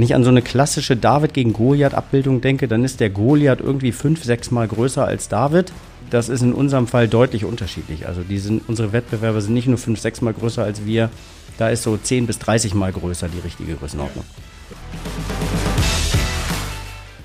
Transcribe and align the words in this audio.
Wenn 0.00 0.06
ich 0.06 0.14
an 0.14 0.24
so 0.24 0.30
eine 0.30 0.40
klassische 0.40 0.96
David 0.96 1.34
gegen 1.34 1.52
Goliath-Abbildung 1.52 2.40
denke, 2.40 2.68
dann 2.68 2.84
ist 2.84 3.00
der 3.00 3.10
Goliath 3.10 3.60
irgendwie 3.60 3.92
fünf, 3.92 4.24
sechs 4.24 4.50
Mal 4.50 4.66
größer 4.66 5.04
als 5.04 5.28
David. 5.28 5.74
Das 6.08 6.30
ist 6.30 6.40
in 6.40 6.54
unserem 6.54 6.86
Fall 6.86 7.06
deutlich 7.06 7.44
unterschiedlich. 7.44 8.06
Also 8.08 8.22
die 8.22 8.38
sind, 8.38 8.66
unsere 8.66 8.94
Wettbewerber 8.94 9.42
sind 9.42 9.52
nicht 9.52 9.68
nur 9.68 9.76
fünf, 9.76 10.00
sechs 10.00 10.22
Mal 10.22 10.32
größer 10.32 10.64
als 10.64 10.86
wir. 10.86 11.10
Da 11.58 11.68
ist 11.68 11.82
so 11.82 11.98
10 11.98 12.26
bis 12.26 12.38
30 12.38 12.72
Mal 12.72 12.92
größer 12.92 13.28
die 13.28 13.40
richtige 13.40 13.74
Größenordnung. 13.74 14.24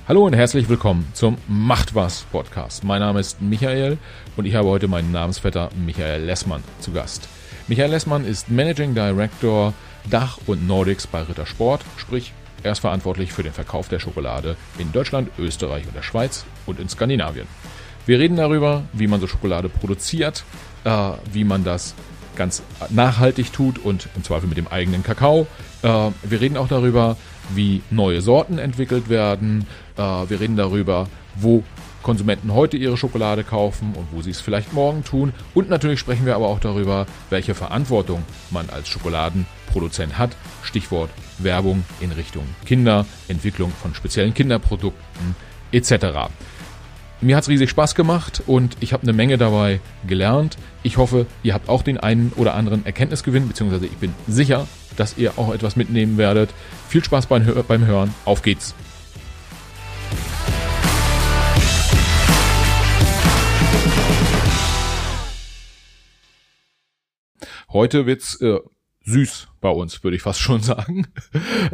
Hallo 0.10 0.26
und 0.26 0.34
herzlich 0.34 0.68
willkommen 0.68 1.08
zum 1.14 1.38
Macht 1.48 1.96
was 1.96 2.24
Podcast. 2.24 2.84
Mein 2.84 3.00
Name 3.00 3.22
ist 3.22 3.42
Michael 3.42 3.98
und 4.36 4.44
ich 4.44 4.56
habe 4.56 4.68
heute 4.68 4.90
meinen 4.90 5.14
Namensvetter 5.14 5.70
Michael 5.78 6.26
Lessmann 6.26 6.62
zu 6.82 6.92
Gast. 6.92 7.30
Michael 7.70 7.92
Lessmann 7.92 8.26
ist 8.26 8.52
Managing 8.52 8.94
Director 8.96 9.74
Dach 10.10 10.40
und 10.46 10.68
Nordics 10.68 11.08
bei 11.08 11.22
Rittersport, 11.22 11.80
sprich 11.96 12.34
er 12.66 12.72
ist 12.72 12.80
verantwortlich 12.80 13.32
für 13.32 13.44
den 13.44 13.54
Verkauf 13.54 13.90
der 13.90 14.00
Schokolade 14.00 14.58
in 14.80 14.92
Deutschland, 14.92 15.30
Österreich 15.38 15.86
und 15.86 15.96
der 15.96 16.02
Schweiz 16.02 16.46
und 16.66 16.80
in 16.80 16.90
Skandinavien. 16.90 17.48
Wir 18.08 18.20
reden 18.20 18.38
darüber, 18.38 18.84
wie 18.92 19.08
man 19.08 19.22
so 19.22 19.28
Schokolade 19.28 19.70
produziert, 19.70 20.44
äh, 20.84 21.12
wie 21.32 21.44
man 21.44 21.64
das 21.64 21.94
ganz 22.36 22.64
nachhaltig 22.90 23.54
tut 23.54 23.78
und 23.78 24.10
im 24.16 24.24
Zweifel 24.24 24.50
mit 24.50 24.58
dem 24.58 24.68
eigenen 24.68 25.04
Kakao. 25.04 25.48
Äh, 25.84 25.88
wir 26.24 26.42
reden 26.42 26.58
auch 26.58 26.68
darüber, 26.68 27.18
wie 27.54 27.84
neue 27.92 28.22
Sorten 28.22 28.58
entwickelt 28.58 29.10
werden. 29.10 29.68
Äh, 29.96 30.02
wir 30.02 30.40
reden 30.40 30.58
darüber, 30.58 31.08
wo 31.36 31.64
Konsumenten 32.06 32.54
heute 32.54 32.78
ihre 32.78 32.98
Schokolade 32.98 33.44
kaufen 33.44 33.96
und 33.96 34.08
wo 34.12 34.22
sie 34.22 34.30
es 34.30 34.40
vielleicht 34.40 34.74
morgen 34.74 35.04
tun. 35.04 35.34
Und 35.56 35.70
natürlich 35.70 36.00
sprechen 36.00 36.28
wir 36.28 36.36
aber 36.36 36.48
auch 36.48 36.60
darüber, 36.60 37.08
welche 37.32 37.56
Verantwortung 37.56 38.24
man 38.52 38.70
als 38.70 38.88
Schokoladenproduzent 38.88 40.20
hat. 40.20 40.36
Stichwort 40.62 41.10
Werbung 41.40 41.84
in 42.02 42.12
Richtung 42.12 42.44
Kinder, 42.64 43.08
Entwicklung 43.28 43.72
von 43.72 43.96
speziellen 43.96 44.36
Kinderprodukten 44.36 45.36
etc. 45.72 46.30
Mir 47.22 47.38
hat's 47.38 47.50
riesig 47.50 47.72
Spaß 47.72 47.96
gemacht 47.96 48.44
und 48.46 48.78
ich 48.82 48.94
habe 48.94 49.02
eine 49.02 49.14
Menge 49.14 49.40
dabei 49.40 49.80
gelernt. 50.06 50.60
Ich 50.84 50.98
hoffe, 50.98 51.26
ihr 51.42 51.56
habt 51.56 51.70
auch 51.70 51.82
den 51.82 51.98
einen 51.98 52.32
oder 52.36 52.54
anderen 52.54 52.86
Erkenntnisgewinn, 52.86 53.48
beziehungsweise 53.48 53.88
ich 53.88 53.98
bin 53.98 54.14
sicher, 54.28 54.68
dass 54.96 55.18
ihr 55.18 55.40
auch 55.40 55.52
etwas 55.52 55.76
mitnehmen 55.76 56.20
werdet. 56.20 56.52
Viel 56.88 57.04
Spaß 57.04 57.26
beim 57.26 57.86
Hören. 57.88 58.14
Auf 58.26 58.44
geht's! 58.44 58.76
Heute 67.76 68.06
wird's 68.06 68.40
äh, 68.40 68.62
süß 69.04 69.50
bei 69.60 69.68
uns, 69.68 70.02
würde 70.02 70.16
ich 70.16 70.22
fast 70.22 70.40
schon 70.40 70.62
sagen. 70.62 71.08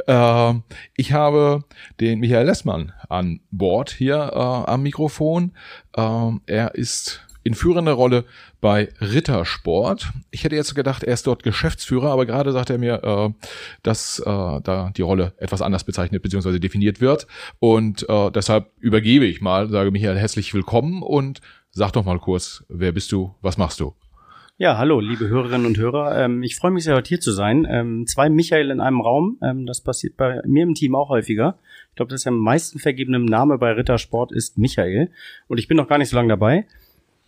äh, 0.08 0.54
ich 0.98 1.14
habe 1.14 1.64
den 2.00 2.22
Michael 2.22 2.48
Lessmann 2.48 2.92
an 3.08 3.42
Bord 3.52 3.92
hier 3.92 4.16
äh, 4.34 4.36
am 4.36 4.82
Mikrofon. 4.82 5.52
Äh, 5.96 6.32
er 6.48 6.74
ist 6.74 7.28
in 7.44 7.54
führender 7.54 7.92
Rolle 7.94 8.26
bei 8.62 8.90
Rittersport. 9.00 10.10
Ich 10.32 10.44
hätte 10.44 10.56
jetzt 10.56 10.74
gedacht, 10.74 11.04
er 11.04 11.14
ist 11.14 11.28
dort 11.28 11.44
Geschäftsführer, 11.44 12.10
aber 12.10 12.26
gerade 12.26 12.52
sagt 12.52 12.72
er 12.72 12.80
mir, 12.80 13.04
äh, 13.04 13.48
dass 13.84 14.18
äh, 14.18 14.24
da 14.26 14.92
die 14.98 15.04
Rolle 15.04 15.36
etwas 15.38 15.62
anders 15.62 15.84
bezeichnet 15.84 16.24
bzw. 16.24 16.58
definiert 16.58 17.00
wird. 17.00 17.28
Und 17.60 18.10
äh, 18.10 18.32
deshalb 18.32 18.72
übergebe 18.80 19.26
ich 19.26 19.40
mal, 19.40 19.70
sage 19.70 19.92
Michael 19.92 20.18
herzlich 20.18 20.52
willkommen 20.56 21.04
und 21.04 21.42
sag 21.70 21.92
doch 21.92 22.06
mal 22.06 22.18
kurz, 22.18 22.64
wer 22.70 22.92
bist 22.92 23.12
du, 23.12 23.36
was 23.42 23.60
machst 23.60 23.80
du? 23.80 23.94
Ja, 24.62 24.78
hallo, 24.78 25.00
liebe 25.00 25.28
Hörerinnen 25.28 25.66
und 25.66 25.80
Hörer. 25.80 26.24
Ähm, 26.24 26.44
ich 26.44 26.56
freue 26.56 26.70
mich 26.70 26.84
sehr, 26.84 26.94
heute 26.94 27.10
hier 27.10 27.20
zu 27.20 27.32
sein. 27.32 27.66
Ähm, 27.68 28.06
zwei 28.06 28.30
Michael 28.30 28.70
in 28.70 28.80
einem 28.80 29.02
Raum. 29.02 29.40
Ähm, 29.42 29.66
das 29.66 29.82
passiert 29.82 30.18
bei 30.18 30.40
mir 30.46 30.62
im 30.62 30.76
Team 30.76 30.94
auch 30.94 31.10
häufiger. 31.10 31.58
Ich 31.90 31.96
glaube, 31.96 32.12
das 32.12 32.22
ist 32.22 32.28
am 32.28 32.38
meisten 32.38 32.78
vergebene 32.78 33.18
Name 33.18 33.58
bei 33.58 33.72
Rittersport 33.72 34.32
ist 34.32 34.60
Michael. 34.60 35.10
Und 35.48 35.58
ich 35.58 35.68
bin 35.68 35.78
noch 35.78 35.88
gar 35.88 35.98
nicht 35.98 36.10
so 36.10 36.16
lange 36.16 36.30
dabei. 36.30 36.68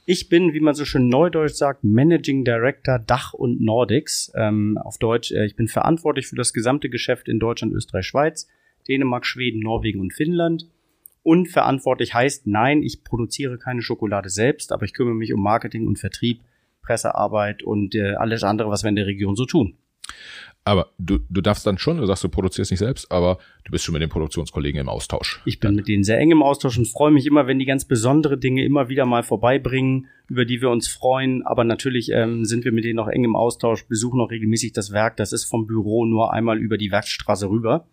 Ich 0.05 0.29
bin, 0.29 0.53
wie 0.53 0.59
man 0.59 0.75
so 0.75 0.85
schön 0.85 1.09
neudeutsch 1.09 1.55
sagt, 1.55 1.83
Managing 1.83 2.45
Director 2.45 2.99
Dach 2.99 3.33
und 3.33 3.59
Nordics. 3.59 4.31
Ähm, 4.35 4.77
auf 4.77 4.99
Deutsch, 4.99 5.31
äh, 5.31 5.47
ich 5.47 5.55
bin 5.55 5.67
verantwortlich 5.67 6.27
für 6.27 6.35
das 6.35 6.53
gesamte 6.53 6.87
Geschäft 6.87 7.27
in 7.27 7.39
Deutschland, 7.39 7.73
Österreich, 7.73 8.05
Schweiz, 8.05 8.47
Dänemark, 8.87 9.25
Schweden, 9.25 9.59
Norwegen 9.59 10.01
und 10.01 10.13
Finnland. 10.13 10.67
Und 11.23 11.47
verantwortlich 11.47 12.13
heißt, 12.13 12.45
nein, 12.45 12.83
ich 12.83 13.03
produziere 13.03 13.57
keine 13.57 13.81
Schokolade 13.81 14.29
selbst, 14.29 14.71
aber 14.71 14.85
ich 14.85 14.93
kümmere 14.93 15.15
mich 15.15 15.33
um 15.33 15.41
Marketing 15.41 15.87
und 15.87 15.97
Vertrieb 15.97 16.39
Pressearbeit 16.83 17.63
und 17.63 17.95
äh, 17.95 18.13
alles 18.15 18.43
andere, 18.43 18.69
was 18.69 18.83
wir 18.83 18.89
in 18.89 18.95
der 18.95 19.07
Region 19.07 19.35
so 19.35 19.45
tun. 19.45 19.77
Aber 20.65 20.91
du, 20.97 21.19
du 21.29 21.41
darfst 21.41 21.67
dann 21.67 21.77
schon, 21.77 21.97
du 21.97 22.05
sagst, 22.05 22.23
du 22.23 22.29
produzierst 22.29 22.71
nicht 22.71 22.79
selbst, 22.79 23.11
aber 23.11 23.37
du 23.65 23.71
bist 23.71 23.83
schon 23.83 23.93
mit 23.93 24.01
den 24.01 24.09
Produktionskollegen 24.09 24.79
im 24.79 24.87
Austausch. 24.87 25.41
Ich 25.45 25.59
bin 25.59 25.69
dann. 25.69 25.75
mit 25.75 25.89
denen 25.89 26.05
sehr 26.05 26.19
eng 26.19 26.31
im 26.31 26.41
Austausch 26.41 26.77
und 26.77 26.87
freue 26.87 27.11
mich 27.11 27.25
immer, 27.25 27.47
wenn 27.47 27.59
die 27.59 27.65
ganz 27.65 27.85
besondere 27.85 28.37
Dinge 28.37 28.63
immer 28.63 28.87
wieder 28.87 29.05
mal 29.05 29.23
vorbeibringen, 29.23 30.07
über 30.29 30.45
die 30.45 30.61
wir 30.61 30.69
uns 30.69 30.87
freuen. 30.87 31.45
Aber 31.45 31.65
natürlich 31.65 32.11
ähm, 32.11 32.45
sind 32.45 32.63
wir 32.63 32.71
mit 32.71 32.85
denen 32.85 32.99
auch 32.99 33.09
eng 33.09 33.25
im 33.25 33.35
Austausch, 33.35 33.85
besuchen 33.87 34.21
auch 34.21 34.31
regelmäßig 34.31 34.71
das 34.71 34.93
Werk. 34.93 35.17
Das 35.17 35.33
ist 35.33 35.43
vom 35.43 35.67
Büro 35.67 36.05
nur 36.05 36.31
einmal 36.31 36.59
über 36.59 36.77
die 36.77 36.91
Werkstraße 36.91 37.49
rüber. 37.49 37.85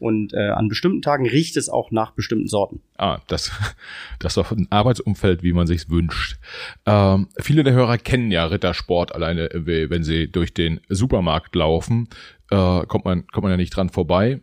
Und 0.00 0.32
äh, 0.34 0.48
an 0.48 0.68
bestimmten 0.68 1.02
Tagen 1.02 1.26
riecht 1.26 1.56
es 1.56 1.68
auch 1.68 1.90
nach 1.90 2.12
bestimmten 2.12 2.48
Sorten. 2.48 2.80
Ah, 2.96 3.18
das, 3.26 3.50
das 4.18 4.36
ist 4.36 4.52
ein 4.52 4.66
Arbeitsumfeld, 4.70 5.42
wie 5.42 5.52
man 5.52 5.66
sich's 5.66 5.90
wünscht. 5.90 6.38
Ähm, 6.86 7.28
viele 7.38 7.64
der 7.64 7.72
Hörer 7.72 7.98
kennen 7.98 8.30
ja 8.30 8.46
Rittersport 8.46 9.14
alleine, 9.14 9.48
wenn 9.52 10.04
sie 10.04 10.30
durch 10.30 10.54
den 10.54 10.80
Supermarkt 10.88 11.54
laufen, 11.54 12.08
äh, 12.50 12.86
kommt 12.86 13.04
man 13.04 13.26
kommt 13.28 13.42
man 13.42 13.52
ja 13.52 13.56
nicht 13.56 13.74
dran 13.74 13.90
vorbei. 13.90 14.40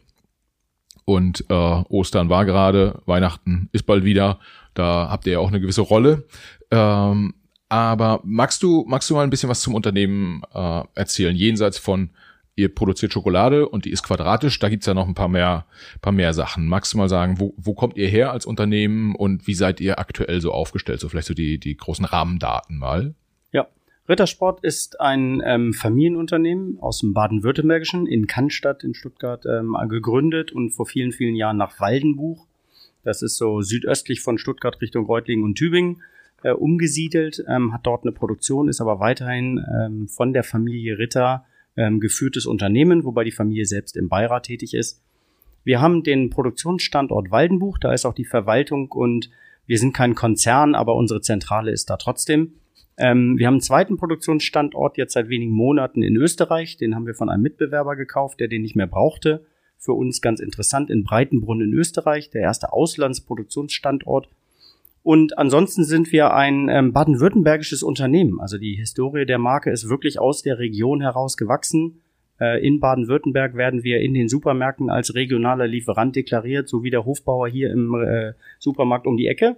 Und 1.06 1.46
äh, 1.50 1.54
Ostern 1.54 2.30
war 2.30 2.46
gerade, 2.46 3.02
Weihnachten 3.06 3.70
ist 3.72 3.86
bald 3.86 4.04
wieder. 4.04 4.40
Da 4.74 5.08
habt 5.10 5.28
ihr 5.28 5.34
ja 5.34 5.40
auch 5.40 5.50
eine 5.50 5.62
gewisse 5.62 5.82
Rolle. 5.82 6.26
Ähm, 6.72 7.36
aber 7.70 8.22
magst 8.24 8.64
du 8.64 8.86
magst 8.88 9.10
du 9.10 9.16
mal 9.16 9.24
ein 9.24 9.30
bisschen 9.30 9.50
was 9.50 9.62
zum 9.62 9.76
Unternehmen 9.76 10.42
äh, 10.54 10.84
erzählen, 10.96 11.36
jenseits 11.36 11.78
von 11.78 12.12
ihr 12.56 12.74
produziert 12.74 13.12
Schokolade 13.12 13.68
und 13.68 13.86
die 13.86 13.92
ist 13.92 14.04
quadratisch, 14.04 14.60
da 14.60 14.70
gibt's 14.70 14.86
ja 14.86 14.94
noch 14.94 15.08
ein 15.08 15.14
paar 15.14 15.28
mehr, 15.28 15.66
paar 16.02 16.14
mehr 16.14 16.34
Sachen. 16.34 16.68
Magst 16.68 16.94
du 16.94 16.98
mal 16.98 17.10
sagen, 17.10 17.40
wo, 17.40 17.54
wo 17.58 17.74
kommt 17.74 17.98
ihr 17.98 18.08
her 18.08 18.32
als 18.32 18.46
Unternehmen 18.46 19.16
und 19.16 19.46
wie 19.48 19.54
seid 19.54 19.82
ihr 19.82 20.00
aktuell 20.00 20.40
so 20.40 20.52
aufgestellt? 20.52 21.00
So 21.00 21.10
vielleicht 21.10 21.28
so 21.28 21.34
die, 21.34 21.58
die 21.60 21.76
großen 21.76 22.06
Rahmendaten 22.06 22.78
mal. 22.78 23.14
Ja, 23.52 23.68
Rittersport 24.08 24.64
ist 24.64 25.02
ein 25.02 25.42
ähm, 25.46 25.74
Familienunternehmen 25.74 26.80
aus 26.80 27.00
dem 27.00 27.14
Baden-Württembergischen 27.14 28.08
in 28.08 28.28
Cannstatt 28.28 28.84
in 28.84 28.94
Stuttgart 28.94 29.46
ähm, 29.46 29.76
gegründet 29.90 30.54
und 30.54 30.72
vor 30.72 30.86
vielen, 30.86 31.12
vielen 31.12 31.36
Jahren 31.36 31.58
nach 31.58 31.80
Waldenbuch. 31.80 32.48
Das 33.04 33.22
ist 33.22 33.38
so 33.38 33.62
südöstlich 33.62 34.22
von 34.22 34.38
Stuttgart 34.38 34.82
Richtung 34.82 35.06
Reutlingen 35.06 35.44
und 35.44 35.56
Tübingen 35.56 36.02
äh, 36.44 36.52
umgesiedelt, 36.52 37.44
ähm, 37.50 37.74
hat 37.74 37.86
dort 37.86 38.04
eine 38.04 38.14
Produktion, 38.14 38.70
ist 38.70 38.80
aber 38.80 39.00
weiterhin 39.02 39.64
ähm, 39.78 40.08
von 40.08 40.32
der 40.32 40.44
Familie 40.44 40.98
Ritter 40.98 41.46
ähm, 41.78 42.00
geführtes 42.00 42.46
Unternehmen, 42.46 43.04
wobei 43.04 43.24
die 43.24 43.32
Familie 43.32 43.66
selbst 43.66 43.98
im 43.98 44.10
Beirat 44.10 44.46
tätig 44.46 44.74
ist. 44.74 45.02
Wir 45.64 45.82
haben 45.82 46.04
den 46.04 46.30
Produktionsstandort 46.30 47.32
Waldenbuch, 47.32 47.78
da 47.80 47.94
ist 47.94 48.06
auch 48.06 48.14
die 48.14 48.26
Verwaltung 48.26 48.92
und 48.92 49.30
wir 49.66 49.80
sind 49.80 49.94
kein 49.94 50.14
Konzern, 50.14 50.76
aber 50.76 50.96
unsere 50.96 51.22
Zentrale 51.22 51.72
ist 51.72 51.90
da 51.90 51.98
trotzdem. 51.98 52.54
Ähm, 52.98 53.38
wir 53.38 53.48
haben 53.48 53.56
einen 53.56 53.62
zweiten 53.62 53.98
Produktionsstandort 53.98 54.98
jetzt 54.98 55.14
seit 55.14 55.28
wenigen 55.28 55.52
Monaten 55.52 56.02
in 56.02 56.16
Österreich. 56.16 56.78
Den 56.78 56.96
haben 56.96 57.08
wir 57.08 57.16
von 57.16 57.30
einem 57.30 57.44
Mitbewerber 57.44 57.96
gekauft, 57.96 58.40
der 58.40 58.48
den 58.48 58.62
nicht 58.62 58.76
mehr 58.76 58.88
brauchte. 58.88 59.46
Für 59.78 59.94
uns 59.94 60.22
ganz 60.22 60.40
interessant 60.40 60.90
in 60.90 61.04
Breitenbrunn 61.04 61.62
in 61.62 61.74
Österreich, 61.74 62.30
der 62.30 62.42
erste 62.42 62.72
Auslandsproduktionsstandort. 62.72 64.30
Und 65.06 65.38
ansonsten 65.38 65.84
sind 65.84 66.12
wir 66.12 66.34
ein 66.34 66.68
ähm, 66.68 66.92
baden-württembergisches 66.92 67.84
Unternehmen. 67.84 68.42
Also 68.42 68.58
die 68.58 68.74
Historie 68.74 69.28
der 69.28 69.38
Marke 69.38 69.70
ist 69.70 69.88
wirklich 69.88 70.18
aus 70.18 70.42
der 70.42 70.58
Region 70.58 71.00
heraus 71.00 71.38
gewachsen. 71.38 72.02
Äh, 72.42 72.66
in 72.66 72.80
Baden-Württemberg 72.80 73.54
werden 73.54 73.84
wir 73.84 74.00
in 74.00 74.16
den 74.16 74.30
Supermärkten 74.30 74.90
als 74.90 75.14
regionaler 75.14 75.68
Lieferant 75.68 76.16
deklariert, 76.16 76.68
so 76.68 76.82
wie 76.82 76.90
der 76.90 77.06
Hofbauer 77.06 77.48
hier 77.48 77.70
im 77.70 77.94
äh, 77.94 78.34
Supermarkt 78.58 79.06
um 79.06 79.16
die 79.16 79.28
Ecke. 79.28 79.58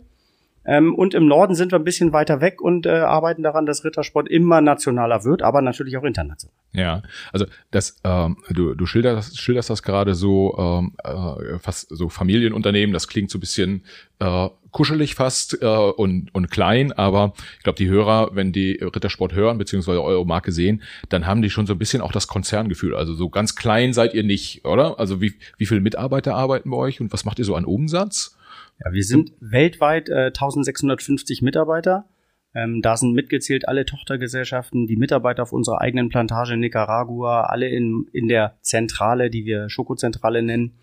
Ähm, 0.65 0.93
und 0.93 1.13
im 1.13 1.27
Norden 1.27 1.55
sind 1.55 1.71
wir 1.71 1.79
ein 1.79 1.85
bisschen 1.85 2.11
weiter 2.11 2.41
weg 2.41 2.61
und 2.61 2.85
äh, 2.85 2.89
arbeiten 2.89 3.41
daran, 3.41 3.65
dass 3.65 3.85
Rittersport 3.85 4.27
immer 4.27 4.59
nationaler 4.59 5.23
wird, 5.23 5.43
aber 5.43 5.61
natürlich 5.61 5.95
auch 5.95 6.03
international. 6.03 6.53
Ja, 6.73 7.03
also 7.31 7.45
das, 7.71 8.01
ähm, 8.03 8.35
du, 8.49 8.75
du 8.75 8.85
schilderst, 8.85 9.39
schilderst 9.39 9.69
das 9.69 9.81
gerade 9.81 10.13
so 10.13 10.57
ähm, 10.57 10.91
äh, 11.05 11.57
fast 11.57 11.87
so 11.89 12.09
Familienunternehmen, 12.09 12.91
das 12.91 13.07
klingt 13.07 13.31
so 13.31 13.37
ein 13.37 13.39
bisschen 13.39 13.85
äh, 14.19 14.49
kuschelig 14.77 15.15
fast 15.15 15.59
äh, 15.63 15.65
und, 15.65 16.29
und 16.35 16.51
klein, 16.51 16.91
aber 16.91 17.33
ich 17.57 17.63
glaube, 17.63 17.77
die 17.77 17.89
Hörer, 17.89 18.35
wenn 18.35 18.51
die 18.51 18.73
Rittersport 18.73 19.33
hören, 19.33 19.57
beziehungsweise 19.57 20.03
eure 20.03 20.23
Marke 20.23 20.51
sehen, 20.51 20.83
dann 21.09 21.25
haben 21.25 21.41
die 21.41 21.49
schon 21.49 21.65
so 21.65 21.73
ein 21.73 21.79
bisschen 21.79 21.99
auch 21.99 22.11
das 22.11 22.27
Konzerngefühl. 22.27 22.93
Also 22.93 23.15
so 23.15 23.27
ganz 23.27 23.55
klein 23.55 23.91
seid 23.93 24.13
ihr 24.13 24.21
nicht, 24.21 24.65
oder? 24.65 24.99
Also 24.99 25.19
wie, 25.19 25.33
wie 25.57 25.65
viele 25.65 25.81
Mitarbeiter 25.81 26.35
arbeiten 26.35 26.69
bei 26.69 26.77
euch 26.77 27.01
und 27.01 27.11
was 27.11 27.25
macht 27.25 27.39
ihr 27.39 27.45
so 27.45 27.55
an 27.55 27.65
Umsatz? 27.65 28.37
Ja, 28.85 28.93
wir 28.93 29.03
sind 29.03 29.31
weltweit 29.39 30.09
äh, 30.09 30.27
1650 30.27 31.41
Mitarbeiter. 31.41 32.05
Ähm, 32.53 32.83
da 32.83 32.97
sind 32.97 33.13
mitgezählt 33.13 33.67
alle 33.67 33.83
Tochtergesellschaften, 33.83 34.85
die 34.85 34.95
Mitarbeiter 34.95 35.41
auf 35.41 35.53
unserer 35.53 35.81
eigenen 35.81 36.09
Plantage 36.09 36.53
in 36.53 36.59
Nicaragua, 36.59 37.45
alle 37.45 37.67
in, 37.67 38.05
in 38.13 38.27
der 38.27 38.59
Zentrale, 38.61 39.31
die 39.31 39.45
wir 39.45 39.69
Schokozentrale 39.69 40.43
nennen. 40.43 40.77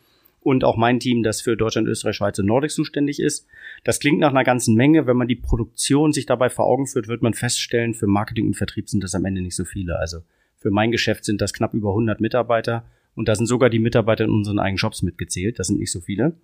Und 0.45 0.63
auch 0.63 0.77
mein 0.77 1.01
Team, 1.01 1.23
das 1.23 1.41
für 1.41 1.57
Deutschland, 1.57 1.89
Österreich, 1.89 2.17
Schweiz 2.17 2.39
und 2.39 2.47
Nordic 2.47 2.71
zuständig 2.71 3.19
ist. 3.19 3.47
Das 3.83 3.99
klingt 3.99 4.21
nach 4.21 4.31
einer 4.31 4.45
ganzen 4.45 4.75
Menge. 4.75 5.07
Wenn 5.07 5.17
man 5.17 5.27
die 5.27 5.37
Produktion 5.37 6.13
sich 6.13 6.27
dabei 6.27 6.51
vor 6.51 6.67
Augen 6.67 6.87
führt, 6.87 7.09
wird 7.09 7.23
man 7.23 7.33
feststellen, 7.33 7.95
für 7.95 8.07
Marketing 8.07 8.49
und 8.49 8.55
Vertrieb 8.55 8.89
sind 8.89 9.03
das 9.03 9.15
am 9.15 9.25
Ende 9.25 9.41
nicht 9.41 9.57
so 9.57 9.65
viele. 9.65 9.99
Also 9.99 10.19
für 10.59 10.71
mein 10.71 10.91
Geschäft 10.91 11.25
sind 11.25 11.41
das 11.41 11.55
knapp 11.55 11.73
über 11.73 11.91
100 11.91 12.21
Mitarbeiter 12.21 12.85
und 13.15 13.27
da 13.27 13.35
sind 13.35 13.47
sogar 13.47 13.71
die 13.71 13.79
Mitarbeiter 13.79 14.25
in 14.25 14.31
unseren 14.31 14.59
eigenen 14.59 14.79
Shops 14.79 15.03
mitgezählt. 15.03 15.59
Das 15.59 15.69
sind 15.69 15.79
nicht 15.79 15.93
so 15.93 16.01
viele. 16.01 16.35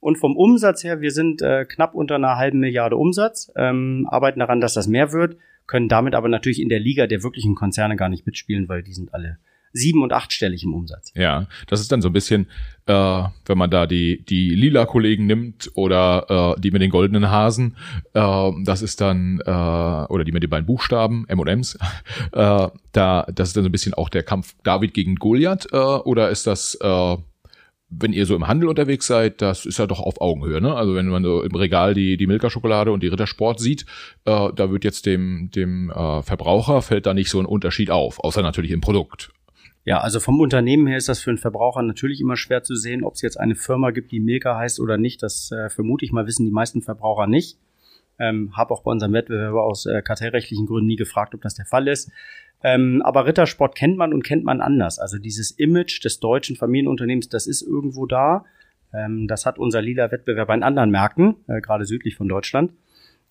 Und 0.00 0.18
vom 0.18 0.36
Umsatz 0.36 0.84
her, 0.84 1.00
wir 1.00 1.10
sind 1.10 1.40
äh, 1.40 1.64
knapp 1.64 1.94
unter 1.94 2.16
einer 2.16 2.36
halben 2.36 2.60
Milliarde 2.60 2.96
Umsatz, 2.96 3.50
ähm, 3.56 4.06
arbeiten 4.10 4.40
daran, 4.40 4.60
dass 4.60 4.74
das 4.74 4.86
mehr 4.86 5.12
wird, 5.12 5.38
können 5.66 5.88
damit 5.88 6.14
aber 6.14 6.28
natürlich 6.28 6.60
in 6.60 6.68
der 6.68 6.78
Liga 6.78 7.06
der 7.06 7.22
wirklichen 7.22 7.54
Konzerne 7.54 7.96
gar 7.96 8.10
nicht 8.10 8.26
mitspielen, 8.26 8.68
weil 8.68 8.82
die 8.82 8.92
sind 8.92 9.14
alle 9.14 9.38
sieben- 9.76 10.02
und 10.02 10.12
achtstellig 10.12 10.64
im 10.64 10.74
Umsatz. 10.74 11.12
Ja, 11.14 11.46
das 11.66 11.80
ist 11.80 11.92
dann 11.92 12.02
so 12.02 12.08
ein 12.08 12.12
bisschen, 12.12 12.46
äh, 12.86 13.22
wenn 13.44 13.58
man 13.58 13.70
da 13.70 13.86
die, 13.86 14.24
die 14.24 14.50
lila 14.50 14.86
Kollegen 14.86 15.26
nimmt 15.26 15.70
oder 15.74 16.54
äh, 16.56 16.60
die 16.60 16.70
mit 16.70 16.82
den 16.82 16.90
goldenen 16.90 17.30
Hasen, 17.30 17.76
äh, 18.14 18.50
das 18.64 18.82
ist 18.82 19.00
dann, 19.00 19.40
äh, 19.44 19.50
oder 19.50 20.24
die 20.24 20.32
mit 20.32 20.42
den 20.42 20.50
beiden 20.50 20.66
Buchstaben, 20.66 21.26
M&M's, 21.28 21.78
äh, 22.32 22.68
da, 22.92 23.26
das 23.32 23.48
ist 23.48 23.56
dann 23.56 23.64
so 23.64 23.68
ein 23.68 23.72
bisschen 23.72 23.94
auch 23.94 24.08
der 24.08 24.22
Kampf 24.22 24.54
David 24.64 24.94
gegen 24.94 25.16
Goliath, 25.16 25.68
äh, 25.72 25.76
oder 25.76 26.30
ist 26.30 26.46
das, 26.46 26.76
äh, 26.80 27.16
wenn 27.88 28.12
ihr 28.12 28.26
so 28.26 28.34
im 28.34 28.48
Handel 28.48 28.68
unterwegs 28.68 29.06
seid, 29.06 29.40
das 29.40 29.64
ist 29.64 29.78
ja 29.78 29.86
doch 29.86 30.00
auf 30.00 30.20
Augenhöhe, 30.20 30.60
ne? 30.60 30.74
Also 30.74 30.94
wenn 30.96 31.06
man 31.06 31.22
so 31.22 31.42
im 31.42 31.54
Regal 31.54 31.94
die, 31.94 32.16
die 32.16 32.26
Milka-Schokolade 32.26 32.90
und 32.90 33.02
die 33.02 33.08
Rittersport 33.08 33.60
sieht, 33.60 33.86
äh, 34.24 34.48
da 34.54 34.70
wird 34.70 34.84
jetzt 34.84 35.06
dem, 35.06 35.50
dem 35.54 35.90
äh, 35.90 36.22
Verbraucher 36.22 36.82
fällt 36.82 37.06
da 37.06 37.14
nicht 37.14 37.30
so 37.30 37.38
ein 37.38 37.46
Unterschied 37.46 37.90
auf, 37.90 38.18
außer 38.18 38.42
natürlich 38.42 38.72
im 38.72 38.80
Produkt. 38.80 39.30
Ja, 39.86 40.00
also 40.00 40.18
vom 40.18 40.40
Unternehmen 40.40 40.88
her 40.88 40.96
ist 40.96 41.08
das 41.08 41.20
für 41.20 41.30
einen 41.30 41.38
Verbraucher 41.38 41.80
natürlich 41.80 42.20
immer 42.20 42.36
schwer 42.36 42.64
zu 42.64 42.74
sehen, 42.74 43.04
ob 43.04 43.14
es 43.14 43.22
jetzt 43.22 43.38
eine 43.38 43.54
Firma 43.54 43.92
gibt, 43.92 44.10
die 44.10 44.18
Milka 44.18 44.58
heißt 44.58 44.80
oder 44.80 44.98
nicht. 44.98 45.22
Das 45.22 45.52
äh, 45.52 45.70
vermute 45.70 46.04
ich 46.04 46.10
mal, 46.10 46.26
wissen 46.26 46.44
die 46.44 46.50
meisten 46.50 46.82
Verbraucher 46.82 47.28
nicht. 47.28 47.56
Ähm, 48.18 48.56
habe 48.56 48.74
auch 48.74 48.82
bei 48.82 48.90
unserem 48.90 49.12
Wettbewerber 49.12 49.62
aus 49.62 49.86
äh, 49.86 50.02
kartellrechtlichen 50.02 50.66
Gründen 50.66 50.88
nie 50.88 50.96
gefragt, 50.96 51.36
ob 51.36 51.42
das 51.42 51.54
der 51.54 51.66
Fall 51.66 51.86
ist. 51.86 52.10
Ähm, 52.64 53.00
aber 53.04 53.26
Rittersport 53.26 53.76
kennt 53.76 53.96
man 53.96 54.12
und 54.12 54.24
kennt 54.24 54.42
man 54.42 54.60
anders. 54.60 54.98
Also 54.98 55.18
dieses 55.18 55.52
Image 55.52 56.04
des 56.04 56.18
deutschen 56.18 56.56
Familienunternehmens, 56.56 57.28
das 57.28 57.46
ist 57.46 57.62
irgendwo 57.62 58.06
da. 58.06 58.44
Ähm, 58.92 59.28
das 59.28 59.46
hat 59.46 59.56
unser 59.56 59.82
lila 59.82 60.10
Wettbewerber 60.10 60.54
in 60.54 60.64
anderen 60.64 60.90
Märkten, 60.90 61.36
äh, 61.46 61.60
gerade 61.60 61.84
südlich 61.84 62.16
von 62.16 62.26
Deutschland. 62.26 62.72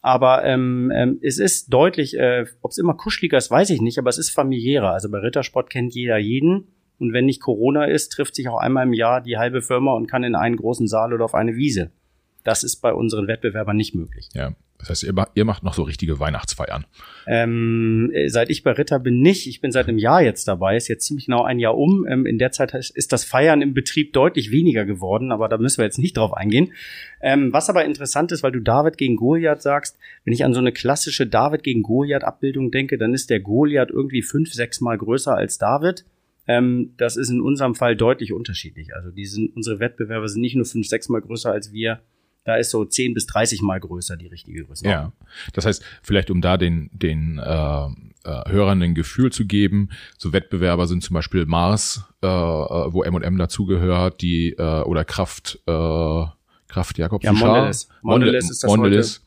Aber 0.06 0.46
ähm, 0.46 0.92
ähm, 0.94 1.18
es 1.24 1.40
ist 1.40 1.74
deutlich, 1.74 2.16
äh, 2.16 2.46
ob 2.62 2.69
es 2.69 2.78
immer 2.78 2.94
kuscheliger 2.94 3.38
ist, 3.38 3.50
weiß 3.50 3.72
ich 3.72 3.81
nicht, 3.81 3.98
aber 3.98 4.12
es 4.12 4.19
ist 4.19 4.30
familiärer. 4.30 4.92
Also 4.92 5.10
bei 5.10 5.18
Rittersport 5.18 5.72
kennt 5.72 5.96
jeder 5.96 6.19
jeden. 6.19 6.68
Und 7.00 7.12
wenn 7.12 7.25
nicht 7.25 7.42
Corona 7.42 7.86
ist, 7.86 8.10
trifft 8.10 8.36
sich 8.36 8.48
auch 8.48 8.60
einmal 8.60 8.86
im 8.86 8.94
Jahr 8.94 9.19
die 9.19 9.40
halbe 9.40 9.63
Firma 9.63 9.94
und 9.94 10.06
kann 10.06 10.24
in 10.24 10.36
einen 10.36 10.57
großen 10.57 10.88
Saal 10.88 11.12
oder 11.12 11.25
auf 11.25 11.34
eine 11.34 11.56
Wiese. 11.56 11.90
Das 12.44 12.63
ist 12.63 12.81
bei 12.84 12.94
unseren 12.94 13.28
Wettbewerbern 13.28 13.75
nicht 13.75 13.96
möglich. 13.96 14.30
Ja. 14.36 14.54
Das 14.77 14.89
heißt, 14.89 15.04
ihr, 15.04 15.13
ihr 15.33 15.45
macht 15.45 15.63
noch 15.63 15.74
so 15.74 15.83
richtige 15.83 16.19
Weihnachtsfeiern. 16.19 16.86
Ähm, 17.27 18.12
äh, 18.13 18.27
seit 18.27 18.50
ich 18.50 18.63
bei 18.63 18.72
Ritter 18.72 19.00
bin 19.00 19.22
nicht. 19.22 19.48
Ich 19.48 19.62
bin 19.62 19.72
seit 19.72 19.88
einem 19.88 19.98
Jahr 19.98 20.22
jetzt 20.22 20.48
dabei. 20.48 20.75
Ist 20.75 20.88
jetzt 20.88 21.06
ziemlich 21.07 21.25
genau 21.25 21.44
ein 21.44 21.60
Jahr 21.60 21.77
um. 21.77 22.06
Ähm, 22.07 22.25
in 22.25 22.38
der 22.38 22.51
Zeit 22.51 22.74
ist 22.74 23.12
das 23.12 23.24
Feiern 23.24 23.62
im 23.62 23.74
Betrieb 23.74 24.13
deutlich 24.13 24.51
weniger 24.51 24.86
geworden, 24.86 25.31
aber 25.31 25.48
da 25.48 25.57
müssen 25.57 25.77
wir 25.77 25.86
jetzt 25.86 25.98
nicht 25.98 26.18
drauf 26.18 26.33
eingehen. 26.33 26.74
Ähm, 27.22 27.54
was 27.54 27.69
aber 27.69 27.86
interessant 27.86 28.31
ist, 28.31 28.44
weil 28.44 28.51
du 28.51 28.60
David 28.60 28.98
gegen 28.98 29.16
Goliath 29.16 29.62
sagst, 29.62 29.98
wenn 30.24 30.33
ich 30.33 30.44
an 30.44 30.54
so 30.54 30.60
eine 30.60 30.72
klassische 30.72 31.25
David 31.25 31.63
gegen 31.63 31.81
Goliath-Abbildung 31.81 32.72
denke, 32.72 32.98
dann 32.98 33.13
ist 33.13 33.30
der 33.30 33.39
Goliath 33.39 33.89
irgendwie 33.89 34.22
fünf, 34.22 34.54
sechs 34.54 34.81
Mal 34.81 34.98
größer 34.98 35.36
als 35.36 35.57
David. 35.57 36.06
Ähm, 36.48 36.94
das 36.98 37.18
ist 37.18 37.30
in 37.30 37.42
unserem 37.42 37.75
Fall 37.75 37.95
deutlich 37.95 38.33
unterschiedlich. 38.33 38.94
Also 38.94 39.10
die 39.10 39.25
sind, 39.25 39.56
unsere 39.56 39.80
Wettbewerber 39.80 40.27
sind 40.27 40.42
nicht 40.42 40.56
nur 40.56 40.66
fünf, 40.66 40.88
sechs 40.88 41.10
Mal 41.10 41.22
größer 41.22 41.51
als 41.51 41.74
wir 41.74 42.01
da 42.45 42.56
ist 42.56 42.69
so 42.69 42.86
10 42.86 43.13
bis 43.13 43.25
30 43.25 43.62
Mal 43.62 43.80
größer 43.80 44.15
die 44.15 44.27
richtige 44.27 44.63
Größe. 44.63 44.86
Ja, 44.86 45.12
das 45.53 45.65
heißt, 45.65 45.83
vielleicht 46.03 46.30
um 46.30 46.42
da 46.42 46.57
den, 46.57 46.89
den 46.94 47.39
äh, 47.39 47.86
äh, 48.24 48.50
Hörern 48.50 48.81
ein 48.81 48.95
Gefühl 48.95 49.31
zu 49.31 49.45
geben, 49.45 49.89
so 50.18 50.31
Wettbewerber 50.31 50.88
sind 50.88 51.03
zum 51.03 51.15
Beispiel 51.15 51.45
Mars, 51.45 52.06
äh, 52.21 52.27
äh 52.27 52.30
wo 52.30 53.03
M&M 53.03 53.38
dazugehört, 53.38 54.21
die 54.21 54.51
äh, 54.51 54.81
oder 54.83 55.03
Kraft, 55.03 55.59
äh, 55.65 56.25
Kraft 56.68 56.97
Jakob 57.00 57.24
ja, 57.24 57.33
Mondelez. 57.33 57.89
Mondelez 58.03 58.50
ist 58.51 58.63
das 58.63 58.69
Mondelez. 58.69 59.21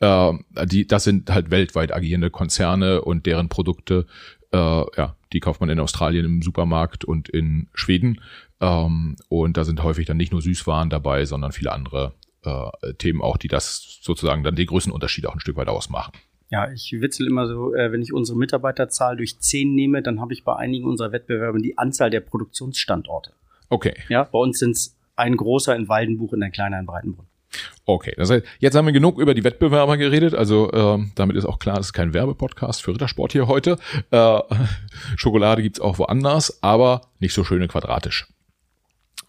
Genau. 0.00 0.38
Äh, 0.56 0.66
die, 0.66 0.86
das 0.86 1.04
sind 1.04 1.30
halt 1.30 1.50
weltweit 1.50 1.92
agierende 1.92 2.30
Konzerne 2.30 3.02
und 3.02 3.26
deren 3.26 3.50
Produkte, 3.50 4.06
äh, 4.52 4.56
ja, 4.56 5.14
die 5.34 5.40
kauft 5.40 5.60
man 5.60 5.68
in 5.68 5.78
Australien 5.78 6.24
im 6.24 6.42
Supermarkt 6.42 7.04
und 7.04 7.28
in 7.28 7.68
Schweden. 7.74 8.22
Ähm, 8.60 9.16
und 9.28 9.58
da 9.58 9.64
sind 9.64 9.82
häufig 9.82 10.06
dann 10.06 10.16
nicht 10.16 10.32
nur 10.32 10.40
Süßwaren 10.40 10.88
dabei, 10.88 11.26
sondern 11.26 11.52
viele 11.52 11.72
andere 11.72 12.14
äh, 12.44 12.94
Themen 12.94 13.22
auch, 13.22 13.36
die 13.36 13.48
das 13.48 13.98
sozusagen 14.02 14.42
dann 14.42 14.56
die 14.56 14.66
Größenunterschiede 14.66 15.28
auch 15.28 15.34
ein 15.34 15.40
Stück 15.40 15.56
weit 15.56 15.68
ausmachen. 15.68 16.12
Ja, 16.50 16.70
ich 16.70 16.92
witzel 17.00 17.26
immer 17.26 17.46
so, 17.46 17.74
äh, 17.74 17.92
wenn 17.92 18.02
ich 18.02 18.12
unsere 18.12 18.38
Mitarbeiterzahl 18.38 19.16
durch 19.16 19.40
zehn 19.40 19.74
nehme, 19.74 20.02
dann 20.02 20.20
habe 20.20 20.34
ich 20.34 20.44
bei 20.44 20.54
einigen 20.54 20.86
unserer 20.86 21.10
Wettbewerber 21.10 21.58
die 21.58 21.78
Anzahl 21.78 22.10
der 22.10 22.20
Produktionsstandorte. 22.20 23.32
Okay. 23.70 23.94
Ja, 24.10 24.24
bei 24.24 24.38
uns 24.38 24.58
sind 24.58 24.72
es 24.72 24.94
ein 25.16 25.36
großer 25.36 25.74
in 25.74 25.88
Waldenbuch 25.88 26.32
und 26.32 26.42
ein 26.42 26.52
kleiner 26.52 26.78
in 26.78 26.84
Breitenbrunn. 26.84 27.26
Okay, 27.84 28.12
das 28.16 28.30
heißt, 28.30 28.44
jetzt 28.58 28.74
haben 28.74 28.86
wir 28.86 28.92
genug 28.92 29.18
über 29.18 29.34
die 29.34 29.44
Wettbewerber 29.44 29.96
geredet. 29.96 30.34
Also 30.34 30.70
äh, 30.72 31.04
damit 31.14 31.36
ist 31.36 31.44
auch 31.44 31.58
klar, 31.58 31.78
es 31.78 31.86
ist 31.86 31.92
kein 31.92 32.14
Werbepodcast 32.14 32.82
für 32.82 32.92
Rittersport 32.92 33.32
hier 33.32 33.48
heute. 33.48 33.78
Äh, 34.10 34.40
Schokolade 35.16 35.62
gibt's 35.62 35.80
auch 35.80 35.98
woanders, 35.98 36.62
aber 36.62 37.02
nicht 37.18 37.34
so 37.34 37.44
schöne 37.44 37.68
quadratisch. 37.68 38.26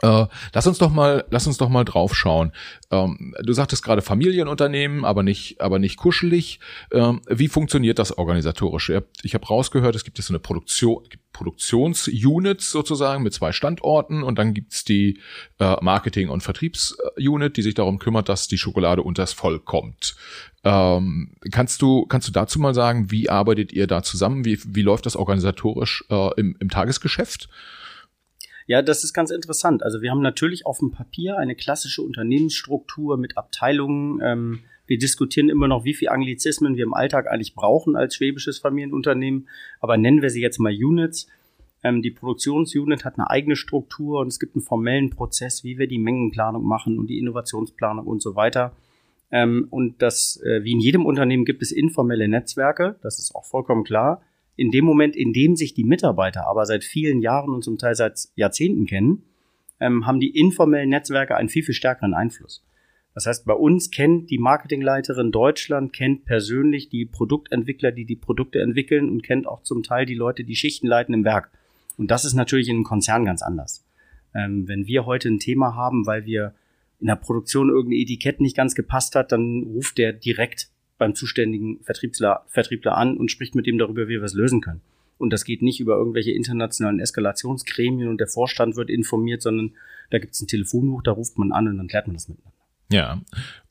Äh, 0.02 0.26
lass 0.54 0.68
uns 0.68 0.78
doch 0.78 0.92
mal, 0.92 1.26
lass 1.30 1.48
uns 1.48 1.58
doch 1.58 1.70
mal 1.70 1.86
draufschauen. 1.86 2.52
Ähm, 2.92 3.36
du 3.42 3.54
sagtest 3.54 3.84
gerade 3.84 4.02
Familienunternehmen, 4.02 5.06
aber 5.06 5.24
nicht, 5.24 5.62
aber 5.62 5.80
nicht 5.80 5.98
kuschelig. 5.98 6.60
Ähm, 6.92 7.22
wie 7.28 7.48
funktioniert 7.48 8.00
das 8.00 8.18
organisatorisch? 8.18 8.92
Ich 9.22 9.34
habe 9.34 9.46
rausgehört, 9.46 9.96
es 9.96 10.04
gibt 10.04 10.18
jetzt 10.18 10.28
so 10.28 10.34
eine 10.34 10.40
Produktion, 10.40 11.04
Produktionsunits 11.32 12.72
sozusagen 12.72 13.24
mit 13.24 13.34
zwei 13.34 13.52
Standorten 13.52 14.24
und 14.24 14.38
dann 14.38 14.54
gibt's 14.54 14.84
die 14.84 15.20
äh, 15.60 15.76
Marketing- 15.82 16.30
und 16.30 16.42
Vertriebsunit, 16.42 17.58
die 17.58 17.62
sich 17.62 17.74
darum 17.74 18.00
kümmert, 18.00 18.30
dass 18.30 18.48
die 18.48 18.58
Schokolade 18.58 19.02
unters 19.02 19.34
Volk 19.34 19.66
kommt. 19.66 20.16
Ähm, 20.64 21.36
kannst 21.52 21.82
du 21.82 22.06
kannst 22.06 22.28
du 22.28 22.32
dazu 22.32 22.60
mal 22.60 22.74
sagen, 22.74 23.12
wie 23.12 23.30
arbeitet 23.30 23.74
ihr 23.74 23.88
da 23.88 24.02
zusammen? 24.04 24.46
Wie, 24.46 24.60
wie 24.66 24.82
läuft 24.82 25.06
das 25.06 25.16
organisatorisch 25.16 26.06
äh, 26.10 26.30
im, 26.40 26.56
im 26.60 26.70
Tagesgeschäft? 26.70 27.50
Ja, 28.68 28.82
das 28.82 29.04
ist 29.04 29.14
ganz 29.14 29.30
interessant. 29.30 29.84
Also 29.84 30.02
wir 30.02 30.12
haben 30.12 30.22
natürlich 30.22 30.66
auf 30.66 30.80
dem 30.80 30.92
Papier 30.92 31.38
eine 31.38 31.56
klassische 31.56 32.02
Unternehmensstruktur 32.02 33.18
mit 33.18 33.38
Abteilungen. 33.38 34.22
Ähm, 34.24 34.60
wir 34.88 34.98
diskutieren 34.98 35.50
immer 35.50 35.68
noch, 35.68 35.86
wie 35.86 35.94
viel 35.94 36.10
Anglizismen 36.10 36.76
wir 36.76 36.84
im 36.84 36.94
Alltag 36.94 37.28
eigentlich 37.28 37.56
brauchen 37.56 37.96
als 37.96 38.16
schwäbisches 38.16 38.60
Familienunternehmen. 38.60 39.48
Aber 39.80 39.98
nennen 39.98 40.22
wir 40.22 40.30
sie 40.30 40.42
jetzt 40.42 40.60
mal 40.60 40.74
Units. 40.74 41.28
Ähm, 41.84 42.02
die 42.02 42.12
Produktionsunit 42.12 43.04
hat 43.04 43.18
eine 43.18 43.30
eigene 43.30 43.56
Struktur 43.56 44.22
und 44.22 44.28
es 44.28 44.40
gibt 44.40 44.56
einen 44.56 44.64
formellen 44.64 45.10
Prozess, 45.10 45.64
wie 45.64 45.78
wir 45.78 45.88
die 45.88 46.00
Mengenplanung 46.00 46.66
machen 46.66 46.98
und 46.98 47.08
die 47.08 47.20
Innovationsplanung 47.20 48.08
und 48.08 48.22
so 48.22 48.36
weiter. 48.36 48.74
Ähm, 49.32 49.68
und 49.72 50.02
das, 50.02 50.42
äh, 50.46 50.64
wie 50.64 50.72
in 50.72 50.80
jedem 50.80 51.06
Unternehmen 51.06 51.44
gibt 51.44 51.62
es 51.62 51.72
informelle 51.72 52.30
Netzwerke. 52.30 52.96
Das 53.02 53.20
ist 53.20 53.36
auch 53.36 53.46
vollkommen 53.46 53.84
klar 53.84 54.22
in 54.56 54.72
dem 54.72 54.86
Moment, 54.86 55.16
in 55.16 55.34
dem 55.34 55.56
sich 55.56 55.74
die 55.74 55.84
Mitarbeiter 55.84 56.48
aber 56.48 56.66
seit 56.66 56.84
vielen 56.84 57.22
Jahren 57.22 57.54
und 57.54 57.64
zum 57.64 57.78
Teil 57.78 57.96
seit 57.96 58.30
Jahrzehnten 58.36 58.86
kennen, 58.86 59.24
ähm, 59.80 60.06
haben 60.06 60.20
die 60.20 60.38
informellen 60.38 60.90
Netzwerke 60.90 61.36
einen 61.36 61.50
viel, 61.50 61.64
viel 61.64 61.74
stärkeren 61.74 62.14
Einfluss. 62.14 62.64
Das 63.14 63.28
heißt, 63.28 63.46
bei 63.46 63.54
uns 63.54 63.92
kennt 63.92 64.32
die 64.32 64.40
Marketingleiterin 64.40 65.32
Deutschland, 65.32 65.94
kennt 65.94 66.26
persönlich 66.26 66.90
die 66.90 67.06
Produktentwickler, 67.06 67.92
die 67.92 68.06
die 68.06 68.16
Produkte 68.16 68.60
entwickeln 68.60 69.10
und 69.10 69.24
kennt 69.24 69.48
auch 69.48 69.62
zum 69.62 69.84
Teil 69.84 70.06
die 70.06 70.16
Leute, 70.16 70.44
die 70.44 70.56
Schichten 70.56 70.88
leiten 70.88 71.14
im 71.14 71.24
Werk. 71.24 71.52
Und 71.98 72.10
das 72.10 72.26
ist 72.26 72.34
natürlich 72.34 72.70
in 72.70 72.78
einem 72.78 72.84
Konzern 72.84 73.26
ganz 73.26 73.44
anders. 73.44 73.86
Ähm, 74.34 74.68
wenn 74.68 74.88
wir 74.88 75.06
heute 75.06 75.30
ein 75.30 75.40
Thema 75.40 75.76
haben, 75.76 76.08
weil 76.08 76.26
wir 76.26 76.56
in 77.00 77.08
der 77.08 77.16
Produktion 77.16 77.70
irgendein 77.70 78.00
Etikett 78.00 78.42
nicht 78.42 78.56
ganz 78.56 78.74
gepasst 78.74 79.16
hat, 79.16 79.32
dann 79.32 79.64
ruft 79.64 79.98
der 79.98 80.14
direkt 80.14 80.70
beim 81.04 81.16
zuständigen 81.16 81.82
Vertriebler, 81.84 82.46
Vertriebler 82.48 82.96
an 82.96 83.18
und 83.18 83.30
spricht 83.30 83.56
mit 83.56 83.68
dem 83.68 83.78
darüber, 83.78 84.08
wie 84.08 84.14
wir 84.14 84.24
es 84.24 84.34
lösen 84.34 84.62
können. 84.62 84.80
Und 85.18 85.34
das 85.34 85.44
geht 85.44 85.62
nicht 85.62 85.82
über 85.82 85.98
irgendwelche 85.98 86.32
internationalen 86.32 87.02
Eskalationsgremien 87.02 88.08
und 88.08 88.22
der 88.22 88.28
Vorstand 88.28 88.78
wird 88.78 88.90
informiert, 88.90 89.42
sondern 89.42 89.74
da 90.12 90.20
gibt 90.20 90.34
es 90.34 90.40
ein 90.40 90.48
Telefonbuch, 90.48 91.04
da 91.04 91.12
ruft 91.12 91.38
man 91.38 91.52
an 91.52 91.68
und 91.68 91.78
dann 91.78 91.90
klärt 91.90 92.08
man 92.08 92.14
das 92.14 92.30
miteinander. 92.30 92.58
Ja, 92.90 93.22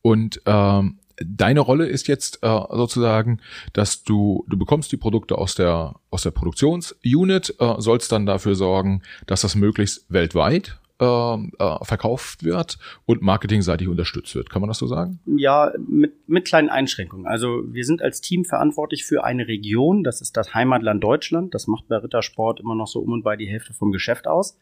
und 0.02 0.42
ähm, 0.44 0.98
deine 1.16 1.60
Rolle 1.60 1.86
ist 1.86 2.06
jetzt 2.06 2.40
äh, 2.42 2.48
sozusagen, 2.70 3.40
dass 3.72 4.04
du 4.04 4.44
du 4.46 4.58
bekommst 4.58 4.92
die 4.92 4.98
Produkte 4.98 5.38
aus 5.38 5.54
der 5.54 5.94
aus 6.10 6.24
der 6.24 6.32
Produktionsunit, 6.32 7.54
äh, 7.58 7.74
sollst 7.78 8.12
dann 8.12 8.26
dafür 8.26 8.56
sorgen, 8.56 9.00
dass 9.26 9.40
das 9.40 9.54
möglichst 9.54 10.04
weltweit 10.12 10.78
äh, 11.02 11.35
äh, 11.59 11.85
verkauft 11.85 12.44
wird 12.44 12.78
und 13.04 13.21
marketingseitig 13.21 13.88
unterstützt 13.88 14.35
wird. 14.35 14.49
Kann 14.49 14.61
man 14.62 14.68
das 14.68 14.78
so 14.78 14.87
sagen? 14.87 15.18
Ja, 15.26 15.73
mit, 15.76 16.14
mit 16.28 16.44
kleinen 16.44 16.68
Einschränkungen. 16.68 17.26
Also 17.26 17.64
wir 17.66 17.85
sind 17.85 18.00
als 18.00 18.21
Team 18.21 18.44
verantwortlich 18.44 19.04
für 19.04 19.25
eine 19.25 19.49
Region, 19.49 20.04
das 20.04 20.21
ist 20.21 20.37
das 20.37 20.54
Heimatland 20.54 21.02
Deutschland. 21.02 21.54
Das 21.54 21.66
macht 21.66 21.88
bei 21.88 21.97
Rittersport 21.97 22.61
immer 22.61 22.76
noch 22.76 22.87
so 22.87 23.00
um 23.00 23.12
und 23.12 23.23
bei 23.23 23.37
die 23.37 23.49
Hälfte 23.49 23.75
vom 23.75 23.90
Geschäft 23.90 24.26
aus. 24.28 24.56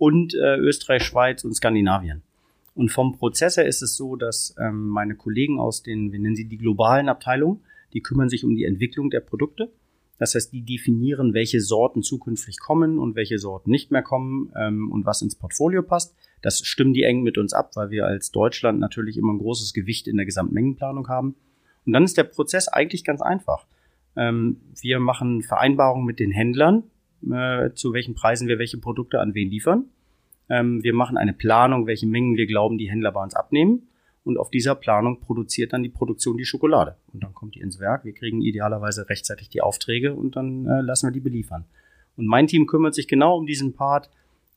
und 0.00 0.34
äh, 0.34 0.56
Österreich, 0.56 1.04
Schweiz 1.04 1.44
und 1.44 1.54
Skandinavien. 1.54 2.22
Und 2.74 2.90
vom 2.90 3.18
Prozess 3.18 3.58
her 3.58 3.66
ist 3.66 3.82
es 3.82 3.96
so, 3.96 4.16
dass 4.16 4.54
ähm, 4.58 4.88
meine 4.88 5.14
Kollegen 5.14 5.60
aus 5.60 5.82
den, 5.82 6.10
wir 6.10 6.18
nennen 6.18 6.36
sie 6.36 6.48
die 6.48 6.56
globalen 6.56 7.08
Abteilungen, 7.08 7.60
die 7.92 8.00
kümmern 8.00 8.30
sich 8.30 8.44
um 8.44 8.56
die 8.56 8.64
Entwicklung 8.64 9.10
der 9.10 9.20
Produkte. 9.20 9.70
Das 10.20 10.34
heißt, 10.34 10.52
die 10.52 10.60
definieren, 10.60 11.32
welche 11.32 11.62
Sorten 11.62 12.02
zukünftig 12.02 12.60
kommen 12.60 12.98
und 12.98 13.16
welche 13.16 13.38
Sorten 13.38 13.70
nicht 13.70 13.90
mehr 13.90 14.02
kommen 14.02 14.52
ähm, 14.54 14.92
und 14.92 15.06
was 15.06 15.22
ins 15.22 15.34
Portfolio 15.34 15.82
passt. 15.82 16.14
Das 16.42 16.58
stimmen 16.58 16.92
die 16.92 17.04
eng 17.04 17.22
mit 17.22 17.38
uns 17.38 17.54
ab, 17.54 17.70
weil 17.74 17.88
wir 17.88 18.04
als 18.04 18.30
Deutschland 18.30 18.80
natürlich 18.80 19.16
immer 19.16 19.32
ein 19.32 19.38
großes 19.38 19.72
Gewicht 19.72 20.06
in 20.06 20.18
der 20.18 20.26
Gesamtmengenplanung 20.26 21.08
haben. 21.08 21.36
Und 21.86 21.94
dann 21.94 22.04
ist 22.04 22.18
der 22.18 22.24
Prozess 22.24 22.68
eigentlich 22.68 23.02
ganz 23.02 23.22
einfach. 23.22 23.66
Ähm, 24.14 24.60
wir 24.78 25.00
machen 25.00 25.40
Vereinbarungen 25.42 26.04
mit 26.04 26.20
den 26.20 26.32
Händlern, 26.32 26.82
äh, 27.32 27.70
zu 27.72 27.94
welchen 27.94 28.14
Preisen 28.14 28.46
wir 28.46 28.58
welche 28.58 28.76
Produkte 28.76 29.20
an 29.20 29.34
wen 29.34 29.48
liefern. 29.48 29.86
Ähm, 30.50 30.84
wir 30.84 30.92
machen 30.92 31.16
eine 31.16 31.32
Planung, 31.32 31.86
welche 31.86 32.06
Mengen 32.06 32.36
wir 32.36 32.46
glauben, 32.46 32.76
die 32.76 32.90
Händler 32.90 33.12
bei 33.12 33.22
uns 33.22 33.34
abnehmen. 33.34 33.88
Und 34.30 34.38
auf 34.38 34.48
dieser 34.48 34.76
Planung 34.76 35.18
produziert 35.18 35.72
dann 35.72 35.82
die 35.82 35.88
Produktion 35.88 36.36
die 36.36 36.44
Schokolade. 36.44 36.94
Und 37.12 37.24
dann 37.24 37.34
kommt 37.34 37.56
die 37.56 37.60
ins 37.60 37.80
Werk. 37.80 38.04
Wir 38.04 38.12
kriegen 38.12 38.42
idealerweise 38.42 39.08
rechtzeitig 39.08 39.48
die 39.48 39.60
Aufträge 39.60 40.14
und 40.14 40.36
dann 40.36 40.66
äh, 40.66 40.82
lassen 40.82 41.08
wir 41.08 41.12
die 41.12 41.18
beliefern. 41.18 41.64
Und 42.16 42.26
mein 42.26 42.46
Team 42.46 42.68
kümmert 42.68 42.94
sich 42.94 43.08
genau 43.08 43.36
um 43.36 43.44
diesen 43.44 43.72
Part. 43.72 44.08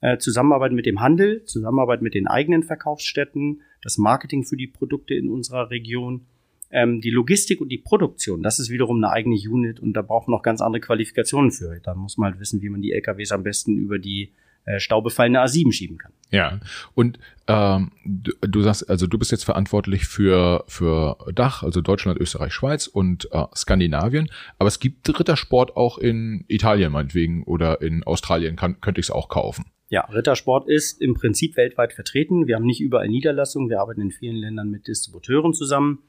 Äh, 0.01 0.19
Zusammenarbeit 0.19 0.73
mit 0.73 0.85
dem 0.85 1.01
Handel, 1.01 1.43
Zusammenarbeit 1.45 2.03
mit 2.03 2.13
den 2.13 2.27
eigenen 2.27 2.61
Verkaufsstätten, 2.61 3.61
das 3.81 3.97
Marketing 3.97 4.43
für 4.43 4.57
die 4.57 4.67
Produkte 4.67 5.15
in 5.15 5.27
unserer 5.31 5.71
Region 5.71 6.27
ähm, 6.69 7.01
die 7.01 7.09
Logistik 7.09 7.61
und 7.61 7.69
die 7.69 7.79
Produktion, 7.79 8.43
das 8.43 8.59
ist 8.59 8.69
wiederum 8.69 8.97
eine 8.97 9.11
eigene 9.11 9.35
Unit 9.35 9.79
und 9.79 9.93
da 9.93 10.01
braucht 10.03 10.27
man 10.27 10.37
noch 10.37 10.43
ganz 10.43 10.61
andere 10.61 10.81
Qualifikationen 10.81 11.51
für. 11.51 11.79
Da 11.81 11.95
muss 11.95 12.17
man 12.17 12.31
halt 12.31 12.39
wissen, 12.39 12.61
wie 12.61 12.69
man 12.69 12.81
die 12.81 12.91
LKWs 12.91 13.31
am 13.31 13.43
besten 13.43 13.75
über 13.77 13.99
die 13.99 14.33
äh, 14.65 14.79
staubefallene 14.79 15.43
A7 15.43 15.71
schieben 15.71 15.97
kann. 15.97 16.12
Ja, 16.33 16.59
und 16.95 17.19
ähm, 17.47 17.91
du, 18.05 18.31
du 18.41 18.61
sagst, 18.63 18.89
also 18.89 19.05
du 19.05 19.19
bist 19.19 19.31
jetzt 19.31 19.45
verantwortlich 19.45 20.07
für, 20.07 20.63
für 20.67 21.15
Dach, 21.35 21.61
also 21.61 21.79
Deutschland, 21.79 22.19
Österreich, 22.19 22.51
Schweiz 22.53 22.87
und 22.87 23.29
äh, 23.31 23.45
Skandinavien, 23.55 24.31
aber 24.57 24.67
es 24.67 24.79
gibt 24.79 25.07
Rittersport 25.07 25.77
auch 25.77 25.99
in 25.99 26.43
Italien 26.47 26.91
meinetwegen 26.91 27.43
oder 27.43 27.83
in 27.83 28.03
Australien 28.03 28.55
kann, 28.55 28.81
könnte 28.81 28.99
ich 28.99 29.07
es 29.07 29.11
auch 29.11 29.29
kaufen. 29.29 29.65
Ja, 29.89 30.05
Rittersport 30.05 30.67
ist 30.67 30.99
im 30.99 31.13
Prinzip 31.13 31.55
weltweit 31.55 31.93
vertreten. 31.93 32.47
Wir 32.47 32.55
haben 32.55 32.65
nicht 32.65 32.81
überall 32.81 33.09
Niederlassungen, 33.09 33.69
wir 33.69 33.79
arbeiten 33.79 34.01
in 34.01 34.09
vielen 34.09 34.37
Ländern 34.37 34.71
mit 34.71 34.87
Distributeuren 34.87 35.53
zusammen. 35.53 35.99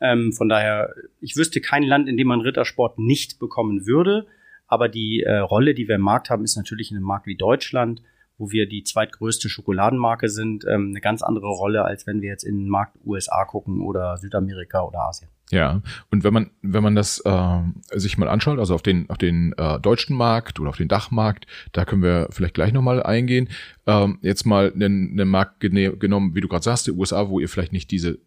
Ähm, 0.00 0.32
von 0.32 0.48
daher, 0.48 0.94
ich 1.20 1.36
wüsste 1.36 1.60
kein 1.60 1.82
Land, 1.82 2.08
in 2.08 2.16
dem 2.16 2.28
man 2.28 2.40
Rittersport 2.40 2.98
nicht 2.98 3.38
bekommen 3.38 3.84
würde. 3.84 4.26
Aber 4.66 4.88
die 4.88 5.24
äh, 5.24 5.36
Rolle, 5.36 5.74
die 5.74 5.88
wir 5.88 5.96
im 5.96 6.00
Markt 6.00 6.30
haben, 6.30 6.42
ist 6.42 6.56
natürlich 6.56 6.90
in 6.90 6.96
einem 6.96 7.04
Markt 7.04 7.26
wie 7.26 7.36
Deutschland, 7.36 8.00
wo 8.36 8.50
wir 8.50 8.68
die 8.68 8.82
zweitgrößte 8.82 9.48
Schokoladenmarke 9.48 10.28
sind, 10.28 10.64
ähm, 10.64 10.88
eine 10.90 11.00
ganz 11.00 11.22
andere 11.22 11.48
Rolle, 11.48 11.84
als 11.84 12.06
wenn 12.06 12.20
wir 12.20 12.28
jetzt 12.28 12.44
in 12.44 12.58
den 12.58 12.68
Markt 12.68 12.96
USA 13.04 13.44
gucken 13.44 13.80
oder 13.80 14.16
Südamerika 14.16 14.82
oder 14.82 15.00
Asien. 15.00 15.30
Ja, 15.50 15.82
und 16.10 16.24
wenn 16.24 16.32
man 16.32 16.50
wenn 16.62 16.82
man 16.82 16.94
das 16.94 17.20
äh, 17.20 17.60
sich 17.92 18.18
mal 18.18 18.28
anschaut, 18.28 18.58
also 18.58 18.74
auf 18.74 18.82
den 18.82 19.08
auf 19.10 19.18
den 19.18 19.52
äh, 19.56 19.78
deutschen 19.78 20.16
Markt 20.16 20.58
oder 20.58 20.70
auf 20.70 20.76
den 20.76 20.88
Dachmarkt, 20.88 21.46
da 21.72 21.84
können 21.84 22.02
wir 22.02 22.28
vielleicht 22.30 22.54
gleich 22.54 22.72
nochmal 22.72 23.02
eingehen. 23.02 23.48
Ähm, 23.86 24.18
jetzt 24.22 24.46
mal 24.46 24.72
einen, 24.72 25.12
einen 25.12 25.28
Markt 25.28 25.60
genommen, 25.60 26.34
wie 26.34 26.40
du 26.40 26.48
gerade 26.48 26.64
sagst, 26.64 26.86
die 26.86 26.92
USA, 26.92 27.28
wo 27.28 27.40
ihr 27.40 27.48
vielleicht 27.48 27.72
nicht 27.72 27.90
diese 27.90 28.18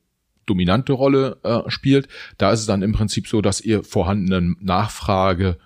dominante 0.46 0.94
Rolle 0.94 1.38
äh, 1.44 1.70
spielt. 1.70 2.08
Da 2.38 2.52
ist 2.52 2.62
es 2.62 2.66
dann 2.66 2.82
im 2.82 2.94
Prinzip 2.94 3.28
so, 3.28 3.42
dass 3.42 3.62
ihr 3.62 3.84
vorhandene 3.84 4.56
Nachfrage 4.62 5.58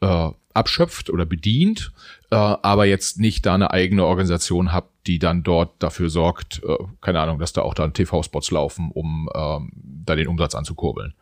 äh, 0.00 0.30
abschöpft 0.54 1.10
oder 1.10 1.26
bedient, 1.26 1.92
äh, 2.30 2.36
aber 2.36 2.86
jetzt 2.86 3.18
nicht 3.18 3.46
da 3.46 3.54
eine 3.54 3.70
eigene 3.70 4.04
Organisation 4.04 4.72
habt, 4.72 5.06
die 5.06 5.18
dann 5.18 5.42
dort 5.42 5.82
dafür 5.82 6.10
sorgt, 6.10 6.62
äh, 6.64 6.76
keine 7.00 7.20
Ahnung, 7.20 7.38
dass 7.38 7.52
da 7.52 7.62
auch 7.62 7.74
dann 7.74 7.92
TV-Spots 7.92 8.50
laufen, 8.50 8.90
um 8.92 9.28
ähm, 9.34 9.72
da 9.74 10.14
den 10.14 10.28
Umsatz 10.28 10.54
anzukurbeln. 10.54 11.14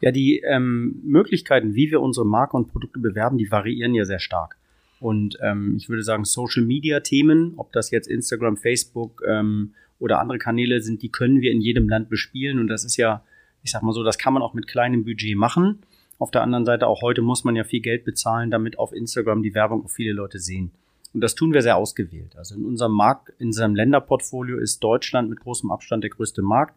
Ja, 0.00 0.12
die 0.12 0.42
ähm, 0.46 1.00
Möglichkeiten, 1.04 1.74
wie 1.74 1.90
wir 1.90 2.00
unsere 2.00 2.26
Marke 2.26 2.56
und 2.56 2.68
Produkte 2.68 3.00
bewerben, 3.00 3.38
die 3.38 3.50
variieren 3.50 3.94
ja 3.94 4.04
sehr 4.04 4.20
stark. 4.20 4.56
Und 5.00 5.38
ähm, 5.42 5.74
ich 5.76 5.88
würde 5.88 6.02
sagen, 6.02 6.24
Social-Media-Themen, 6.24 7.54
ob 7.56 7.72
das 7.72 7.90
jetzt 7.90 8.08
Instagram, 8.08 8.56
Facebook 8.56 9.22
ähm, 9.28 9.74
oder 9.98 10.20
andere 10.20 10.38
Kanäle 10.38 10.80
sind, 10.80 11.02
die 11.02 11.08
können 11.08 11.40
wir 11.40 11.52
in 11.52 11.60
jedem 11.60 11.88
Land 11.88 12.08
bespielen. 12.08 12.58
Und 12.58 12.68
das 12.68 12.84
ist 12.84 12.96
ja, 12.96 13.22
ich 13.62 13.70
sag 13.70 13.82
mal 13.82 13.92
so, 13.92 14.02
das 14.02 14.18
kann 14.18 14.32
man 14.32 14.42
auch 14.42 14.54
mit 14.54 14.66
kleinem 14.66 15.04
Budget 15.04 15.36
machen. 15.36 15.80
Auf 16.18 16.30
der 16.32 16.42
anderen 16.42 16.64
Seite, 16.64 16.86
auch 16.88 17.02
heute 17.02 17.22
muss 17.22 17.44
man 17.44 17.54
ja 17.54 17.64
viel 17.64 17.80
Geld 17.80 18.04
bezahlen, 18.04 18.50
damit 18.50 18.78
auf 18.78 18.92
Instagram 18.92 19.42
die 19.42 19.54
Werbung 19.54 19.84
auch 19.84 19.90
viele 19.90 20.12
Leute 20.12 20.40
sehen. 20.40 20.72
Und 21.14 21.22
das 21.22 21.34
tun 21.34 21.52
wir 21.52 21.62
sehr 21.62 21.76
ausgewählt. 21.76 22.36
Also 22.36 22.56
in 22.56 22.64
unserem 22.64 22.92
Markt, 22.92 23.32
in 23.38 23.48
unserem 23.48 23.74
Länderportfolio 23.74 24.58
ist 24.58 24.80
Deutschland 24.80 25.30
mit 25.30 25.40
großem 25.40 25.70
Abstand 25.70 26.02
der 26.02 26.10
größte 26.10 26.42
Markt. 26.42 26.74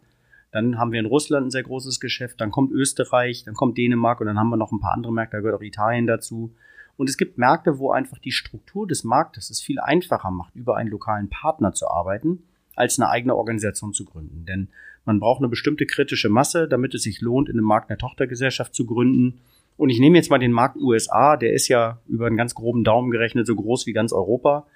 Dann 0.52 0.78
haben 0.78 0.92
wir 0.92 1.00
in 1.00 1.06
Russland 1.06 1.46
ein 1.46 1.50
sehr 1.50 1.62
großes 1.62 1.98
Geschäft, 1.98 2.40
dann 2.40 2.50
kommt 2.50 2.72
Österreich, 2.72 3.44
dann 3.44 3.54
kommt 3.54 3.78
Dänemark 3.78 4.20
und 4.20 4.26
dann 4.26 4.38
haben 4.38 4.50
wir 4.50 4.56
noch 4.56 4.70
ein 4.70 4.80
paar 4.80 4.92
andere 4.92 5.12
Märkte, 5.12 5.38
da 5.38 5.40
gehört 5.40 5.58
auch 5.58 5.64
Italien 5.64 6.06
dazu. 6.06 6.54
Und 6.96 7.08
es 7.08 7.16
gibt 7.16 7.38
Märkte, 7.38 7.78
wo 7.78 7.90
einfach 7.90 8.18
die 8.18 8.32
Struktur 8.32 8.86
des 8.86 9.02
Marktes 9.02 9.50
es 9.50 9.62
viel 9.62 9.80
einfacher 9.80 10.30
macht, 10.30 10.54
über 10.54 10.76
einen 10.76 10.90
lokalen 10.90 11.30
Partner 11.30 11.72
zu 11.72 11.88
arbeiten 11.88 12.44
als 12.76 12.98
eine 12.98 13.08
eigene 13.08 13.34
Organisation 13.34 13.92
zu 13.92 14.04
gründen. 14.04 14.44
Denn 14.46 14.68
man 15.04 15.20
braucht 15.20 15.40
eine 15.40 15.48
bestimmte 15.48 15.86
kritische 15.86 16.28
Masse, 16.28 16.68
damit 16.68 16.94
es 16.94 17.02
sich 17.02 17.20
lohnt, 17.20 17.48
in 17.48 17.56
einem 17.56 17.66
Markt 17.66 17.90
eine 17.90 17.98
Tochtergesellschaft 17.98 18.74
zu 18.74 18.86
gründen. 18.86 19.40
Und 19.76 19.90
ich 19.90 19.98
nehme 19.98 20.16
jetzt 20.16 20.30
mal 20.30 20.38
den 20.38 20.52
Markt 20.52 20.76
USA, 20.76 21.36
der 21.36 21.52
ist 21.52 21.68
ja 21.68 21.98
über 22.08 22.26
einen 22.26 22.36
ganz 22.36 22.54
groben 22.54 22.84
Daumen 22.84 23.10
gerechnet 23.10 23.46
so 23.46 23.56
groß 23.56 23.86
wie 23.86 23.92
ganz 23.92 24.12
Europa. 24.12 24.66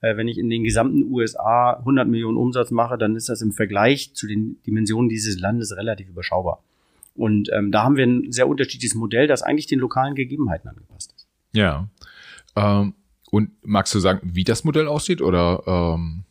Äh, 0.00 0.16
wenn 0.16 0.28
ich 0.28 0.38
in 0.38 0.50
den 0.50 0.64
gesamten 0.64 1.04
USA 1.12 1.74
100 1.74 2.08
Millionen 2.08 2.36
Umsatz 2.36 2.70
mache, 2.70 2.98
dann 2.98 3.16
ist 3.16 3.28
das 3.28 3.42
im 3.42 3.52
Vergleich 3.52 4.14
zu 4.14 4.26
den 4.26 4.58
Dimensionen 4.66 5.08
dieses 5.08 5.38
Landes 5.38 5.76
relativ 5.76 6.08
überschaubar. 6.08 6.62
Und 7.14 7.50
ähm, 7.52 7.72
da 7.72 7.82
haben 7.82 7.96
wir 7.96 8.06
ein 8.06 8.32
sehr 8.32 8.48
unterschiedliches 8.48 8.94
Modell, 8.94 9.26
das 9.26 9.42
eigentlich 9.42 9.66
den 9.66 9.78
lokalen 9.78 10.14
Gegebenheiten 10.14 10.68
angepasst 10.68 11.14
ist. 11.16 11.26
Ja. 11.52 11.88
Ähm, 12.56 12.94
und 13.30 13.50
magst 13.62 13.94
du 13.94 13.98
sagen, 13.98 14.20
wie 14.22 14.44
das 14.44 14.64
Modell 14.64 14.86
aussieht 14.86 15.22
oder 15.22 15.62
ähm, 15.66 16.24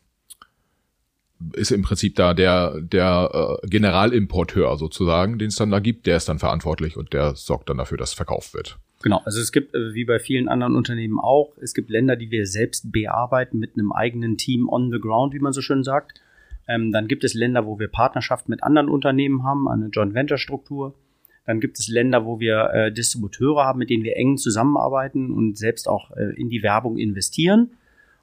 ist 1.52 1.70
im 1.70 1.82
Prinzip 1.82 2.16
da 2.16 2.34
der, 2.34 2.80
der 2.80 3.58
äh, 3.62 3.66
Generalimporteur 3.66 4.76
sozusagen, 4.78 5.38
den 5.38 5.48
es 5.48 5.56
dann 5.56 5.70
da 5.70 5.80
gibt, 5.80 6.06
der 6.06 6.16
ist 6.16 6.28
dann 6.28 6.38
verantwortlich 6.38 6.96
und 6.96 7.12
der 7.12 7.34
sorgt 7.34 7.68
dann 7.68 7.78
dafür, 7.78 7.98
dass 7.98 8.14
verkauft 8.14 8.54
wird. 8.54 8.78
Genau, 9.02 9.20
also 9.24 9.40
es 9.40 9.52
gibt, 9.52 9.74
äh, 9.74 9.94
wie 9.94 10.04
bei 10.04 10.18
vielen 10.18 10.48
anderen 10.48 10.74
Unternehmen 10.74 11.18
auch, 11.20 11.52
es 11.60 11.74
gibt 11.74 11.90
Länder, 11.90 12.16
die 12.16 12.30
wir 12.30 12.46
selbst 12.46 12.90
bearbeiten 12.90 13.58
mit 13.58 13.74
einem 13.74 13.92
eigenen 13.92 14.38
Team 14.38 14.68
on 14.68 14.90
the 14.90 14.98
ground, 14.98 15.34
wie 15.34 15.38
man 15.38 15.52
so 15.52 15.60
schön 15.60 15.84
sagt. 15.84 16.20
Ähm, 16.66 16.90
dann 16.92 17.06
gibt 17.06 17.22
es 17.22 17.34
Länder, 17.34 17.66
wo 17.66 17.78
wir 17.78 17.88
Partnerschaft 17.88 18.48
mit 18.48 18.62
anderen 18.62 18.88
Unternehmen 18.88 19.44
haben, 19.44 19.68
eine 19.68 19.88
Joint 19.88 20.14
Venture 20.14 20.38
Struktur. 20.38 20.94
Dann 21.44 21.60
gibt 21.60 21.78
es 21.78 21.86
Länder, 21.88 22.24
wo 22.24 22.40
wir 22.40 22.70
äh, 22.72 22.92
Distributeure 22.92 23.64
haben, 23.64 23.78
mit 23.78 23.90
denen 23.90 24.02
wir 24.02 24.16
eng 24.16 24.36
zusammenarbeiten 24.36 25.30
und 25.30 25.56
selbst 25.56 25.88
auch 25.88 26.10
äh, 26.16 26.34
in 26.34 26.48
die 26.48 26.62
Werbung 26.62 26.98
investieren. 26.98 27.70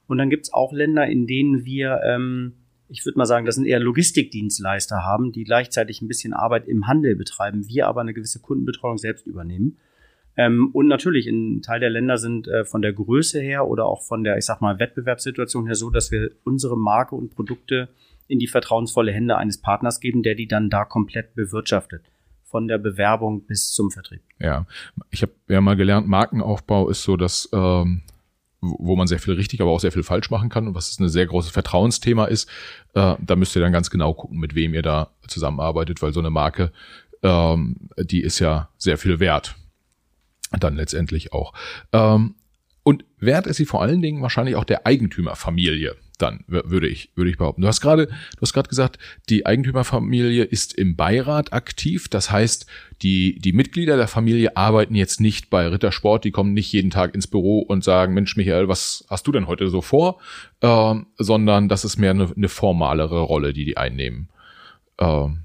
Und 0.08 0.18
dann 0.18 0.30
gibt 0.30 0.46
es 0.46 0.54
auch 0.54 0.74
Länder, 0.74 1.08
in 1.08 1.28
denen 1.28 1.64
wir 1.64 2.02
ähm, 2.06 2.54
ich 2.90 3.06
würde 3.06 3.18
mal 3.18 3.26
sagen, 3.26 3.46
das 3.46 3.56
sind 3.56 3.66
eher 3.66 3.80
Logistikdienstleister 3.80 5.04
haben, 5.04 5.32
die 5.32 5.44
gleichzeitig 5.44 6.02
ein 6.02 6.08
bisschen 6.08 6.34
Arbeit 6.34 6.68
im 6.68 6.88
Handel 6.88 7.16
betreiben, 7.16 7.68
wir 7.68 7.88
aber 7.88 8.02
eine 8.02 8.14
gewisse 8.14 8.40
Kundenbetreuung 8.40 8.98
selbst 8.98 9.26
übernehmen. 9.26 9.78
Ähm, 10.36 10.70
und 10.74 10.88
natürlich, 10.88 11.28
ein 11.28 11.62
Teil 11.62 11.80
der 11.80 11.90
Länder 11.90 12.18
sind 12.18 12.48
äh, 12.48 12.66
von 12.66 12.82
der 12.82 12.94
Größe 12.94 13.40
her 13.40 13.68
oder 13.68 13.86
auch 13.86 14.02
von 14.02 14.24
der, 14.24 14.38
ich 14.38 14.46
sag 14.46 14.62
mal, 14.62 14.80
Wettbewerbssituation 14.80 15.68
her 15.68 15.76
so, 15.76 15.90
dass 15.90 16.12
wir 16.12 16.32
unsere 16.44 16.78
Marke 16.78 17.16
und 17.16 17.36
Produkte 17.36 17.90
in 18.28 18.40
die 18.40 18.48
vertrauensvolle 18.48 19.12
Hände 19.12 19.38
eines 19.38 19.62
Partners 19.62 20.00
geben, 20.00 20.24
der 20.24 20.36
die 20.36 20.48
dann 20.48 20.70
da 20.70 20.86
komplett 20.86 21.36
bewirtschaftet. 21.36 22.04
Von 22.46 22.68
der 22.68 22.78
Bewerbung 22.78 23.46
bis 23.46 23.72
zum 23.72 23.90
Vertrieb. 23.90 24.22
Ja, 24.40 24.68
ich 25.10 25.24
habe 25.24 25.34
ja 25.48 25.60
mal 25.60 25.76
gelernt, 25.76 26.08
Markenaufbau 26.08 26.88
ist 26.90 27.04
so 27.04 27.18
dass 27.18 27.50
ähm, 27.52 28.04
wo 28.64 28.96
man 28.96 29.08
sehr 29.08 29.20
viel 29.20 29.34
richtig, 29.34 29.62
aber 29.62 29.72
auch 29.72 29.80
sehr 29.80 29.92
viel 29.92 30.04
falsch 30.04 30.30
machen 30.30 30.50
kann 30.50 30.68
und 30.68 30.76
was 30.76 30.98
ein 31.00 31.10
sehr 31.10 31.26
großes 31.26 31.52
Vertrauensthema 31.52 32.26
ist, 32.26 32.50
äh, 32.94 33.16
da 33.20 33.36
müsst 33.36 33.56
ihr 33.56 33.62
dann 33.62 33.74
ganz 33.74 33.90
genau 33.90 34.14
gucken, 34.14 34.40
mit 34.40 34.56
wem 34.56 34.74
ihr 34.74 34.82
da 34.82 35.12
zusammenarbeitet, 35.28 36.02
weil 36.02 36.14
so 36.14 36.20
eine 36.20 36.30
Marke, 36.30 36.72
ähm, 37.22 37.76
die 37.98 38.22
ist 38.22 38.40
ja 38.40 38.70
sehr 38.78 38.98
viel 38.98 39.20
wert. 39.20 39.56
Dann 40.52 40.76
letztendlich 40.76 41.34
auch. 41.34 41.54
Ähm, 41.92 42.36
und 42.84 43.06
wert 43.18 43.48
ist 43.48 43.58
sie 43.58 43.66
vor 43.66 43.82
allen 43.82 44.02
Dingen 44.02 44.22
wahrscheinlich 44.22 44.56
auch 44.56 44.66
der 44.66 44.86
Eigentümerfamilie 44.86 45.96
dann, 46.18 46.44
würde 46.48 46.88
ich, 46.88 47.10
würde 47.16 47.30
ich 47.30 47.38
behaupten. 47.38 47.62
Du 47.62 47.68
hast 47.68 47.82
gerade, 47.82 48.08
du 48.08 48.42
hast 48.42 48.54
gerade 48.54 48.70
gesagt, 48.70 49.00
die 49.30 49.46
Eigentümerfamilie 49.46 50.44
ist 50.44 50.74
im 50.74 50.96
Beirat 50.96 51.54
aktiv. 51.54 52.08
Das 52.08 52.32
heißt, 52.32 52.66
die, 53.02 53.40
die 53.40 53.54
Mitglieder 53.54 53.98
der 53.98 54.08
Familie 54.08 54.56
arbeiten 54.56 54.96
jetzt 54.96 55.20
nicht 55.20 55.50
bei 55.50 55.68
Rittersport, 55.68 56.24
die 56.24 56.32
kommen 56.32 56.54
nicht 56.54 56.72
jeden 56.72 56.92
Tag 56.92 57.16
ins 57.16 57.28
Büro 57.28 57.60
und 57.60 57.84
sagen, 57.84 58.14
Mensch, 58.14 58.38
Michael, 58.38 58.68
was 58.68 59.06
hast 59.10 59.28
du 59.28 59.32
denn 59.32 59.48
heute 59.48 59.70
so 59.70 59.82
vor? 59.82 60.20
Ähm, 60.62 61.08
sondern 61.18 61.68
das 61.68 61.84
ist 61.84 61.98
mehr 61.98 62.12
eine, 62.12 62.32
eine 62.36 62.50
formalere 62.50 63.22
Rolle, 63.22 63.54
die 63.54 63.66
die 63.66 63.78
einnehmen. 63.78 64.30
Ähm. 65.00 65.40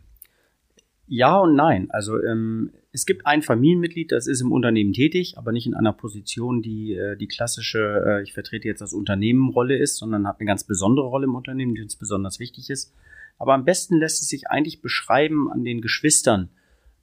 Ja 1.06 1.38
und 1.38 1.56
nein. 1.56 1.88
Also 1.90 2.22
ähm, 2.22 2.70
es 2.92 3.04
gibt 3.04 3.26
ein 3.26 3.42
Familienmitglied, 3.42 4.12
das 4.12 4.26
ist 4.26 4.40
im 4.40 4.52
Unternehmen 4.52 4.92
tätig, 4.92 5.34
aber 5.36 5.52
nicht 5.52 5.66
in 5.66 5.74
einer 5.74 5.92
Position, 5.92 6.62
die 6.62 6.94
äh, 6.94 7.16
die 7.16 7.28
klassische, 7.28 8.04
äh, 8.06 8.22
ich 8.22 8.32
vertrete 8.32 8.66
jetzt 8.66 8.80
das 8.80 8.94
Unternehmen 8.94 9.50
Rolle 9.50 9.76
ist, 9.76 9.98
sondern 9.98 10.26
hat 10.26 10.40
eine 10.40 10.46
ganz 10.46 10.64
besondere 10.64 11.06
Rolle 11.06 11.26
im 11.26 11.34
Unternehmen, 11.34 11.74
die 11.74 11.82
uns 11.82 11.96
besonders 11.96 12.38
wichtig 12.38 12.70
ist. 12.70 12.94
Aber 13.38 13.54
am 13.54 13.64
besten 13.64 13.98
lässt 13.98 14.22
es 14.22 14.28
sich 14.28 14.48
eigentlich 14.48 14.80
beschreiben 14.80 15.50
an 15.50 15.64
den 15.64 15.80
Geschwistern, 15.80 16.48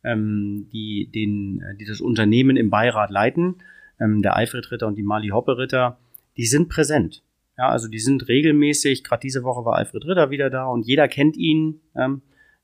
ähm, 0.03 0.67
die, 0.73 1.09
den, 1.13 1.61
äh, 1.61 1.75
die 1.75 1.85
das 1.85 2.01
Unternehmen 2.01 2.57
im 2.57 2.69
Beirat 2.71 3.11
leiten. 3.11 3.57
Ähm, 3.99 4.21
der 4.21 4.35
Alfred 4.35 4.71
Ritter 4.71 4.87
und 4.87 4.97
die 4.97 5.03
Mali 5.03 5.29
Hoppe 5.29 5.57
Ritter, 5.57 5.99
die 6.35 6.45
sind 6.45 6.67
präsent. 6.67 7.23
Ja, 7.57 7.69
also 7.69 7.87
die 7.87 7.99
sind 7.99 8.27
regelmäßig, 8.27 9.03
gerade 9.03 9.21
diese 9.21 9.43
Woche 9.43 9.63
war 9.63 9.75
Alfred 9.75 10.03
Ritter 10.05 10.29
wieder 10.29 10.49
da 10.49 10.65
und 10.65 10.85
jeder 10.85 11.07
kennt 11.07 11.37
ihn. 11.37 11.79
Ähm, 11.95 12.21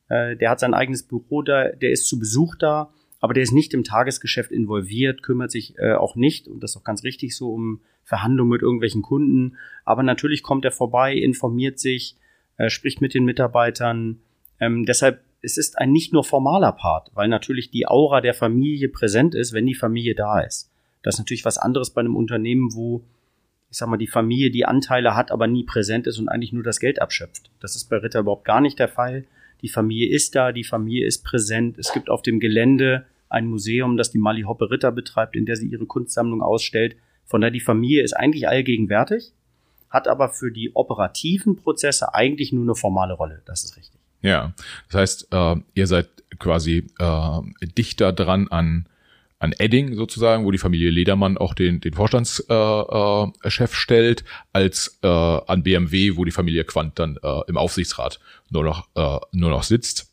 äh, 0.10 0.36
der 0.36 0.50
hat 0.50 0.60
sein 0.60 0.74
eigenes 0.74 1.04
Büro 1.04 1.44
da, 1.44 1.70
der 1.70 1.92
ist 1.92 2.08
zu 2.08 2.20
Besuch 2.20 2.56
da, 2.56 2.92
aber 3.22 3.34
der 3.34 3.44
ist 3.44 3.54
nicht 3.54 3.74
im 3.74 3.84
Tagesgeschäft 3.84 4.51
involviert, 4.51 5.24
kümmert 5.24 5.51
sich 5.51 5.78
äh, 5.78 5.94
auch 5.94 6.16
nicht, 6.16 6.48
und 6.48 6.62
das 6.62 6.72
ist 6.72 6.78
auch 6.78 6.84
ganz 6.84 7.04
richtig 7.04 7.36
so, 7.36 7.54
um 7.54 7.80
Verhandlungen 8.04 8.50
mit 8.50 8.63
irgendwelchen 8.63 9.04
Kunden. 9.04 9.58
Aber 9.86 10.04
natürlich 10.04 10.42
kommt 10.42 10.66
er 10.66 10.72
vorbei, 10.72 11.13
informiert 11.13 11.80
sich, 11.80 12.18
äh, 12.58 12.70
spricht 12.70 13.00
mit 13.00 13.13
den 13.13 13.24
Mitarbeitern. 13.24 14.20
Ähm, 14.60 14.86
deshalb 14.86 15.22
es 15.42 15.58
ist 15.58 15.78
ein 15.78 15.92
nicht 15.92 16.13
nur 16.13 16.24
formaler 16.24 16.72
Part, 16.72 17.12
weil 17.13 17.28
natürlich 17.28 17.72
die 17.72 17.88
Aura 17.88 18.22
der 18.22 18.34
Familie 18.34 18.90
präsent 18.90 19.34
ist, 19.34 19.54
wenn 19.54 19.66
die 19.66 19.75
Familie 19.75 20.16
da 20.16 20.40
ist. 20.42 20.70
Das 21.01 21.16
ist 21.16 21.20
natürlich 21.20 21.46
was 21.46 21.58
anderes 21.58 21.90
bei 21.90 22.01
einem 22.01 22.16
Unternehmen, 22.16 22.74
wo, 22.74 23.04
ich 23.72 23.78
sag 23.78 23.90
mal, 23.90 23.98
die 23.98 24.08
Familie 24.08 24.51
die 24.51 24.66
Anteile 24.66 25.16
hat, 25.16 25.32
aber 25.32 25.48
nie 25.48 25.63
präsent 25.63 26.06
ist 26.06 26.20
und 26.20 26.30
eigentlich 26.30 26.54
nur 26.54 26.63
das 26.63 26.80
Geld 26.80 27.01
abschöpft. 27.01 27.50
Das 27.60 27.75
ist 27.75 27.86
bei 27.86 27.98
Ritter 27.98 28.20
überhaupt 28.20 28.46
gar 28.46 28.62
nicht 28.62 28.78
der 28.78 28.88
Fall. 28.88 29.25
Die 29.62 29.70
Familie 29.70 30.10
ist 30.10 30.36
da, 30.36 30.51
die 30.51 30.63
Familie 30.63 31.08
ist 31.08 31.24
präsent. 31.24 31.78
Es 31.80 31.92
gibt 31.92 32.10
auf 32.10 32.22
dem 32.22 32.40
Gelände 32.40 33.06
ein 33.31 33.47
Museum, 33.47 33.97
das 33.97 34.11
die 34.11 34.17
Mali 34.17 34.43
Hoppe 34.43 34.69
Ritter 34.69 34.91
betreibt, 34.91 35.35
in 35.35 35.45
der 35.45 35.55
sie 35.55 35.67
ihre 35.67 35.85
Kunstsammlung 35.85 36.41
ausstellt. 36.41 36.95
Von 37.25 37.41
daher 37.41 37.51
die 37.51 37.59
Familie 37.59 38.03
ist 38.03 38.13
eigentlich 38.13 38.47
allgegenwärtig, 38.47 39.31
hat 39.89 40.07
aber 40.07 40.29
für 40.29 40.51
die 40.51 40.71
operativen 40.75 41.55
Prozesse 41.55 42.13
eigentlich 42.13 42.51
nur 42.51 42.63
eine 42.63 42.75
formale 42.75 43.13
Rolle. 43.13 43.41
Das 43.45 43.63
ist 43.63 43.77
richtig. 43.77 44.00
Ja, 44.21 44.53
das 44.89 45.01
heißt, 45.01 45.27
äh, 45.31 45.55
ihr 45.73 45.88
seid 45.88 46.09
quasi 46.39 46.88
äh, 47.00 47.67
dichter 47.77 48.13
dran 48.13 48.47
an 48.50 48.88
an 49.41 49.53
Edding 49.57 49.95
sozusagen, 49.95 50.45
wo 50.45 50.51
die 50.51 50.59
Familie 50.59 50.91
Ledermann 50.91 51.38
auch 51.38 51.55
den, 51.55 51.81
den 51.81 51.93
Vorstandschef 51.93 52.45
äh, 52.47 53.63
äh, 53.63 53.67
stellt, 53.67 54.23
als 54.53 55.00
äh, 55.01 55.07
an 55.07 55.63
BMW, 55.63 56.15
wo 56.15 56.25
die 56.25 56.31
Familie 56.31 56.63
Quant 56.63 57.00
dann 57.00 57.17
äh, 57.23 57.41
im 57.47 57.57
Aufsichtsrat 57.57 58.19
nur 58.51 58.63
noch, 58.63 58.88
äh, 58.95 59.17
nur 59.31 59.50
noch 59.50 59.63
sitzt. 59.63 60.11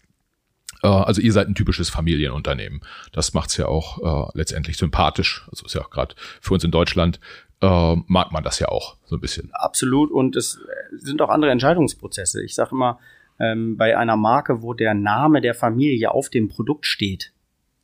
Äh, 0.82 0.88
also 0.88 1.20
ihr 1.20 1.32
seid 1.32 1.48
ein 1.48 1.54
typisches 1.54 1.90
Familienunternehmen. 1.90 2.80
Das 3.12 3.34
macht's 3.34 3.56
ja 3.56 3.66
auch 3.66 4.28
äh, 4.28 4.38
letztendlich 4.38 4.76
sympathisch. 4.76 5.46
Also 5.50 5.66
ist 5.66 5.74
ja 5.74 5.82
auch 5.82 5.90
gerade 5.90 6.14
für 6.40 6.54
uns 6.54 6.64
in 6.64 6.70
Deutschland 6.70 7.20
äh, 7.60 7.96
mag 8.06 8.32
man 8.32 8.44
das 8.44 8.58
ja 8.58 8.68
auch 8.68 8.96
so 9.04 9.16
ein 9.16 9.20
bisschen. 9.20 9.50
Absolut. 9.52 10.10
Und 10.10 10.36
es 10.36 10.60
sind 10.92 11.20
auch 11.22 11.30
andere 11.30 11.50
Entscheidungsprozesse. 11.50 12.42
Ich 12.44 12.54
sage 12.54 12.70
immer, 12.72 12.98
ähm, 13.40 13.76
bei 13.76 13.96
einer 13.96 14.16
Marke, 14.16 14.62
wo 14.62 14.74
der 14.74 14.94
Name 14.94 15.40
der 15.40 15.54
Familie 15.54 16.10
auf 16.10 16.28
dem 16.28 16.48
Produkt 16.48 16.86
steht, 16.86 17.32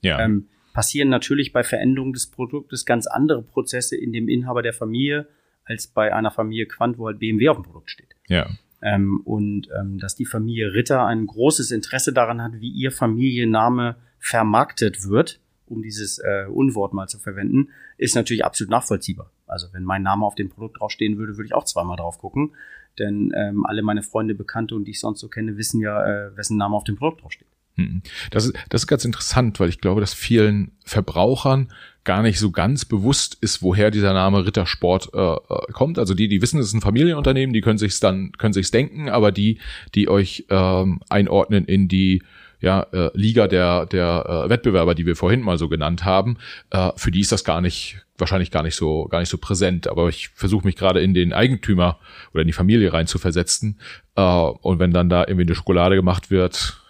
ja. 0.01 0.21
ähm, 0.21 0.49
passieren 0.73 1.09
natürlich 1.09 1.53
bei 1.53 1.63
Veränderung 1.63 2.13
des 2.13 2.27
Produktes 2.27 2.85
ganz 2.85 3.07
andere 3.07 3.43
Prozesse 3.43 3.97
in 3.97 4.13
dem 4.13 4.29
Inhaber 4.29 4.63
der 4.63 4.73
Familie 4.73 5.29
als 5.65 5.87
bei 5.87 6.13
einer 6.13 6.31
Familie 6.31 6.67
Quant, 6.67 6.99
wo 6.99 7.07
halt 7.07 7.19
BMW 7.19 7.49
auf 7.49 7.57
dem 7.57 7.65
Produkt 7.65 7.91
steht. 7.91 8.15
Ja. 8.29 8.49
Ähm, 8.85 9.23
und 9.25 9.69
ähm, 9.77 9.99
dass 9.99 10.15
die 10.15 10.27
Familie 10.27 10.75
Ritter 10.75 11.07
ein 11.07 11.27
großes 11.27 11.71
Interesse 11.71 12.13
daran 12.13 12.43
hat, 12.43 12.61
wie 12.61 12.69
ihr 12.69 12.93
Familienname 12.93 13.97
vermarktet 14.19 15.09
wird, 15.09 15.41
um 15.67 15.83
dieses 15.83 16.19
äh, 16.19 16.45
Unwort 16.49 16.93
mal 16.93 17.09
zu 17.09 17.19
verwenden, 17.19 17.71
ist 17.97 18.15
natürlich 18.15 18.45
absolut 18.45 18.71
nachvollziehbar. 18.71 19.31
Also 19.47 19.69
wenn 19.73 19.85
mein 19.85 20.03
Name 20.03 20.27
auf 20.27 20.35
dem 20.35 20.51
Produkt 20.51 20.81
draufstehen 20.81 21.17
würde, 21.17 21.39
würde 21.39 21.47
ich 21.47 21.55
auch 21.55 21.65
zweimal 21.65 21.97
drauf 21.97 22.19
gucken. 22.19 22.53
Denn 22.99 23.33
ähm, 23.35 23.65
alle 23.65 23.83
meine 23.83 24.03
Freunde, 24.03 24.35
Bekannte 24.35 24.75
und 24.75 24.85
die 24.85 24.93
ich 24.93 25.01
sonst 25.01 25.21
so 25.21 25.29
kenne, 25.29 25.57
wissen 25.57 25.81
ja, 25.81 26.05
äh, 26.05 26.37
wessen 26.37 26.59
Name 26.59 26.77
auf 26.77 26.85
dem 26.85 26.97
Produkt 26.97 27.23
draufsteht. 27.23 27.49
Hm. 27.77 28.03
Das 28.31 28.47
ist, 28.47 28.55
das 28.69 28.83
ist 28.83 28.87
ganz 28.87 29.05
interessant, 29.05 29.59
weil 29.59 29.69
ich 29.69 29.81
glaube, 29.81 30.01
dass 30.01 30.15
vielen 30.15 30.73
Verbrauchern 30.85 31.73
gar 32.05 32.23
nicht 32.23 32.39
so 32.39 32.51
ganz 32.51 32.85
bewusst 32.85 33.37
ist, 33.41 33.63
woher 33.63 33.91
dieser 33.91 34.13
Name 34.13 34.47
Rittersport 34.47 35.11
äh, 35.15 35.19
äh 35.19 35.73
kommt. 35.73 35.99
Also 35.99 36.15
die, 36.15 36.29
die 36.29 36.43
wissen, 36.43 36.61
es 36.61 36.67
ist 36.67 36.75
ein 36.75 36.83
Familienunternehmen, 36.83 37.53
die 37.53 37.63
können 37.63 37.79
sich's 37.79 37.99
dann, 37.99 38.33
können 38.33 38.53
sich's 38.53 38.71
denken, 38.71 39.09
aber 39.09 39.33
die, 39.33 39.59
die 39.95 40.09
euch 40.09 40.45
ähm, 40.51 41.01
einordnen 41.09 41.65
in 41.65 41.89
die 41.89 42.23
ja, 42.61 42.87
äh, 42.93 43.11
Liga 43.15 43.47
der, 43.47 43.87
der 43.87 44.45
äh, 44.47 44.49
Wettbewerber, 44.49 44.95
die 44.95 45.05
wir 45.05 45.17
vorhin 45.17 45.43
mal 45.43 45.59
so 45.59 45.69
genannt 45.69 46.05
haben, 46.05 46.39
äh, 46.71 46.93
für 46.97 47.11
die 47.11 47.21
ist 47.21 47.33
das 47.33 47.45
gar 47.45 47.61
nicht, 47.61 47.99
wahrscheinlich 48.17 48.51
gar 48.51 48.63
nicht 48.63 48.77
so, 48.77 49.07
gar 49.07 49.21
nicht 49.21 49.29
so 49.29 49.37
präsent. 49.37 49.87
Aber 49.87 50.09
ich 50.09 50.29
versuche 50.29 50.65
mich 50.67 50.77
gerade 50.77 51.01
in 51.01 51.13
den 51.13 51.33
Eigentümer 51.33 51.99
oder 52.33 52.43
in 52.43 52.47
die 52.47 52.55
Familie 52.55 52.93
rein 52.93 53.07
zu 53.07 53.19
versetzen. 53.19 53.79
Äh, 54.17 54.23
und 54.23 54.79
wenn 54.79 54.93
dann 54.93 55.11
da 55.11 55.23
irgendwie 55.23 55.43
eine 55.43 55.55
Schokolade 55.55 55.97
gemacht 55.97 56.31
wird, 56.31 56.84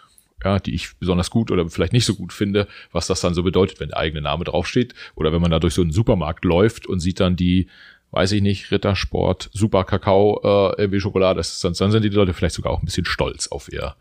ja, 0.44 0.58
die 0.58 0.74
ich 0.74 0.96
besonders 0.98 1.30
gut 1.30 1.50
oder 1.50 1.68
vielleicht 1.68 1.92
nicht 1.92 2.04
so 2.04 2.14
gut 2.14 2.32
finde, 2.32 2.68
was 2.92 3.06
das 3.06 3.20
dann 3.20 3.34
so 3.34 3.42
bedeutet, 3.42 3.80
wenn 3.80 3.88
der 3.88 3.98
eigene 3.98 4.22
Name 4.22 4.44
draufsteht. 4.44 4.94
Oder 5.14 5.32
wenn 5.32 5.40
man 5.40 5.50
da 5.50 5.58
durch 5.58 5.74
so 5.74 5.82
einen 5.82 5.92
Supermarkt 5.92 6.44
läuft 6.44 6.86
und 6.86 7.00
sieht 7.00 7.20
dann 7.20 7.36
die, 7.36 7.68
weiß 8.10 8.32
ich 8.32 8.42
nicht, 8.42 8.70
Rittersport, 8.70 9.50
Super 9.52 9.84
Kakao, 9.84 10.74
äh, 10.76 11.00
Schokolade, 11.00 11.38
das 11.38 11.54
ist, 11.54 11.64
dann, 11.64 11.74
dann 11.74 11.90
sind 11.90 12.04
die 12.04 12.08
Leute 12.08 12.32
vielleicht 12.32 12.54
sogar 12.54 12.72
auch 12.72 12.80
ein 12.80 12.86
bisschen 12.86 13.06
stolz 13.06 13.48
auf 13.48 13.72
ihr, 13.72 13.96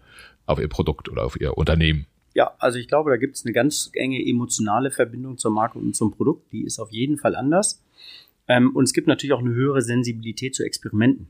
auf 0.46 0.60
ihr 0.60 0.68
Produkt 0.68 1.10
oder 1.10 1.24
auf 1.24 1.40
ihr 1.40 1.58
Unternehmen. 1.58 2.06
Ja, 2.34 2.54
also 2.60 2.80
ich 2.80 2.88
glaube, 2.88 3.12
da 3.12 3.18
gibt 3.18 3.36
es 3.36 3.46
eine 3.46 3.54
ganz 3.54 3.92
enge 3.94 4.20
emotionale 4.20 4.92
Verbindung 4.92 5.38
zur 5.38 5.52
Marke 5.52 5.78
und 5.78 5.96
zum 5.96 6.12
Produkt. 6.12 6.52
Die 6.52 6.64
ist 6.64 6.80
auf 6.80 6.92
jeden 6.92 7.18
Fall 7.18 7.36
anders. 7.36 7.84
Ähm, 8.48 8.76
und 8.76 8.84
es 8.84 8.94
gibt 8.94 9.08
natürlich 9.08 9.34
auch 9.34 9.40
eine 9.40 9.54
höhere 9.54 9.82
Sensibilität 9.82 10.56
zu 10.56 10.64
Experimenten. 10.64 11.30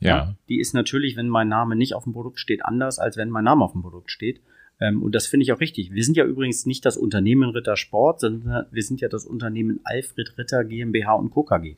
Ja. 0.00 0.08
ja. 0.08 0.34
Die 0.48 0.58
ist 0.58 0.74
natürlich, 0.74 1.16
wenn 1.16 1.28
mein 1.28 1.48
Name 1.48 1.76
nicht 1.76 1.94
auf 1.94 2.04
dem 2.04 2.12
Produkt 2.12 2.40
steht, 2.40 2.64
anders, 2.64 2.98
als 2.98 3.16
wenn 3.16 3.30
mein 3.30 3.44
Name 3.44 3.64
auf 3.64 3.72
dem 3.72 3.82
Produkt 3.82 4.10
steht. 4.10 4.40
Ähm, 4.80 5.02
und 5.02 5.14
das 5.14 5.26
finde 5.26 5.44
ich 5.44 5.52
auch 5.52 5.60
richtig. 5.60 5.92
Wir 5.92 6.04
sind 6.04 6.16
ja 6.16 6.24
übrigens 6.24 6.66
nicht 6.66 6.84
das 6.84 6.96
Unternehmen 6.96 7.50
Ritter 7.50 7.76
Sport, 7.76 8.20
sondern 8.20 8.66
wir 8.70 8.82
sind 8.82 9.00
ja 9.00 9.08
das 9.08 9.26
Unternehmen 9.26 9.80
Alfred 9.84 10.36
Ritter 10.38 10.64
GmbH 10.64 11.14
und 11.14 11.30
Co. 11.30 11.44
KG. 11.44 11.76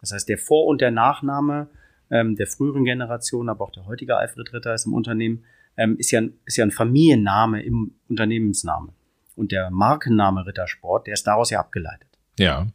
Das 0.00 0.12
heißt, 0.12 0.28
der 0.28 0.38
Vor- 0.38 0.66
und 0.66 0.80
der 0.80 0.90
Nachname 0.90 1.68
ähm, 2.10 2.36
der 2.36 2.46
früheren 2.46 2.84
Generation, 2.84 3.48
aber 3.48 3.64
auch 3.64 3.72
der 3.72 3.86
heutige 3.86 4.16
Alfred 4.16 4.52
Ritter 4.52 4.74
ist 4.74 4.86
im 4.86 4.94
Unternehmen, 4.94 5.44
ähm, 5.76 5.96
ist, 5.98 6.10
ja, 6.10 6.22
ist 6.44 6.56
ja 6.56 6.64
ein 6.64 6.72
Familienname 6.72 7.62
im 7.62 7.94
Unternehmensname. 8.08 8.92
Und 9.36 9.52
der 9.52 9.70
Markenname 9.70 10.44
Rittersport, 10.44 11.06
der 11.06 11.14
ist 11.14 11.26
daraus 11.26 11.50
ja 11.50 11.60
abgeleitet. 11.60 12.08
Ja, 12.38 12.66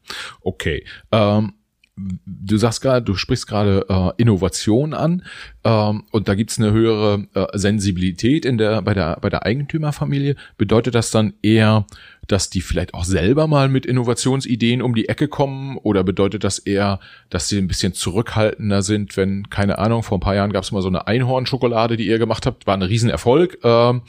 okay. 0.42 0.86
Ähm 1.12 1.54
du 1.98 2.58
sagst 2.58 2.82
gerade, 2.82 3.02
du 3.02 3.16
sprichst 3.16 3.48
gerade 3.48 3.86
äh, 3.88 4.12
Innovation 4.22 4.94
an 4.94 5.24
ähm, 5.64 6.04
und 6.12 6.28
da 6.28 6.36
gibt's 6.36 6.60
eine 6.60 6.74
höhere 6.74 7.26
äh, 7.34 7.58
Sensibilität 7.58 8.46
in 8.46 8.58
der 8.58 8.82
bei 8.82 8.94
der 8.94 9.18
bei 9.22 9.30
der 9.30 9.46
Eigentümerfamilie. 9.46 10.36
Bedeutet 10.58 10.94
das 10.94 11.12
dann 11.12 11.36
eher, 11.42 11.86
dass 12.28 12.50
die 12.50 12.60
vielleicht 12.60 12.94
auch 12.94 13.06
selber 13.06 13.48
mal 13.48 13.70
mit 13.70 13.86
Innovationsideen 13.86 14.82
um 14.82 14.94
die 14.94 15.08
Ecke 15.08 15.30
kommen 15.30 15.78
oder 15.78 16.04
bedeutet 16.04 16.44
das 16.44 16.60
eher, 16.60 17.00
dass 17.30 17.48
sie 17.48 17.60
ein 17.60 17.68
bisschen 17.68 17.94
zurückhaltender 17.94 18.82
sind, 18.82 19.16
wenn 19.16 19.50
keine 19.50 19.78
Ahnung 19.78 20.04
vor 20.04 20.18
ein 20.18 20.22
paar 20.22 20.36
Jahren 20.36 20.52
gab's 20.52 20.74
mal 20.74 20.82
so 20.82 20.90
eine 20.90 21.08
Einhornschokolade, 21.08 21.96
die 21.96 22.08
ihr 22.08 22.20
gemacht 22.20 22.46
habt, 22.46 22.68
war 22.68 22.76
ein 22.76 22.82
Riesenerfolg 22.82 23.60
ähm, 23.64 24.02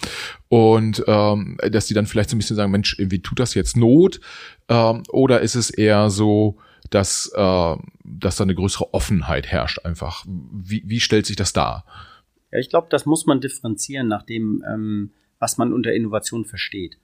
und 0.48 1.04
ähm, 1.06 1.56
dass 1.70 1.86
die 1.86 1.94
dann 1.94 2.06
vielleicht 2.06 2.30
so 2.30 2.36
ein 2.36 2.38
bisschen 2.38 2.56
sagen, 2.56 2.72
Mensch, 2.72 2.98
irgendwie 2.98 3.22
tut 3.22 3.38
das 3.38 3.54
jetzt 3.54 3.76
Not 3.76 4.18
ähm, 4.68 5.04
oder 5.10 5.40
ist 5.40 5.54
es 5.54 5.70
eher 5.70 6.10
so 6.10 6.58
dass, 6.90 7.32
äh, 7.34 7.76
dass 8.04 8.36
da 8.36 8.44
eine 8.44 8.54
größere 8.54 8.92
Offenheit 8.94 9.46
herrscht 9.46 9.84
einfach. 9.84 10.24
Wie, 10.26 10.82
wie 10.86 11.00
stellt 11.00 11.26
sich 11.26 11.36
das 11.36 11.52
dar? 11.52 11.84
Ja, 12.52 12.58
ich 12.58 12.68
glaube, 12.68 12.88
das 12.90 13.06
muss 13.06 13.26
man 13.26 13.40
differenzieren 13.40 14.08
nach 14.08 14.22
dem, 14.22 14.64
ähm, 14.68 15.10
was 15.38 15.58
man 15.58 15.72
unter 15.72 15.92
Innovation 15.92 16.44
versteht. 16.44 16.98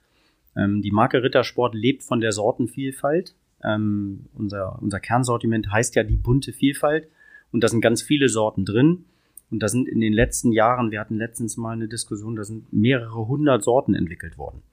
Ähm, 0.55 0.81
die 0.81 0.91
Marke 0.91 1.23
Rittersport 1.23 1.75
lebt 1.75 2.03
von 2.03 2.21
der 2.21 2.31
Sortenvielfalt. 2.31 3.35
Ähm, 3.63 4.25
unser, 4.33 4.81
unser 4.81 4.99
Kernsortiment 4.99 5.71
heißt 5.71 5.95
ja 5.95 6.03
die 6.03 6.17
bunte 6.17 6.53
Vielfalt 6.53 7.07
und 7.51 7.63
da 7.63 7.67
sind 7.67 7.81
ganz 7.81 8.01
viele 8.01 8.29
Sorten 8.29 8.65
drin. 8.65 9.05
Und 9.51 9.59
da 9.59 9.67
sind 9.67 9.87
in 9.87 10.01
den 10.01 10.13
letzten 10.13 10.51
Jahren, 10.51 10.89
wir 10.89 10.99
hatten 10.99 11.17
letztens 11.17 11.57
mal 11.57 11.73
eine 11.73 11.87
Diskussion, 11.87 12.35
da 12.35 12.43
sind 12.43 12.73
mehrere 12.73 13.27
hundert 13.27 13.63
Sorten 13.63 13.93
entwickelt 13.93 14.37
worden. 14.37 14.63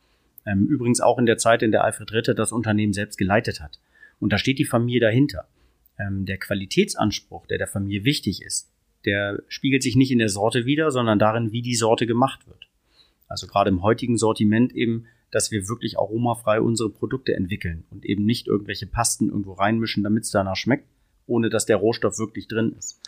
Ähm, 0.47 0.67
übrigens 0.67 1.03
auch 1.03 1.19
in 1.19 1.27
der 1.27 1.37
Zeit, 1.37 1.63
in 1.63 1.71
der 1.71 1.85
Alfred 1.85 2.13
Ritter 2.13 2.35
das 2.35 2.51
Unternehmen 2.51 2.95
selbst 2.95 3.19
geleitet 3.19 3.61
hat. 3.61 3.79
Und 4.21 4.33
da 4.33 4.39
steht 4.39 4.59
die 4.59 4.65
Familie 4.65 5.01
dahinter. 5.01 5.49
Ähm, 5.99 6.27
der 6.27 6.39
Qualitätsanspruch, 6.39 7.47
der 7.47 7.59
der 7.59 7.67
Familie 7.67 8.05
wichtig 8.05 8.43
ist, 8.43 8.71
der 9.05 9.43
spiegelt 9.49 9.83
sich 9.83 9.97
nicht 9.97 10.11
in 10.11 10.19
der 10.19 10.29
Sorte 10.29 10.67
wieder, 10.67 10.91
sondern 10.91 11.19
darin, 11.19 11.53
wie 11.53 11.63
die 11.63 11.75
Sorte 11.75 12.07
gemacht 12.07 12.47
wird. 12.47 12.69
Also 13.29 13.47
gerade 13.47 13.71
im 13.71 13.83
heutigen 13.83 14.19
Sortiment 14.19 14.75
eben, 14.75 15.07
dass 15.31 15.51
wir 15.51 15.69
wirklich 15.69 15.99
aromafrei 15.99 16.61
unsere 16.61 16.91
Produkte 16.91 17.35
entwickeln 17.35 17.85
und 17.91 18.05
eben 18.05 18.25
nicht 18.25 18.47
irgendwelche 18.47 18.87
Pasten 18.87 19.29
irgendwo 19.29 19.53
reinmischen, 19.53 20.03
damit 20.03 20.25
es 20.25 20.31
danach 20.31 20.57
schmeckt, 20.57 20.89
ohne 21.27 21.49
dass 21.49 21.67
der 21.67 21.77
Rohstoff 21.77 22.19
wirklich 22.19 22.49
drin 22.49 22.75
ist. 22.77 23.01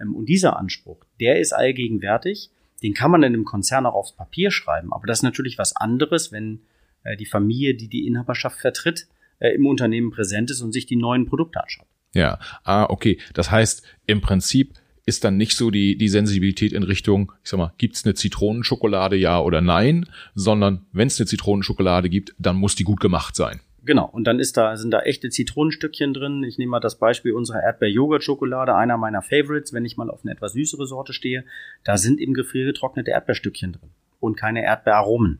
Ähm, 0.00 0.14
und 0.14 0.26
dieser 0.26 0.58
Anspruch, 0.58 1.04
der 1.20 1.38
ist 1.38 1.52
allgegenwärtig. 1.52 2.50
Den 2.82 2.94
kann 2.94 3.10
man 3.10 3.22
in 3.22 3.32
einem 3.32 3.44
Konzern 3.44 3.86
auch 3.86 3.94
aufs 3.94 4.12
Papier 4.12 4.50
schreiben, 4.50 4.92
aber 4.92 5.06
das 5.06 5.20
ist 5.20 5.22
natürlich 5.22 5.58
was 5.58 5.76
anderes, 5.76 6.32
wenn 6.32 6.60
äh, 7.04 7.16
die 7.16 7.26
Familie, 7.26 7.74
die 7.74 7.88
die 7.88 8.06
Inhaberschaft 8.06 8.60
vertritt, 8.60 9.08
äh, 9.38 9.54
im 9.54 9.66
Unternehmen 9.66 10.10
präsent 10.10 10.50
ist 10.50 10.60
und 10.60 10.72
sich 10.72 10.86
die 10.86 10.96
neuen 10.96 11.26
Produkte 11.26 11.62
anschaut. 11.62 11.86
Ja, 12.14 12.38
ah, 12.64 12.84
okay. 12.84 13.18
Das 13.34 13.50
heißt, 13.50 13.82
im 14.06 14.20
Prinzip 14.20 14.74
ist 15.04 15.22
dann 15.22 15.36
nicht 15.36 15.56
so 15.56 15.70
die, 15.70 15.96
die 15.96 16.08
Sensibilität 16.08 16.72
in 16.72 16.82
Richtung, 16.82 17.32
ich 17.44 17.50
sag 17.50 17.58
mal, 17.58 17.72
gibt's 17.78 18.04
eine 18.04 18.14
Zitronenschokolade, 18.14 19.16
ja 19.16 19.40
oder 19.40 19.60
nein, 19.60 20.06
sondern 20.34 20.86
wenn 20.92 21.06
es 21.06 21.20
eine 21.20 21.26
Zitronenschokolade 21.26 22.08
gibt, 22.08 22.34
dann 22.38 22.56
muss 22.56 22.74
die 22.74 22.84
gut 22.84 23.00
gemacht 23.00 23.36
sein. 23.36 23.60
Genau, 23.84 24.06
und 24.06 24.24
dann 24.24 24.40
ist 24.40 24.56
da, 24.56 24.76
sind 24.76 24.90
da 24.90 25.02
echte 25.02 25.30
Zitronenstückchen 25.30 26.12
drin. 26.12 26.42
Ich 26.42 26.58
nehme 26.58 26.70
mal 26.70 26.80
das 26.80 26.98
Beispiel 26.98 27.32
unserer 27.32 27.62
Erdbeer-Joghurt-Schokolade, 27.62 28.74
einer 28.74 28.96
meiner 28.96 29.22
Favorites, 29.22 29.72
wenn 29.72 29.84
ich 29.84 29.96
mal 29.96 30.10
auf 30.10 30.24
eine 30.24 30.32
etwas 30.32 30.54
süßere 30.54 30.88
Sorte 30.88 31.12
stehe. 31.12 31.44
Da 31.84 31.96
sind 31.96 32.20
im 32.20 32.34
Gefrier 32.34 32.64
getrocknete 32.64 33.12
Erdbeerstückchen 33.12 33.74
drin 33.74 33.90
und 34.18 34.36
keine 34.36 34.64
Erdbeeraromen. 34.64 35.38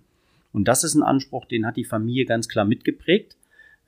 Und 0.53 0.69
das 0.69 0.85
ist 0.85 0.95
ein 0.95 1.03
Anspruch, 1.03 1.47
den 1.47 1.67
hat 1.67 1.77
die 1.77 1.85
Familie 1.85 2.25
ganz 2.25 2.49
klar 2.49 2.65
mitgeprägt. 2.65 3.37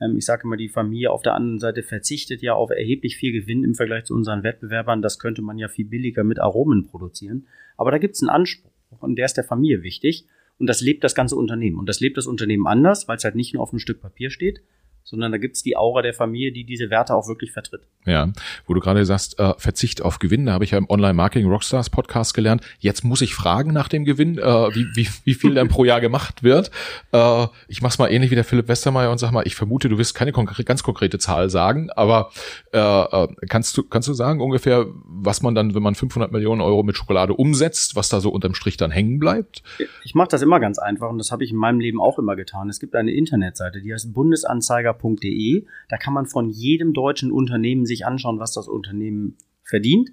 Ähm, 0.01 0.17
ich 0.17 0.25
sage 0.25 0.43
immer, 0.43 0.57
die 0.57 0.69
Familie 0.69 1.11
auf 1.11 1.21
der 1.21 1.35
anderen 1.35 1.59
Seite 1.59 1.83
verzichtet 1.83 2.41
ja 2.41 2.53
auf 2.53 2.69
erheblich 2.69 3.17
viel 3.17 3.31
Gewinn 3.31 3.63
im 3.63 3.75
Vergleich 3.75 4.05
zu 4.05 4.13
unseren 4.13 4.43
Wettbewerbern. 4.43 5.01
Das 5.01 5.19
könnte 5.19 5.41
man 5.41 5.57
ja 5.57 5.67
viel 5.67 5.85
billiger 5.85 6.23
mit 6.23 6.39
Aromen 6.39 6.85
produzieren. 6.85 7.47
Aber 7.77 7.91
da 7.91 7.97
gibt 7.97 8.15
es 8.15 8.21
einen 8.21 8.29
Anspruch 8.29 8.71
und 8.99 9.15
der 9.15 9.25
ist 9.25 9.37
der 9.37 9.43
Familie 9.43 9.83
wichtig. 9.83 10.25
Und 10.57 10.67
das 10.67 10.81
lebt 10.81 11.03
das 11.05 11.15
ganze 11.15 11.37
Unternehmen. 11.37 11.79
Und 11.79 11.87
das 11.87 12.01
lebt 12.01 12.17
das 12.17 12.27
Unternehmen 12.27 12.67
anders, 12.67 13.07
weil 13.07 13.15
es 13.15 13.23
halt 13.23 13.35
nicht 13.35 13.53
nur 13.53 13.63
auf 13.63 13.71
einem 13.71 13.79
Stück 13.79 14.01
Papier 14.01 14.29
steht, 14.29 14.61
sondern 15.03 15.31
da 15.31 15.37
gibt's 15.37 15.63
die 15.63 15.75
Aura 15.75 16.01
der 16.01 16.13
Familie, 16.13 16.51
die 16.51 16.63
diese 16.63 16.89
Werte 16.89 17.15
auch 17.15 17.27
wirklich 17.27 17.51
vertritt. 17.51 17.81
Ja, 18.05 18.31
wo 18.67 18.73
du 18.73 18.79
gerade 18.79 19.05
sagst, 19.05 19.39
äh, 19.39 19.53
Verzicht 19.57 20.01
auf 20.01 20.19
Gewinn, 20.19 20.45
da 20.45 20.53
habe 20.53 20.63
ich 20.63 20.71
ja 20.71 20.77
im 20.77 20.89
Online-Marketing 20.89 21.47
Rockstars 21.47 21.89
Podcast 21.89 22.33
gelernt. 22.33 22.63
Jetzt 22.79 23.03
muss 23.03 23.21
ich 23.21 23.33
fragen 23.33 23.73
nach 23.73 23.87
dem 23.87 24.05
Gewinn, 24.05 24.37
äh, 24.37 24.41
wie, 24.41 24.85
wie, 24.95 25.07
wie 25.25 25.33
viel 25.33 25.55
dann 25.55 25.67
pro 25.67 25.83
Jahr 25.83 25.99
gemacht 25.99 26.43
wird. 26.43 26.71
Äh, 27.11 27.47
ich 27.67 27.81
mach's 27.81 27.97
mal 27.97 28.07
ähnlich 28.07 28.31
wie 28.31 28.35
der 28.35 28.43
Philipp 28.43 28.67
Westermeier 28.67 29.11
und 29.11 29.17
sag 29.17 29.31
mal, 29.31 29.45
ich 29.45 29.55
vermute, 29.55 29.89
du 29.89 29.97
wirst 29.97 30.15
keine 30.15 30.31
konkre 30.31 30.63
ganz 30.63 30.83
konkrete 30.83 31.19
Zahl 31.19 31.49
sagen, 31.49 31.89
aber 31.91 32.31
äh, 32.71 32.79
äh, 32.79 33.27
kannst 33.47 33.75
du 33.77 33.83
kannst 33.83 34.07
du 34.07 34.13
sagen 34.13 34.41
ungefähr, 34.41 34.85
was 35.05 35.41
man 35.41 35.55
dann, 35.55 35.73
wenn 35.75 35.83
man 35.83 35.95
500 35.95 36.31
Millionen 36.31 36.61
Euro 36.61 36.83
mit 36.83 36.95
Schokolade 36.95 37.33
umsetzt, 37.33 37.95
was 37.95 38.09
da 38.09 38.19
so 38.19 38.29
unterm 38.29 38.53
Strich 38.53 38.77
dann 38.77 38.91
hängen 38.91 39.19
bleibt? 39.19 39.63
Ich 40.03 40.15
mache 40.15 40.29
das 40.29 40.41
immer 40.41 40.59
ganz 40.59 40.79
einfach 40.79 41.09
und 41.09 41.17
das 41.17 41.31
habe 41.31 41.43
ich 41.43 41.51
in 41.51 41.57
meinem 41.57 41.79
Leben 41.79 41.99
auch 41.99 42.19
immer 42.19 42.35
getan. 42.35 42.69
Es 42.69 42.79
gibt 42.79 42.95
eine 42.95 43.11
Internetseite, 43.11 43.81
die 43.81 43.93
heißt 43.93 44.13
Bundesanzeiger 44.13 44.88
wettbewerber.de. 44.89 45.65
Da 45.87 45.97
kann 45.97 46.13
man 46.13 46.25
von 46.25 46.49
jedem 46.49 46.93
deutschen 46.93 47.31
Unternehmen 47.31 47.85
sich 47.85 48.05
anschauen, 48.05 48.39
was 48.39 48.53
das 48.53 48.67
Unternehmen 48.67 49.37
verdient. 49.63 50.11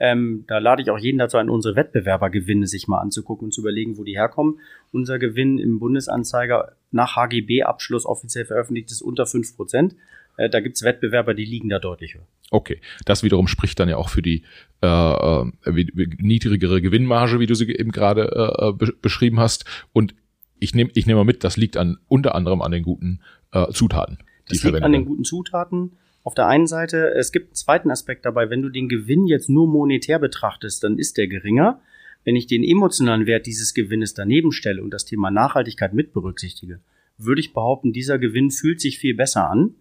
Ähm, 0.00 0.44
da 0.48 0.58
lade 0.58 0.82
ich 0.82 0.90
auch 0.90 0.98
jeden 0.98 1.18
dazu 1.18 1.36
ein, 1.36 1.48
unsere 1.48 1.76
Wettbewerbergewinne 1.76 2.66
sich 2.66 2.88
mal 2.88 2.98
anzugucken 2.98 3.46
und 3.46 3.52
zu 3.52 3.60
überlegen, 3.60 3.96
wo 3.96 4.02
die 4.02 4.16
herkommen. 4.16 4.58
Unser 4.92 5.18
Gewinn 5.18 5.58
im 5.58 5.78
Bundesanzeiger 5.78 6.72
nach 6.90 7.14
HGB-Abschluss 7.14 8.04
offiziell 8.04 8.44
veröffentlicht 8.44 8.90
ist 8.90 9.02
unter 9.02 9.26
fünf 9.26 9.56
Prozent. 9.56 9.94
Äh, 10.36 10.50
da 10.50 10.60
gibt's 10.60 10.82
Wettbewerber, 10.82 11.34
die 11.34 11.44
liegen 11.44 11.68
da 11.68 11.78
deutlich 11.78 12.14
höher. 12.14 12.26
Okay, 12.50 12.80
das 13.04 13.22
wiederum 13.22 13.46
spricht 13.46 13.78
dann 13.78 13.88
ja 13.88 13.96
auch 13.96 14.08
für 14.08 14.22
die 14.22 14.42
äh, 14.82 14.86
äh, 14.86 15.44
niedrigere 16.18 16.82
Gewinnmarge, 16.82 17.38
wie 17.38 17.46
du 17.46 17.54
sie 17.54 17.70
eben 17.70 17.92
gerade 17.92 18.52
äh, 18.58 18.72
be 18.72 18.92
beschrieben 19.00 19.38
hast. 19.38 19.64
Und 19.92 20.14
ich 20.58 20.74
nehme 20.74 20.90
ich 20.94 21.06
nehm 21.06 21.16
mal 21.16 21.24
mit, 21.24 21.44
das 21.44 21.56
liegt 21.56 21.76
an 21.76 21.98
unter 22.08 22.34
anderem 22.34 22.62
an 22.62 22.72
den 22.72 22.82
guten 22.82 23.20
äh, 23.52 23.70
Zutaten. 23.72 24.18
Das 24.48 24.62
liegt 24.62 24.82
an 24.82 24.92
den 24.92 25.04
guten 25.04 25.24
Zutaten. 25.24 25.92
Auf 26.22 26.34
der 26.34 26.46
einen 26.46 26.66
Seite, 26.66 27.12
es 27.14 27.32
gibt 27.32 27.48
einen 27.48 27.54
zweiten 27.54 27.90
Aspekt 27.90 28.24
dabei, 28.24 28.48
wenn 28.48 28.62
du 28.62 28.70
den 28.70 28.88
Gewinn 28.88 29.26
jetzt 29.26 29.50
nur 29.50 29.66
monetär 29.66 30.18
betrachtest, 30.18 30.82
dann 30.82 30.98
ist 30.98 31.18
der 31.18 31.28
geringer. 31.28 31.80
Wenn 32.24 32.36
ich 32.36 32.46
den 32.46 32.64
emotionalen 32.64 33.26
Wert 33.26 33.44
dieses 33.46 33.74
Gewinnes 33.74 34.14
daneben 34.14 34.50
stelle 34.50 34.82
und 34.82 34.90
das 34.90 35.04
Thema 35.04 35.30
Nachhaltigkeit 35.30 35.92
mit 35.92 36.14
berücksichtige, 36.14 36.80
würde 37.18 37.40
ich 37.40 37.52
behaupten, 37.52 37.92
dieser 37.92 38.18
Gewinn 38.18 38.50
fühlt 38.50 38.80
sich 38.80 38.98
viel 38.98 39.14
besser 39.14 39.50
an, 39.50 39.74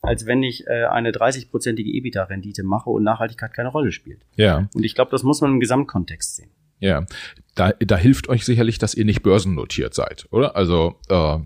als 0.00 0.24
wenn 0.24 0.42
ich 0.42 0.66
äh, 0.66 0.86
eine 0.86 1.10
30-prozentige 1.10 1.90
EBITDA-Rendite 1.90 2.62
mache 2.62 2.88
und 2.88 3.02
Nachhaltigkeit 3.02 3.52
keine 3.52 3.68
Rolle 3.68 3.92
spielt. 3.92 4.24
Ja. 4.36 4.68
Und 4.74 4.84
ich 4.84 4.94
glaube, 4.94 5.10
das 5.10 5.22
muss 5.22 5.42
man 5.42 5.52
im 5.52 5.60
Gesamtkontext 5.60 6.36
sehen. 6.36 6.50
Ja, 6.80 7.06
da, 7.54 7.72
da 7.72 7.96
hilft 7.96 8.28
euch 8.28 8.44
sicherlich, 8.44 8.78
dass 8.78 8.94
ihr 8.94 9.04
nicht 9.04 9.22
börsennotiert 9.22 9.94
seid, 9.94 10.26
oder? 10.30 10.56
Also 10.56 10.96
äh, 11.08 11.38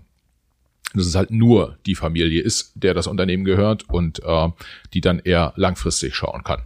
dass 0.95 1.07
es 1.07 1.15
halt 1.15 1.31
nur 1.31 1.77
die 1.85 1.95
Familie 1.95 2.41
ist, 2.41 2.71
der 2.75 2.93
das 2.93 3.07
Unternehmen 3.07 3.45
gehört 3.45 3.89
und 3.89 4.21
äh, 4.23 4.49
die 4.93 5.01
dann 5.01 5.19
eher 5.19 5.53
langfristig 5.55 6.15
schauen 6.15 6.43
kann. 6.43 6.61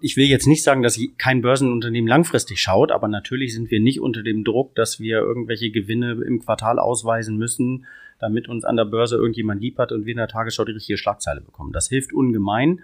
Ich 0.00 0.16
will 0.16 0.26
jetzt 0.26 0.46
nicht 0.46 0.62
sagen, 0.62 0.82
dass 0.82 0.98
kein 1.16 1.40
Börsenunternehmen 1.40 2.08
langfristig 2.08 2.60
schaut, 2.60 2.92
aber 2.92 3.08
natürlich 3.08 3.54
sind 3.54 3.70
wir 3.70 3.80
nicht 3.80 4.00
unter 4.00 4.22
dem 4.22 4.44
Druck, 4.44 4.74
dass 4.76 5.00
wir 5.00 5.18
irgendwelche 5.18 5.70
Gewinne 5.70 6.12
im 6.24 6.40
Quartal 6.40 6.78
ausweisen 6.78 7.36
müssen, 7.36 7.86
damit 8.20 8.48
uns 8.48 8.64
an 8.64 8.76
der 8.76 8.84
Börse 8.84 9.16
irgendjemand 9.16 9.60
lieb 9.60 9.78
hat 9.78 9.90
und 9.90 10.06
wir 10.06 10.12
in 10.12 10.18
der 10.18 10.28
Tagesschau 10.28 10.64
die 10.64 10.72
richtige 10.72 10.98
Schlagzeile 10.98 11.40
bekommen. 11.40 11.72
Das 11.72 11.88
hilft 11.88 12.12
ungemein 12.12 12.80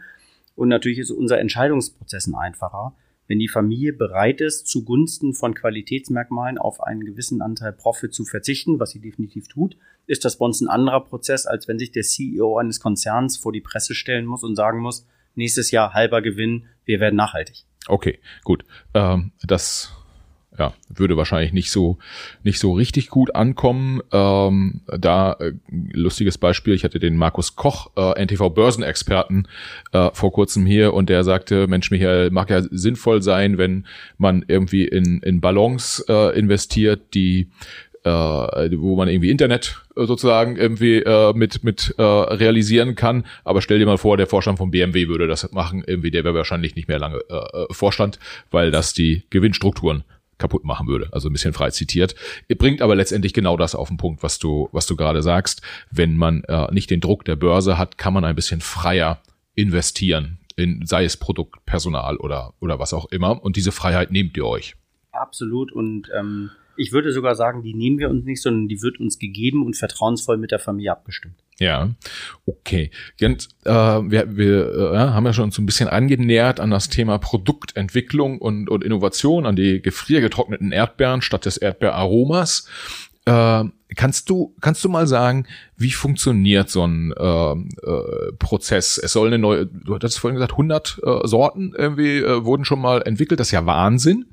und 0.57 0.69
natürlich 0.69 0.99
ist 0.99 1.11
unser 1.11 1.39
Entscheidungsprozess 1.39 2.33
einfacher, 2.33 2.95
wenn 3.27 3.39
die 3.39 3.49
Familie 3.49 3.93
bereit 3.93 4.41
ist, 4.41 4.67
zugunsten 4.67 5.35
von 5.35 5.55
Qualitätsmerkmalen 5.55 6.59
auf 6.59 6.83
einen 6.83 7.05
gewissen 7.05 7.41
Anteil 7.41 7.73
Profit 7.73 8.13
zu 8.13 8.25
verzichten, 8.25 8.79
was 8.79 8.91
sie 8.91 9.01
definitiv 9.01 9.49
tut, 9.49 9.77
ist 10.07 10.25
das 10.25 10.39
bei 10.39 10.45
uns 10.45 10.61
ein 10.61 10.69
anderer 10.69 11.05
Prozess, 11.05 11.47
als 11.47 11.67
wenn 11.69 11.79
sich 11.79 11.93
der 11.93 12.03
CEO 12.03 12.59
eines 12.59 12.81
Konzerns 12.81 13.37
vor 13.37 13.53
die 13.53 13.61
Presse 13.61 13.95
stellen 13.95 14.27
muss 14.27 14.45
und 14.45 14.57
sagen 14.57 14.81
muss, 14.81 15.07
nächstes 15.35 15.71
Jahr 15.71 15.95
halber 15.95 16.23
Gewinn, 16.23 16.67
wir 16.85 17.01
werden 17.01 17.17
nachhaltig. 17.17 17.65
Okay, 17.87 18.19
gut. 18.45 18.65
Ähm, 18.95 19.33
das 19.43 19.93
ja, 20.59 20.73
würde 20.89 21.17
wahrscheinlich 21.17 21.53
nicht 21.53 21.71
so 21.71 21.99
nicht 22.43 22.59
so 22.59 22.73
richtig 22.73 23.09
gut 23.09 23.35
ankommen. 23.35 24.01
Ähm, 24.13 24.83
da 24.87 25.33
äh, 25.35 25.53
lustiges 25.69 26.39
Beispiel, 26.39 26.75
ich 26.75 26.85
hatte 26.85 27.01
den 27.01 27.17
Markus 27.17 27.57
Koch, 27.57 27.91
äh, 27.97 28.25
NTV 28.25 28.51
Börsenexperten, 28.51 29.49
äh, 29.93 30.11
vor 30.13 30.33
kurzem 30.33 30.65
hier 30.67 30.95
und 30.95 31.09
der 31.09 31.25
sagte, 31.25 31.67
Mensch, 31.67 31.91
Michael, 31.91 32.31
mag 32.31 32.51
ja 32.51 32.63
sinnvoll 32.63 33.23
sein, 33.23 33.59
wenn 33.59 33.87
man 34.17 34.45
irgendwie 34.47 34.85
in, 34.85 35.21
in 35.21 35.41
Ballons 35.41 36.05
äh, 36.09 36.39
investiert, 36.39 37.15
die 37.15 37.49
äh, 38.05 38.11
wo 38.11 38.97
man 38.97 39.09
irgendwie 39.09 39.31
Internet 39.31 39.83
äh, 39.97 40.05
sozusagen 40.05 40.57
irgendwie 40.57 40.99
äh, 40.99 41.33
mit 41.33 41.65
mit 41.65 41.95
äh, 41.97 42.03
realisieren 42.03 42.95
kann. 42.95 43.25
Aber 43.45 43.63
stell 43.63 43.79
dir 43.79 43.87
mal 43.87 43.99
vor, 43.99 44.17
der 44.17 44.27
Vorstand 44.27 44.59
von 44.59 44.71
BMW 44.71 45.09
würde 45.09 45.27
das 45.27 45.51
machen. 45.53 45.83
Irgendwie, 45.87 46.11
der 46.11 46.23
wäre 46.23 46.35
wahrscheinlich 46.35 46.77
nicht 46.77 46.87
mehr 46.87 46.99
lange 46.99 47.21
äh, 47.31 47.63
äh 47.63 47.67
Vorstand, 47.71 48.19
weil 48.51 48.71
das 48.71 48.93
die 48.93 49.25
Gewinnstrukturen 49.31 50.05
kaputt 50.39 50.65
machen 50.65 50.87
würde. 50.87 51.09
Also 51.13 51.29
ein 51.29 51.33
bisschen 51.33 51.53
frei 51.53 51.71
zitiert. 51.71 52.15
Bringt 52.49 52.83
aber 52.83 52.95
letztendlich 52.95 53.33
genau 53.33 53.57
das 53.57 53.75
auf 53.75 53.89
den 53.89 53.97
Punkt, 53.97 54.23
was 54.23 54.39
du, 54.39 54.69
was 54.73 54.87
du 54.87 54.97
gerade 54.97 55.23
sagst. 55.23 55.63
Wenn 55.91 56.17
man 56.17 56.45
äh, 56.45 56.73
nicht 56.73 56.91
den 56.91 57.01
Druck 57.01 57.25
der 57.25 57.37
Börse 57.37 57.79
hat, 57.79 57.99
kann 57.99 58.15
man 58.15 58.25
ein 58.25 58.35
bisschen 58.35 58.61
freier 58.61 59.21
investieren 59.55 60.39
in, 60.57 60.87
sei 60.87 61.05
es 61.05 61.17
Produkt, 61.17 61.65
Personal 61.67 62.17
oder, 62.17 62.55
oder 62.61 62.79
was 62.79 62.93
auch 62.93 63.07
immer. 63.11 63.43
Und 63.43 63.57
diese 63.57 63.73
Freiheit 63.73 64.11
nehmt 64.11 64.37
ihr 64.37 64.47
euch. 64.47 64.77
Absolut. 65.13 65.73
Und 65.73 66.11
ähm, 66.17 66.51
ich 66.77 66.93
würde 66.93 67.13
sogar 67.13 67.35
sagen, 67.35 67.63
die 67.63 67.75
nehmen 67.75 67.99
wir 67.99 68.11
uns 68.11 68.25
nicht, 68.25 68.43
sondern 68.43 68.69
die 68.69 68.83
wird 68.83 69.01
uns 69.01 69.19
gegeben 69.19 69.65
und 69.65 69.77
vertrauensvoll 69.77 70.37
mit 70.37 70.51
der 70.51 70.59
Familie 70.59 70.93
abgestimmt. 70.93 71.44
Ja, 71.61 71.91
okay. 72.47 72.91
Und, 73.23 73.49
äh, 73.65 73.71
wir, 73.71 74.37
wir 74.37 74.93
äh, 74.93 74.99
haben 74.99 75.27
ja 75.27 75.33
schon 75.33 75.53
so 75.53 75.63
ein 75.63 75.67
bisschen 75.67 75.89
angenähert 75.89 76.59
an 76.59 76.71
das 76.71 76.89
Thema 76.89 77.19
Produktentwicklung 77.19 78.39
und, 78.39 78.69
und 78.69 78.83
Innovation, 78.83 79.47
an 79.47 79.55
die 79.55 79.81
gefriergetrockneten 79.81 80.73
Erdbeeren 80.73 81.23
statt 81.23 81.47
des 81.47 81.57
Erdbeeraromas. 81.57 82.67
Äh, 83.27 83.65
kannst 83.95 84.29
du 84.29 84.55
kannst 84.61 84.85
du 84.85 84.89
mal 84.89 85.07
sagen, 85.07 85.47
wie 85.77 85.93
funktioniert 85.93 86.69
so 86.69 86.87
ein 86.87 87.13
äh, 87.13 87.53
äh, 87.53 88.33
Prozess? 88.39 88.99
Es 88.99 89.13
soll 89.13 89.29
eine 89.29 89.39
neue, 89.39 89.67
du 89.67 89.95
hattest 89.95 90.19
vorhin 90.19 90.35
gesagt, 90.35 90.53
100 90.53 91.01
äh, 91.03 91.27
Sorten 91.27 91.73
irgendwie 91.77 92.19
äh, 92.19 92.45
wurden 92.45 92.65
schon 92.65 92.81
mal 92.81 93.03
entwickelt. 93.03 93.39
Das 93.39 93.49
ist 93.49 93.53
ja 93.53 93.65
Wahnsinn. 93.65 94.27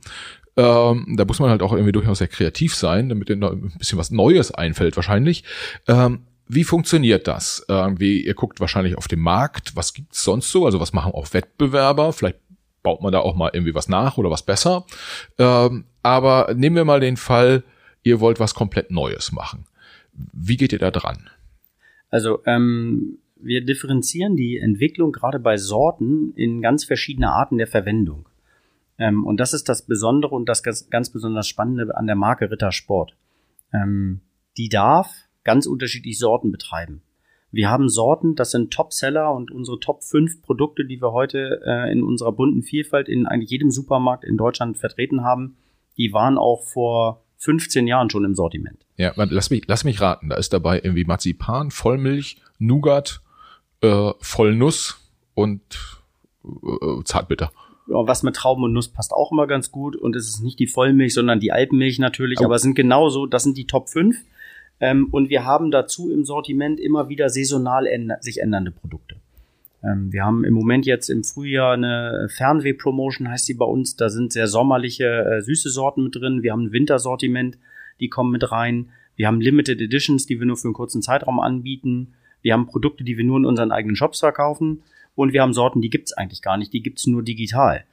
Ähm, 0.57 1.15
da 1.15 1.23
muss 1.23 1.39
man 1.39 1.49
halt 1.49 1.61
auch 1.61 1.71
irgendwie 1.71 1.93
durchaus 1.93 2.17
sehr 2.17 2.27
kreativ 2.27 2.75
sein, 2.75 3.07
damit 3.07 3.29
dir 3.29 3.35
ein 3.35 3.71
bisschen 3.77 3.97
was 3.97 4.11
Neues 4.11 4.51
einfällt 4.51 4.97
wahrscheinlich. 4.97 5.45
Ähm, 5.87 6.25
wie 6.53 6.65
funktioniert 6.65 7.27
das? 7.27 7.65
Irgendwie, 7.69 8.25
ihr 8.25 8.33
guckt 8.33 8.59
wahrscheinlich 8.59 8.97
auf 8.97 9.07
den 9.07 9.19
Markt, 9.19 9.73
was 9.77 9.93
gibt's 9.93 10.21
sonst 10.21 10.51
so? 10.51 10.65
Also 10.65 10.81
was 10.81 10.91
machen 10.91 11.13
auch 11.13 11.33
Wettbewerber? 11.33 12.11
Vielleicht 12.11 12.39
baut 12.83 13.01
man 13.01 13.13
da 13.13 13.19
auch 13.19 13.35
mal 13.35 13.51
irgendwie 13.53 13.73
was 13.73 13.87
nach 13.87 14.17
oder 14.17 14.29
was 14.29 14.43
besser. 14.43 14.85
Ähm, 15.37 15.85
aber 16.03 16.53
nehmen 16.53 16.75
wir 16.75 16.83
mal 16.83 16.99
den 16.99 17.15
Fall, 17.15 17.63
ihr 18.03 18.19
wollt 18.19 18.41
was 18.41 18.53
komplett 18.53 18.91
Neues 18.91 19.31
machen. 19.31 19.65
Wie 20.11 20.57
geht 20.57 20.73
ihr 20.73 20.79
da 20.79 20.91
dran? 20.91 21.29
Also 22.09 22.39
ähm, 22.45 23.19
wir 23.37 23.63
differenzieren 23.63 24.35
die 24.35 24.57
Entwicklung 24.57 25.13
gerade 25.13 25.39
bei 25.39 25.55
Sorten 25.55 26.33
in 26.35 26.61
ganz 26.61 26.83
verschiedene 26.83 27.31
Arten 27.31 27.59
der 27.59 27.67
Verwendung. 27.67 28.27
Ähm, 28.97 29.25
und 29.25 29.37
das 29.37 29.53
ist 29.53 29.69
das 29.69 29.83
Besondere 29.83 30.35
und 30.35 30.49
das 30.49 30.63
ganz, 30.63 30.89
ganz 30.89 31.11
besonders 31.11 31.47
Spannende 31.47 31.95
an 31.95 32.07
der 32.07 32.17
Marke 32.17 32.51
Rittersport. 32.51 33.15
Ähm, 33.71 34.19
die 34.57 34.67
darf 34.67 35.29
ganz 35.43 35.65
unterschiedliche 35.65 36.17
Sorten 36.17 36.51
betreiben. 36.51 37.01
Wir 37.51 37.69
haben 37.69 37.89
Sorten, 37.89 38.35
das 38.35 38.51
sind 38.51 38.71
Top-Seller 38.71 39.33
und 39.33 39.51
unsere 39.51 39.79
Top 39.79 40.03
5 40.03 40.41
Produkte, 40.41 40.85
die 40.85 41.01
wir 41.01 41.11
heute 41.11 41.61
äh, 41.65 41.91
in 41.91 42.01
unserer 42.01 42.31
bunten 42.31 42.63
Vielfalt 42.63 43.09
in 43.09 43.27
eigentlich 43.27 43.49
jedem 43.49 43.71
Supermarkt 43.71 44.23
in 44.23 44.37
Deutschland 44.37 44.77
vertreten 44.77 45.23
haben, 45.23 45.57
die 45.97 46.13
waren 46.13 46.37
auch 46.37 46.63
vor 46.63 47.23
15 47.37 47.87
Jahren 47.87 48.09
schon 48.09 48.23
im 48.23 48.35
Sortiment. 48.35 48.85
Ja, 48.95 49.11
lass 49.15 49.49
mich, 49.49 49.63
lass 49.67 49.83
mich 49.83 49.99
raten. 49.99 50.29
Da 50.29 50.35
ist 50.35 50.53
dabei 50.53 50.77
irgendwie 50.77 51.03
Marzipan, 51.03 51.71
Vollmilch, 51.71 52.37
Nougat, 52.59 53.21
äh, 53.81 54.11
Vollnuss 54.19 55.01
und 55.33 55.61
äh, 56.45 57.03
Zartbitter. 57.03 57.51
Ja, 57.87 58.07
was 58.07 58.23
mit 58.23 58.35
Trauben 58.35 58.63
und 58.63 58.73
Nuss 58.73 58.87
passt 58.87 59.11
auch 59.11 59.31
immer 59.31 59.47
ganz 59.47 59.71
gut. 59.71 59.95
Und 59.95 60.15
es 60.15 60.29
ist 60.29 60.41
nicht 60.41 60.59
die 60.59 60.67
Vollmilch, 60.67 61.15
sondern 61.15 61.39
die 61.39 61.51
Alpenmilch 61.51 61.99
natürlich. 61.99 62.39
Oh. 62.39 62.45
Aber 62.45 62.55
es 62.55 62.61
sind 62.61 62.75
genauso, 62.75 63.25
das 63.25 63.43
sind 63.43 63.57
die 63.57 63.67
Top 63.67 63.89
5. 63.89 64.15
Ähm, 64.81 65.07
und 65.11 65.29
wir 65.29 65.45
haben 65.45 65.71
dazu 65.71 66.11
im 66.11 66.25
Sortiment 66.25 66.79
immer 66.79 67.07
wieder 67.07 67.29
saisonal 67.29 67.85
änder 67.85 68.17
sich 68.19 68.41
ändernde 68.41 68.71
Produkte. 68.71 69.15
Ähm, 69.83 70.11
wir 70.11 70.25
haben 70.25 70.43
im 70.43 70.53
Moment 70.53 70.85
jetzt 70.85 71.09
im 71.09 71.23
Frühjahr 71.23 71.73
eine 71.73 72.27
Fernweh-Promotion, 72.35 73.29
heißt 73.29 73.47
die 73.47 73.53
bei 73.53 73.65
uns. 73.65 73.95
Da 73.95 74.09
sind 74.09 74.33
sehr 74.33 74.47
sommerliche, 74.47 75.05
äh, 75.05 75.41
süße 75.41 75.69
Sorten 75.69 76.03
mit 76.03 76.15
drin. 76.15 76.43
Wir 76.43 76.51
haben 76.51 76.65
ein 76.65 76.71
Wintersortiment, 76.71 77.57
die 77.99 78.09
kommen 78.09 78.31
mit 78.31 78.51
rein. 78.51 78.89
Wir 79.15 79.27
haben 79.27 79.39
Limited 79.39 79.79
Editions, 79.79 80.25
die 80.25 80.39
wir 80.39 80.47
nur 80.47 80.57
für 80.57 80.67
einen 80.67 80.73
kurzen 80.73 81.03
Zeitraum 81.03 81.39
anbieten. 81.39 82.13
Wir 82.41 82.53
haben 82.53 82.65
Produkte, 82.65 83.03
die 83.03 83.17
wir 83.17 83.23
nur 83.23 83.37
in 83.37 83.45
unseren 83.45 83.71
eigenen 83.71 83.95
Shops 83.95 84.19
verkaufen. 84.19 84.81
Und 85.13 85.33
wir 85.33 85.43
haben 85.43 85.53
Sorten, 85.53 85.81
die 85.81 85.89
gibt's 85.89 86.13
eigentlich 86.13 86.41
gar 86.41 86.57
nicht, 86.57 86.73
die 86.73 86.81
gibt's 86.81 87.05
nur 87.05 87.21
digital. 87.21 87.83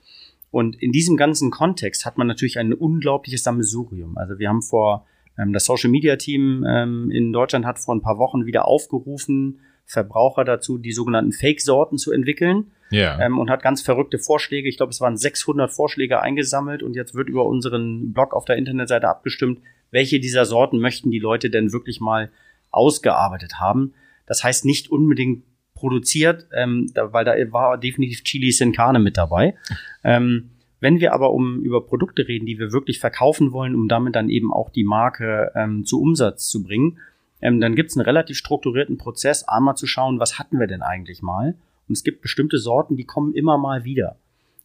Und 0.51 0.81
in 0.81 0.93
diesem 0.93 1.19
ganzen 1.19 1.51
Kontext 1.51 2.07
hat 2.07 2.17
man 2.17 2.27
natürlich 2.27 2.59
ein 2.59 2.73
unglaubliches 2.73 3.43
Sammelsurium. 3.43 4.17
Also 4.17 4.39
wir 4.39 4.49
haben 4.49 4.63
vor, 4.63 5.05
das 5.47 5.65
Social 5.65 5.91
Media 5.91 6.17
Team 6.17 6.65
ähm, 6.69 7.11
in 7.11 7.33
Deutschland 7.33 7.65
hat 7.65 7.79
vor 7.79 7.95
ein 7.95 8.03
paar 8.03 8.19
Wochen 8.19 8.47
wieder 8.47 8.67
aufgerufen, 8.67 9.61
Verbraucher 9.85 10.45
dazu, 10.45 10.79
die 10.79 10.93
sogenannten 10.93 11.33
Fake-Sorten 11.33 11.97
zu 11.97 12.13
entwickeln. 12.13 12.73
Ja. 12.91 13.19
Ähm, 13.21 13.39
und 13.39 13.51
hat 13.51 13.63
ganz 13.63 13.83
verrückte 13.83 14.19
Vorschläge. 14.19 14.69
Ich 14.69 14.77
glaube, 14.77 14.91
es 14.91 15.01
waren 15.01 15.17
600 15.17 15.73
Vorschläge 15.73 16.21
eingesammelt 16.21 16.83
und 16.83 16.95
jetzt 16.95 17.15
wird 17.15 17.29
über 17.29 17.45
unseren 17.47 18.13
Blog 18.13 18.35
auf 18.35 18.45
der 18.45 18.57
Internetseite 18.57 19.09
abgestimmt, 19.09 19.61
welche 19.91 20.21
dieser 20.21 20.45
Sorten 20.45 20.79
möchten 20.79 21.11
die 21.11 21.19
Leute 21.19 21.51
denn 21.51 21.73
wirklich 21.73 22.01
mal 22.01 22.31
ausgearbeitet 22.71 23.61
haben. 23.61 23.95
Das 24.27 24.45
heißt 24.45 24.65
nicht 24.65 24.91
unbedingt 24.91 25.45
produziert, 25.75 26.47
ähm, 26.53 26.91
da, 26.93 27.13
weil 27.13 27.25
da 27.25 27.35
war 27.53 27.79
definitiv 27.79 28.25
Chili 28.25 28.51
Sin 28.53 28.73
Carne 28.73 28.99
mit 28.99 29.17
dabei. 29.17 29.55
Ähm, 30.03 30.51
wenn 30.81 31.01
wir 31.01 31.13
aber 31.13 31.33
um 31.33 31.61
über 31.61 31.85
Produkte 31.85 32.29
reden, 32.29 32.47
die 32.47 32.59
wir 32.59 32.73
wirklich 32.73 33.01
verkaufen 33.01 33.53
wollen, 33.53 33.75
um 33.75 33.89
damit 33.89 34.15
dann 34.15 34.29
eben 34.29 34.53
auch 34.53 34.71
die 34.71 34.85
Marke 34.85 35.53
ähm, 35.55 35.85
zu 35.85 36.01
Umsatz 36.01 36.49
zu 36.49 36.63
bringen, 36.63 36.99
ähm, 37.41 37.61
dann 37.61 37.75
gibt 37.75 37.91
es 37.91 37.97
einen 37.97 38.05
relativ 38.05 38.37
strukturierten 38.37 38.99
Prozess, 38.99 39.45
einmal 39.45 39.77
zu 39.77 39.87
schauen, 39.87 40.21
was 40.21 40.39
hatten 40.39 40.59
wir 40.59 40.67
denn 40.67 40.83
eigentlich 40.83 41.23
mal. 41.23 41.57
Und 41.89 41.97
es 41.97 42.05
gibt 42.05 42.23
bestimmte 42.23 42.59
Sorten, 42.59 42.97
die 42.97 43.05
kommen 43.05 43.35
immer 43.35 43.59
mal 43.59 43.85
wieder. 43.85 44.17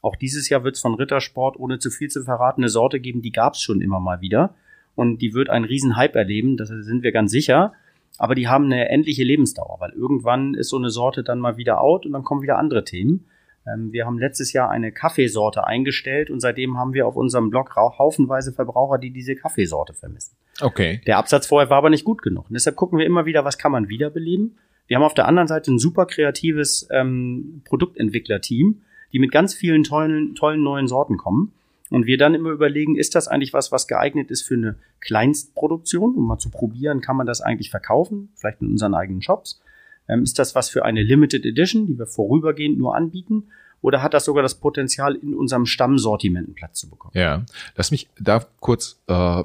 Auch 0.02 0.15
dieses 0.15 0.49
Jahr 0.49 0.63
wird 0.63 0.76
es 0.76 0.82
von 0.82 0.95
Rittersport, 0.95 1.58
ohne 1.58 1.80
zu 1.80 1.89
viel 1.89 2.10
zu 2.10 2.23
verraten, 2.23 2.62
eine 2.62 2.69
Sorte 2.69 2.99
geben, 2.99 3.21
die 3.21 3.32
gab 3.32 3.54
es 3.54 3.62
schon 3.62 3.82
immer 3.82 3.99
mal 3.99 4.21
wieder. 4.21 4.54
Und 4.95 5.21
die 5.21 5.34
wird 5.34 5.49
einen 5.49 5.65
riesen 5.65 5.95
Hype 5.95 6.15
erleben, 6.15 6.58
das 6.58 6.69
sind 6.69 7.04
wir 7.04 7.12
ganz 7.12 7.32
sicher. 7.32 7.73
Aber 8.17 8.36
die 8.36 8.47
haben 8.47 8.65
eine 8.65 8.89
endliche 8.89 9.23
Lebensdauer, 9.23 9.78
weil 9.80 9.91
irgendwann 9.91 10.54
ist 10.54 10.69
so 10.69 10.78
eine 10.78 10.89
Sorte 10.89 11.23
dann 11.23 11.39
mal 11.39 11.58
wieder 11.58 11.82
out 11.82 12.06
und 12.06 12.12
dann 12.12 12.23
kommen 12.23 12.43
wieder 12.43 12.60
andere 12.60 12.84
Themen. 12.84 13.26
Ähm, 13.67 13.91
wir 13.91 14.06
haben 14.06 14.17
letztes 14.17 14.54
Jahr 14.54 14.69
eine 14.69 14.91
Kaffeesorte 14.91 15.65
eingestellt 15.65 16.30
und 16.30 16.39
seitdem 16.39 16.78
haben 16.78 16.93
wir 16.93 17.08
auf 17.08 17.15
unserem 17.15 17.49
Blog 17.49 17.76
haufenweise 17.76 18.52
Verbraucher, 18.52 18.97
die 18.97 19.12
diese 19.12 19.36
Kaffeesorte 19.36 19.93
vermissen. 19.93 20.36
Okay. 20.62 21.02
Der 21.08 21.17
Absatz 21.17 21.47
vorher 21.47 21.69
war 21.69 21.78
aber 21.78 21.89
nicht 21.89 22.06
gut 22.06 22.21
genug. 22.21 22.45
Und 22.49 22.54
deshalb 22.54 22.76
gucken 22.76 22.99
wir 22.99 23.06
immer 23.06 23.26
wieder, 23.26 23.45
was 23.45 23.58
kann 23.58 23.71
man 23.71 23.89
wiederbeleben. 23.89 24.58
Wir 24.88 24.97
haben 24.97 25.04
auf 25.04 25.13
der 25.13 25.28
anderen 25.28 25.47
Seite 25.47 25.71
ein 25.71 25.80
super 25.80 26.06
kreatives 26.06 26.88
ähm, 26.91 27.62
Produktentwicklerteam, 27.65 28.82
die 29.13 29.19
mit 29.19 29.32
ganz 29.32 29.54
vielen 29.54 29.84
tollen, 29.84 30.36
tollen 30.36 30.62
neuen 30.62 30.88
Sorten 30.88 31.17
kommen. 31.17 31.54
Und 31.89 32.08
wir 32.08 32.17
dann 32.17 32.34
immer 32.34 32.49
überlegen, 32.49 32.95
ist 32.95 33.13
das 33.13 33.28
eigentlich 33.28 33.54
was, 33.54 33.71
was 33.71 33.88
geeignet 33.88 34.32
ist 34.32 34.41
für 34.41 34.56
eine 34.56 34.76
Kleinstproduktion, 34.99 36.15
um 36.15 36.26
mal 36.26 36.39
zu 36.39 36.49
probieren, 36.49 37.02
kann 37.02 37.15
man 37.15 37.28
das 37.28 37.41
eigentlich 37.41 37.69
verkaufen, 37.69 38.30
vielleicht 38.36 38.62
in 38.62 38.69
unseren 38.69 38.95
eigenen 38.95 39.21
Shops? 39.21 39.62
Ähm, 40.07 40.23
ist 40.23 40.39
das 40.39 40.55
was 40.55 40.69
für 40.69 40.85
eine 40.85 41.03
Limited 41.03 41.45
Edition, 41.45 41.87
die 41.87 41.97
wir 41.97 42.07
vorübergehend 42.07 42.77
nur 42.77 42.95
anbieten? 42.95 43.45
Oder 43.81 44.01
hat 44.01 44.13
das 44.13 44.23
sogar 44.23 44.43
das 44.43 44.55
Potenzial, 44.55 45.15
in 45.15 45.33
unserem 45.33 45.65
Stammsortiment 45.65 46.47
einen 46.47 46.55
Platz 46.55 46.79
zu 46.79 46.89
bekommen? 46.89 47.11
Ja, 47.15 47.43
lass 47.75 47.91
mich 47.91 48.07
da 48.17 48.45
kurz 48.61 49.01
äh, 49.07 49.13
äh, 49.13 49.43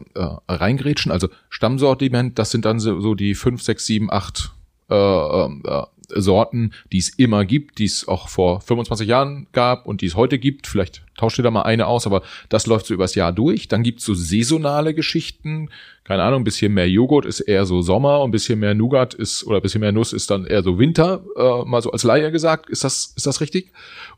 reingrätschen. 0.49 1.11
Also 1.11 1.29
Stammsortiment, 1.49 2.38
das 2.38 2.53
sind 2.53 2.64
dann 2.64 2.79
so, 2.79 3.16
die 3.16 3.35
fünf, 3.35 3.62
sechs, 3.62 3.85
sieben, 3.85 4.12
acht 4.12 4.53
äh, 4.90 4.94
äh, 4.94 5.87
Sorten, 6.09 6.73
die 6.92 6.99
es 6.99 7.09
immer 7.09 7.44
gibt, 7.44 7.79
die 7.79 7.85
es 7.85 8.09
auch 8.09 8.29
vor 8.29 8.61
25 8.61 9.09
Jahren 9.09 9.47
gab 9.53 9.87
und 9.87 10.01
die 10.01 10.07
es 10.07 10.16
heute 10.16 10.38
gibt. 10.38 10.66
Vielleicht 10.66 11.03
tauscht 11.16 11.38
ihr 11.38 11.42
da 11.42 11.51
mal 11.51 11.62
eine 11.62 11.87
aus, 11.87 12.07
aber 12.07 12.23
das 12.49 12.66
läuft 12.66 12.87
so 12.87 12.94
übers 12.94 13.14
Jahr 13.14 13.33
durch. 13.33 13.68
Dann 13.68 13.83
gibt's 13.83 14.05
so 14.05 14.14
saisonale 14.14 14.94
Geschichten. 14.94 15.71
Keine 16.05 16.23
Ahnung, 16.23 16.40
ein 16.40 16.44
bisschen 16.44 16.73
mehr 16.73 16.88
Joghurt 16.88 17.27
ist 17.27 17.40
eher 17.40 17.66
so 17.66 17.83
Sommer 17.83 18.21
und 18.21 18.29
ein 18.29 18.33
bisschen 18.33 18.59
mehr 18.59 18.75
Nougat 18.75 19.14
ist 19.14 19.44
oder 19.44 19.57
ein 19.57 19.62
bisschen 19.62 19.81
mehr 19.81 19.92
Nuss 19.92 20.12
ist 20.12 20.31
dann 20.31 20.47
eher 20.47 20.62
so 20.62 20.79
Winter, 20.79 21.23
äh, 21.37 21.64
mal 21.64 21.83
so 21.83 21.92
als 21.92 22.05
Laie 22.05 22.31
gesagt. 22.33 22.71
Ist 22.71 22.85
das, 22.85 23.12
ist 23.16 23.27
das 23.27 23.40
richtig? 23.40 23.73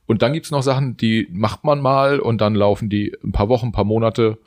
Und 0.07 0.23
dann 0.23 0.33
gibt's 0.33 0.51
noch 0.51 0.63
Sachen, 0.63 0.97
die 0.97 1.27
macht 1.33 1.65
man 1.65 1.81
mal 1.81 2.21
und 2.21 2.41
dann 2.41 2.55
laufen 2.55 2.89
die 2.89 3.17
ein 3.25 3.33
paar 3.33 3.49
Wochen, 3.49 3.69
ein 3.69 3.73
paar 3.73 3.85
Monate, 3.85 4.39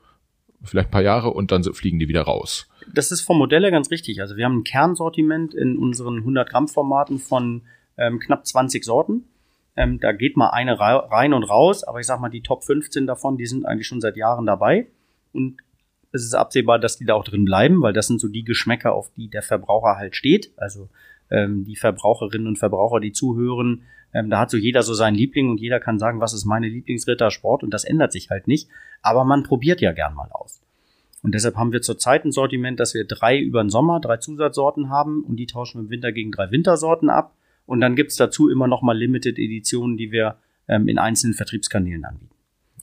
vielleicht 0.64 0.90
ein 0.90 0.92
paar 0.92 1.02
Jahre 1.02 1.32
und 1.32 1.52
dann 1.52 1.64
fliegen 1.64 2.00
die 2.00 2.08
wieder 2.08 2.22
raus 2.22 2.68
das 2.94 3.12
ist 3.12 3.22
vom 3.22 3.38
Modell 3.38 3.64
her 3.64 3.72
ganz 3.72 3.92
richtig. 3.92 4.22
Also 4.22 4.36
wir 4.36 4.46
haben 4.46 4.60
ein 4.60 4.64
Kernsortiment 4.64 5.54
in 5.54 5.78
unseren 5.78 6.18
100 6.18 6.50
Gramm 6.50 6.68
Formaten 6.68 7.20
von 7.20 7.62
ähm, 7.98 8.20
knapp 8.20 8.46
20 8.46 8.84
Sorten. 8.84 9.26
Ähm, 9.76 10.00
da 10.00 10.12
geht 10.12 10.38
mal 10.38 10.50
eine 10.50 10.80
rein 10.80 11.34
und 11.34 11.44
raus, 11.44 11.84
aber 11.84 12.00
ich 12.00 12.06
sag 12.06 12.20
mal, 12.20 12.30
die 12.30 12.42
Top 12.42 12.64
15 12.64 13.08
davon, 13.08 13.38
die 13.38 13.46
sind 13.46 13.66
eigentlich 13.66 13.88
schon 13.88 14.02
seit 14.02 14.18
Jahren 14.18 14.46
dabei. 14.46 14.88
Und 15.32 15.58
es 16.12 16.24
ist 16.24 16.36
absehbar, 16.36 16.80
dass 16.80 16.98
die 16.98 17.06
da 17.06 17.16
auch 17.16 17.24
drin 17.24 17.46
bleiben, 17.46 17.82
weil 17.82 17.94
das 17.94 18.08
sind 18.08 18.22
so 18.22 18.28
die 18.28 18.44
Geschmäcker, 18.44 18.94
auf 18.94 19.12
die 19.16 19.30
der 19.30 19.42
Verbraucher 19.42 19.98
halt 19.98 20.16
steht. 20.16 20.52
Also 20.58 20.90
ähm, 21.32 21.66
die 21.66 21.76
Verbraucherinnen 21.76 22.48
und 22.48 22.60
Verbraucher, 22.60 23.00
die 23.00 23.12
zuhören, 23.12 23.84
ähm, 24.14 24.30
da 24.30 24.40
hat 24.40 24.52
so 24.52 24.58
jeder 24.58 24.84
so 24.84 24.94
seinen 24.94 25.16
Liebling 25.16 25.50
und 25.50 25.60
jeder 25.60 25.80
kann 25.80 25.98
sagen, 25.98 26.22
was 26.22 26.34
ist 26.34 26.46
meine 26.46 26.68
Lieblingsrittersport 26.68 27.64
und 27.64 27.74
das 27.74 27.84
ändert 27.84 28.12
sich 28.12 28.30
halt 28.30 28.48
nicht. 28.48 28.70
Aber 29.02 29.26
man 29.26 29.44
probiert 29.44 29.82
ja 29.82 29.92
gern 29.92 30.14
mal 30.14 30.30
aus. 30.32 30.62
Und 31.24 31.34
deshalb 31.34 31.56
haben 31.56 31.72
wir 31.72 31.82
zurzeit 31.82 32.26
ein 32.26 32.32
Sortiment, 32.32 32.80
dass 32.80 32.94
wir 32.94 33.06
drei 33.06 33.40
über 33.40 33.64
den 33.64 33.70
Sommer, 33.70 34.02
drei 34.02 34.18
Zusatzsorten 34.18 34.90
haben 34.90 35.24
und 35.24 35.38
die 35.38 35.48
tauschen 35.48 35.80
wir 35.80 35.86
im 35.86 35.90
Winter 35.90 36.12
gegen 36.12 36.32
drei 36.32 36.52
Wintersorten 36.52 37.10
ab. 37.10 37.34
Und 37.66 37.80
dann 37.80 37.96
gibt's 37.96 38.18
dazu 38.18 38.50
immer 38.50 38.68
noch 38.68 38.82
mal 38.82 38.96
Limited 38.96 39.40
Editionen, 39.40 39.96
die 39.96 40.12
wir 40.12 40.36
ähm, 40.68 40.90
in 40.90 41.00
einzelnen 41.00 41.34
Vertriebskanälen 41.34 42.04
anbieten. 42.04 42.36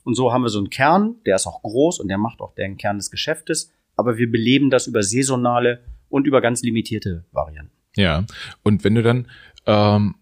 Und 0.03 0.15
so 0.15 0.33
haben 0.33 0.41
wir 0.41 0.49
so 0.49 0.57
einen 0.57 0.71
Kern, 0.71 1.17
der 1.27 1.35
ist 1.35 1.45
auch 1.45 1.61
groß 1.61 1.99
und 1.99 2.07
der 2.07 2.17
macht 2.17 2.41
auch 2.41 2.55
den 2.55 2.77
Kern 2.77 2.97
des 2.97 3.11
Geschäftes. 3.11 3.71
Aber 3.95 4.17
wir 4.17 4.31
beleben 4.31 4.71
das 4.71 4.87
über 4.87 5.03
saisonale 5.03 5.81
und 6.09 6.25
über 6.25 6.41
ganz 6.41 6.63
limitierte 6.63 7.23
Varianten. 7.31 7.71
Ja, 7.95 8.25
und 8.63 8.83
wenn 8.83 8.95
du 8.95 9.03
dann 9.03 9.27
ähm 9.67 10.15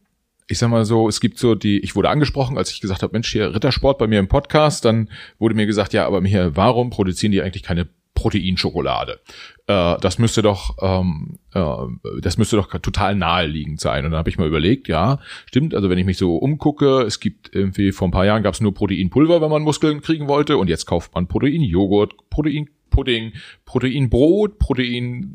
ich 0.52 0.58
sag 0.58 0.70
mal 0.70 0.84
so, 0.84 1.08
es 1.08 1.20
gibt 1.20 1.38
so 1.38 1.54
die, 1.54 1.80
ich 1.80 1.96
wurde 1.96 2.10
angesprochen, 2.10 2.58
als 2.58 2.72
ich 2.72 2.82
gesagt 2.82 3.04
habe, 3.04 3.14
Mensch, 3.14 3.32
hier 3.32 3.54
Rittersport 3.54 4.00
bei 4.00 4.08
mir 4.08 4.18
im 4.18 4.28
Podcast, 4.28 4.84
dann 4.84 5.08
wurde 5.38 5.54
mir 5.54 5.68
gesagt, 5.68 5.94
ja, 5.94 6.08
aber 6.08 6.24
hier, 6.24 6.56
warum 6.56 6.90
produzieren 6.90 7.32
die 7.32 7.44
eigentlich 7.44 7.62
keine 7.62 7.88
Proteinschokolade. 8.20 9.22
Äh, 9.68 9.96
das 10.02 10.20
müsste 10.20 10.42
doch, 10.42 10.76
ähm, 10.82 11.40
äh, 11.54 12.20
das 12.22 12.38
müsste 12.38 12.58
doch 12.58 12.68
total 12.68 13.16
naheliegend 13.16 13.80
sein. 13.80 14.04
Und 14.04 14.12
dann 14.12 14.18
habe 14.18 14.30
ich 14.30 14.38
mal 14.38 14.48
überlegt, 14.48 14.90
ja, 14.90 15.20
stimmt. 15.46 15.74
Also 15.74 15.90
wenn 15.90 15.98
ich 15.98 16.06
mich 16.06 16.18
so 16.18 16.36
umgucke, 16.36 17.04
es 17.04 17.22
gibt 17.22 17.56
irgendwie 17.56 17.94
vor 17.94 18.10
ein 18.10 18.12
paar 18.12 18.26
Jahren 18.26 18.44
gab 18.44 18.54
es 18.54 18.60
nur 18.60 18.74
Proteinpulver, 18.74 19.42
wenn 19.42 19.50
man 19.50 19.62
Muskeln 19.62 20.02
kriegen 20.02 20.28
wollte, 20.28 20.58
und 20.58 20.68
jetzt 20.68 20.86
kauft 20.86 21.16
man 21.16 21.28
Proteinjoghurt, 21.28 22.30
Proteinpudding, 22.30 23.34
Proteinbrot, 23.64 24.60
Protein, 24.60 25.34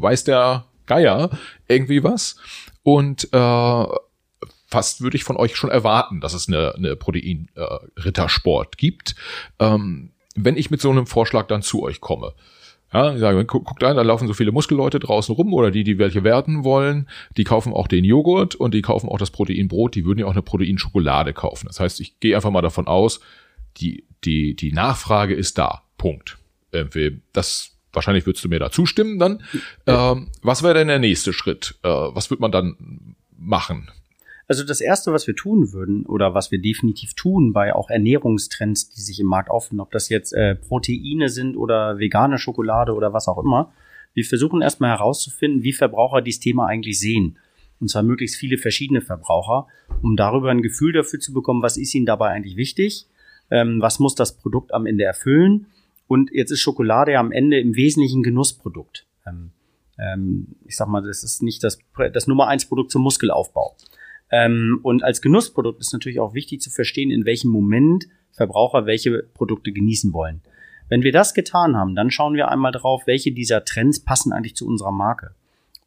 weiß 0.00 0.24
der 0.24 0.66
Geier, 0.84 1.30
irgendwie 1.66 2.04
was. 2.04 2.36
Und 2.82 3.32
äh, 3.32 3.84
fast 4.66 5.00
würde 5.00 5.16
ich 5.16 5.24
von 5.24 5.38
euch 5.38 5.56
schon 5.56 5.70
erwarten, 5.70 6.20
dass 6.20 6.34
es 6.34 6.46
eine, 6.46 6.74
eine 6.74 6.94
Protein-Rittersport 6.94 8.74
äh, 8.74 8.76
gibt. 8.76 9.14
Ähm, 9.58 10.10
wenn 10.44 10.56
ich 10.56 10.70
mit 10.70 10.80
so 10.80 10.90
einem 10.90 11.06
Vorschlag 11.06 11.46
dann 11.46 11.62
zu 11.62 11.82
euch 11.82 12.00
komme. 12.00 12.34
Ja, 12.92 13.12
ich 13.12 13.20
sage, 13.20 13.44
guckt 13.44 13.66
guck 13.66 13.78
da, 13.80 13.92
da 13.92 14.00
laufen 14.00 14.26
so 14.26 14.34
viele 14.34 14.50
Muskelleute 14.50 14.98
draußen 14.98 15.34
rum 15.34 15.52
oder 15.52 15.70
die, 15.70 15.84
die 15.84 15.98
welche 15.98 16.24
werden 16.24 16.64
wollen, 16.64 17.06
die 17.36 17.44
kaufen 17.44 17.74
auch 17.74 17.86
den 17.86 18.04
Joghurt 18.04 18.54
und 18.54 18.72
die 18.72 18.80
kaufen 18.80 19.10
auch 19.10 19.18
das 19.18 19.30
Proteinbrot, 19.30 19.94
die 19.94 20.06
würden 20.06 20.20
ja 20.20 20.26
auch 20.26 20.32
eine 20.32 20.42
Proteinschokolade 20.42 21.34
kaufen. 21.34 21.66
Das 21.66 21.80
heißt, 21.80 22.00
ich 22.00 22.18
gehe 22.20 22.34
einfach 22.34 22.50
mal 22.50 22.62
davon 22.62 22.86
aus, 22.86 23.20
die, 23.76 24.04
die, 24.24 24.56
die 24.56 24.72
Nachfrage 24.72 25.34
ist 25.34 25.58
da. 25.58 25.82
Punkt. 25.98 26.38
Irgendwie, 26.72 27.20
das, 27.34 27.72
wahrscheinlich 27.92 28.24
würdest 28.24 28.44
du 28.44 28.48
mir 28.48 28.58
da 28.58 28.70
zustimmen 28.70 29.18
dann. 29.18 29.42
Ähm, 29.86 30.28
was 30.42 30.62
wäre 30.62 30.74
denn 30.74 30.88
der 30.88 30.98
nächste 30.98 31.34
Schritt? 31.34 31.74
Äh, 31.82 31.88
was 31.88 32.30
wird 32.30 32.40
man 32.40 32.52
dann 32.52 33.16
machen? 33.36 33.90
Also 34.48 34.64
das 34.64 34.80
Erste, 34.80 35.12
was 35.12 35.26
wir 35.26 35.36
tun 35.36 35.72
würden 35.74 36.06
oder 36.06 36.32
was 36.32 36.50
wir 36.50 36.58
definitiv 36.58 37.12
tun 37.12 37.52
bei 37.52 37.74
auch 37.74 37.90
Ernährungstrends, 37.90 38.88
die 38.88 39.02
sich 39.02 39.20
im 39.20 39.26
Markt 39.26 39.50
auffinden, 39.50 39.80
ob 39.80 39.90
das 39.90 40.08
jetzt 40.08 40.32
äh, 40.32 40.54
Proteine 40.54 41.28
sind 41.28 41.54
oder 41.54 41.98
vegane 41.98 42.38
Schokolade 42.38 42.94
oder 42.94 43.12
was 43.12 43.28
auch 43.28 43.38
immer, 43.38 43.72
wir 44.14 44.24
versuchen 44.24 44.62
erstmal 44.62 44.90
herauszufinden, 44.90 45.62
wie 45.62 45.74
Verbraucher 45.74 46.22
dieses 46.22 46.40
Thema 46.40 46.66
eigentlich 46.66 46.98
sehen. 46.98 47.36
Und 47.78 47.90
zwar 47.90 48.02
möglichst 48.02 48.36
viele 48.36 48.56
verschiedene 48.56 49.02
Verbraucher, 49.02 49.66
um 50.02 50.16
darüber 50.16 50.50
ein 50.50 50.62
Gefühl 50.62 50.94
dafür 50.94 51.20
zu 51.20 51.34
bekommen, 51.34 51.62
was 51.62 51.76
ist 51.76 51.94
ihnen 51.94 52.06
dabei 52.06 52.30
eigentlich 52.30 52.56
wichtig, 52.56 53.06
ähm, 53.50 53.82
was 53.82 53.98
muss 53.98 54.14
das 54.14 54.38
Produkt 54.38 54.72
am 54.72 54.86
Ende 54.86 55.04
erfüllen 55.04 55.66
Und 56.06 56.30
jetzt 56.32 56.50
ist 56.50 56.60
Schokolade 56.60 57.12
ja 57.12 57.20
am 57.20 57.32
Ende 57.32 57.60
im 57.60 57.76
Wesentlichen 57.76 58.22
Genussprodukt. 58.22 59.06
Ähm, 59.26 59.50
ähm, 59.98 60.56
ich 60.64 60.74
sag 60.74 60.88
mal, 60.88 61.02
das 61.02 61.22
ist 61.22 61.42
nicht 61.42 61.62
das, 61.62 61.78
das 62.14 62.26
Nummer 62.26 62.48
eins 62.48 62.64
Produkt 62.64 62.90
zum 62.90 63.02
Muskelaufbau. 63.02 63.76
Ähm, 64.30 64.80
und 64.82 65.02
als 65.02 65.22
Genussprodukt 65.22 65.80
ist 65.80 65.92
natürlich 65.92 66.20
auch 66.20 66.34
wichtig 66.34 66.60
zu 66.60 66.70
verstehen, 66.70 67.10
in 67.10 67.24
welchem 67.24 67.50
Moment 67.50 68.06
Verbraucher 68.32 68.86
welche 68.86 69.24
Produkte 69.34 69.72
genießen 69.72 70.12
wollen. 70.12 70.42
Wenn 70.88 71.02
wir 71.02 71.12
das 71.12 71.34
getan 71.34 71.76
haben, 71.76 71.94
dann 71.94 72.10
schauen 72.10 72.34
wir 72.34 72.48
einmal 72.48 72.72
drauf, 72.72 73.02
welche 73.06 73.32
dieser 73.32 73.64
Trends 73.64 74.00
passen 74.00 74.32
eigentlich 74.32 74.56
zu 74.56 74.66
unserer 74.66 74.92
Marke 74.92 75.34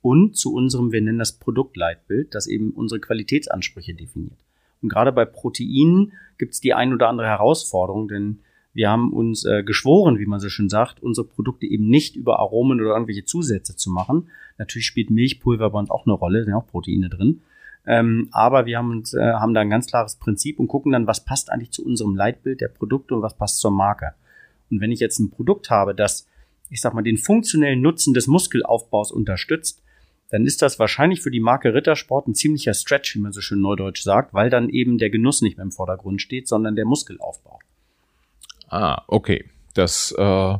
und 0.01 0.35
zu 0.35 0.53
unserem, 0.53 0.91
wir 0.91 1.01
nennen 1.01 1.19
das 1.19 1.33
Produktleitbild, 1.33 2.35
das 2.35 2.47
eben 2.47 2.71
unsere 2.71 2.99
Qualitätsansprüche 2.99 3.93
definiert. 3.93 4.37
Und 4.81 4.89
gerade 4.89 5.11
bei 5.11 5.25
Proteinen 5.25 6.13
gibt 6.37 6.53
es 6.53 6.61
die 6.61 6.73
ein 6.73 6.93
oder 6.93 7.07
andere 7.07 7.27
Herausforderung, 7.27 8.07
denn 8.07 8.39
wir 8.73 8.89
haben 8.89 9.11
uns 9.11 9.45
äh, 9.45 9.63
geschworen, 9.63 10.17
wie 10.17 10.25
man 10.25 10.39
so 10.39 10.49
schön 10.49 10.69
sagt, 10.69 11.03
unsere 11.03 11.27
Produkte 11.27 11.65
eben 11.65 11.87
nicht 11.87 12.15
über 12.15 12.39
Aromen 12.39 12.79
oder 12.79 12.91
irgendwelche 12.91 13.25
Zusätze 13.25 13.75
zu 13.75 13.89
machen. 13.89 14.29
Natürlich 14.57 14.87
spielt 14.87 15.09
Milchpulver 15.09 15.69
bei 15.71 15.79
uns 15.79 15.89
auch 15.89 16.05
eine 16.05 16.13
Rolle, 16.13 16.45
sind 16.45 16.53
auch 16.53 16.67
Proteine 16.67 17.09
drin. 17.09 17.41
Ähm, 17.85 18.29
aber 18.31 18.65
wir 18.65 18.77
haben, 18.77 18.91
uns, 18.91 19.13
äh, 19.13 19.33
haben 19.33 19.53
da 19.53 19.61
ein 19.61 19.69
ganz 19.69 19.87
klares 19.87 20.15
Prinzip 20.15 20.59
und 20.59 20.67
gucken 20.67 20.91
dann, 20.91 21.07
was 21.07 21.25
passt 21.25 21.51
eigentlich 21.51 21.71
zu 21.71 21.83
unserem 21.83 22.15
Leitbild 22.15 22.61
der 22.61 22.67
Produkte 22.67 23.15
und 23.15 23.21
was 23.21 23.35
passt 23.35 23.59
zur 23.59 23.71
Marke. 23.71 24.13
Und 24.69 24.81
wenn 24.81 24.91
ich 24.91 24.99
jetzt 24.99 25.19
ein 25.19 25.31
Produkt 25.31 25.69
habe, 25.69 25.95
das, 25.95 26.27
ich 26.69 26.81
sag 26.81 26.93
mal, 26.93 27.01
den 27.01 27.17
funktionellen 27.17 27.81
Nutzen 27.81 28.13
des 28.13 28.27
Muskelaufbaus 28.27 29.11
unterstützt, 29.11 29.81
dann 30.29 30.45
ist 30.45 30.61
das 30.61 30.79
wahrscheinlich 30.79 31.21
für 31.21 31.31
die 31.31 31.41
Marke 31.41 31.73
Rittersport 31.73 32.27
ein 32.27 32.35
ziemlicher 32.35 32.73
Stretch, 32.73 33.15
wie 33.15 33.19
man 33.19 33.33
so 33.33 33.41
schön 33.41 33.59
neudeutsch 33.59 34.01
sagt, 34.01 34.33
weil 34.33 34.49
dann 34.49 34.69
eben 34.69 34.97
der 34.97 35.09
Genuss 35.09 35.41
nicht 35.41 35.57
mehr 35.57 35.65
im 35.65 35.73
Vordergrund 35.73 36.21
steht, 36.21 36.47
sondern 36.47 36.75
der 36.75 36.85
Muskelaufbau. 36.85 37.59
Ah, 38.69 39.03
okay. 39.07 39.49
Das, 39.73 40.13
äh, 40.17 40.57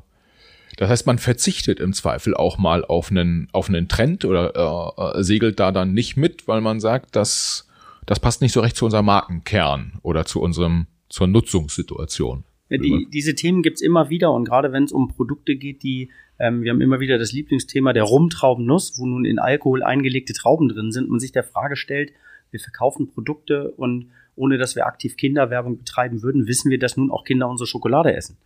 das 0.81 0.89
heißt, 0.89 1.05
man 1.05 1.19
verzichtet 1.19 1.79
im 1.79 1.93
Zweifel 1.93 2.33
auch 2.33 2.57
mal 2.57 2.83
auf 2.83 3.11
einen, 3.11 3.47
auf 3.51 3.69
einen 3.69 3.87
Trend 3.87 4.25
oder 4.25 4.55
äh, 4.55 5.19
äh, 5.19 5.23
segelt 5.23 5.59
da 5.59 5.71
dann 5.71 5.93
nicht 5.93 6.17
mit, 6.17 6.47
weil 6.47 6.59
man 6.59 6.79
sagt, 6.79 7.15
dass 7.15 7.69
das 8.07 8.19
passt 8.19 8.41
nicht 8.41 8.51
so 8.51 8.61
recht 8.61 8.75
zu 8.75 8.85
unserem 8.85 9.05
Markenkern 9.05 9.99
oder 10.01 10.25
zu 10.25 10.41
unserem, 10.41 10.87
zur 11.07 11.27
Nutzungssituation. 11.27 12.45
Ja, 12.69 12.79
die, 12.79 13.07
diese 13.13 13.35
Themen 13.35 13.61
gibt's 13.61 13.83
immer 13.83 14.09
wieder 14.09 14.33
und 14.33 14.45
gerade 14.45 14.71
wenn 14.71 14.85
es 14.85 14.91
um 14.91 15.07
Produkte 15.07 15.55
geht, 15.55 15.83
die, 15.83 16.09
ähm, 16.39 16.63
wir 16.63 16.71
haben 16.71 16.81
immer 16.81 16.99
wieder 16.99 17.19
das 17.19 17.31
Lieblingsthema 17.31 17.93
der 17.93 18.01
Rumtraubennuss, 18.01 18.97
wo 18.97 19.05
nun 19.05 19.23
in 19.23 19.37
Alkohol 19.37 19.83
eingelegte 19.83 20.33
Trauben 20.33 20.67
drin 20.67 20.91
sind, 20.91 21.11
man 21.11 21.19
sich 21.19 21.31
der 21.31 21.43
Frage 21.43 21.75
stellt, 21.75 22.11
wir 22.49 22.59
verkaufen 22.59 23.07
Produkte 23.07 23.69
und 23.69 24.07
ohne 24.41 24.57
dass 24.57 24.75
wir 24.75 24.87
aktiv 24.87 25.17
Kinderwerbung 25.17 25.77
betreiben 25.77 26.23
würden, 26.23 26.47
wissen 26.47 26.71
wir, 26.71 26.79
dass 26.79 26.97
nun 26.97 27.11
auch 27.11 27.25
Kinder 27.25 27.47
unsere 27.47 27.67
Schokolade 27.67 28.15
essen. 28.15 28.37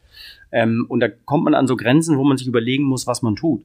Ähm, 0.52 0.86
und 0.90 1.00
da 1.00 1.08
kommt 1.08 1.46
man 1.46 1.54
an 1.54 1.68
so 1.68 1.78
Grenzen, 1.78 2.18
wo 2.18 2.26
man 2.26 2.38
sich 2.38 2.48
überlegen 2.48 2.84
muss, 2.84 3.08
was 3.08 3.22
man 3.22 3.38
tut. 3.38 3.64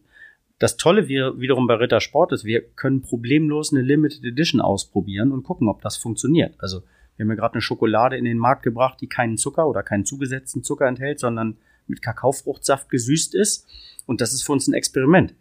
Das 0.61 0.77
Tolle 0.77 1.09
wiederum 1.09 1.67
bei 1.67 1.75
Ritter 1.75 2.01
Sport 2.01 2.33
ist, 2.33 2.45
wir 2.45 2.61
können 2.61 3.03
problemlos 3.03 3.73
eine 3.73 3.83
Limited 3.83 4.25
Edition 4.25 4.61
ausprobieren 4.61 5.33
und 5.33 5.43
gucken, 5.43 5.69
ob 5.69 5.83
das 5.83 5.97
funktioniert. 5.97 6.55
Also 6.59 6.83
wir 7.17 7.25
haben 7.25 7.31
ja 7.31 7.35
gerade 7.37 7.55
eine 7.55 7.63
Schokolade 7.63 8.17
in 8.17 8.25
den 8.25 8.39
Markt 8.39 8.63
gebracht, 8.63 9.01
die 9.01 9.09
keinen 9.09 9.37
Zucker 9.37 9.67
oder 9.67 9.83
keinen 9.83 10.05
zugesetzten 10.05 10.63
Zucker 10.63 10.87
enthält, 10.87 11.19
sondern 11.19 11.57
mit 11.89 12.01
Kakaofruchtsaft 12.01 12.91
gesüßt 12.91 13.35
ist. 13.35 13.67
Und 14.07 14.21
das 14.21 14.33
ist 14.33 14.43
für 14.43 14.53
uns 14.53 14.69
ein 14.69 14.75
Experiment. 14.75 15.35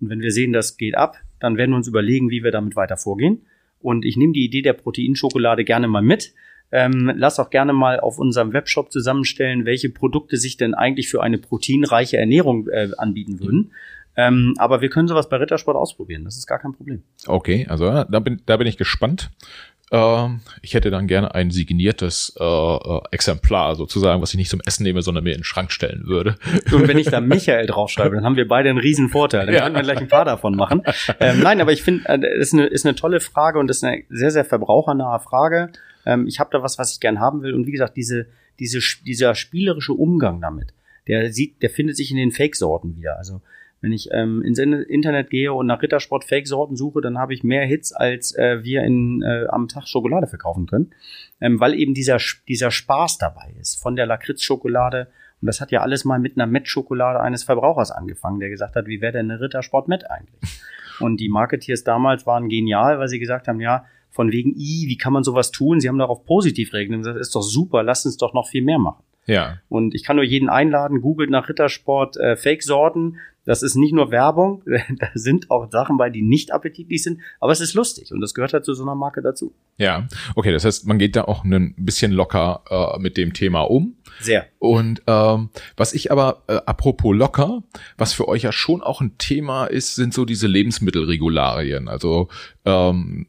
Und 0.00 0.10
wenn 0.10 0.20
wir 0.20 0.30
sehen, 0.30 0.52
das 0.52 0.76
geht 0.76 0.96
ab, 0.96 1.16
dann 1.40 1.56
werden 1.56 1.72
wir 1.72 1.76
uns 1.78 1.88
überlegen, 1.88 2.30
wie 2.30 2.44
wir 2.44 2.52
damit 2.52 2.76
weiter 2.76 2.96
vorgehen. 2.96 3.42
Und 3.80 4.04
ich 4.04 4.16
nehme 4.16 4.32
die 4.32 4.44
Idee 4.44 4.62
der 4.62 4.72
Proteinschokolade 4.72 5.64
gerne 5.64 5.88
mal 5.88 6.02
mit. 6.02 6.34
Ähm, 6.70 7.12
lass 7.16 7.38
auch 7.38 7.50
gerne 7.50 7.72
mal 7.72 7.98
auf 7.98 8.18
unserem 8.18 8.52
Webshop 8.52 8.92
zusammenstellen, 8.92 9.64
welche 9.64 9.88
Produkte 9.88 10.36
sich 10.36 10.56
denn 10.56 10.74
eigentlich 10.74 11.08
für 11.08 11.22
eine 11.22 11.38
proteinreiche 11.38 12.18
Ernährung 12.18 12.68
äh, 12.68 12.90
anbieten 12.98 13.40
würden. 13.40 13.72
Ähm, 14.16 14.54
aber 14.58 14.80
wir 14.80 14.90
können 14.90 15.06
sowas 15.06 15.28
bei 15.28 15.36
Rittersport 15.36 15.76
ausprobieren. 15.76 16.24
Das 16.24 16.36
ist 16.36 16.48
gar 16.48 16.58
kein 16.58 16.72
Problem. 16.72 17.04
Okay, 17.26 17.66
also 17.68 17.86
da 17.86 18.18
bin, 18.18 18.42
da 18.46 18.56
bin 18.56 18.66
ich 18.66 18.76
gespannt. 18.76 19.30
Ähm, 19.90 20.40
ich 20.62 20.74
hätte 20.74 20.90
dann 20.90 21.06
gerne 21.06 21.34
ein 21.34 21.50
signiertes 21.50 22.34
äh, 22.38 22.44
äh, 22.44 23.00
Exemplar 23.10 23.74
sozusagen, 23.76 24.20
was 24.20 24.30
ich 24.30 24.36
nicht 24.36 24.50
zum 24.50 24.60
Essen 24.66 24.82
nehme, 24.82 25.02
sondern 25.02 25.24
mir 25.24 25.32
in 25.32 25.38
den 25.38 25.44
Schrank 25.44 25.72
stellen 25.72 26.06
würde. 26.06 26.36
Und 26.72 26.88
wenn 26.88 26.98
ich 26.98 27.08
da 27.08 27.20
Michael 27.22 27.66
draufschreibe, 27.66 28.16
dann 28.16 28.24
haben 28.24 28.36
wir 28.36 28.46
beide 28.46 28.68
einen 28.68 28.78
riesen 28.78 29.08
Vorteil. 29.08 29.46
Dann 29.46 29.54
ja. 29.54 29.62
können 29.62 29.76
wir 29.76 29.82
gleich 29.82 29.98
ein 29.98 30.08
paar 30.08 30.24
davon 30.24 30.54
machen. 30.56 30.82
Ähm, 31.20 31.40
nein, 31.40 31.60
aber 31.60 31.72
ich 31.72 31.82
finde, 31.82 32.08
äh, 32.08 32.38
ist, 32.38 32.52
eine, 32.52 32.66
ist 32.66 32.84
eine 32.84 32.94
tolle 32.94 33.20
Frage 33.20 33.58
und 33.58 33.70
ist 33.70 33.82
eine 33.82 34.02
sehr, 34.10 34.30
sehr 34.30 34.44
verbrauchernahe 34.44 35.20
Frage. 35.20 35.70
Ähm, 36.04 36.26
ich 36.26 36.38
habe 36.38 36.50
da 36.52 36.62
was, 36.62 36.78
was 36.78 36.92
ich 36.92 37.00
gern 37.00 37.20
haben 37.20 37.42
will. 37.42 37.54
Und 37.54 37.66
wie 37.66 37.72
gesagt, 37.72 37.96
diese, 37.96 38.26
diese, 38.58 38.80
dieser 39.04 39.34
spielerische 39.34 39.92
Umgang 39.94 40.40
damit, 40.40 40.74
der 41.06 41.32
sieht, 41.32 41.62
der 41.62 41.70
findet 41.70 41.96
sich 41.96 42.10
in 42.10 42.18
den 42.18 42.32
Fake-Sorten 42.32 42.96
wieder. 42.96 43.16
Also 43.16 43.40
wenn 43.80 43.92
ich 43.92 44.08
ähm, 44.12 44.42
ins 44.42 44.58
Internet 44.58 45.30
gehe 45.30 45.52
und 45.52 45.66
nach 45.66 45.82
Rittersport 45.82 46.24
Fake-Sorten 46.24 46.76
suche, 46.76 47.00
dann 47.00 47.18
habe 47.18 47.32
ich 47.32 47.44
mehr 47.44 47.64
Hits, 47.64 47.92
als 47.92 48.34
äh, 48.36 48.62
wir 48.64 48.82
in, 48.82 49.22
äh, 49.22 49.46
am 49.48 49.68
Tag 49.68 49.86
Schokolade 49.86 50.26
verkaufen 50.26 50.66
können. 50.66 50.90
Ähm, 51.40 51.60
weil 51.60 51.74
eben 51.74 51.94
dieser, 51.94 52.18
dieser 52.48 52.70
Spaß 52.70 53.18
dabei 53.18 53.54
ist. 53.60 53.80
Von 53.80 53.94
der 53.94 54.06
Lakritz-Schokolade. 54.06 55.08
Und 55.40 55.46
das 55.46 55.60
hat 55.60 55.70
ja 55.70 55.82
alles 55.82 56.04
mal 56.04 56.18
mit 56.18 56.36
einer 56.36 56.46
Met-Schokolade 56.46 57.20
eines 57.20 57.44
Verbrauchers 57.44 57.92
angefangen, 57.92 58.40
der 58.40 58.48
gesagt 58.48 58.74
hat, 58.74 58.86
wie 58.86 59.00
wäre 59.00 59.12
denn 59.12 59.30
eine 59.30 59.40
Rittersport 59.40 59.86
Met 59.86 60.10
eigentlich? 60.10 60.60
Und 60.98 61.20
die 61.20 61.28
Marketeers 61.28 61.84
damals 61.84 62.26
waren 62.26 62.48
genial, 62.48 62.98
weil 62.98 63.06
sie 63.06 63.20
gesagt 63.20 63.46
haben, 63.46 63.60
ja, 63.60 63.84
von 64.10 64.32
wegen, 64.32 64.50
i, 64.56 64.86
wie 64.88 64.96
kann 64.96 65.12
man 65.12 65.22
sowas 65.22 65.52
tun? 65.52 65.78
Sie 65.78 65.88
haben 65.88 65.98
darauf 65.98 66.24
positiv 66.24 66.72
reagiert 66.72 67.06
das 67.06 67.16
ist 67.16 67.34
doch 67.36 67.42
super, 67.42 67.84
lass 67.84 68.04
uns 68.04 68.16
doch 68.16 68.34
noch 68.34 68.48
viel 68.48 68.62
mehr 68.62 68.78
machen. 68.78 69.04
Ja. 69.26 69.58
Und 69.68 69.94
ich 69.94 70.02
kann 70.02 70.16
nur 70.16 70.24
jeden 70.24 70.48
einladen, 70.48 71.02
googelt 71.02 71.30
nach 71.30 71.48
Rittersport 71.48 72.16
äh, 72.16 72.34
Fake-Sorten, 72.34 73.18
das 73.48 73.62
ist 73.62 73.76
nicht 73.76 73.94
nur 73.94 74.10
Werbung, 74.10 74.62
da 74.98 75.08
sind 75.14 75.50
auch 75.50 75.70
Sachen 75.70 75.96
bei, 75.96 76.10
die 76.10 76.20
nicht 76.20 76.52
appetitlich 76.52 77.02
sind, 77.02 77.20
aber 77.40 77.50
es 77.50 77.60
ist 77.60 77.72
lustig 77.72 78.12
und 78.12 78.20
das 78.20 78.34
gehört 78.34 78.52
halt 78.52 78.66
zu 78.66 78.74
so 78.74 78.82
einer 78.82 78.94
Marke 78.94 79.22
dazu. 79.22 79.54
Ja, 79.78 80.06
okay, 80.34 80.52
das 80.52 80.66
heißt, 80.66 80.86
man 80.86 80.98
geht 80.98 81.16
da 81.16 81.24
auch 81.24 81.44
ein 81.44 81.74
bisschen 81.78 82.12
locker 82.12 82.62
äh, 82.68 82.98
mit 83.00 83.16
dem 83.16 83.32
Thema 83.32 83.62
um. 83.62 83.96
Sehr. 84.20 84.46
Und 84.58 85.02
ähm, 85.06 85.48
was 85.76 85.94
ich 85.94 86.12
aber, 86.12 86.42
äh, 86.48 86.60
apropos 86.66 87.16
locker, 87.16 87.62
was 87.96 88.12
für 88.12 88.28
euch 88.28 88.42
ja 88.42 88.52
schon 88.52 88.82
auch 88.82 89.00
ein 89.00 89.16
Thema 89.16 89.64
ist, 89.64 89.94
sind 89.94 90.12
so 90.12 90.26
diese 90.26 90.46
Lebensmittelregularien. 90.46 91.88
Also 91.88 92.28
ähm, 92.66 93.28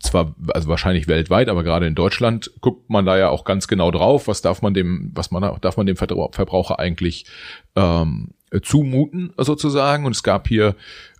zwar, 0.00 0.34
also 0.54 0.68
wahrscheinlich 0.68 1.06
weltweit, 1.06 1.48
aber 1.48 1.64
gerade 1.64 1.86
in 1.86 1.94
Deutschland 1.94 2.50
guckt 2.60 2.88
man 2.88 3.04
da 3.04 3.18
ja 3.18 3.28
auch 3.28 3.44
ganz 3.44 3.68
genau 3.68 3.90
drauf, 3.90 4.26
was 4.26 4.40
darf 4.40 4.62
man 4.62 4.72
dem, 4.72 5.10
was 5.14 5.30
man 5.30 5.60
darf 5.60 5.76
man 5.76 5.86
dem 5.86 5.96
Verbraucher 5.96 6.78
eigentlich 6.78 7.26
ähm, 7.76 8.30
äh, 8.30 8.39
zumuten 8.62 9.32
sozusagen. 9.36 10.04
Und 10.04 10.12
es 10.12 10.22
gab 10.22 10.48
hier, 10.48 10.74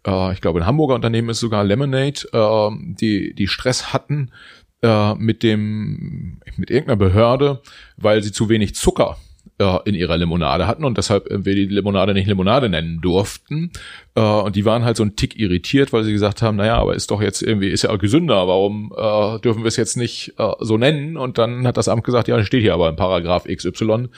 äh, 0.07 0.33
ich 0.33 0.41
glaube, 0.41 0.61
ein 0.61 0.67
Hamburger 0.67 0.95
Unternehmen 0.95 1.31
ist 1.31 1.41
sogar 1.41 1.65
Lemonade, 1.65 2.27
äh, 2.33 2.71
die, 3.01 3.35
die 3.35 3.49
Stress 3.49 3.93
hatten 3.93 4.31
äh, 4.83 5.15
mit 5.15 5.43
dem, 5.43 6.41
mit 6.57 6.71
irgendeiner 6.71 6.97
Behörde, 6.97 7.63
weil 7.97 8.23
sie 8.23 8.33
zu 8.33 8.49
wenig 8.49 8.75
Zucker 8.75 9.17
äh, 9.61 9.79
in 9.85 9.95
ihrer 9.95 10.17
Limonade 10.17 10.67
hatten 10.67 10.85
und 10.85 10.97
deshalb 10.97 11.27
wir 11.31 11.55
die 11.55 11.67
Limonade 11.67 12.15
nicht 12.15 12.27
Limonade 12.27 12.69
nennen 12.69 13.01
durften. 13.01 13.71
Äh, 14.15 14.21
und 14.21 14.57
die 14.57 14.65
waren 14.65 14.85
halt 14.85 14.97
so 14.97 15.05
ein 15.05 15.17
Tick 15.17 15.39
irritiert, 15.39 15.93
weil 15.93 16.03
sie 16.03 16.13
gesagt 16.13 16.43
haben, 16.43 16.57
naja, 16.57 16.77
aber 16.77 16.95
ist 16.95 17.11
doch 17.11 17.21
jetzt 17.21 17.43
irgendwie, 17.43 17.69
ist 17.69 17.83
ja 17.83 17.91
auch 17.91 17.99
gesünder, 17.99 18.49
warum 18.49 18.93
äh, 18.97 19.39
dürfen 19.41 19.63
wir 19.63 19.69
es 19.69 19.77
jetzt 19.77 19.97
nicht 19.97 20.35
äh, 20.39 20.53
so 20.61 20.79
nennen? 20.79 21.17
Und 21.17 21.39
dann 21.39 21.67
hat 21.67 21.77
das 21.77 21.89
Amt 21.89 22.05
gesagt, 22.05 22.29
ja, 22.29 22.43
steht 22.43 22.63
hier 22.63 22.75
aber 22.75 22.89
im 22.89 22.97
Paragraph 22.97 23.45
XY 23.45 24.09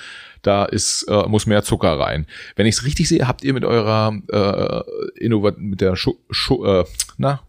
da 0.42 0.64
ist, 0.64 1.05
äh, 1.09 1.28
muss 1.28 1.46
mehr 1.46 1.62
Zucker 1.62 1.98
rein. 1.98 2.26
Wenn 2.57 2.66
ich 2.66 2.76
es 2.76 2.85
richtig 2.85 3.09
sehe, 3.09 3.26
habt 3.26 3.44
ihr 3.44 3.55
mit 3.55 3.64
eurer 3.64 4.12
äh, 4.28 5.22
Innovat 5.24 5.59
mit 5.59 5.81
der 5.81 5.96
Schu 5.96 6.14
Schu 6.31 6.64
äh, 6.64 6.85
na, 7.16 7.40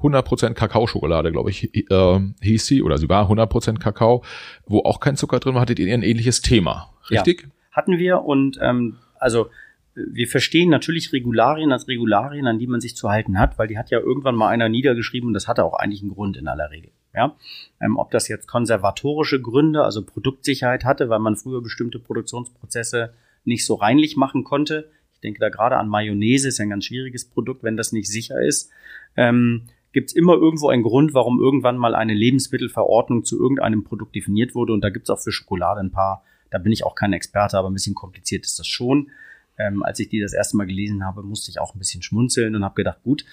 100% 0.00 0.54
Kakaoschokolade, 0.54 1.32
glaube 1.32 1.50
ich, 1.50 1.74
äh, 1.74 2.20
hieß 2.40 2.66
sie, 2.66 2.82
oder 2.82 2.98
sie 2.98 3.08
war 3.08 3.28
100% 3.28 3.78
Kakao, 3.78 4.22
wo 4.66 4.80
auch 4.80 5.00
kein 5.00 5.16
Zucker 5.16 5.40
drin 5.40 5.54
war, 5.54 5.62
hattet 5.62 5.78
ihr 5.78 5.92
ein 5.92 6.02
ähnliches 6.02 6.40
Thema, 6.40 6.94
richtig? 7.10 7.42
Ja, 7.42 7.48
hatten 7.72 7.98
wir 7.98 8.22
und 8.22 8.58
ähm, 8.62 8.96
also 9.18 9.50
wir 9.94 10.28
verstehen 10.28 10.70
natürlich 10.70 11.12
Regularien 11.12 11.72
als 11.72 11.88
Regularien, 11.88 12.46
an 12.46 12.58
die 12.58 12.68
man 12.68 12.80
sich 12.80 12.94
zu 12.94 13.08
halten 13.08 13.38
hat, 13.38 13.58
weil 13.58 13.66
die 13.66 13.78
hat 13.78 13.90
ja 13.90 13.98
irgendwann 13.98 14.36
mal 14.36 14.48
einer 14.48 14.68
niedergeschrieben 14.68 15.26
und 15.28 15.34
das 15.34 15.48
hatte 15.48 15.64
auch 15.64 15.74
eigentlich 15.74 16.02
einen 16.02 16.14
Grund 16.14 16.36
in 16.36 16.46
aller 16.46 16.70
Regel. 16.70 16.92
Ja? 17.14 17.36
Ähm, 17.80 17.96
ob 17.96 18.10
das 18.10 18.28
jetzt 18.28 18.46
konservatorische 18.46 19.40
Gründe, 19.40 19.84
also 19.84 20.04
Produktsicherheit 20.04 20.84
hatte, 20.84 21.08
weil 21.08 21.18
man 21.18 21.36
früher 21.36 21.62
bestimmte 21.62 21.98
Produktionsprozesse 21.98 23.14
nicht 23.44 23.64
so 23.64 23.74
reinlich 23.74 24.16
machen 24.16 24.44
konnte. 24.44 24.90
Ich 25.14 25.20
denke 25.20 25.40
da 25.40 25.48
gerade 25.48 25.76
an 25.76 25.88
Mayonnaise, 25.88 26.46
ist 26.46 26.58
ja 26.58 26.64
ein 26.64 26.70
ganz 26.70 26.84
schwieriges 26.84 27.28
Produkt, 27.28 27.62
wenn 27.64 27.76
das 27.76 27.92
nicht 27.92 28.08
sicher 28.08 28.40
ist. 28.40 28.70
Ähm, 29.16 29.68
gibt 29.92 30.10
es 30.10 30.16
immer 30.16 30.34
irgendwo 30.34 30.68
einen 30.68 30.82
Grund, 30.82 31.14
warum 31.14 31.40
irgendwann 31.40 31.76
mal 31.76 31.94
eine 31.94 32.14
Lebensmittelverordnung 32.14 33.24
zu 33.24 33.38
irgendeinem 33.40 33.84
Produkt 33.84 34.14
definiert 34.14 34.54
wurde. 34.54 34.72
Und 34.72 34.82
da 34.82 34.90
gibt 34.90 35.08
es 35.08 35.10
auch 35.10 35.20
für 35.20 35.32
Schokolade 35.32 35.80
ein 35.80 35.90
paar, 35.90 36.22
da 36.50 36.58
bin 36.58 36.72
ich 36.72 36.84
auch 36.84 36.94
kein 36.94 37.12
Experte, 37.12 37.58
aber 37.58 37.68
ein 37.68 37.74
bisschen 37.74 37.94
kompliziert 37.94 38.44
ist 38.44 38.58
das 38.58 38.66
schon. 38.66 39.10
Ähm, 39.58 39.82
als 39.82 39.98
ich 39.98 40.08
die 40.08 40.20
das 40.20 40.34
erste 40.34 40.56
Mal 40.56 40.66
gelesen 40.66 41.04
habe, 41.04 41.22
musste 41.22 41.50
ich 41.50 41.58
auch 41.58 41.74
ein 41.74 41.78
bisschen 41.78 42.02
schmunzeln 42.02 42.54
und 42.54 42.64
habe 42.64 42.76
gedacht, 42.76 43.02
gut, 43.02 43.24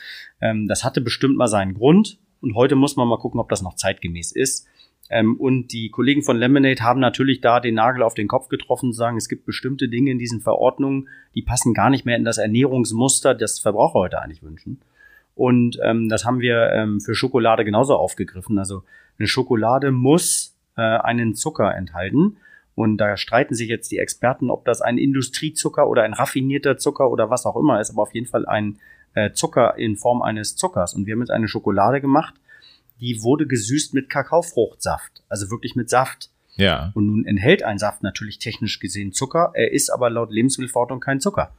ähm, 0.42 0.68
das 0.68 0.84
hatte 0.84 1.02
bestimmt 1.02 1.38
mal 1.38 1.48
seinen 1.48 1.76
Grund. 1.76 2.18
Und 2.42 2.56
heute 2.56 2.76
muss 2.76 2.96
man 2.96 3.08
mal 3.08 3.18
gucken, 3.18 3.40
ob 3.40 3.50
das 3.50 3.62
noch 3.62 3.76
zeitgemäß 3.76 4.32
ist. 4.32 4.68
Ähm, 5.10 5.36
und 5.40 5.72
die 5.72 5.90
Kollegen 5.90 6.24
von 6.24 6.38
Lemonade 6.38 6.82
haben 6.82 7.00
natürlich 7.00 7.42
da 7.42 7.60
den 7.60 7.76
Nagel 7.76 8.02
auf 8.04 8.16
den 8.16 8.28
Kopf 8.28 8.50
getroffen 8.50 8.88
und 8.88 8.94
sagen, 8.94 9.18
es 9.18 9.30
gibt 9.30 9.46
bestimmte 9.46 9.88
Dinge 9.88 10.12
in 10.12 10.20
diesen 10.20 10.42
Verordnungen, 10.42 11.10
die 11.36 11.42
passen 11.42 11.74
gar 11.74 11.90
nicht 11.90 12.06
mehr 12.06 12.18
in 12.18 12.26
das 12.26 12.38
Ernährungsmuster, 12.38 13.36
das 13.36 13.60
Verbraucher 13.60 14.00
heute 14.00 14.22
eigentlich 14.22 14.44
wünschen. 14.44 14.82
Und 15.36 15.80
ähm, 15.84 16.10
das 16.10 16.26
haben 16.26 16.40
wir 16.40 16.72
ähm, 16.72 17.02
für 17.02 17.14
Schokolade 17.14 17.66
genauso 17.66 17.96
aufgegriffen. 17.96 18.58
Also 18.58 18.84
eine 19.20 19.28
Schokolade 19.28 19.92
muss 19.92 20.56
äh, 20.78 20.82
einen 20.82 21.36
Zucker 21.36 21.76
enthalten. 21.76 22.38
Und 22.74 22.98
da 22.98 23.16
streiten 23.16 23.56
sich 23.56 23.70
jetzt 23.70 23.92
die 23.92 24.00
Experten, 24.00 24.50
ob 24.50 24.66
das 24.66 24.82
ein 24.82 24.98
Industriezucker 24.98 25.88
oder 25.88 26.04
ein 26.04 26.14
raffinierter 26.14 26.78
Zucker 26.78 27.10
oder 27.10 27.30
was 27.30 27.46
auch 27.46 27.56
immer 27.56 27.80
ist, 27.80 27.92
aber 27.92 28.02
auf 28.02 28.14
jeden 28.14 28.28
Fall 28.28 28.46
ein 28.46 28.80
äh, 29.16 29.32
Zucker 29.32 29.78
in 29.78 29.96
Form 29.96 30.22
eines 30.22 30.56
Zuckers. 30.56 30.94
Und 30.94 31.06
wir 31.08 31.14
haben 31.14 31.22
jetzt 31.22 31.32
eine 31.32 31.48
Schokolade 31.48 32.02
gemacht, 32.02 32.36
die 33.02 33.22
wurde 33.24 33.48
gesüßt 33.48 33.94
mit 33.94 34.10
Kakaofruchtsaft, 34.10 35.24
also 35.28 35.50
wirklich 35.50 35.76
mit 35.76 35.90
Saft. 35.90 36.30
Ja. 36.56 36.92
Und 36.94 37.08
nun 37.08 37.26
enthält 37.26 37.64
ein 37.64 37.78
Saft 37.78 38.04
natürlich 38.04 38.40
technisch 38.40 38.80
gesehen 38.80 39.12
Zucker, 39.12 39.52
er 39.56 39.74
ist 39.74 39.90
aber 39.90 40.10
laut 40.10 40.32
Lebensmittelverordnung 40.32 41.00
kein 41.00 41.20
Zucker. 41.20 41.52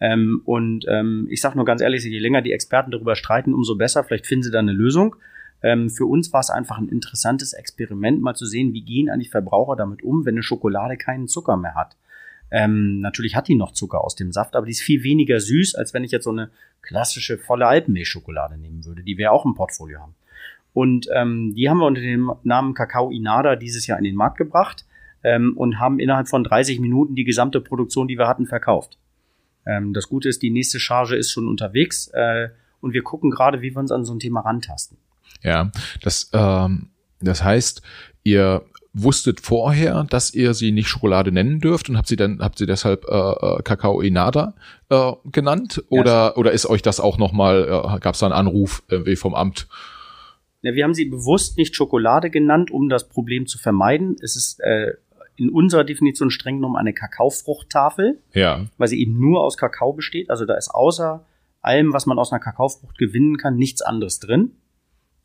Ähm, 0.00 0.42
und 0.44 0.86
ähm, 0.88 1.26
ich 1.30 1.40
sage 1.40 1.56
nur 1.56 1.64
ganz 1.64 1.82
ehrlich, 1.82 2.04
je 2.04 2.18
länger 2.18 2.40
die 2.40 2.52
Experten 2.52 2.90
darüber 2.90 3.16
streiten, 3.16 3.52
umso 3.52 3.74
besser. 3.74 4.04
Vielleicht 4.04 4.26
finden 4.26 4.44
sie 4.44 4.50
da 4.50 4.60
eine 4.60 4.72
Lösung. 4.72 5.16
Ähm, 5.60 5.90
für 5.90 6.06
uns 6.06 6.32
war 6.32 6.40
es 6.40 6.50
einfach 6.50 6.78
ein 6.78 6.88
interessantes 6.88 7.52
Experiment, 7.52 8.22
mal 8.22 8.34
zu 8.34 8.46
sehen, 8.46 8.72
wie 8.72 8.82
gehen 8.82 9.10
eigentlich 9.10 9.30
Verbraucher 9.30 9.74
damit 9.74 10.02
um, 10.02 10.24
wenn 10.24 10.34
eine 10.34 10.42
Schokolade 10.42 10.96
keinen 10.96 11.26
Zucker 11.26 11.56
mehr 11.56 11.74
hat. 11.74 11.96
Ähm, 12.50 13.00
natürlich 13.00 13.34
hat 13.36 13.48
die 13.48 13.56
noch 13.56 13.72
Zucker 13.72 14.02
aus 14.02 14.14
dem 14.14 14.32
Saft, 14.32 14.56
aber 14.56 14.66
die 14.66 14.72
ist 14.72 14.80
viel 14.80 15.02
weniger 15.02 15.40
süß, 15.40 15.74
als 15.74 15.92
wenn 15.92 16.04
ich 16.04 16.12
jetzt 16.12 16.24
so 16.24 16.30
eine 16.30 16.50
klassische 16.82 17.38
volle 17.38 17.66
Alpenmilchschokolade 17.66 18.56
nehmen 18.58 18.84
würde, 18.84 19.02
die 19.02 19.18
wir 19.18 19.32
auch 19.32 19.44
im 19.44 19.54
Portfolio 19.54 20.00
haben. 20.00 20.14
Und 20.72 21.08
ähm, 21.14 21.54
die 21.54 21.68
haben 21.68 21.78
wir 21.78 21.86
unter 21.86 22.00
dem 22.00 22.32
Namen 22.44 22.74
Kakao 22.74 23.10
Inada 23.10 23.56
dieses 23.56 23.86
Jahr 23.86 23.98
in 23.98 24.04
den 24.04 24.14
Markt 24.14 24.38
gebracht 24.38 24.84
ähm, 25.24 25.54
und 25.56 25.80
haben 25.80 25.98
innerhalb 25.98 26.28
von 26.28 26.44
30 26.44 26.80
Minuten 26.80 27.14
die 27.14 27.24
gesamte 27.24 27.60
Produktion, 27.60 28.08
die 28.08 28.18
wir 28.18 28.28
hatten, 28.28 28.46
verkauft. 28.46 28.98
Ähm, 29.66 29.92
das 29.92 30.08
Gute 30.08 30.28
ist, 30.28 30.42
die 30.42 30.50
nächste 30.50 30.78
Charge 30.78 31.16
ist 31.16 31.30
schon 31.30 31.48
unterwegs 31.48 32.08
äh, 32.14 32.48
und 32.80 32.92
wir 32.92 33.02
gucken 33.02 33.30
gerade, 33.30 33.60
wie 33.60 33.70
wir 33.70 33.78
uns 33.78 33.90
an 33.90 34.04
so 34.04 34.14
ein 34.14 34.20
Thema 34.20 34.40
rantasten. 34.40 34.98
Ja, 35.42 35.70
das, 36.02 36.30
ähm, 36.32 36.90
das 37.20 37.42
heißt, 37.42 37.82
ihr 38.24 38.64
wusstet 38.92 39.40
vorher, 39.40 40.04
dass 40.04 40.34
ihr 40.34 40.54
sie 40.54 40.72
nicht 40.72 40.88
Schokolade 40.88 41.30
nennen 41.30 41.60
dürft 41.60 41.88
und 41.88 41.96
habt 41.96 42.08
sie 42.08 42.16
dann 42.16 42.40
habt 42.40 42.58
sie 42.58 42.66
deshalb 42.66 43.04
äh, 43.08 43.14
äh 43.14 43.62
Kakao 43.62 44.00
Inada 44.00 44.54
äh, 44.88 45.12
genannt 45.26 45.84
oder 45.88 46.10
ja. 46.10 46.36
oder 46.36 46.52
ist 46.52 46.66
euch 46.66 46.82
das 46.82 46.98
auch 47.00 47.18
noch 47.18 47.32
mal 47.32 47.64
äh, 47.64 47.98
gab 48.00 48.14
es 48.14 48.20
da 48.20 48.26
einen 48.26 48.34
Anruf 48.34 48.82
äh, 48.90 49.16
vom 49.16 49.34
Amt? 49.34 49.68
Ja, 50.62 50.74
wir 50.74 50.84
haben 50.84 50.94
sie 50.94 51.04
bewusst 51.04 51.56
nicht 51.56 51.76
Schokolade 51.76 52.30
genannt, 52.30 52.70
um 52.70 52.88
das 52.88 53.08
Problem 53.08 53.46
zu 53.46 53.58
vermeiden. 53.58 54.16
Es 54.20 54.34
ist 54.34 54.60
äh, 54.60 54.94
in 55.36 55.50
unserer 55.50 55.84
Definition 55.84 56.30
streng 56.30 56.56
genommen 56.56 56.76
eine 56.76 56.92
Kakaofruchttafel, 56.92 58.20
ja. 58.34 58.66
weil 58.76 58.88
sie 58.88 59.00
eben 59.00 59.20
nur 59.20 59.44
aus 59.44 59.56
Kakao 59.56 59.92
besteht. 59.92 60.30
Also 60.30 60.46
da 60.46 60.54
ist 60.54 60.68
außer 60.74 61.24
allem, 61.62 61.92
was 61.92 62.06
man 62.06 62.18
aus 62.18 62.32
einer 62.32 62.40
Kakaofrucht 62.40 62.98
gewinnen 62.98 63.36
kann, 63.36 63.56
nichts 63.56 63.80
anderes 63.80 64.18
drin. 64.18 64.52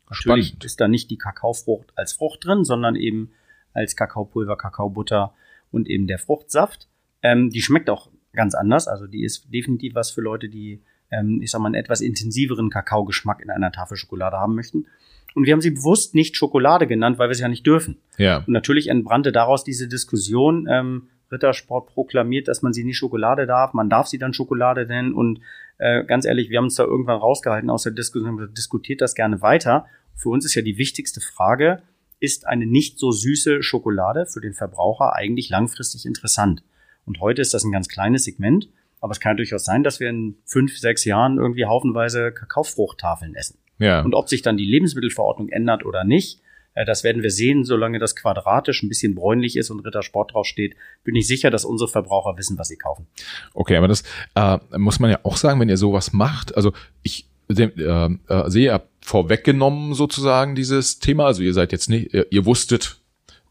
Natürlich 0.08 0.48
Spannend. 0.48 0.64
ist 0.64 0.80
da 0.80 0.86
nicht 0.86 1.10
die 1.10 1.18
Kakaofrucht 1.18 1.92
als 1.96 2.12
Frucht 2.12 2.44
drin, 2.44 2.64
sondern 2.64 2.94
eben 2.94 3.32
als 3.74 3.96
Kakaopulver, 3.96 4.56
Kakaobutter 4.56 5.34
und 5.70 5.88
eben 5.88 6.06
der 6.06 6.18
Fruchtsaft. 6.18 6.88
Ähm, 7.22 7.50
die 7.50 7.60
schmeckt 7.60 7.90
auch 7.90 8.10
ganz 8.32 8.54
anders. 8.54 8.88
Also 8.88 9.06
die 9.06 9.24
ist 9.24 9.52
definitiv 9.52 9.94
was 9.94 10.10
für 10.10 10.20
Leute, 10.20 10.48
die, 10.48 10.82
ähm, 11.10 11.40
ich 11.42 11.50
sag 11.50 11.60
mal, 11.60 11.66
einen 11.66 11.74
etwas 11.74 12.00
intensiveren 12.00 12.70
Kakaogeschmack 12.70 13.42
in 13.42 13.50
einer 13.50 13.72
Tafel 13.72 13.96
Schokolade 13.96 14.36
haben 14.38 14.54
möchten. 14.54 14.86
Und 15.34 15.46
wir 15.46 15.52
haben 15.52 15.60
sie 15.60 15.72
bewusst 15.72 16.14
nicht 16.14 16.36
Schokolade 16.36 16.86
genannt, 16.86 17.18
weil 17.18 17.28
wir 17.28 17.34
sie 17.34 17.42
ja 17.42 17.48
nicht 17.48 17.66
dürfen. 17.66 17.98
Ja. 18.18 18.38
Und 18.38 18.48
natürlich 18.48 18.88
entbrannte 18.88 19.32
daraus 19.32 19.64
diese 19.64 19.88
Diskussion. 19.88 20.68
Ähm, 20.70 21.08
Rittersport 21.32 21.88
proklamiert, 21.88 22.48
dass 22.48 22.62
man 22.62 22.72
sie 22.72 22.84
nicht 22.84 22.98
Schokolade 22.98 23.46
darf. 23.46 23.72
Man 23.74 23.90
darf 23.90 24.06
sie 24.06 24.18
dann 24.18 24.32
Schokolade 24.32 24.86
nennen. 24.86 25.12
Und 25.12 25.40
äh, 25.78 26.04
ganz 26.04 26.24
ehrlich, 26.24 26.50
wir 26.50 26.58
haben 26.58 26.66
uns 26.66 26.76
da 26.76 26.84
irgendwann 26.84 27.18
rausgehalten 27.18 27.70
aus 27.70 27.82
der 27.82 27.92
Diskussion, 27.92 28.48
diskutiert 28.54 29.00
das 29.00 29.14
gerne 29.14 29.42
weiter. 29.42 29.86
Für 30.14 30.28
uns 30.28 30.44
ist 30.44 30.54
ja 30.54 30.62
die 30.62 30.78
wichtigste 30.78 31.20
Frage, 31.20 31.82
ist 32.24 32.46
eine 32.46 32.66
nicht 32.66 32.98
so 32.98 33.12
süße 33.12 33.62
Schokolade 33.62 34.26
für 34.26 34.40
den 34.40 34.54
Verbraucher 34.54 35.14
eigentlich 35.14 35.50
langfristig 35.50 36.06
interessant? 36.06 36.62
Und 37.04 37.20
heute 37.20 37.42
ist 37.42 37.54
das 37.54 37.64
ein 37.64 37.72
ganz 37.72 37.88
kleines 37.88 38.24
Segment, 38.24 38.68
aber 39.00 39.12
es 39.12 39.20
kann 39.20 39.36
durchaus 39.36 39.64
sein, 39.64 39.82
dass 39.82 40.00
wir 40.00 40.08
in 40.08 40.36
fünf, 40.46 40.78
sechs 40.78 41.04
Jahren 41.04 41.36
irgendwie 41.38 41.66
haufenweise 41.66 42.32
Kakaofruchttafeln 42.32 43.34
essen. 43.34 43.58
Ja. 43.78 44.00
Und 44.00 44.14
ob 44.14 44.28
sich 44.28 44.42
dann 44.42 44.56
die 44.56 44.64
Lebensmittelverordnung 44.64 45.50
ändert 45.50 45.84
oder 45.84 46.04
nicht, 46.04 46.40
äh, 46.74 46.84
das 46.84 47.04
werden 47.04 47.22
wir 47.22 47.30
sehen, 47.30 47.64
solange 47.64 47.98
das 47.98 48.16
quadratisch 48.16 48.82
ein 48.82 48.88
bisschen 48.88 49.14
bräunlich 49.14 49.56
ist 49.56 49.70
und 49.70 49.80
Rittersport 49.80 50.32
draufsteht, 50.32 50.76
bin 51.02 51.16
ich 51.16 51.26
sicher, 51.26 51.50
dass 51.50 51.64
unsere 51.64 51.88
Verbraucher 51.88 52.36
wissen, 52.36 52.58
was 52.58 52.68
sie 52.68 52.76
kaufen. 52.76 53.06
Okay, 53.52 53.76
aber 53.76 53.88
das 53.88 54.04
äh, 54.34 54.58
muss 54.76 55.00
man 55.00 55.10
ja 55.10 55.20
auch 55.22 55.36
sagen, 55.36 55.60
wenn 55.60 55.68
ihr 55.68 55.76
sowas 55.76 56.12
macht. 56.12 56.56
Also 56.56 56.72
ich 57.02 57.26
äh, 57.48 57.62
äh, 57.62 58.50
sehe, 58.50 58.64
ihr 58.64 58.72
habt 58.74 58.88
vorweggenommen 59.00 59.94
sozusagen 59.94 60.54
dieses 60.54 60.98
Thema. 60.98 61.26
Also 61.26 61.42
ihr 61.42 61.54
seid 61.54 61.72
jetzt 61.72 61.90
nicht, 61.90 62.14
ihr, 62.14 62.26
ihr 62.30 62.46
wusstet, 62.46 62.98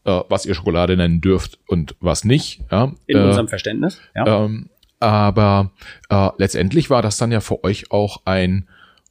äh, 0.04 0.20
was 0.28 0.46
ihr 0.46 0.54
Schokolade 0.54 0.96
nennen 0.96 1.20
dürft 1.20 1.58
und 1.66 1.94
was 2.00 2.24
nicht. 2.24 2.60
Ja? 2.70 2.92
In 3.06 3.18
äh, 3.18 3.22
unserem 3.22 3.48
Verständnis. 3.48 4.00
Ja. 4.14 4.44
Ähm, 4.44 4.68
aber 5.00 5.70
äh, 6.08 6.30
letztendlich 6.38 6.90
war 6.90 7.02
das 7.02 7.18
dann 7.18 7.30
ja 7.30 7.40
für 7.40 7.62
euch 7.62 7.90
auch 7.90 8.22
ein, 8.24 8.68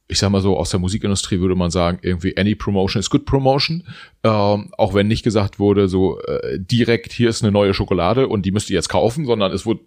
ich 0.08 0.18
sag 0.18 0.30
mal 0.30 0.40
so, 0.40 0.56
aus 0.56 0.70
der 0.70 0.80
Musikindustrie 0.80 1.40
würde 1.40 1.54
man 1.54 1.70
sagen, 1.70 1.98
irgendwie 2.02 2.36
any 2.36 2.54
promotion 2.54 3.00
is 3.00 3.10
good 3.10 3.24
promotion. 3.24 3.84
Ähm, 4.22 4.72
auch 4.76 4.92
wenn 4.92 5.06
nicht 5.06 5.22
gesagt 5.22 5.58
wurde, 5.58 5.88
so 5.88 6.20
äh, 6.20 6.58
direkt 6.58 7.12
hier 7.12 7.28
ist 7.30 7.42
eine 7.42 7.52
neue 7.52 7.74
Schokolade 7.74 8.28
und 8.28 8.44
die 8.44 8.52
müsst 8.52 8.70
ihr 8.70 8.74
jetzt 8.74 8.88
kaufen, 8.88 9.24
sondern 9.24 9.52
es 9.52 9.64
wurde 9.66 9.80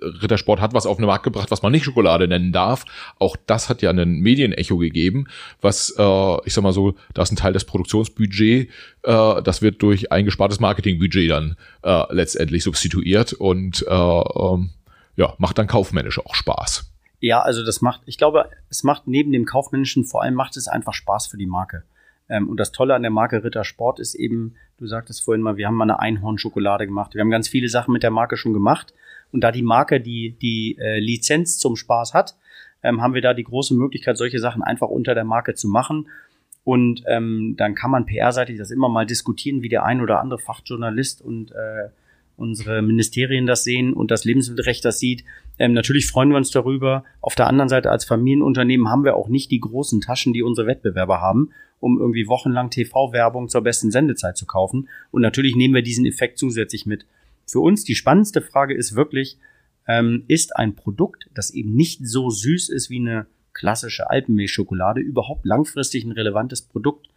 Rittersport 0.00 0.60
hat 0.60 0.74
was 0.74 0.86
auf 0.86 0.96
den 0.96 1.06
Markt 1.06 1.24
gebracht, 1.24 1.50
was 1.50 1.62
man 1.62 1.72
nicht 1.72 1.84
Schokolade 1.84 2.28
nennen 2.28 2.52
darf. 2.52 2.84
Auch 3.18 3.36
das 3.46 3.68
hat 3.68 3.82
ja 3.82 3.90
einen 3.90 4.20
Medienecho 4.20 4.76
gegeben, 4.78 5.26
was, 5.60 5.94
äh, 5.98 6.36
ich 6.46 6.54
sag 6.54 6.62
mal 6.62 6.72
so, 6.72 6.94
da 7.14 7.22
ist 7.22 7.32
ein 7.32 7.36
Teil 7.36 7.52
des 7.52 7.64
Produktionsbudget, 7.64 8.70
äh, 9.02 9.42
das 9.42 9.62
wird 9.62 9.82
durch 9.82 10.12
eingespartes 10.12 10.60
Marketingbudget 10.60 11.30
dann 11.30 11.56
äh, 11.82 12.02
letztendlich 12.10 12.62
substituiert 12.62 13.32
und 13.32 13.84
äh, 13.88 13.92
ähm, 13.94 14.70
ja, 15.16 15.34
macht 15.38 15.58
dann 15.58 15.66
kaufmännisch 15.66 16.18
auch 16.18 16.34
Spaß. 16.34 16.90
Ja, 17.20 17.40
also 17.40 17.64
das 17.64 17.80
macht, 17.80 18.02
ich 18.06 18.18
glaube, 18.18 18.50
es 18.68 18.82
macht 18.82 19.06
neben 19.06 19.32
dem 19.32 19.46
kaufmännischen 19.46 20.04
vor 20.04 20.22
allem 20.22 20.34
macht 20.34 20.56
es 20.56 20.68
einfach 20.68 20.92
Spaß 20.92 21.28
für 21.28 21.38
die 21.38 21.46
Marke. 21.46 21.84
Ähm, 22.28 22.48
und 22.48 22.58
das 22.58 22.72
Tolle 22.72 22.94
an 22.94 23.02
der 23.02 23.10
Marke 23.10 23.44
Rittersport 23.44 24.00
ist 24.00 24.14
eben, 24.14 24.56
du 24.78 24.86
sagtest 24.86 25.22
vorhin 25.24 25.42
mal, 25.42 25.56
wir 25.56 25.66
haben 25.66 25.74
mal 25.74 25.84
eine 25.84 26.00
Einhornschokolade 26.00 26.86
gemacht. 26.86 27.14
Wir 27.14 27.20
haben 27.20 27.30
ganz 27.30 27.48
viele 27.48 27.68
Sachen 27.68 27.92
mit 27.92 28.02
der 28.02 28.10
Marke 28.10 28.36
schon 28.36 28.52
gemacht. 28.52 28.94
Und 29.34 29.40
da 29.40 29.50
die 29.50 29.62
Marke 29.62 30.00
die, 30.00 30.36
die 30.40 30.78
äh, 30.78 31.00
Lizenz 31.00 31.58
zum 31.58 31.74
Spaß 31.74 32.14
hat, 32.14 32.36
ähm, 32.84 33.02
haben 33.02 33.14
wir 33.14 33.20
da 33.20 33.34
die 33.34 33.42
große 33.42 33.74
Möglichkeit, 33.74 34.16
solche 34.16 34.38
Sachen 34.38 34.62
einfach 34.62 34.86
unter 34.86 35.12
der 35.16 35.24
Marke 35.24 35.54
zu 35.54 35.66
machen. 35.66 36.06
Und 36.62 37.02
ähm, 37.08 37.56
dann 37.58 37.74
kann 37.74 37.90
man 37.90 38.06
PR-seitig 38.06 38.58
das 38.58 38.70
immer 38.70 38.88
mal 38.88 39.06
diskutieren, 39.06 39.60
wie 39.60 39.68
der 39.68 39.84
ein 39.84 40.00
oder 40.00 40.20
andere 40.20 40.38
Fachjournalist 40.38 41.20
und 41.20 41.50
äh, 41.50 41.88
unsere 42.36 42.80
Ministerien 42.80 43.44
das 43.44 43.64
sehen 43.64 43.92
und 43.92 44.12
das 44.12 44.24
Lebensmittelrecht 44.24 44.84
das 44.84 45.00
sieht. 45.00 45.24
Ähm, 45.58 45.72
natürlich 45.72 46.06
freuen 46.06 46.28
wir 46.28 46.36
uns 46.36 46.52
darüber. 46.52 47.02
Auf 47.20 47.34
der 47.34 47.48
anderen 47.48 47.68
Seite 47.68 47.90
als 47.90 48.04
Familienunternehmen 48.04 48.88
haben 48.88 49.02
wir 49.02 49.16
auch 49.16 49.28
nicht 49.28 49.50
die 49.50 49.60
großen 49.60 50.00
Taschen, 50.00 50.32
die 50.32 50.44
unsere 50.44 50.68
Wettbewerber 50.68 51.20
haben, 51.20 51.50
um 51.80 51.98
irgendwie 51.98 52.28
wochenlang 52.28 52.70
TV-Werbung 52.70 53.48
zur 53.48 53.62
besten 53.62 53.90
Sendezeit 53.90 54.36
zu 54.36 54.46
kaufen. 54.46 54.88
Und 55.10 55.22
natürlich 55.22 55.56
nehmen 55.56 55.74
wir 55.74 55.82
diesen 55.82 56.06
Effekt 56.06 56.38
zusätzlich 56.38 56.86
mit 56.86 57.04
für 57.46 57.60
uns 57.60 57.84
die 57.84 57.94
spannendste 57.94 58.40
Frage 58.40 58.74
ist 58.74 58.94
wirklich, 58.94 59.38
ähm, 59.86 60.24
ist 60.28 60.56
ein 60.56 60.74
Produkt, 60.74 61.28
das 61.34 61.50
eben 61.50 61.74
nicht 61.74 62.06
so 62.06 62.30
süß 62.30 62.68
ist 62.70 62.90
wie 62.90 62.98
eine 62.98 63.26
klassische 63.52 64.10
Alpenmilchschokolade, 64.10 65.00
überhaupt 65.00 65.44
langfristig 65.44 66.04
ein 66.04 66.12
relevantes 66.12 66.62
Produkt? 66.62 67.08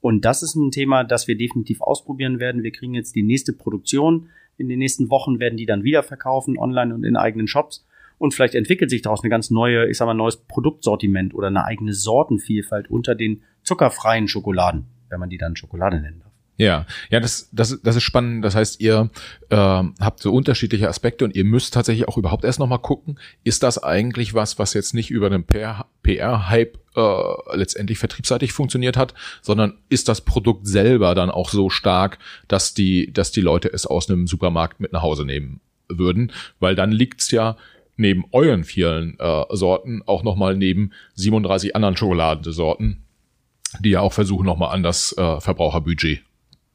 Und 0.00 0.24
das 0.24 0.42
ist 0.42 0.54
ein 0.54 0.70
Thema, 0.70 1.04
das 1.04 1.26
wir 1.26 1.36
definitiv 1.36 1.80
ausprobieren 1.80 2.38
werden. 2.38 2.62
Wir 2.62 2.72
kriegen 2.72 2.94
jetzt 2.94 3.14
die 3.14 3.22
nächste 3.22 3.52
Produktion. 3.52 4.28
In 4.58 4.68
den 4.68 4.78
nächsten 4.78 5.10
Wochen 5.10 5.40
werden 5.40 5.56
die 5.56 5.66
dann 5.66 5.84
wieder 5.84 6.02
verkaufen, 6.02 6.58
online 6.58 6.94
und 6.94 7.04
in 7.04 7.16
eigenen 7.16 7.48
Shops. 7.48 7.84
Und 8.18 8.32
vielleicht 8.32 8.54
entwickelt 8.54 8.90
sich 8.90 9.02
daraus 9.02 9.22
eine 9.22 9.30
ganz 9.30 9.50
neue, 9.50 9.88
ich 9.88 9.98
sag 9.98 10.06
mal, 10.06 10.14
neues 10.14 10.36
Produktsortiment 10.36 11.34
oder 11.34 11.48
eine 11.48 11.64
eigene 11.64 11.92
Sortenvielfalt 11.92 12.88
unter 12.90 13.14
den 13.14 13.42
zuckerfreien 13.62 14.28
Schokoladen, 14.28 14.84
wenn 15.08 15.20
man 15.20 15.28
die 15.28 15.38
dann 15.38 15.56
Schokolade 15.56 16.00
nennt. 16.00 16.25
Ja, 16.58 16.86
ja, 17.10 17.20
das, 17.20 17.50
das, 17.52 17.80
das 17.82 17.96
ist 17.96 18.02
spannend. 18.02 18.44
Das 18.44 18.54
heißt, 18.54 18.80
ihr 18.80 19.10
äh, 19.50 19.56
habt 19.56 20.20
so 20.20 20.32
unterschiedliche 20.32 20.88
Aspekte 20.88 21.24
und 21.24 21.36
ihr 21.36 21.44
müsst 21.44 21.74
tatsächlich 21.74 22.08
auch 22.08 22.16
überhaupt 22.16 22.44
erst 22.44 22.58
nochmal 22.58 22.78
gucken, 22.78 23.18
ist 23.44 23.62
das 23.62 23.82
eigentlich 23.82 24.32
was, 24.32 24.58
was 24.58 24.72
jetzt 24.72 24.94
nicht 24.94 25.10
über 25.10 25.28
den 25.28 25.44
PR-Hype 25.44 26.78
äh, 26.96 27.56
letztendlich 27.56 27.98
vertriebsseitig 27.98 28.52
funktioniert 28.52 28.96
hat, 28.96 29.12
sondern 29.42 29.74
ist 29.90 30.08
das 30.08 30.22
Produkt 30.22 30.66
selber 30.66 31.14
dann 31.14 31.30
auch 31.30 31.50
so 31.50 31.68
stark, 31.68 32.18
dass 32.48 32.72
die, 32.72 33.12
dass 33.12 33.32
die 33.32 33.42
Leute 33.42 33.70
es 33.70 33.86
aus 33.86 34.08
einem 34.08 34.26
Supermarkt 34.26 34.80
mit 34.80 34.92
nach 34.92 35.02
Hause 35.02 35.26
nehmen 35.26 35.60
würden, 35.88 36.32
weil 36.58 36.74
dann 36.74 36.90
liegt's 36.90 37.30
ja 37.30 37.58
neben 37.98 38.24
euren 38.32 38.64
vielen 38.64 39.18
äh, 39.18 39.44
Sorten 39.50 40.02
auch 40.06 40.22
nochmal 40.22 40.56
neben 40.56 40.92
37 41.14 41.76
anderen 41.76 41.98
Schokoladensorten, 41.98 43.04
die 43.80 43.90
ja 43.90 44.00
auch 44.00 44.14
versuchen 44.14 44.46
nochmal 44.46 44.74
an 44.74 44.82
das 44.82 45.12
äh, 45.18 45.40
Verbraucherbudget 45.40 46.25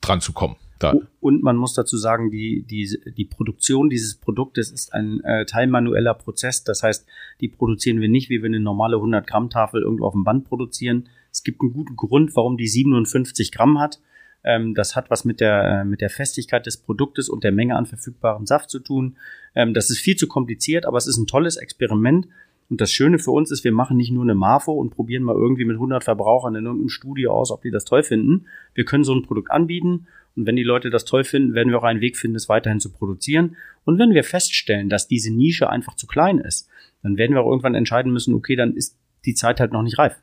ranzukommen. 0.06 0.58
Da. 0.80 0.96
Und 1.20 1.44
man 1.44 1.58
muss 1.58 1.76
dazu 1.76 1.96
sagen, 1.96 2.32
die, 2.32 2.64
die, 2.64 3.00
die 3.16 3.26
Produktion 3.26 3.90
dieses 3.90 4.16
Produktes 4.16 4.72
ist 4.72 4.94
ein 4.94 5.24
äh, 5.24 5.46
teilmanueller 5.46 6.16
Prozess. 6.16 6.64
Das 6.64 6.82
heißt, 6.82 7.06
die 7.40 7.50
produzieren 7.50 8.02
wir 8.02 8.10
nicht, 8.10 8.30
wie 8.30 8.42
wir 8.42 8.48
eine 8.48 8.60
normale 8.60 8.96
100 8.96 9.28
Gramm 9.28 9.52
Tafel 9.52 9.84
irgendwo 9.84 10.06
auf 10.06 10.14
dem 10.14 10.24
Band 10.24 10.46
produzieren. 10.46 11.08
Es 11.32 11.44
gibt 11.44 11.62
einen 11.62 11.74
guten 11.74 11.96
Grund, 11.96 12.36
warum 12.36 12.58
die 12.58 12.68
57 12.68 13.52
Gramm 13.52 13.80
hat. 13.80 14.00
Ähm, 14.44 14.74
das 14.74 14.96
hat 14.96 15.10
was 15.12 15.24
mit 15.24 15.40
der, 15.40 15.82
äh, 15.82 15.86
mit 15.86 16.02
der 16.02 16.10
Festigkeit 16.10 16.66
des 16.66 16.78
Produktes 16.78 17.30
und 17.30 17.44
der 17.44 17.52
Menge 17.52 17.76
an 17.76 17.86
verfügbarem 17.86 18.48
Saft 18.48 18.70
zu 18.70 18.80
tun. 18.80 19.18
Ähm, 19.54 19.74
das 19.74 19.90
ist 19.90 20.00
viel 20.00 20.16
zu 20.16 20.28
kompliziert, 20.28 20.86
aber 20.86 20.98
es 20.98 21.06
ist 21.06 21.18
ein 21.18 21.28
tolles 21.28 21.58
Experiment. 21.58 22.28
Und 22.72 22.80
das 22.80 22.94
Schöne 22.94 23.20
für 23.20 23.32
uns 23.32 23.52
ist, 23.52 23.66
wir 23.66 23.74
machen 23.74 23.98
nicht 23.98 24.12
nur 24.12 24.24
eine 24.24 24.34
Marfo 24.34 24.72
und 24.72 24.92
probieren 24.92 25.24
mal 25.24 25.36
irgendwie 25.36 25.66
mit 25.66 25.76
100 25.76 26.06
Verbrauchern 26.06 26.56
in 26.56 26.64
irgendeinem 26.64 26.88
Studio 26.88 27.34
aus, 27.34 27.52
ob 27.52 27.62
die 27.64 27.70
das 27.70 27.84
toll 27.84 28.02
finden. 28.02 28.48
Wir 28.74 28.86
können 28.86 29.04
so 29.04 29.14
ein 29.14 29.24
Produkt 29.24 29.52
anbieten 29.52 30.08
und 30.38 30.46
wenn 30.46 30.56
die 30.56 30.64
Leute 30.64 30.90
das 30.90 31.04
toll 31.04 31.26
finden, 31.26 31.54
werden 31.54 31.70
wir 31.70 31.80
auch 31.80 31.84
einen 31.84 32.00
Weg 32.00 32.16
finden, 32.16 32.38
es 32.38 32.48
weiterhin 32.48 32.80
zu 32.80 32.90
produzieren. 32.90 33.58
Und 33.84 34.00
wenn 34.00 34.14
wir 34.14 34.24
feststellen, 34.24 34.88
dass 34.88 35.10
diese 35.10 35.34
Nische 35.34 35.70
einfach 35.70 35.96
zu 35.96 36.08
klein 36.08 36.38
ist, 36.38 36.70
dann 37.04 37.18
werden 37.18 37.34
wir 37.34 37.42
auch 37.42 37.50
irgendwann 37.50 37.76
entscheiden 37.76 38.14
müssen, 38.14 38.34
okay, 38.34 38.56
dann 38.56 38.74
ist 38.74 38.98
die 39.26 39.34
Zeit 39.34 39.60
halt 39.60 39.74
noch 39.74 39.84
nicht 39.84 40.00
reif. 40.00 40.16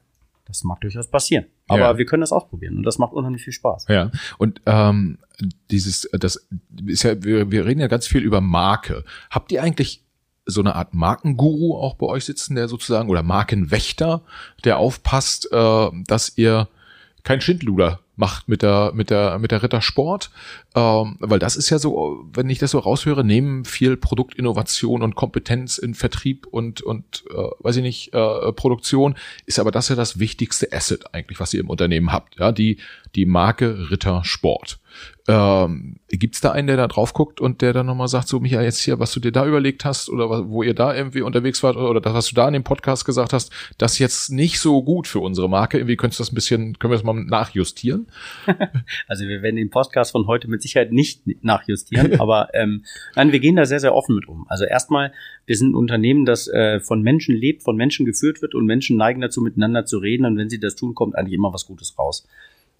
Das 0.47 0.65
mag 0.65 0.81
durchaus 0.81 1.11
passieren. 1.11 1.45
Aber 1.67 1.81
ja. 1.81 1.99
wir 1.99 2.07
können 2.07 2.23
das 2.23 2.33
ausprobieren 2.33 2.79
und 2.79 2.85
das 2.85 2.97
macht 2.99 3.13
unheimlich 3.13 3.43
viel 3.43 3.53
Spaß. 3.53 3.89
Ja. 3.89 4.11
Und 4.39 4.63
ähm, 4.65 5.19
dieses, 5.71 6.09
das 6.13 6.49
ist 6.87 7.03
ja, 7.03 7.23
wir, 7.23 7.51
wir 7.51 7.67
reden 7.67 7.81
ja 7.81 7.89
ganz 7.89 8.07
viel 8.07 8.23
über 8.23 8.41
Marke. 8.41 9.05
Habt 9.29 9.53
ihr 9.53 9.63
eigentlich 9.63 10.08
so 10.49 10.61
eine 10.61 10.75
Art 10.75 10.95
Markenguru 10.95 11.77
auch 11.77 11.95
bei 11.95 12.07
euch 12.07 12.25
sitzen, 12.25 12.55
der 12.57 12.69
sozusagen, 12.69 13.11
oder 13.11 13.23
Markenwächter, 13.23 14.23
der 14.65 14.79
aufpasst, 14.79 15.49
äh, 15.53 15.91
dass 16.07 16.37
ihr 16.37 16.69
kein 17.23 17.41
Schindluder 17.41 18.01
macht 18.17 18.49
mit 18.49 18.63
der 18.63 18.93
mit 18.95 19.11
der 19.11 19.39
mit 19.39 19.53
der 19.53 19.63
Rittersport, 19.63 20.31
ähm, 20.75 21.17
weil 21.21 21.39
das 21.39 21.57
ist 21.57 21.71
ja 21.71 21.79
so, 21.79 22.25
wenn 22.33 22.51
ich 22.51 22.59
das 22.59 22.73
so 22.73 22.81
raushöre, 22.81 23.23
nehmen 23.23 23.65
viel 23.65 23.97
Produktinnovation 23.97 25.03
und 25.03 25.15
Kompetenz 25.15 25.79
in 25.79 25.95
Vertrieb 25.95 26.47
und 26.47 26.81
und 26.81 27.25
äh, 27.31 27.37
weiß 27.61 27.77
ich 27.77 27.83
nicht 27.83 28.15
äh, 28.15 28.53
Produktion 28.53 29.15
ist 29.47 29.61
aber 29.61 29.71
das 29.71 29.89
ja 29.89 29.95
das 29.95 30.19
wichtigste 30.19 30.73
Asset 30.73 31.15
eigentlich, 31.15 31.39
was 31.39 31.55
ihr 31.55 31.61
im 31.61 31.71
Unternehmen 31.71 32.11
habt, 32.11 32.39
ja 32.41 32.51
die 32.51 32.79
die 33.15 33.27
Marke 33.27 33.91
Rittersport. 33.91 34.81
Ähm, 35.31 35.97
Gibt 36.09 36.43
da 36.43 36.53
einen, 36.53 36.68
der 36.68 36.79
da 36.79 36.89
drauf 36.89 37.12
guckt 37.12 37.39
und 37.39 37.61
der 37.61 37.74
dann 37.74 37.85
nochmal 37.85 38.09
sagt, 38.09 38.29
so 38.29 38.41
Michael, 38.41 38.64
jetzt 38.64 38.81
hier, 38.81 38.99
was 38.99 39.12
du 39.12 39.20
dir 39.20 39.31
da 39.31 39.47
überlegt 39.47 39.85
hast 39.85 40.09
oder 40.09 40.49
wo 40.49 40.62
ihr 40.62 40.72
da 40.72 40.97
irgendwie 40.97 41.20
unterwegs 41.20 41.62
wart 41.62 41.76
oder 41.76 42.01
das, 42.01 42.14
was 42.14 42.29
du 42.29 42.35
da 42.35 42.49
in 42.49 42.55
dem 42.55 42.64
Podcast 42.64 43.05
gesagt 43.05 43.35
hast, 43.35 43.53
das 43.76 43.93
ist 43.93 43.99
jetzt 43.99 44.31
nicht 44.31 44.59
so 44.59 44.83
gut 44.83 45.07
für 45.07 45.20
unsere 45.20 45.47
Marke. 45.47 45.76
Irgendwie 45.76 45.97
könntest 45.97 46.18
du 46.18 46.22
das 46.22 46.33
ein 46.33 46.35
bisschen, 46.35 46.79
können 46.79 46.93
wir 46.93 46.97
das 46.97 47.05
mal 47.05 47.12
nachjustieren? 47.12 48.07
Also 49.07 49.26
wir 49.26 49.43
werden 49.43 49.57
den 49.57 49.70
Podcast 49.70 50.12
von 50.12 50.26
heute 50.26 50.49
mit 50.49 50.62
Sicherheit 50.62 50.93
nicht 50.93 51.22
nachjustieren, 51.43 52.20
aber 52.20 52.49
ähm, 52.55 52.85
nein, 53.14 53.33
wir 53.33 53.41
gehen 53.41 53.57
da 53.57 53.66
sehr, 53.66 53.81
sehr 53.81 53.95
offen 53.95 54.14
mit 54.14 54.29
um. 54.29 54.47
Also 54.49 54.64
erstmal, 54.64 55.12
wir 55.47 55.57
sind 55.57 55.72
ein 55.72 55.74
Unternehmen, 55.74 56.24
das 56.24 56.49
äh, 56.49 56.81
von 56.81 57.03
Menschen 57.03 57.35
lebt, 57.35 57.62
von 57.62 57.76
Menschen 57.76 58.07
geführt 58.07 58.41
wird 58.41 58.55
und 58.55 58.66
Menschen 58.66 58.97
neigen 58.97 59.20
dazu, 59.20 59.41
miteinander 59.41 59.85
zu 59.85 59.99
reden 59.99 60.24
und 60.24 60.37
wenn 60.37 60.49
sie 60.49 60.61
das 60.61 60.74
tun, 60.74 60.95
kommt 60.95 61.16
eigentlich 61.16 61.35
immer 61.35 61.53
was 61.53 61.66
Gutes 61.66 61.99
raus. 61.99 62.26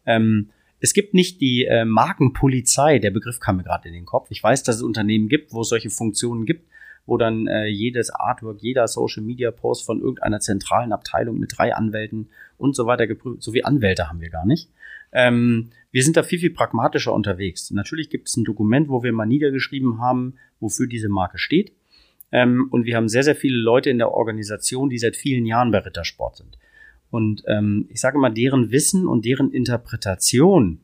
Ähm, 0.07 0.49
es 0.81 0.93
gibt 0.93 1.15
nicht 1.15 1.41
die 1.41 1.65
äh, 1.65 1.85
Markenpolizei, 1.85 2.99
der 2.99 3.11
Begriff 3.11 3.41
kam 3.41 3.57
mir 3.57 3.65
gerade 3.65 3.89
in 3.89 3.95
den 3.95 4.07
Kopf. 4.07 4.29
Ich 4.31 4.43
weiß, 4.43 4.63
dass 4.63 4.77
es 4.77 4.83
Unternehmen 4.83 5.29
gibt, 5.29 5.53
wo 5.53 5.63
es 5.63 5.69
solche 5.69 5.91
Funktionen 5.91 6.47
gibt, 6.47 6.69
wo 7.07 7.17
dann 7.17 7.47
äh, 7.47 7.67
jedes 7.67 8.11
Artwork, 8.11 8.59
jeder 8.61 8.87
Social 8.87 9.23
Media 9.23 9.51
Post 9.51 9.85
von 9.85 10.01
irgendeiner 10.01 10.41
zentralen 10.41 10.93
Abteilung 10.93 11.39
mit 11.39 11.55
drei 11.57 11.75
Anwälten 11.75 12.29
und 12.59 12.77
so 12.77 12.87
weiter 12.87 13.07
geprüft. 13.07 13.43
So 13.43 13.55
wie 13.55 13.65
Anwälte 13.65 14.09
haben 14.09 14.21
wir 14.21 14.31
gar 14.31 14.47
nicht. 14.47 14.71
Ähm, 15.11 15.71
wir 15.91 16.03
sind 16.03 16.17
da 16.17 16.23
viel, 16.23 16.39
viel 16.39 16.53
pragmatischer 16.53 17.15
unterwegs. 17.15 17.71
Natürlich 17.71 18.11
gibt 18.11 18.29
es 18.29 18.37
ein 18.37 18.45
Dokument, 18.45 18.89
wo 18.89 19.03
wir 19.03 19.13
mal 19.13 19.27
niedergeschrieben 19.27 20.01
haben, 20.01 20.35
wofür 20.61 20.87
diese 20.87 21.09
Marke 21.09 21.39
steht. 21.39 21.73
Ähm, 22.31 22.69
und 22.71 22.85
wir 22.85 22.97
haben 22.97 23.09
sehr, 23.09 23.23
sehr 23.23 23.37
viele 23.37 23.57
Leute 23.57 23.91
in 23.91 23.99
der 23.99 24.13
Organisation, 24.13 24.91
die 24.91 24.99
seit 24.99 25.17
vielen 25.17 25.47
Jahren 25.47 25.71
bei 25.71 25.79
Rittersport 25.79 26.37
sind. 26.37 26.59
Und 27.11 27.43
ähm, 27.47 27.87
ich 27.89 28.01
sage 28.01 28.19
mal, 28.19 28.31
deren 28.31 28.71
Wissen 28.71 29.07
und 29.07 29.25
deren 29.25 29.51
Interpretation 29.51 30.81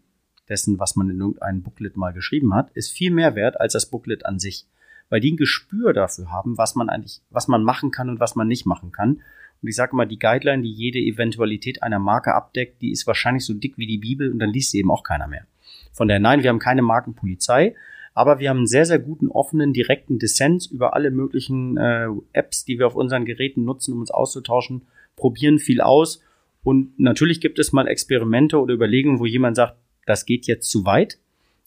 dessen, 0.48 0.78
was 0.78 0.96
man 0.96 1.10
in 1.10 1.20
irgendeinem 1.20 1.62
Booklet 1.62 1.96
mal 1.96 2.12
geschrieben 2.12 2.54
hat, 2.54 2.70
ist 2.72 2.90
viel 2.90 3.10
mehr 3.10 3.34
wert 3.34 3.60
als 3.60 3.72
das 3.72 3.86
Booklet 3.86 4.26
an 4.26 4.38
sich. 4.38 4.66
Weil 5.10 5.20
die 5.20 5.32
ein 5.32 5.36
Gespür 5.36 5.92
dafür 5.92 6.30
haben, 6.30 6.56
was 6.56 6.74
man 6.74 6.88
eigentlich, 6.88 7.20
was 7.30 7.48
man 7.48 7.62
machen 7.62 7.90
kann 7.90 8.08
und 8.08 8.20
was 8.20 8.36
man 8.36 8.48
nicht 8.48 8.66
machen 8.66 8.90
kann. 8.90 9.20
Und 9.62 9.68
ich 9.68 9.76
sage 9.76 9.94
mal, 9.94 10.06
die 10.06 10.18
Guideline, 10.18 10.62
die 10.62 10.72
jede 10.72 10.98
Eventualität 10.98 11.82
einer 11.82 11.98
Marke 11.98 12.34
abdeckt, 12.34 12.80
die 12.82 12.90
ist 12.90 13.06
wahrscheinlich 13.06 13.44
so 13.44 13.54
dick 13.54 13.78
wie 13.78 13.86
die 13.86 13.98
Bibel 13.98 14.30
und 14.30 14.38
dann 14.38 14.50
liest 14.50 14.70
sie 14.70 14.78
eben 14.78 14.90
auch 14.90 15.02
keiner 15.02 15.26
mehr. 15.26 15.46
Von 15.92 16.08
der 16.08 16.20
nein, 16.20 16.42
wir 16.42 16.50
haben 16.50 16.58
keine 16.58 16.82
Markenpolizei, 16.82 17.74
aber 18.14 18.38
wir 18.38 18.50
haben 18.50 18.58
einen 18.58 18.66
sehr, 18.66 18.86
sehr 18.86 18.98
guten, 18.98 19.28
offenen, 19.28 19.72
direkten 19.72 20.18
Dissens 20.18 20.66
über 20.66 20.94
alle 20.94 21.10
möglichen 21.10 21.76
äh, 21.76 22.08
Apps, 22.32 22.64
die 22.64 22.78
wir 22.78 22.86
auf 22.86 22.94
unseren 22.94 23.24
Geräten 23.24 23.64
nutzen, 23.64 23.92
um 23.92 24.00
uns 24.00 24.10
auszutauschen 24.10 24.82
probieren 25.16 25.58
viel 25.58 25.80
aus. 25.80 26.20
Und 26.62 26.98
natürlich 26.98 27.40
gibt 27.40 27.58
es 27.58 27.72
mal 27.72 27.86
Experimente 27.86 28.58
oder 28.58 28.74
Überlegungen, 28.74 29.18
wo 29.18 29.26
jemand 29.26 29.56
sagt, 29.56 29.76
das 30.06 30.26
geht 30.26 30.46
jetzt 30.46 30.70
zu 30.70 30.84
weit. 30.84 31.18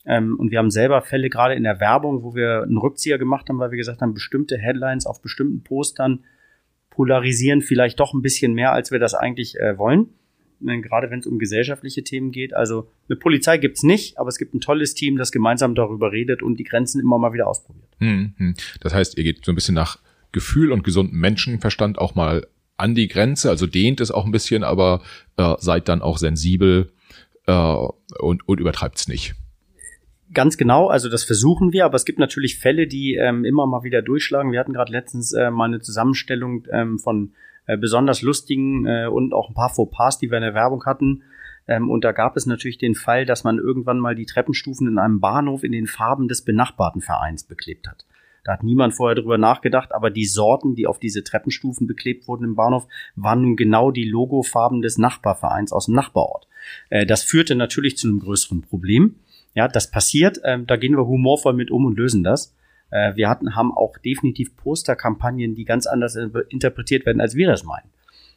Ähm, 0.06 0.40
und 0.40 0.52
wir 0.52 0.60
haben 0.60 0.72
selber 0.72 1.02
Fälle 1.02 1.30
gerade 1.30 1.54
in 1.54 1.64
der 1.64 1.80
Werbung, 1.80 2.24
wo 2.24 2.34
wir 2.34 2.64
einen 2.64 2.78
Rückzieher 2.78 3.18
gemacht 3.18 3.50
haben, 3.50 3.60
weil 3.60 3.72
wir 3.72 3.78
gesagt 3.78 4.02
haben, 4.02 4.14
bestimmte 4.14 4.58
Headlines 4.58 5.06
auf 5.06 5.22
bestimmten 5.22 5.64
Postern 5.64 6.24
polarisieren 6.90 7.62
vielleicht 7.62 8.00
doch 8.00 8.14
ein 8.14 8.22
bisschen 8.22 8.54
mehr, 8.54 8.72
als 8.72 8.92
wir 8.92 9.00
das 9.00 9.14
eigentlich 9.14 9.60
äh, 9.60 9.78
wollen. 9.78 10.08
Gerade 10.60 11.12
wenn 11.12 11.20
es 11.20 11.28
um 11.28 11.38
gesellschaftliche 11.38 12.04
Themen 12.04 12.32
geht. 12.32 12.56
Also 12.56 12.90
eine 13.08 13.16
Polizei 13.16 13.60
gibt's 13.60 13.84
nicht, 13.84 14.18
aber 14.18 14.30
es 14.30 14.40
gibt 14.40 14.56
ein 14.56 14.62
tolles 14.62 14.96
Team, 14.96 15.16
das 15.18 15.32
gemeinsam 15.32 15.76
darüber 15.76 16.12
redet 16.12 16.42
und 16.42 16.58
die 16.58 16.64
Grenzen 16.64 17.00
immer 17.00 17.20
mal 17.20 17.32
wieder 17.32 17.48
ausprobiert. 17.48 17.90
Hm, 18.00 18.34
hm. 18.38 18.56
Das 18.82 18.96
heißt, 18.96 19.20
ihr 19.20 19.24
geht 19.24 19.46
so 19.46 19.52
ein 19.52 19.56
bisschen 19.56 19.76
nach 19.76 20.00
Gefühl 20.32 20.72
und 20.72 20.84
gesundem 20.84 21.20
Menschenverstand 21.20 22.00
auch 22.00 22.16
mal 22.16 22.48
an 22.78 22.96
die 22.96 23.08
Grenze, 23.08 23.50
also 23.50 23.68
dehnt 23.68 24.02
es 24.02 24.12
auch 24.12 24.26
ein 24.26 24.32
bisschen, 24.32 24.64
aber 24.64 25.02
äh, 25.38 25.56
seid 25.60 25.90
dann 25.90 26.02
auch 26.02 26.18
sensibel 26.18 26.92
äh, 27.48 27.76
und, 28.20 28.48
und 28.48 28.60
übertreibt 28.60 28.98
es 28.98 29.08
nicht. 29.08 29.36
Ganz 30.34 30.58
genau, 30.58 30.88
also 30.88 31.10
das 31.10 31.24
versuchen 31.24 31.72
wir, 31.72 31.86
aber 31.86 31.96
es 31.96 32.04
gibt 32.04 32.20
natürlich 32.20 32.60
Fälle, 32.60 32.88
die 32.88 33.16
ähm, 33.16 33.46
immer 33.46 33.66
mal 33.66 33.84
wieder 33.84 34.02
durchschlagen. 34.02 34.52
Wir 34.52 34.60
hatten 34.60 34.74
gerade 34.74 34.92
letztens 34.92 35.32
äh, 35.32 35.50
mal 35.50 35.66
eine 35.66 35.80
Zusammenstellung 35.80 36.66
ähm, 36.72 37.00
von 37.00 37.32
äh, 37.66 37.78
besonders 37.78 38.22
lustigen 38.22 38.86
äh, 38.86 39.08
und 39.08 39.34
auch 39.34 39.50
ein 39.50 39.56
paar 39.56 39.70
Fauxpas, 39.70 40.20
die 40.20 40.30
wir 40.30 40.38
in 40.38 40.44
der 40.44 40.54
Werbung 40.54 40.86
hatten. 40.86 41.24
Ähm, 41.68 41.90
und 41.90 42.04
da 42.04 42.12
gab 42.12 42.36
es 42.36 42.46
natürlich 42.46 42.78
den 42.78 42.96
Fall, 42.96 43.26
dass 43.26 43.46
man 43.46 43.58
irgendwann 43.58 44.00
mal 44.00 44.16
die 44.16 44.26
Treppenstufen 44.26 44.88
in 44.88 44.98
einem 44.98 45.22
Bahnhof 45.22 45.64
in 45.64 45.72
den 45.72 45.88
Farben 45.88 46.28
des 46.28 46.44
benachbarten 46.44 47.02
Vereins 47.02 47.44
beklebt 47.46 47.88
hat. 47.88 48.06
Da 48.48 48.54
hat 48.54 48.64
niemand 48.64 48.94
vorher 48.94 49.16
drüber 49.16 49.38
nachgedacht, 49.38 49.92
aber 49.92 50.10
die 50.10 50.24
Sorten, 50.24 50.74
die 50.74 50.88
auf 50.88 51.00
diese 51.00 51.22
Treppenstufen 51.22 51.86
beklebt 51.86 52.30
wurden 52.30 52.46
im 52.46 52.56
Bahnhof, 52.56 52.88
waren 53.18 53.42
nun 53.42 53.58
genau 53.58 53.92
die 53.92 54.06
Logofarben 54.06 54.82
des 54.82 54.98
Nachbarvereins 54.98 55.74
aus 55.74 55.88
dem 55.88 55.96
Nachbarort. 55.96 56.48
Äh, 56.90 57.06
das 57.06 57.24
führte 57.24 57.56
natürlich 57.56 57.98
zu 57.98 58.08
einem 58.08 58.22
größeren 58.22 58.62
Problem. 58.62 59.16
Ja, 59.54 59.68
das 59.68 59.92
passiert, 59.92 60.40
äh, 60.46 60.64
da 60.64 60.78
gehen 60.78 60.96
wir 60.96 61.06
humorvoll 61.06 61.56
mit 61.56 61.72
um 61.72 61.84
und 61.84 61.98
lösen 61.98 62.24
das. 62.24 62.56
Äh, 62.90 63.18
wir 63.18 63.28
hatten, 63.28 63.58
haben 63.58 63.76
auch 63.76 63.98
definitiv 63.98 64.56
Posterkampagnen, 64.56 65.54
die 65.54 65.66
ganz 65.66 65.86
anders 65.86 66.16
interpretiert 66.48 67.06
werden, 67.06 67.20
als 67.20 67.36
wir 67.36 67.48
das 67.48 67.66
meinen. 67.66 67.90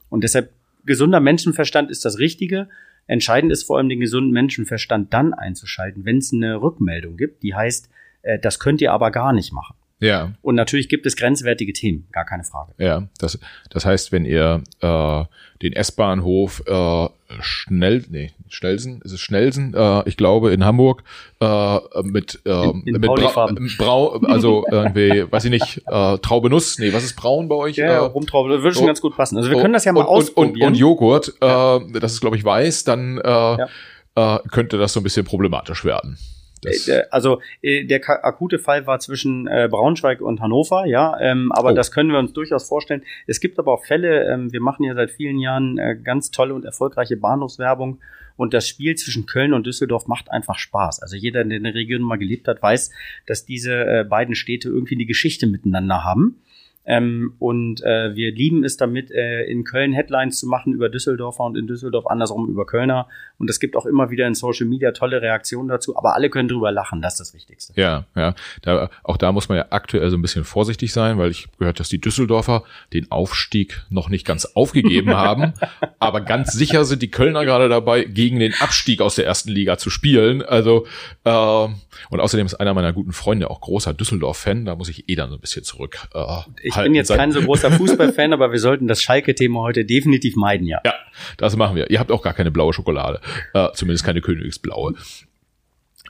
Und 0.08 0.24
deshalb, 0.24 0.50
gesunder 0.84 1.20
Menschenverstand 1.20 1.88
ist 1.88 2.04
das 2.04 2.18
Richtige. 2.18 2.68
Entscheidend 3.06 3.52
ist 3.52 3.62
vor 3.62 3.78
allem 3.78 3.88
den 3.88 4.00
gesunden 4.00 4.32
Menschenverstand 4.32 5.14
dann 5.14 5.34
einzuschalten, 5.34 6.04
wenn 6.04 6.18
es 6.18 6.32
eine 6.32 6.60
Rückmeldung 6.60 7.16
gibt, 7.16 7.44
die 7.44 7.54
heißt, 7.54 7.88
äh, 8.22 8.40
das 8.40 8.58
könnt 8.58 8.80
ihr 8.80 8.92
aber 8.92 9.12
gar 9.12 9.32
nicht 9.32 9.52
machen. 9.52 9.76
Ja. 10.00 10.32
Und 10.40 10.54
natürlich 10.54 10.88
gibt 10.88 11.04
es 11.04 11.14
grenzwertige 11.14 11.72
Themen, 11.74 12.08
gar 12.10 12.24
keine 12.24 12.42
Frage. 12.42 12.72
Ja, 12.78 13.06
das, 13.18 13.38
das 13.68 13.84
heißt, 13.84 14.12
wenn 14.12 14.24
ihr 14.24 14.62
äh, 14.80 15.24
den 15.62 15.74
S-Bahnhof 15.74 16.62
äh, 16.66 17.08
schnell, 17.40 18.04
nee, 18.08 18.32
Schnellsen, 18.48 19.02
ist 19.02 19.12
es 19.12 19.20
Schnellsen, 19.20 19.74
äh, 19.74 20.08
ich 20.08 20.16
glaube 20.16 20.52
in 20.52 20.64
Hamburg, 20.64 21.04
äh, 21.40 21.78
mit, 22.02 22.40
äh, 22.46 22.50
in, 22.50 22.82
in 22.86 22.92
mit 22.94 23.02
Bra 23.02 23.54
Brau, 23.76 24.16
also 24.22 24.64
irgendwie, 24.70 25.30
weiß 25.30 25.44
ich 25.44 25.50
nicht, 25.50 25.82
äh, 25.86 26.18
Traube 26.18 26.48
Nuss, 26.48 26.78
nee, 26.78 26.92
was 26.94 27.04
ist 27.04 27.14
braun 27.14 27.48
bei 27.48 27.56
euch? 27.56 27.76
Ja, 27.76 27.86
äh, 27.86 27.96
Rumtraube, 27.98 28.62
würde 28.62 28.74
schon 28.74 28.84
oh, 28.84 28.86
ganz 28.86 29.02
gut 29.02 29.14
passen. 29.14 29.36
Also 29.36 29.50
wir 29.50 29.60
können 29.60 29.74
das 29.74 29.84
ja 29.84 29.92
mal 29.92 30.00
und, 30.00 30.06
ausprobieren. 30.06 30.54
Und, 30.54 30.62
und, 30.62 30.68
und 30.68 30.74
Joghurt, 30.76 31.34
äh, 31.40 32.00
das 32.00 32.14
ist 32.14 32.20
glaube 32.22 32.36
ich 32.38 32.44
weiß, 32.44 32.84
dann 32.84 33.18
äh, 33.18 33.28
ja. 33.28 33.68
äh, 34.14 34.38
könnte 34.50 34.78
das 34.78 34.94
so 34.94 35.00
ein 35.00 35.02
bisschen 35.02 35.26
problematisch 35.26 35.84
werden. 35.84 36.16
Äh, 36.64 37.02
also 37.10 37.40
äh, 37.62 37.84
der 37.84 38.00
akute 38.24 38.58
Fall 38.58 38.86
war 38.86 38.98
zwischen 38.98 39.46
äh, 39.46 39.68
Braunschweig 39.70 40.20
und 40.20 40.40
Hannover, 40.40 40.86
ja, 40.86 41.18
ähm, 41.20 41.52
aber 41.52 41.72
oh. 41.72 41.74
das 41.74 41.90
können 41.90 42.10
wir 42.10 42.18
uns 42.18 42.32
durchaus 42.32 42.68
vorstellen. 42.68 43.02
Es 43.26 43.40
gibt 43.40 43.58
aber 43.58 43.72
auch 43.72 43.84
Fälle, 43.84 44.30
ähm, 44.32 44.52
wir 44.52 44.60
machen 44.60 44.84
ja 44.84 44.94
seit 44.94 45.10
vielen 45.10 45.38
Jahren 45.38 45.78
ganz 46.04 46.30
tolle 46.30 46.54
und 46.54 46.64
erfolgreiche 46.64 47.16
Bahnhofswerbung 47.16 48.00
und 48.36 48.54
das 48.54 48.68
Spiel 48.68 48.94
zwischen 48.94 49.26
Köln 49.26 49.52
und 49.52 49.66
Düsseldorf 49.66 50.06
macht 50.06 50.30
einfach 50.30 50.58
Spaß. 50.58 51.00
Also 51.02 51.16
jeder, 51.16 51.44
der 51.44 51.58
in 51.58 51.64
der 51.64 51.74
Region 51.74 52.02
mal 52.02 52.16
gelebt 52.16 52.48
hat, 52.48 52.62
weiß, 52.62 52.90
dass 53.26 53.44
diese 53.44 54.06
beiden 54.08 54.34
Städte 54.34 54.68
irgendwie 54.68 54.94
eine 54.94 55.04
Geschichte 55.04 55.46
miteinander 55.46 56.04
haben. 56.04 56.42
Ähm, 56.86 57.34
und 57.38 57.82
äh, 57.82 58.14
wir 58.14 58.32
lieben 58.32 58.64
es 58.64 58.76
damit, 58.76 59.10
äh, 59.10 59.44
in 59.44 59.64
Köln 59.64 59.92
Headlines 59.92 60.40
zu 60.40 60.46
machen 60.46 60.72
über 60.72 60.88
Düsseldorfer 60.88 61.44
und 61.44 61.56
in 61.56 61.66
Düsseldorf 61.66 62.06
andersrum 62.06 62.48
über 62.48 62.66
Kölner. 62.66 63.06
Und 63.38 63.50
es 63.50 63.60
gibt 63.60 63.76
auch 63.76 63.86
immer 63.86 64.10
wieder 64.10 64.26
in 64.26 64.34
Social 64.34 64.66
Media 64.66 64.92
tolle 64.92 65.20
Reaktionen 65.20 65.68
dazu, 65.68 65.96
aber 65.96 66.14
alle 66.14 66.30
können 66.30 66.48
drüber 66.48 66.72
lachen, 66.72 67.02
das 67.02 67.14
ist 67.14 67.20
das 67.20 67.34
Wichtigste. 67.34 67.72
Ja, 67.76 68.06
ja. 68.16 68.34
Da, 68.62 68.90
auch 69.04 69.18
da 69.18 69.32
muss 69.32 69.48
man 69.48 69.58
ja 69.58 69.66
aktuell 69.70 70.10
so 70.10 70.16
ein 70.16 70.22
bisschen 70.22 70.44
vorsichtig 70.44 70.92
sein, 70.92 71.18
weil 71.18 71.30
ich 71.30 71.48
gehört, 71.58 71.80
dass 71.80 71.88
die 71.88 72.00
Düsseldorfer 72.00 72.64
den 72.92 73.10
Aufstieg 73.10 73.82
noch 73.90 74.08
nicht 74.08 74.26
ganz 74.26 74.44
aufgegeben 74.46 75.10
haben. 75.14 75.52
aber 75.98 76.22
ganz 76.22 76.52
sicher 76.52 76.84
sind 76.84 77.02
die 77.02 77.10
Kölner 77.10 77.44
gerade 77.44 77.68
dabei, 77.68 78.04
gegen 78.04 78.38
den 78.38 78.54
Abstieg 78.60 79.00
aus 79.00 79.16
der 79.16 79.26
ersten 79.26 79.50
Liga 79.50 79.76
zu 79.78 79.90
spielen. 79.90 80.42
Also 80.42 80.86
äh, 81.24 81.68
und 82.08 82.20
außerdem 82.20 82.46
ist 82.46 82.54
einer 82.54 82.74
meiner 82.74 82.92
guten 82.92 83.12
Freunde 83.12 83.50
auch 83.50 83.60
großer 83.60 83.92
Düsseldorf-Fan. 83.92 84.64
Da 84.64 84.76
muss 84.76 84.88
ich 84.88 85.08
eh 85.08 85.14
dann 85.14 85.30
so 85.30 85.36
ein 85.36 85.40
bisschen 85.40 85.64
zurück. 85.64 85.98
Äh, 86.14 86.69
ich 86.76 86.82
bin 86.82 86.94
jetzt 86.94 87.14
kein 87.14 87.32
so 87.32 87.40
großer 87.42 87.70
Fußballfan, 87.70 88.32
aber 88.32 88.52
wir 88.52 88.58
sollten 88.58 88.86
das 88.86 89.02
Schalke-Thema 89.02 89.60
heute 89.60 89.84
definitiv 89.84 90.36
meiden, 90.36 90.66
ja. 90.66 90.80
Ja, 90.84 90.94
das 91.36 91.56
machen 91.56 91.76
wir. 91.76 91.90
Ihr 91.90 91.98
habt 91.98 92.10
auch 92.10 92.22
gar 92.22 92.34
keine 92.34 92.50
blaue 92.50 92.72
Schokolade, 92.72 93.20
äh, 93.54 93.68
zumindest 93.74 94.04
keine 94.04 94.20
Königsblaue. 94.20 94.94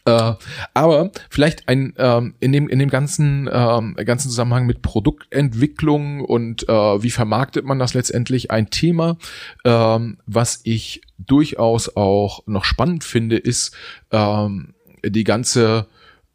Äh, 0.07 0.33
aber 0.73 1.11
vielleicht 1.29 1.69
ein 1.69 1.93
ähm, 1.99 2.35
in 2.41 2.53
dem 2.53 2.69
in 2.69 2.79
dem 2.79 2.89
ganzen 2.89 3.49
ähm, 3.53 3.97
ganzen 3.97 4.31
Zusammenhang 4.31 4.67
mit 4.67 4.81
Produktentwicklung 4.81 6.23
und 6.23 6.69
äh, 6.69 6.73
wie 7.03 7.11
vermarktet 7.11 7.67
man 7.67 7.79
das 7.79 7.93
letztendlich 7.93 8.51
ein 8.51 8.71
Thema, 8.71 9.19
ähm, 9.65 10.17
was 10.27 10.61
ich 10.65 11.03
durchaus 11.19 11.95
auch 11.97 12.47
noch 12.47 12.65
spannend 12.65 13.05
finde, 13.05 13.37
ist 13.37 13.77
ähm, 14.11 14.75
die 15.05 15.25
ganze 15.25 15.87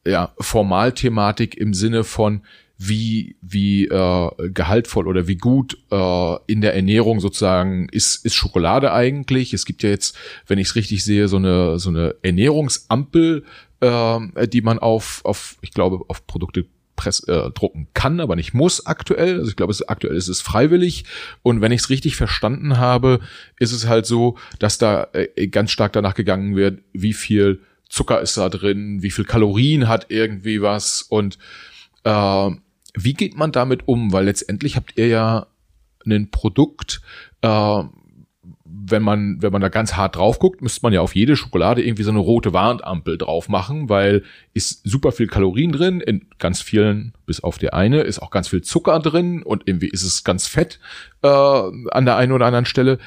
ja, 0.05 0.33
Formalthematik 0.39 1.57
im 1.57 1.73
Sinne 1.73 2.03
von 2.03 2.41
wie 2.77 3.37
wie 3.41 3.85
äh, 3.85 4.29
gehaltvoll 4.49 5.07
oder 5.07 5.27
wie 5.27 5.37
gut 5.37 5.77
äh, 5.91 6.35
in 6.47 6.61
der 6.61 6.75
Ernährung 6.75 7.19
sozusagen 7.19 7.87
ist 7.89 8.25
ist 8.25 8.35
Schokolade 8.35 8.91
eigentlich. 8.91 9.53
Es 9.53 9.65
gibt 9.65 9.83
ja 9.83 9.89
jetzt, 9.89 10.17
wenn 10.47 10.59
ich 10.59 10.69
es 10.69 10.75
richtig 10.75 11.03
sehe, 11.03 11.27
so 11.27 11.37
eine 11.37 11.79
so 11.79 11.89
eine 11.89 12.15
Ernährungsampel, 12.21 13.45
äh, 13.79 14.47
die 14.47 14.61
man 14.61 14.79
auf 14.79 15.21
auf 15.23 15.57
ich 15.61 15.71
glaube 15.71 16.01
auf 16.07 16.27
Produkte 16.27 16.65
press, 16.95 17.21
äh, 17.27 17.51
drucken 17.51 17.87
kann, 17.93 18.19
aber 18.19 18.35
nicht 18.35 18.53
muss 18.53 18.85
aktuell. 18.85 19.39
Also 19.39 19.49
ich 19.49 19.55
glaube, 19.55 19.71
es, 19.71 19.87
aktuell 19.87 20.15
ist 20.15 20.27
es 20.27 20.41
freiwillig. 20.41 21.05
Und 21.43 21.61
wenn 21.61 21.71
ich 21.71 21.81
es 21.81 21.89
richtig 21.89 22.15
verstanden 22.15 22.77
habe, 22.77 23.19
ist 23.59 23.73
es 23.73 23.87
halt 23.87 24.05
so, 24.05 24.37
dass 24.59 24.77
da 24.77 25.09
äh, 25.13 25.47
ganz 25.47 25.71
stark 25.71 25.93
danach 25.93 26.15
gegangen 26.15 26.55
wird, 26.55 26.81
wie 26.93 27.13
viel 27.13 27.61
Zucker 27.89 28.21
ist 28.21 28.37
da 28.37 28.49
drin, 28.49 29.01
wie 29.03 29.11
viel 29.11 29.25
Kalorien 29.25 29.87
hat 29.87 30.07
irgendwie 30.09 30.61
was 30.61 31.01
und 31.01 31.37
äh, 32.03 32.51
wie 32.95 33.13
geht 33.13 33.35
man 33.35 33.51
damit 33.51 33.87
um? 33.87 34.11
Weil 34.11 34.25
letztendlich 34.25 34.75
habt 34.75 34.97
ihr 34.97 35.07
ja 35.07 35.47
ein 36.05 36.31
Produkt, 36.31 37.01
äh, 37.41 37.83
wenn 38.87 39.03
man, 39.03 39.41
wenn 39.41 39.51
man 39.51 39.61
da 39.61 39.69
ganz 39.69 39.95
hart 39.95 40.15
drauf 40.15 40.39
guckt, 40.39 40.61
müsste 40.61 40.81
man 40.83 40.93
ja 40.93 41.01
auf 41.01 41.15
jede 41.15 41.35
Schokolade 41.35 41.83
irgendwie 41.83 42.03
so 42.03 42.11
eine 42.11 42.19
rote 42.19 42.53
Warnampel 42.53 43.17
drauf 43.17 43.49
machen, 43.49 43.89
weil 43.89 44.23
ist 44.53 44.81
super 44.87 45.11
viel 45.11 45.27
Kalorien 45.27 45.71
drin, 45.71 46.01
in 46.01 46.27
ganz 46.37 46.61
vielen, 46.61 47.13
bis 47.25 47.41
auf 47.41 47.57
die 47.57 47.73
eine, 47.73 48.01
ist 48.01 48.19
auch 48.19 48.31
ganz 48.31 48.47
viel 48.47 48.61
Zucker 48.61 48.99
drin 48.99 49.43
und 49.43 49.63
irgendwie 49.65 49.87
ist 49.87 50.03
es 50.03 50.23
ganz 50.23 50.47
fett 50.47 50.79
äh, 51.21 51.27
an 51.27 52.05
der 52.05 52.17
einen 52.17 52.31
oder 52.31 52.45
anderen 52.45 52.65
Stelle. 52.65 52.99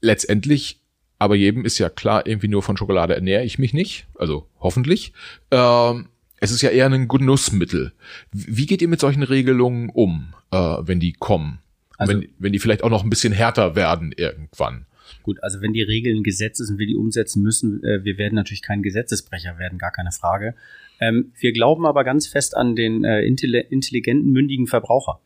Letztendlich, 0.00 0.80
aber 1.18 1.34
jedem 1.34 1.64
ist 1.64 1.78
ja 1.78 1.88
klar, 1.88 2.26
irgendwie 2.26 2.48
nur 2.48 2.62
von 2.62 2.76
Schokolade 2.76 3.14
ernähre 3.14 3.44
ich 3.44 3.58
mich 3.58 3.72
nicht, 3.72 4.06
also 4.18 4.48
hoffentlich. 4.60 5.12
Ähm, 5.50 6.08
es 6.40 6.50
ist 6.50 6.62
ja 6.62 6.70
eher 6.70 6.86
ein 6.86 7.08
Genussmittel. 7.08 7.92
Wie 8.32 8.66
geht 8.66 8.82
ihr 8.82 8.88
mit 8.88 9.00
solchen 9.00 9.22
Regelungen 9.22 9.90
um, 9.90 10.34
äh, 10.50 10.56
wenn 10.56 11.00
die 11.00 11.12
kommen? 11.12 11.58
Also, 11.96 12.12
wenn, 12.12 12.28
wenn 12.38 12.52
die 12.52 12.58
vielleicht 12.58 12.84
auch 12.84 12.90
noch 12.90 13.02
ein 13.02 13.10
bisschen 13.10 13.32
härter 13.32 13.74
werden 13.74 14.12
irgendwann? 14.16 14.86
Gut, 15.22 15.42
also 15.42 15.60
wenn 15.60 15.72
die 15.72 15.82
Regeln 15.82 16.22
Gesetze 16.22 16.64
sind, 16.64 16.78
wir 16.78 16.86
die 16.86 16.96
umsetzen 16.96 17.42
müssen, 17.42 17.82
äh, 17.82 18.04
wir 18.04 18.18
werden 18.18 18.34
natürlich 18.34 18.62
kein 18.62 18.82
Gesetzesbrecher 18.82 19.58
werden, 19.58 19.78
gar 19.78 19.90
keine 19.90 20.12
Frage. 20.12 20.54
Ähm, 21.00 21.32
wir 21.38 21.52
glauben 21.52 21.86
aber 21.86 22.04
ganz 22.04 22.26
fest 22.26 22.56
an 22.56 22.76
den 22.76 23.04
äh, 23.04 23.22
intelligenten, 23.22 24.30
mündigen 24.32 24.66
Verbraucher. 24.66 25.20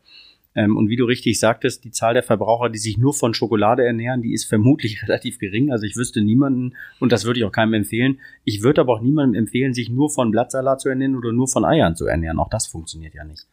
Ähm, 0.55 0.77
und 0.77 0.89
wie 0.89 0.95
du 0.95 1.05
richtig 1.05 1.39
sagtest, 1.39 1.83
die 1.83 1.91
Zahl 1.91 2.13
der 2.13 2.23
Verbraucher, 2.23 2.69
die 2.69 2.77
sich 2.77 2.97
nur 2.97 3.13
von 3.13 3.33
Schokolade 3.33 3.85
ernähren, 3.85 4.21
die 4.21 4.33
ist 4.33 4.45
vermutlich 4.45 5.01
relativ 5.07 5.39
gering. 5.39 5.71
Also 5.71 5.85
ich 5.85 5.95
wüsste 5.95 6.21
niemanden, 6.21 6.75
und 6.99 7.11
das 7.11 7.25
würde 7.25 7.39
ich 7.39 7.45
auch 7.45 7.51
keinem 7.51 7.73
empfehlen. 7.73 8.19
Ich 8.43 8.61
würde 8.61 8.81
aber 8.81 8.93
auch 8.93 9.01
niemandem 9.01 9.39
empfehlen, 9.39 9.73
sich 9.73 9.89
nur 9.89 10.09
von 10.09 10.31
Blattsalat 10.31 10.81
zu 10.81 10.89
ernähren 10.89 11.15
oder 11.15 11.31
nur 11.31 11.47
von 11.47 11.65
Eiern 11.65 11.95
zu 11.95 12.05
ernähren. 12.05 12.39
Auch 12.39 12.49
das 12.49 12.67
funktioniert 12.67 13.13
ja 13.15 13.23
nicht. 13.23 13.47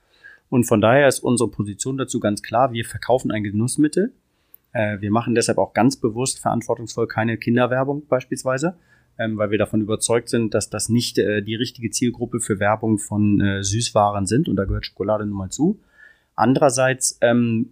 Und 0.51 0.65
von 0.65 0.81
daher 0.81 1.09
ist 1.09 1.21
unsere 1.21 1.49
Position 1.49 1.97
dazu 1.97 2.21
ganz 2.21 2.43
klar, 2.43 2.73
wir 2.73 2.85
verkaufen 2.85 3.31
ein 3.31 3.45
Genussmittel. 3.45 4.13
Äh, 4.73 5.01
wir 5.01 5.11
machen 5.11 5.35
deshalb 5.35 5.59
auch 5.59 5.73
ganz 5.73 5.97
bewusst 5.97 6.41
verantwortungsvoll 6.41 7.07
keine 7.07 7.39
Kinderwerbung 7.39 8.07
beispielsweise, 8.09 8.77
ähm, 9.17 9.39
weil 9.39 9.51
wir 9.51 9.59
davon 9.59 9.81
überzeugt 9.81 10.29
sind, 10.29 10.53
dass 10.53 10.69
das 10.69 10.89
nicht 10.89 11.19
äh, 11.19 11.41
die 11.43 11.55
richtige 11.55 11.91
Zielgruppe 11.91 12.41
für 12.41 12.59
Werbung 12.59 12.99
von 12.99 13.41
äh, 13.41 13.63
Süßwaren 13.63 14.27
sind. 14.27 14.49
Und 14.49 14.57
da 14.57 14.65
gehört 14.65 14.87
Schokolade 14.87 15.25
nun 15.25 15.39
mal 15.39 15.51
zu. 15.51 15.79
Andererseits 16.41 17.19
ähm, 17.21 17.71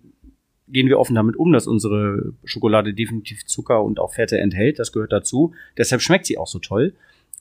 gehen 0.69 0.89
wir 0.89 0.99
offen 0.99 1.15
damit 1.15 1.37
um, 1.37 1.53
dass 1.53 1.67
unsere 1.67 2.35
Schokolade 2.45 2.93
definitiv 2.93 3.47
Zucker 3.47 3.83
und 3.83 3.99
auch 3.99 4.13
Fette 4.13 4.39
enthält. 4.39 4.79
Das 4.79 4.93
gehört 4.93 5.13
dazu. 5.13 5.55
Deshalb 5.79 6.03
schmeckt 6.03 6.27
sie 6.27 6.37
auch 6.37 6.47
so 6.47 6.59
toll. 6.59 6.95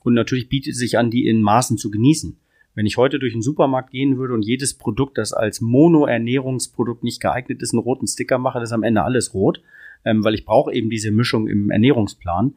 Und 0.04 0.14
natürlich 0.14 0.48
bietet 0.48 0.74
es 0.74 0.80
sich 0.80 0.98
an, 0.98 1.12
die 1.12 1.28
in 1.28 1.42
Maßen 1.42 1.78
zu 1.78 1.92
genießen. 1.92 2.38
Wenn 2.76 2.86
ich 2.86 2.96
heute 2.96 3.20
durch 3.20 3.34
den 3.34 3.42
Supermarkt 3.42 3.92
gehen 3.92 4.18
würde 4.18 4.34
und 4.34 4.44
jedes 4.44 4.76
Produkt, 4.76 5.18
das 5.18 5.34
als 5.34 5.60
Mono-Ernährungsprodukt 5.62 7.04
nicht 7.04 7.20
geeignet 7.20 7.62
ist, 7.62 7.74
einen 7.74 7.82
roten 7.82 8.08
Sticker 8.08 8.38
mache, 8.38 8.62
ist 8.62 8.72
am 8.72 8.84
Ende 8.84 9.04
alles 9.04 9.34
rot, 9.34 9.62
ähm, 10.06 10.24
weil 10.24 10.36
ich 10.36 10.46
brauche 10.46 10.74
eben 10.74 10.90
diese 10.90 11.12
Mischung 11.12 11.48
im 11.48 11.72
Ernährungsplan. 11.72 12.54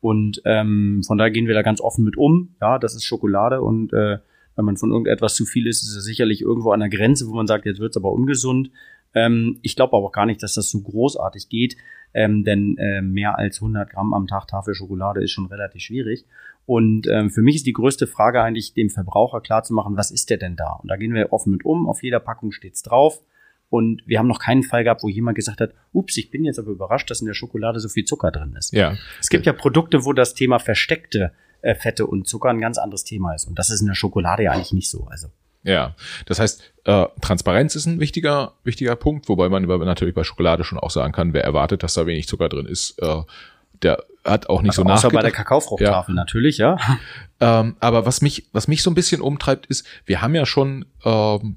Und 0.00 0.42
ähm, 0.44 1.02
von 1.04 1.18
daher 1.18 1.30
gehen 1.30 1.46
wir 1.46 1.54
da 1.54 1.62
ganz 1.62 1.80
offen 1.80 2.04
mit 2.04 2.16
um. 2.16 2.54
Ja, 2.60 2.78
das 2.78 2.94
ist 2.94 3.04
Schokolade 3.04 3.62
und 3.62 3.92
äh, 3.92 4.18
wenn 4.56 4.64
man 4.64 4.76
von 4.76 4.90
irgendetwas 4.90 5.34
zu 5.34 5.44
viel 5.44 5.66
ist, 5.66 5.82
ist 5.82 5.96
es 5.96 6.04
sicherlich 6.04 6.42
irgendwo 6.42 6.72
an 6.72 6.80
der 6.80 6.88
Grenze, 6.88 7.26
wo 7.28 7.34
man 7.34 7.46
sagt, 7.46 7.66
jetzt 7.66 7.80
wird's 7.80 7.96
aber 7.96 8.12
ungesund. 8.12 8.70
Ähm, 9.14 9.58
ich 9.62 9.76
glaube 9.76 9.96
aber 9.96 10.06
auch 10.06 10.12
gar 10.12 10.26
nicht, 10.26 10.42
dass 10.42 10.54
das 10.54 10.70
so 10.70 10.80
großartig 10.80 11.48
geht, 11.48 11.76
ähm, 12.14 12.44
denn 12.44 12.76
äh, 12.78 13.02
mehr 13.02 13.38
als 13.38 13.56
100 13.56 13.90
Gramm 13.90 14.14
am 14.14 14.26
Tag 14.26 14.46
Tafel 14.46 14.74
Schokolade 14.74 15.22
ist 15.22 15.30
schon 15.30 15.46
relativ 15.46 15.82
schwierig. 15.82 16.26
Und 16.64 17.06
ähm, 17.08 17.30
für 17.30 17.42
mich 17.42 17.56
ist 17.56 17.66
die 17.66 17.72
größte 17.72 18.06
Frage 18.06 18.42
eigentlich, 18.42 18.74
dem 18.74 18.90
Verbraucher 18.90 19.40
klarzumachen, 19.40 19.96
was 19.96 20.10
ist 20.10 20.30
der 20.30 20.36
denn 20.36 20.56
da? 20.56 20.74
Und 20.82 20.90
da 20.90 20.96
gehen 20.96 21.14
wir 21.14 21.32
offen 21.32 21.50
mit 21.50 21.64
um. 21.64 21.88
Auf 21.88 22.02
jeder 22.02 22.20
Packung 22.20 22.52
steht's 22.52 22.82
drauf. 22.82 23.22
Und 23.68 24.02
wir 24.06 24.18
haben 24.18 24.28
noch 24.28 24.38
keinen 24.38 24.62
Fall 24.62 24.84
gehabt, 24.84 25.02
wo 25.02 25.08
jemand 25.08 25.34
gesagt 25.34 25.60
hat, 25.60 25.72
ups, 25.92 26.18
ich 26.18 26.30
bin 26.30 26.44
jetzt 26.44 26.58
aber 26.58 26.70
überrascht, 26.70 27.10
dass 27.10 27.22
in 27.22 27.26
der 27.26 27.34
Schokolade 27.34 27.80
so 27.80 27.88
viel 27.88 28.04
Zucker 28.04 28.30
drin 28.30 28.54
ist. 28.56 28.72
Ja. 28.74 28.96
Es 29.18 29.30
gibt 29.30 29.46
ja 29.46 29.54
Produkte, 29.54 30.04
wo 30.04 30.12
das 30.12 30.34
Thema 30.34 30.58
versteckte 30.58 31.32
äh, 31.62 31.74
Fette 31.74 32.06
und 32.06 32.28
Zucker 32.28 32.50
ein 32.50 32.60
ganz 32.60 32.78
anderes 32.78 33.04
Thema 33.04 33.34
ist. 33.34 33.46
Und 33.46 33.58
das 33.58 33.70
ist 33.70 33.80
in 33.80 33.86
der 33.86 33.94
Schokolade 33.94 34.44
ja 34.44 34.52
eigentlich 34.52 34.72
nicht 34.72 34.90
so. 34.90 35.06
Also. 35.10 35.28
Ja, 35.64 35.94
das 36.26 36.40
heißt, 36.40 36.62
äh, 36.84 37.06
Transparenz 37.20 37.76
ist 37.76 37.86
ein 37.86 38.00
wichtiger, 38.00 38.54
wichtiger 38.64 38.96
Punkt, 38.96 39.28
wobei 39.28 39.48
man 39.48 39.64
natürlich 39.64 40.14
bei 40.14 40.24
Schokolade 40.24 40.64
schon 40.64 40.78
auch 40.78 40.90
sagen 40.90 41.12
kann, 41.12 41.32
wer 41.32 41.44
erwartet, 41.44 41.82
dass 41.82 41.94
da 41.94 42.06
wenig 42.06 42.26
Zucker 42.26 42.48
drin 42.48 42.66
ist, 42.66 42.98
äh, 43.00 43.22
der 43.82 44.04
hat 44.24 44.48
auch 44.48 44.62
nicht 44.62 44.70
also 44.70 44.82
so 44.82 44.88
nachgedacht. 44.88 45.06
Außer 45.06 45.14
bei 45.16 45.22
der 45.22 45.32
Kakaofruchttafel 45.32 46.14
ja. 46.14 46.20
natürlich, 46.20 46.58
ja. 46.58 46.76
Ähm, 47.40 47.74
aber 47.80 48.06
was 48.06 48.22
mich, 48.22 48.46
was 48.52 48.68
mich 48.68 48.84
so 48.84 48.90
ein 48.90 48.94
bisschen 48.94 49.20
umtreibt, 49.20 49.66
ist, 49.66 49.84
wir 50.06 50.22
haben 50.22 50.32
ja 50.36 50.46
schon 50.46 50.84
ähm, 51.04 51.56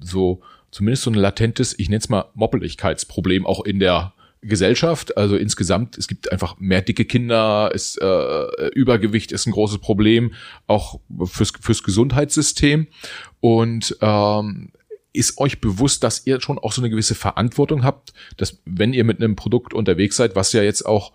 so 0.00 0.40
zumindest 0.70 1.02
so 1.02 1.10
ein 1.10 1.14
latentes, 1.14 1.76
ich 1.76 1.88
nenne 1.88 1.98
es 1.98 2.08
mal 2.08 2.26
Moppeligkeitsproblem 2.34 3.44
auch 3.44 3.64
in 3.64 3.80
der 3.80 4.12
Gesellschaft. 4.46 5.16
Also 5.16 5.36
insgesamt, 5.36 5.98
es 5.98 6.08
gibt 6.08 6.30
einfach 6.30 6.58
mehr 6.58 6.82
dicke 6.82 7.04
Kinder, 7.04 7.70
ist, 7.74 8.00
äh, 8.00 8.68
Übergewicht 8.74 9.32
ist 9.32 9.46
ein 9.46 9.52
großes 9.52 9.78
Problem, 9.78 10.32
auch 10.66 11.00
fürs, 11.24 11.52
fürs 11.60 11.82
Gesundheitssystem. 11.82 12.86
Und 13.40 13.96
ähm, 14.00 14.72
ist 15.12 15.38
euch 15.38 15.60
bewusst, 15.60 16.02
dass 16.02 16.26
ihr 16.26 16.40
schon 16.40 16.58
auch 16.58 16.72
so 16.72 16.80
eine 16.80 16.90
gewisse 16.90 17.14
Verantwortung 17.14 17.84
habt, 17.84 18.12
dass 18.36 18.60
wenn 18.64 18.92
ihr 18.92 19.04
mit 19.04 19.22
einem 19.22 19.36
Produkt 19.36 19.72
unterwegs 19.72 20.16
seid, 20.16 20.34
was 20.34 20.52
ja 20.52 20.62
jetzt 20.62 20.84
auch 20.84 21.12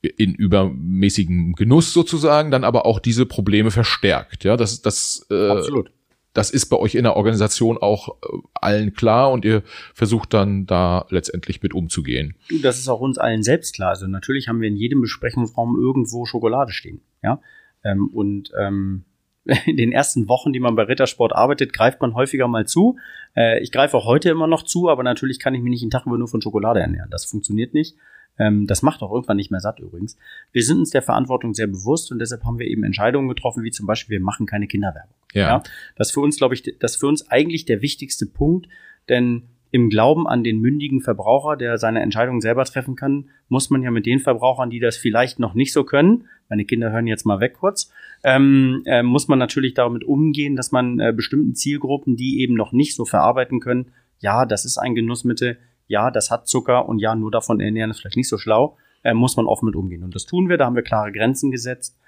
in 0.00 0.34
übermäßigem 0.34 1.54
Genuss 1.54 1.92
sozusagen, 1.92 2.50
dann 2.50 2.64
aber 2.64 2.86
auch 2.86 3.00
diese 3.00 3.26
Probleme 3.26 3.70
verstärkt. 3.70 4.44
Ja, 4.44 4.56
das, 4.56 4.80
das 4.80 5.26
äh, 5.30 5.48
Absolut 5.50 5.90
das 6.34 6.50
ist 6.50 6.66
bei 6.66 6.76
euch 6.76 6.94
in 6.94 7.04
der 7.04 7.16
Organisation 7.16 7.78
auch 7.78 8.08
äh, 8.08 8.38
allen 8.54 8.92
klar 8.94 9.32
und 9.32 9.44
ihr 9.44 9.62
versucht 9.94 10.34
dann 10.34 10.66
da 10.66 11.06
letztendlich 11.10 11.62
mit 11.62 11.74
umzugehen. 11.74 12.36
Das 12.62 12.78
ist 12.78 12.88
auch 12.88 13.00
uns 13.00 13.18
allen 13.18 13.42
selbst 13.42 13.74
klar. 13.74 13.90
Also 13.90 14.06
natürlich 14.06 14.48
haben 14.48 14.60
wir 14.60 14.68
in 14.68 14.76
jedem 14.76 15.00
Besprechungsraum 15.00 15.76
irgendwo 15.76 16.26
Schokolade 16.26 16.72
stehen. 16.72 17.00
Ja. 17.22 17.40
Ähm, 17.84 18.08
und 18.12 18.52
ähm, 18.58 19.04
in 19.66 19.76
den 19.76 19.92
ersten 19.92 20.28
Wochen, 20.28 20.52
die 20.52 20.60
man 20.60 20.76
bei 20.76 20.82
Rittersport 20.82 21.34
arbeitet, 21.34 21.72
greift 21.72 22.00
man 22.00 22.14
häufiger 22.14 22.48
mal 22.48 22.66
zu. 22.66 22.98
Äh, 23.34 23.62
ich 23.62 23.72
greife 23.72 23.96
auch 23.96 24.04
heute 24.04 24.28
immer 24.28 24.46
noch 24.46 24.62
zu, 24.62 24.88
aber 24.88 25.02
natürlich 25.02 25.38
kann 25.38 25.54
ich 25.54 25.62
mich 25.62 25.70
nicht 25.70 25.82
einen 25.82 25.90
Tag 25.90 26.06
über 26.06 26.18
nur 26.18 26.28
von 26.28 26.42
Schokolade 26.42 26.80
ernähren. 26.80 27.10
Das 27.10 27.24
funktioniert 27.24 27.74
nicht. 27.74 27.96
Ähm, 28.38 28.66
das 28.66 28.82
macht 28.82 29.02
auch 29.02 29.12
irgendwann 29.12 29.36
nicht 29.36 29.50
mehr 29.50 29.60
satt 29.60 29.80
übrigens. 29.80 30.16
Wir 30.52 30.62
sind 30.62 30.78
uns 30.78 30.90
der 30.90 31.02
Verantwortung 31.02 31.54
sehr 31.54 31.66
bewusst 31.66 32.12
und 32.12 32.18
deshalb 32.18 32.44
haben 32.44 32.58
wir 32.58 32.66
eben 32.66 32.84
Entscheidungen 32.84 33.28
getroffen, 33.28 33.64
wie 33.64 33.70
zum 33.70 33.86
Beispiel, 33.86 34.18
wir 34.18 34.24
machen 34.24 34.46
keine 34.46 34.66
Kinderwerbung. 34.66 35.14
Ja. 35.32 35.48
ja 35.48 35.62
das 35.96 36.08
ist 36.08 36.14
für 36.14 36.20
uns, 36.20 36.36
glaube 36.36 36.54
ich, 36.54 36.62
das 36.78 36.92
ist 36.92 37.00
für 37.00 37.06
uns 37.06 37.30
eigentlich 37.30 37.64
der 37.64 37.82
wichtigste 37.82 38.26
Punkt, 38.26 38.68
denn 39.08 39.44
im 39.70 39.90
Glauben 39.90 40.26
an 40.26 40.44
den 40.44 40.60
mündigen 40.60 41.00
Verbraucher, 41.00 41.56
der 41.56 41.76
seine 41.76 42.00
Entscheidungen 42.00 42.40
selber 42.40 42.64
treffen 42.64 42.96
kann, 42.96 43.28
muss 43.48 43.68
man 43.68 43.82
ja 43.82 43.90
mit 43.90 44.06
den 44.06 44.18
Verbrauchern, 44.18 44.70
die 44.70 44.80
das 44.80 44.96
vielleicht 44.96 45.38
noch 45.38 45.54
nicht 45.54 45.72
so 45.72 45.84
können, 45.84 46.24
meine 46.48 46.64
Kinder 46.64 46.90
hören 46.90 47.06
jetzt 47.06 47.26
mal 47.26 47.40
weg 47.40 47.54
kurz, 47.58 47.92
ähm, 48.24 48.82
äh, 48.86 49.02
muss 49.02 49.28
man 49.28 49.38
natürlich 49.38 49.74
damit 49.74 50.04
umgehen, 50.04 50.56
dass 50.56 50.72
man 50.72 50.98
äh, 51.00 51.12
bestimmten 51.14 51.54
Zielgruppen, 51.54 52.16
die 52.16 52.40
eben 52.40 52.54
noch 52.54 52.72
nicht 52.72 52.94
so 52.94 53.04
verarbeiten 53.04 53.60
können, 53.60 53.90
ja, 54.20 54.46
das 54.46 54.64
ist 54.64 54.78
ein 54.78 54.94
Genussmittel, 54.94 55.58
ja, 55.88 56.10
das 56.10 56.30
hat 56.30 56.46
Zucker 56.46 56.88
und 56.88 57.00
ja, 57.00 57.14
nur 57.14 57.30
davon 57.30 57.60
ernähren 57.60 57.90
ist 57.90 58.00
vielleicht 58.00 58.16
nicht 58.16 58.28
so 58.28 58.38
schlau, 58.38 58.76
äh, 59.02 59.14
muss 59.14 59.36
man 59.36 59.46
offen 59.46 59.66
mit 59.66 59.74
umgehen. 59.74 60.04
Und 60.04 60.14
das 60.14 60.26
tun 60.26 60.48
wir, 60.48 60.56
da 60.56 60.66
haben 60.66 60.76
wir 60.76 60.82
klare 60.82 61.10
Grenzen 61.12 61.50
gesetzt, 61.50 61.98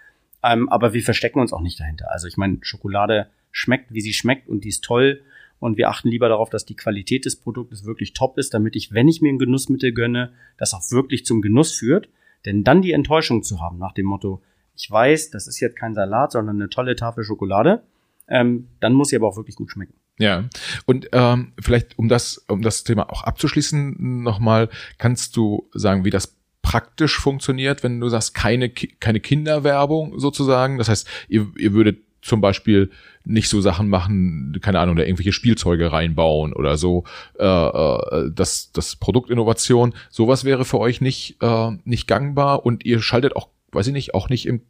ähm, 0.43 0.69
aber 0.69 0.93
wir 0.93 1.03
verstecken 1.03 1.41
uns 1.41 1.53
auch 1.53 1.63
nicht 1.63 1.81
dahinter. 1.81 2.11
Also 2.13 2.29
ich 2.29 2.37
meine, 2.37 2.59
Schokolade 2.61 3.29
schmeckt, 3.51 3.93
wie 3.93 4.01
sie 4.01 4.13
schmeckt 4.13 4.49
und 4.49 4.65
die 4.65 4.69
ist 4.69 4.85
toll 4.85 5.23
und 5.59 5.77
wir 5.77 5.89
achten 5.89 6.09
lieber 6.09 6.29
darauf, 6.29 6.51
dass 6.51 6.65
die 6.65 6.77
Qualität 6.77 7.25
des 7.25 7.37
Produktes 7.37 7.85
wirklich 7.85 8.15
top 8.15 8.39
ist, 8.39 8.55
damit 8.55 8.77
ich, 8.77 8.93
wenn 8.93 9.09
ich 9.09 9.21
mir 9.21 9.31
ein 9.31 9.39
Genussmittel 9.39 9.93
gönne, 9.93 10.33
das 10.57 10.75
auch 10.75 10.91
wirklich 10.91 11.25
zum 11.25 11.43
Genuss 11.43 11.73
führt. 11.73 12.09
Denn 12.47 12.65
dann 12.65 12.81
die 12.81 12.93
Enttäuschung 12.93 13.43
zu 13.43 13.61
haben 13.61 13.79
nach 13.79 13.93
dem 13.93 14.07
Motto, 14.07 14.41
ich 14.75 14.91
weiß, 14.91 15.31
das 15.31 15.47
ist 15.47 15.61
jetzt 15.61 15.77
kein 15.77 15.95
Salat, 15.95 16.33
sondern 16.33 16.57
eine 16.57 16.71
tolle 16.71 16.97
Tafel 16.97 17.25
Schokolade, 17.25 17.83
ähm, 18.29 18.69
dann 18.81 18.95
muss 18.95 19.09
sie 19.09 19.17
aber 19.17 19.29
auch 19.29 19.37
wirklich 19.37 19.57
gut 19.57 19.71
schmecken. 19.71 20.00
Ja, 20.21 20.45
und 20.85 21.09
ähm, 21.13 21.53
vielleicht 21.59 21.99
um 21.99 22.11
das 22.11 22.45
um 22.47 22.61
das 22.61 22.85
Thema 22.85 23.11
auch 23.11 23.23
abzuschließen 23.23 24.23
nochmal, 24.23 24.69
kannst 24.99 25.35
du 25.35 25.67
sagen, 25.73 26.05
wie 26.05 26.11
das 26.11 26.37
praktisch 26.61 27.19
funktioniert, 27.19 27.83
wenn 27.83 28.01
du 28.01 28.09
sagst 28.11 28.35
keine 28.35 28.69
keine 28.69 29.21
Kinderwerbung 29.21 30.19
sozusagen. 30.19 30.77
Das 30.77 30.91
heißt, 30.91 31.09
ihr, 31.29 31.47
ihr 31.57 31.73
würdet 31.73 32.01
zum 32.21 32.43
Beispiel 32.43 32.91
nicht 33.25 33.49
so 33.49 33.63
Sachen 33.63 33.89
machen, 33.89 34.59
keine 34.61 34.81
Ahnung, 34.81 34.97
da 34.97 35.05
irgendwelche 35.05 35.33
Spielzeuge 35.33 35.91
reinbauen 35.91 36.53
oder 36.53 36.77
so, 36.77 37.05
äh, 37.39 37.45
äh, 37.47 38.31
das, 38.31 38.73
das 38.73 38.97
Produktinnovation, 38.97 39.95
sowas 40.11 40.45
wäre 40.45 40.67
für 40.67 40.81
euch 40.81 41.01
nicht, 41.01 41.37
äh, 41.41 41.71
nicht 41.85 42.07
gangbar 42.07 42.67
und 42.67 42.85
ihr 42.85 43.01
schaltet 43.01 43.37
auch, 43.37 43.49
weiß 43.73 43.87
ich 43.87 43.95
nicht, 43.95 44.13
auch 44.13 44.29
nicht 44.29 44.45
im 44.45 44.61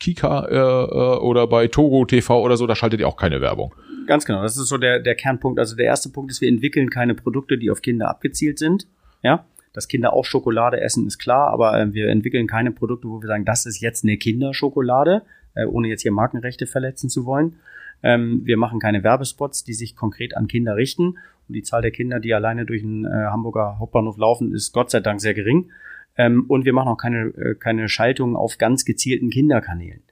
Kika 0.00 0.44
äh, 0.46 0.56
äh, 0.56 1.18
oder 1.20 1.46
bei 1.46 1.68
Togo 1.68 2.04
TV 2.04 2.42
oder 2.42 2.58
so, 2.58 2.66
da 2.66 2.76
schaltet 2.76 3.00
ihr 3.00 3.08
auch 3.08 3.16
keine 3.16 3.40
Werbung. 3.40 3.74
Ganz 4.06 4.24
genau, 4.24 4.42
das 4.42 4.56
ist 4.56 4.68
so 4.68 4.78
der, 4.78 5.00
der 5.00 5.14
Kernpunkt. 5.14 5.58
Also 5.58 5.76
der 5.76 5.86
erste 5.86 6.08
Punkt 6.08 6.30
ist, 6.30 6.40
wir 6.40 6.48
entwickeln 6.48 6.90
keine 6.90 7.14
Produkte, 7.14 7.58
die 7.58 7.70
auf 7.70 7.82
Kinder 7.82 8.08
abgezielt 8.08 8.58
sind. 8.58 8.86
Ja, 9.22 9.46
dass 9.72 9.88
Kinder 9.88 10.12
auch 10.12 10.24
Schokolade 10.24 10.80
essen, 10.80 11.06
ist 11.06 11.18
klar, 11.18 11.50
aber 11.50 11.78
äh, 11.78 11.92
wir 11.92 12.08
entwickeln 12.08 12.46
keine 12.46 12.72
Produkte, 12.72 13.08
wo 13.08 13.20
wir 13.20 13.26
sagen, 13.26 13.44
das 13.44 13.66
ist 13.66 13.80
jetzt 13.80 14.04
eine 14.04 14.16
Kinderschokolade, 14.16 15.22
äh, 15.54 15.64
ohne 15.64 15.88
jetzt 15.88 16.02
hier 16.02 16.12
Markenrechte 16.12 16.66
verletzen 16.66 17.08
zu 17.08 17.24
wollen. 17.24 17.56
Ähm, 18.02 18.42
wir 18.44 18.56
machen 18.56 18.80
keine 18.80 19.02
Werbespots, 19.02 19.64
die 19.64 19.74
sich 19.74 19.96
konkret 19.96 20.36
an 20.36 20.48
Kinder 20.48 20.76
richten. 20.76 21.18
Und 21.48 21.54
die 21.54 21.62
Zahl 21.62 21.82
der 21.82 21.90
Kinder, 21.90 22.20
die 22.20 22.34
alleine 22.34 22.66
durch 22.66 22.82
den 22.82 23.04
äh, 23.04 23.08
Hamburger 23.08 23.78
Hauptbahnhof 23.78 24.18
laufen, 24.18 24.52
ist 24.52 24.72
Gott 24.72 24.90
sei 24.90 25.00
Dank 25.00 25.20
sehr 25.20 25.34
gering. 25.34 25.70
Ähm, 26.16 26.44
und 26.48 26.64
wir 26.64 26.72
machen 26.72 26.88
auch 26.88 26.98
keine, 26.98 27.28
äh, 27.36 27.54
keine 27.54 27.88
Schaltung 27.88 28.36
auf 28.36 28.58
ganz 28.58 28.84
gezielten 28.84 29.30
Kinderkanälen. 29.30 30.02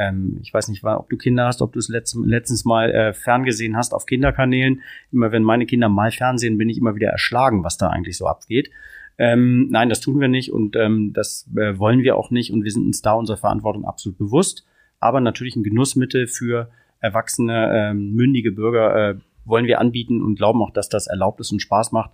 Ähm, 0.00 0.38
ich 0.42 0.52
weiß 0.52 0.68
nicht, 0.68 0.82
ob 0.84 1.08
du 1.10 1.16
Kinder 1.16 1.46
hast, 1.46 1.62
ob 1.62 1.72
du 1.72 1.78
es 1.78 1.88
letzt, 1.88 2.16
letztens 2.24 2.64
mal 2.64 2.90
äh, 2.90 3.12
ferngesehen 3.12 3.76
hast 3.76 3.92
auf 3.94 4.06
Kinderkanälen. 4.06 4.80
Immer 5.12 5.32
wenn 5.32 5.42
meine 5.42 5.66
Kinder 5.66 5.88
mal 5.88 6.10
Fernsehen, 6.10 6.58
bin 6.58 6.68
ich 6.68 6.78
immer 6.78 6.94
wieder 6.94 7.08
erschlagen, 7.08 7.64
was 7.64 7.76
da 7.76 7.88
eigentlich 7.88 8.16
so 8.16 8.26
abgeht. 8.26 8.70
Ähm, 9.18 9.68
nein, 9.70 9.88
das 9.90 10.00
tun 10.00 10.18
wir 10.18 10.28
nicht 10.28 10.50
und 10.50 10.76
ähm, 10.76 11.12
das 11.12 11.48
äh, 11.54 11.78
wollen 11.78 12.02
wir 12.02 12.16
auch 12.16 12.30
nicht 12.30 12.52
und 12.52 12.64
wir 12.64 12.70
sind 12.70 12.86
uns 12.86 13.02
da 13.02 13.12
unserer 13.12 13.36
Verantwortung 13.36 13.84
absolut 13.84 14.16
bewusst 14.16 14.64
aber 15.00 15.20
natürlich 15.20 15.56
ein 15.56 15.64
Genussmittel 15.64 16.26
für 16.26 16.70
erwachsene, 17.00 17.72
ähm, 17.74 18.12
mündige 18.12 18.52
Bürger 18.52 19.10
äh, 19.10 19.14
wollen 19.46 19.66
wir 19.66 19.80
anbieten 19.80 20.22
und 20.22 20.36
glauben 20.36 20.62
auch, 20.62 20.70
dass 20.70 20.90
das 20.90 21.06
erlaubt 21.06 21.40
ist 21.40 21.50
und 21.50 21.60
Spaß 21.60 21.92
macht. 21.92 22.10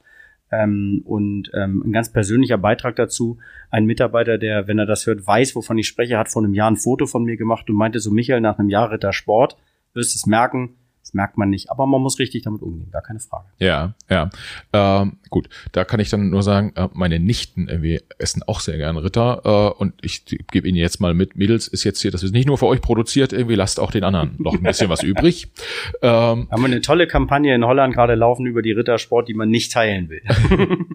Ähm, 0.50 1.02
und 1.04 1.50
ähm, 1.54 1.82
ein 1.84 1.92
ganz 1.92 2.12
persönlicher 2.12 2.58
Beitrag 2.58 2.96
dazu. 2.96 3.38
Ein 3.70 3.84
Mitarbeiter, 3.84 4.38
der, 4.38 4.68
wenn 4.68 4.78
er 4.78 4.86
das 4.86 5.06
hört, 5.06 5.26
weiß, 5.26 5.56
wovon 5.56 5.78
ich 5.78 5.88
spreche, 5.88 6.18
hat 6.18 6.28
vor 6.28 6.42
einem 6.42 6.54
Jahr 6.54 6.70
ein 6.70 6.76
Foto 6.76 7.06
von 7.06 7.24
mir 7.24 7.36
gemacht 7.36 7.68
und 7.68 7.76
meinte 7.76 7.98
so, 7.98 8.10
Michael, 8.10 8.40
nach 8.40 8.58
einem 8.58 8.68
Jahr 8.68 8.90
Ritter 8.90 9.12
Sport, 9.12 9.56
wirst 9.92 10.14
es 10.14 10.26
merken, 10.26 10.76
das 11.06 11.14
merkt 11.14 11.38
man 11.38 11.50
nicht, 11.50 11.70
aber 11.70 11.86
man 11.86 12.02
muss 12.02 12.18
richtig 12.18 12.42
damit 12.42 12.62
umgehen, 12.62 12.90
gar 12.90 13.00
keine 13.00 13.20
Frage. 13.20 13.44
Ja, 13.60 13.94
ja. 14.10 14.28
Ähm, 14.72 15.18
gut, 15.30 15.48
da 15.70 15.84
kann 15.84 16.00
ich 16.00 16.10
dann 16.10 16.30
nur 16.30 16.42
sagen, 16.42 16.72
äh, 16.74 16.88
meine 16.94 17.20
Nichten 17.20 17.68
irgendwie 17.68 18.00
essen 18.18 18.42
auch 18.42 18.58
sehr 18.58 18.76
gern 18.76 18.96
Ritter 18.96 19.40
äh, 19.44 19.80
und 19.80 19.94
ich 20.02 20.24
gebe 20.24 20.66
Ihnen 20.66 20.76
jetzt 20.76 21.00
mal 21.00 21.14
mit, 21.14 21.36
Mädels, 21.36 21.68
ist 21.68 21.84
jetzt 21.84 22.02
hier, 22.02 22.10
das 22.10 22.24
ist 22.24 22.32
nicht 22.32 22.48
nur 22.48 22.58
für 22.58 22.66
euch 22.66 22.80
produziert, 22.80 23.32
irgendwie 23.32 23.54
lasst 23.54 23.78
auch 23.78 23.92
den 23.92 24.02
anderen 24.02 24.34
noch 24.38 24.54
ein 24.54 24.64
bisschen 24.64 24.88
was 24.88 25.02
übrig. 25.04 25.46
Ähm, 26.02 26.48
Haben 26.50 26.62
wir 26.62 26.64
eine 26.64 26.80
tolle 26.80 27.06
Kampagne 27.06 27.54
in 27.54 27.64
Holland 27.64 27.94
gerade 27.94 28.16
laufen 28.16 28.44
über 28.44 28.62
die 28.62 28.72
Rittersport, 28.72 29.28
die 29.28 29.34
man 29.34 29.48
nicht 29.48 29.70
teilen 29.70 30.08
will. 30.08 30.22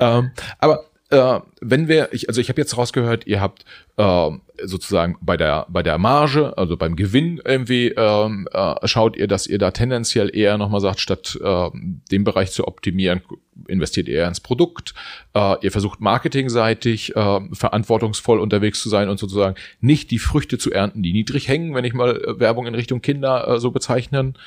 ähm, 0.00 0.32
aber 0.58 0.87
äh, 1.10 1.40
wenn 1.60 1.88
wir, 1.88 2.12
ich, 2.12 2.28
also 2.28 2.40
ich 2.40 2.48
habe 2.48 2.60
jetzt 2.60 2.76
rausgehört, 2.76 3.26
ihr 3.26 3.40
habt 3.40 3.64
äh, 3.96 4.30
sozusagen 4.62 5.16
bei 5.20 5.36
der 5.36 5.66
bei 5.68 5.82
der 5.82 5.98
Marge, 5.98 6.56
also 6.58 6.76
beim 6.76 6.96
Gewinn 6.96 7.40
irgendwie 7.44 7.88
ähm, 7.88 8.48
äh, 8.52 8.74
schaut 8.86 9.16
ihr, 9.16 9.26
dass 9.26 9.46
ihr 9.46 9.58
da 9.58 9.70
tendenziell 9.70 10.34
eher 10.34 10.58
nochmal 10.58 10.80
sagt, 10.80 11.00
statt 11.00 11.38
äh, 11.42 11.70
den 12.10 12.24
Bereich 12.24 12.52
zu 12.52 12.66
optimieren, 12.66 13.22
investiert 13.66 14.08
ihr 14.08 14.26
ins 14.26 14.40
Produkt. 14.40 14.94
Äh, 15.34 15.56
ihr 15.62 15.72
versucht 15.72 16.00
marketingseitig 16.00 17.16
äh, 17.16 17.40
verantwortungsvoll 17.52 18.38
unterwegs 18.38 18.80
zu 18.80 18.88
sein 18.88 19.08
und 19.08 19.18
sozusagen 19.18 19.56
nicht 19.80 20.10
die 20.10 20.18
Früchte 20.18 20.58
zu 20.58 20.72
ernten, 20.72 21.02
die 21.02 21.12
niedrig 21.12 21.48
hängen, 21.48 21.74
wenn 21.74 21.84
ich 21.84 21.94
mal 21.94 22.16
äh, 22.16 22.40
Werbung 22.40 22.66
in 22.66 22.74
Richtung 22.74 23.00
Kinder 23.00 23.48
äh, 23.48 23.60
so 23.60 23.70
bezeichnen 23.70 24.38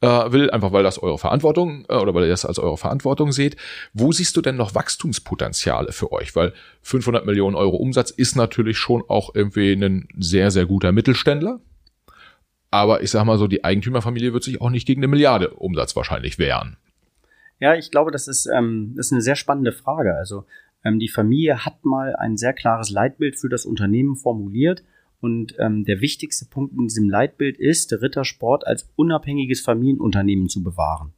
äh, 0.00 0.06
will, 0.06 0.50
einfach 0.50 0.72
weil 0.72 0.82
das 0.82 1.02
eure 1.02 1.18
Verantwortung 1.18 1.84
äh, 1.88 1.96
oder 1.96 2.14
weil 2.14 2.24
ihr 2.24 2.30
das 2.30 2.44
als 2.44 2.58
eure 2.58 2.76
Verantwortung 2.76 3.32
seht. 3.32 3.56
Wo 3.92 4.12
siehst 4.12 4.36
du 4.36 4.40
denn 4.40 4.56
noch 4.56 4.74
Wachstumspotenziale 4.74 5.92
für 5.92 6.12
euch? 6.12 6.34
Weil 6.36 6.52
500 6.82 7.26
Millionen 7.26 7.56
Euro 7.56 7.76
Umsatz 7.76 8.10
ist 8.10 8.36
natürlich 8.36 8.78
schon 8.78 9.02
auch 9.08 9.34
irgendwie 9.34 9.72
ein 9.72 10.08
sehr, 10.18 10.50
sehr 10.50 10.66
guter 10.66 10.92
Mittelständler. 10.92 11.60
Aber 12.70 13.02
ich 13.02 13.10
sag 13.10 13.24
mal 13.24 13.38
so, 13.38 13.48
die 13.48 13.64
Eigentümerfamilie 13.64 14.32
wird 14.32 14.44
sich 14.44 14.60
auch 14.60 14.70
nicht 14.70 14.86
gegen 14.86 15.00
eine 15.00 15.08
Milliarde 15.08 15.50
Umsatz 15.50 15.96
wahrscheinlich 15.96 16.38
wehren. 16.38 16.76
Ja, 17.60 17.74
ich 17.74 17.90
glaube, 17.90 18.10
das 18.10 18.26
ist, 18.26 18.46
ähm, 18.46 18.94
das 18.96 19.06
ist 19.06 19.12
eine 19.12 19.22
sehr 19.22 19.36
spannende 19.36 19.72
Frage. 19.72 20.14
Also 20.14 20.44
ähm, 20.84 20.98
die 20.98 21.08
Familie 21.08 21.64
hat 21.64 21.84
mal 21.84 22.16
ein 22.16 22.36
sehr 22.36 22.54
klares 22.54 22.90
Leitbild 22.90 23.38
für 23.38 23.48
das 23.48 23.66
Unternehmen 23.66 24.16
formuliert. 24.16 24.82
Und 25.20 25.54
ähm, 25.58 25.84
der 25.84 26.00
wichtigste 26.00 26.46
Punkt 26.46 26.72
in 26.72 26.88
diesem 26.88 27.10
Leitbild 27.10 27.58
ist, 27.58 27.92
Rittersport 27.92 28.66
als 28.66 28.88
unabhängiges 28.96 29.60
Familienunternehmen 29.60 30.48
zu 30.48 30.62
bewahren. 30.62 31.12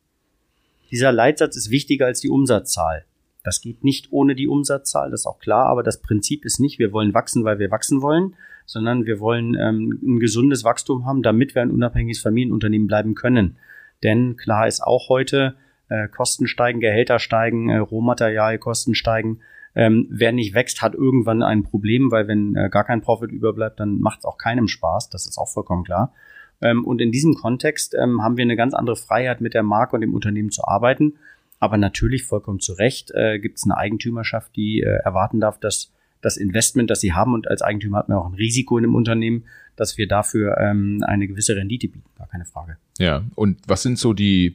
Dieser 0.90 1.12
Leitsatz 1.12 1.56
ist 1.56 1.70
wichtiger 1.70 2.06
als 2.06 2.20
die 2.20 2.28
Umsatzzahl. 2.28 3.04
Das 3.44 3.60
geht 3.60 3.84
nicht 3.84 4.08
ohne 4.10 4.34
die 4.34 4.48
Umsatzzahl, 4.48 5.10
das 5.10 5.20
ist 5.20 5.26
auch 5.26 5.38
klar, 5.38 5.66
aber 5.66 5.82
das 5.82 6.00
Prinzip 6.00 6.44
ist 6.44 6.60
nicht, 6.60 6.78
wir 6.78 6.92
wollen 6.92 7.14
wachsen, 7.14 7.44
weil 7.44 7.58
wir 7.58 7.70
wachsen 7.70 8.02
wollen, 8.02 8.34
sondern 8.66 9.06
wir 9.06 9.18
wollen 9.18 9.54
ähm, 9.54 9.98
ein 10.02 10.20
gesundes 10.20 10.64
Wachstum 10.64 11.06
haben, 11.06 11.22
damit 11.22 11.54
wir 11.54 11.62
ein 11.62 11.70
unabhängiges 11.70 12.22
Familienunternehmen 12.22 12.86
bleiben 12.86 13.14
können. 13.14 13.56
Denn 14.02 14.36
klar 14.36 14.66
ist 14.66 14.82
auch 14.82 15.08
heute, 15.08 15.56
äh, 15.92 16.08
Kosten 16.08 16.46
steigen, 16.46 16.80
Gehälter 16.80 17.18
steigen, 17.18 17.68
äh, 17.68 17.78
Rohmaterialkosten 17.78 18.94
steigen. 18.94 19.40
Ähm, 19.74 20.06
wer 20.10 20.32
nicht 20.32 20.54
wächst, 20.54 20.82
hat 20.82 20.94
irgendwann 20.94 21.42
ein 21.42 21.62
Problem, 21.62 22.10
weil 22.10 22.28
wenn 22.28 22.54
äh, 22.56 22.68
gar 22.68 22.84
kein 22.84 23.00
Profit 23.00 23.32
überbleibt, 23.32 23.80
dann 23.80 24.00
macht 24.00 24.20
es 24.20 24.24
auch 24.24 24.38
keinem 24.38 24.68
Spaß. 24.68 25.10
Das 25.10 25.26
ist 25.26 25.38
auch 25.38 25.48
vollkommen 25.48 25.84
klar. 25.84 26.12
Ähm, 26.60 26.84
und 26.84 27.00
in 27.00 27.10
diesem 27.10 27.34
Kontext 27.34 27.94
ähm, 27.94 28.22
haben 28.22 28.36
wir 28.36 28.42
eine 28.42 28.56
ganz 28.56 28.74
andere 28.74 28.96
Freiheit, 28.96 29.40
mit 29.40 29.54
der 29.54 29.62
Marke 29.62 29.96
und 29.96 30.02
dem 30.02 30.14
Unternehmen 30.14 30.50
zu 30.50 30.64
arbeiten. 30.64 31.14
Aber 31.58 31.76
natürlich 31.76 32.24
vollkommen 32.24 32.60
zu 32.60 32.72
Recht 32.72 33.12
äh, 33.14 33.38
gibt 33.38 33.58
es 33.58 33.64
eine 33.64 33.76
Eigentümerschaft, 33.76 34.54
die 34.56 34.80
äh, 34.80 34.98
erwarten 35.04 35.40
darf, 35.40 35.58
dass 35.58 35.92
das 36.20 36.36
Investment, 36.36 36.90
das 36.90 37.00
sie 37.00 37.12
haben 37.12 37.34
und 37.34 37.48
als 37.48 37.62
Eigentümer 37.62 37.98
hat 37.98 38.08
man 38.08 38.18
auch 38.18 38.26
ein 38.26 38.34
Risiko 38.34 38.78
in 38.78 38.82
dem 38.82 38.94
Unternehmen, 38.94 39.44
dass 39.76 39.98
wir 39.98 40.06
dafür 40.06 40.56
ähm, 40.58 41.02
eine 41.06 41.26
gewisse 41.26 41.56
Rendite 41.56 41.88
bieten. 41.88 42.08
Gar 42.16 42.28
keine 42.28 42.44
Frage. 42.44 42.76
Ja, 42.98 43.24
und 43.34 43.58
was 43.66 43.82
sind 43.82 43.98
so 43.98 44.12
die 44.12 44.54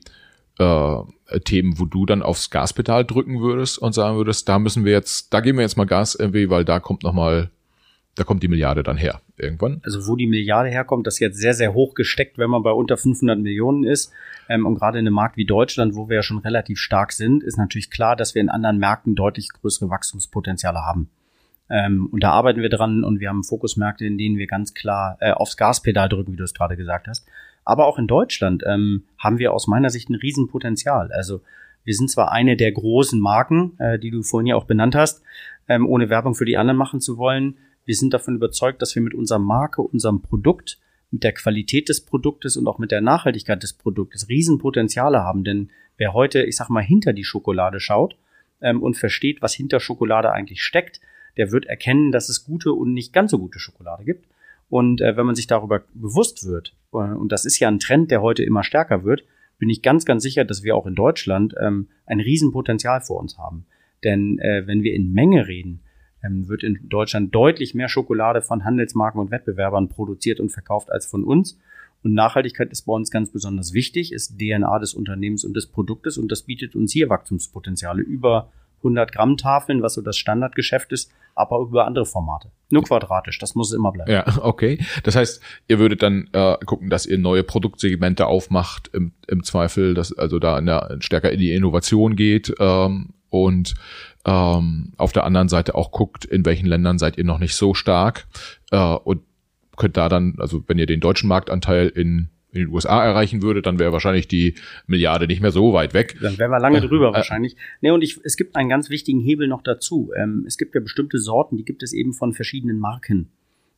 äh, 0.60 1.40
Themen, 1.44 1.80
wo 1.80 1.86
du 1.86 2.06
dann 2.06 2.22
aufs 2.22 2.50
Gaspedal 2.50 3.06
drücken 3.06 3.42
würdest 3.42 3.78
und 3.80 3.94
sagen 3.94 4.18
würdest, 4.18 4.48
da 4.48 4.60
müssen 4.60 4.86
wir 4.86 4.94
jetzt, 4.94 5.34
da 5.34 5.42
geben 5.42 5.58
wir 5.58 5.64
jetzt 5.64 5.78
mal 5.78 5.86
Gas 5.86 6.16
irgendwie, 6.16 6.50
weil 6.50 6.66
da 6.66 6.80
kommt 6.80 7.04
noch 7.04 7.14
da 8.18 8.24
kommt 8.24 8.42
die 8.42 8.48
Milliarde 8.48 8.82
dann 8.82 8.98
her 8.98 9.22
irgendwann. 9.38 9.80
Also 9.84 10.08
wo 10.08 10.16
die 10.16 10.26
Milliarde 10.26 10.70
herkommt, 10.70 11.06
das 11.06 11.16
ist 11.16 11.20
jetzt 11.20 11.38
sehr, 11.38 11.54
sehr 11.54 11.76
hoch 11.76 11.94
gesteckt, 11.94 12.40
wenn 12.40 12.50
man 12.50 12.64
bei 12.64 12.72
unter 12.72 12.98
500 12.98 13.38
Millionen 13.38 13.84
ist. 13.84 14.12
Ähm, 14.50 14.66
und 14.66 14.76
gerade 14.76 14.98
in 14.98 15.06
einem 15.06 15.14
Markt 15.14 15.38
wie 15.38 15.46
Deutschland, 15.46 15.94
wo 15.94 16.10
wir 16.10 16.16
ja 16.16 16.24
schon 16.24 16.40
relativ 16.40 16.80
stark 16.80 17.12
sind, 17.12 17.44
ist 17.44 17.58
natürlich 17.58 17.92
klar, 17.92 18.16
dass 18.16 18.34
wir 18.34 18.42
in 18.42 18.50
anderen 18.50 18.80
Märkten 18.80 19.14
deutlich 19.14 19.50
größere 19.50 19.92
Wachstumspotenziale 19.92 20.80
haben. 20.80 21.10
Ähm, 21.70 22.08
und 22.12 22.24
da 22.24 22.32
arbeiten 22.32 22.62
wir 22.62 22.70
dran 22.70 23.04
und 23.04 23.20
wir 23.20 23.30
haben 23.30 23.44
Fokusmärkte, 23.44 24.06
in 24.06 24.18
denen 24.18 24.38
wir 24.38 24.48
ganz 24.48 24.74
klar 24.74 25.18
äh, 25.20 25.32
aufs 25.32 25.56
Gaspedal 25.56 26.10
drücken, 26.10 26.34
wie 26.34 26.38
du 26.38 26.44
es 26.44 26.56
gerade 26.56 26.76
gesagt 26.76 27.08
hast. 27.08 27.28
Aber 27.68 27.86
auch 27.86 28.00
in 28.00 28.08
Deutschland 28.08 28.64
ähm, 28.66 29.04
haben 29.18 29.40
wir 29.40 29.52
aus 29.52 29.68
meiner 29.68 29.90
Sicht 29.90 30.10
ein 30.10 30.16
Riesenpotenzial. 30.16 31.12
Also 31.12 31.42
wir 31.84 31.96
sind 31.96 32.10
zwar 32.10 32.32
eine 32.32 32.56
der 32.56 32.72
großen 32.72 33.20
Marken, 33.20 33.78
äh, 33.78 34.00
die 34.00 34.10
du 34.10 34.24
vorhin 34.24 34.48
ja 34.48 34.56
auch 34.56 34.64
benannt 34.64 34.96
hast, 34.96 35.22
ähm, 35.68 35.86
ohne 35.86 36.10
Werbung 36.10 36.34
für 36.34 36.46
die 36.46 36.56
anderen 36.56 36.78
machen 36.78 37.02
zu 37.02 37.18
wollen. 37.18 37.58
Wir 37.84 37.96
sind 37.96 38.14
davon 38.14 38.36
überzeugt, 38.36 38.82
dass 38.82 38.96
wir 38.96 39.02
mit 39.02 39.14
unserer 39.14 39.40
Marke, 39.40 39.82
unserem 39.82 40.22
Produkt, 40.22 40.80
mit 41.12 41.26
der 41.26 41.34
Qualität 41.34 41.90
des 41.90 42.06
Produktes 42.06 42.56
und 42.56 42.68
auch 42.68 42.78
mit 42.78 42.90
der 42.92 43.02
Nachhaltigkeit 43.02 43.62
des 43.62 43.74
Produktes 43.74 44.30
Riesenpotenziale 44.30 45.20
haben. 45.20 45.44
Denn 45.44 45.70
wer 45.98 46.14
heute, 46.14 46.44
ich 46.44 46.56
sag 46.56 46.70
mal, 46.70 46.84
hinter 46.84 47.12
die 47.12 47.26
Schokolade 47.26 47.82
schaut 47.82 48.16
ähm, 48.62 48.82
und 48.82 48.96
versteht, 48.96 49.42
was 49.42 49.54
hinter 49.54 49.82
Schokolade 49.82 50.32
eigentlich 50.32 50.64
steckt, 50.64 51.02
der 51.36 51.52
wird 51.52 51.66
erkennen, 51.66 52.14
dass 52.14 52.30
es 52.30 52.46
gute 52.46 52.72
und 52.72 52.94
nicht 52.94 53.12
ganz 53.12 53.32
so 53.32 53.40
gute 53.40 53.60
Schokolade 53.60 54.06
gibt. 54.06 54.26
Und 54.70 55.02
äh, 55.02 55.16
wenn 55.16 55.26
man 55.26 55.36
sich 55.36 55.48
darüber 55.48 55.84
bewusst 55.94 56.46
wird, 56.46 56.76
äh, 56.94 56.98
und 56.98 57.32
das 57.32 57.46
ist 57.46 57.60
ja 57.60 57.68
ein 57.68 57.80
Trend, 57.80 58.12
der 58.12 58.22
heute 58.22 58.44
immer 58.44 58.64
stärker 58.64 59.04
wird, 59.04 59.24
bin 59.58 59.70
ich 59.70 59.82
ganz, 59.82 60.06
ganz 60.06 60.24
sicher, 60.24 60.46
dass 60.46 60.64
wir 60.64 60.76
auch 60.76 60.86
in 60.86 60.96
Deutschland 60.96 61.56
ähm, 61.60 61.88
ein 62.06 62.20
Riesenpotenzial 62.20 63.02
vor 63.02 63.20
uns 63.20 63.38
haben. 63.38 63.66
Denn 64.04 64.40
äh, 64.40 64.68
wenn 64.68 64.84
wir 64.84 64.94
in 64.94 65.14
Menge 65.14 65.48
reden, 65.48 65.82
ähm, 66.24 66.48
wird 66.48 66.64
in 66.64 66.78
Deutschland 66.90 67.34
deutlich 67.34 67.74
mehr 67.74 67.90
Schokolade 67.90 68.42
von 68.42 68.66
Handelsmarken 68.66 69.20
und 69.20 69.32
Wettbewerbern 69.32 69.90
produziert 69.90 70.40
und 70.40 70.52
verkauft 70.52 70.92
als 70.92 71.06
von 71.06 71.24
uns. 71.24 71.58
Und 72.04 72.14
Nachhaltigkeit 72.14 72.72
ist 72.72 72.84
bei 72.84 72.94
uns 72.94 73.10
ganz 73.10 73.32
besonders 73.32 73.74
wichtig, 73.74 74.14
ist 74.14 74.40
DNA 74.40 74.80
des 74.80 74.94
Unternehmens 74.94 75.44
und 75.44 75.56
des 75.56 75.68
Produktes 75.68 76.18
und 76.18 76.32
das 76.32 76.44
bietet 76.44 76.76
uns 76.76 76.94
hier 76.94 77.10
Wachstumspotenziale 77.10 78.04
über 78.04 78.52
100 78.78 79.12
Gramm 79.12 79.38
Tafeln, 79.38 79.82
was 79.82 79.94
so 79.94 80.02
das 80.02 80.18
Standardgeschäft 80.18 80.92
ist, 80.92 81.12
aber 81.36 81.60
über 81.60 81.86
andere 81.86 82.06
Formate. 82.06 82.52
Nur 82.70 82.84
quadratisch, 82.84 83.38
das 83.40 83.56
muss 83.56 83.72
immer 83.72 83.92
bleiben. 83.92 84.12
Ja, 84.12 84.26
okay. 84.42 84.84
Das 85.04 85.16
heißt, 85.16 85.42
ihr 85.68 85.80
würdet 85.80 86.02
dann 86.02 86.30
äh, 86.34 86.58
gucken, 86.66 86.90
dass 86.90 87.06
ihr 87.06 87.18
neue 87.18 87.44
Produktsegmente 87.44 88.28
aufmacht, 88.28 88.90
im, 88.94 89.14
im 89.28 89.44
Zweifel, 89.44 89.94
dass 89.94 90.18
also 90.18 90.40
da 90.40 90.58
in 90.58 90.66
der, 90.66 90.98
stärker 91.00 91.32
in 91.32 91.40
die 91.40 91.54
Innovation 91.54 92.16
geht 92.16 92.54
ähm, 92.60 93.14
und 93.30 93.76
ähm, 94.26 94.94
auf 94.98 95.14
der 95.14 95.26
anderen 95.26 95.50
Seite 95.50 95.76
auch 95.76 95.92
guckt, 95.92 96.26
in 96.26 96.46
welchen 96.46 96.66
Ländern 96.66 96.98
seid 96.98 97.18
ihr 97.18 97.24
noch 97.24 97.40
nicht 97.40 97.56
so 97.56 97.74
stark 97.74 98.28
äh, 98.72 98.78
und 98.78 99.22
könnt 99.78 99.96
da 99.96 100.10
dann, 100.10 100.36
also 100.40 100.64
wenn 100.68 100.80
ihr 100.80 100.88
den 100.88 101.00
deutschen 101.00 101.30
Marktanteil 101.30 101.88
in 101.88 102.30
in 102.58 102.68
den 102.68 102.74
USA 102.74 103.04
erreichen 103.04 103.42
würde, 103.42 103.62
dann 103.62 103.80
wäre 103.80 103.92
wahrscheinlich 103.92 104.28
die 104.28 104.56
Milliarde 104.86 105.28
nicht 105.28 105.42
mehr 105.42 105.52
so 105.52 105.74
weit 105.74 105.94
weg. 105.94 106.18
Dann 106.22 106.38
wären 106.38 106.52
wir 106.52 106.60
lange 106.60 106.82
drüber 106.82 107.10
äh, 107.10 107.14
wahrscheinlich. 107.14 107.56
Nee, 107.82 107.92
und 107.92 108.04
ich, 108.04 108.20
es 108.24 108.38
gibt 108.38 108.56
einen 108.56 108.70
ganz 108.70 108.90
wichtigen 108.90 109.20
Hebel 109.20 109.48
noch 109.48 109.62
dazu. 109.62 110.12
Ähm, 110.16 110.44
es 110.48 110.58
gibt 110.58 110.76
ja 110.76 110.82
bestimmte 110.82 111.20
Sorten, 111.20 111.58
die 111.58 111.66
gibt 111.66 111.84
es 111.84 111.94
eben 111.94 112.14
von 112.14 112.34
verschiedenen 112.34 112.80
Marken. 112.80 113.30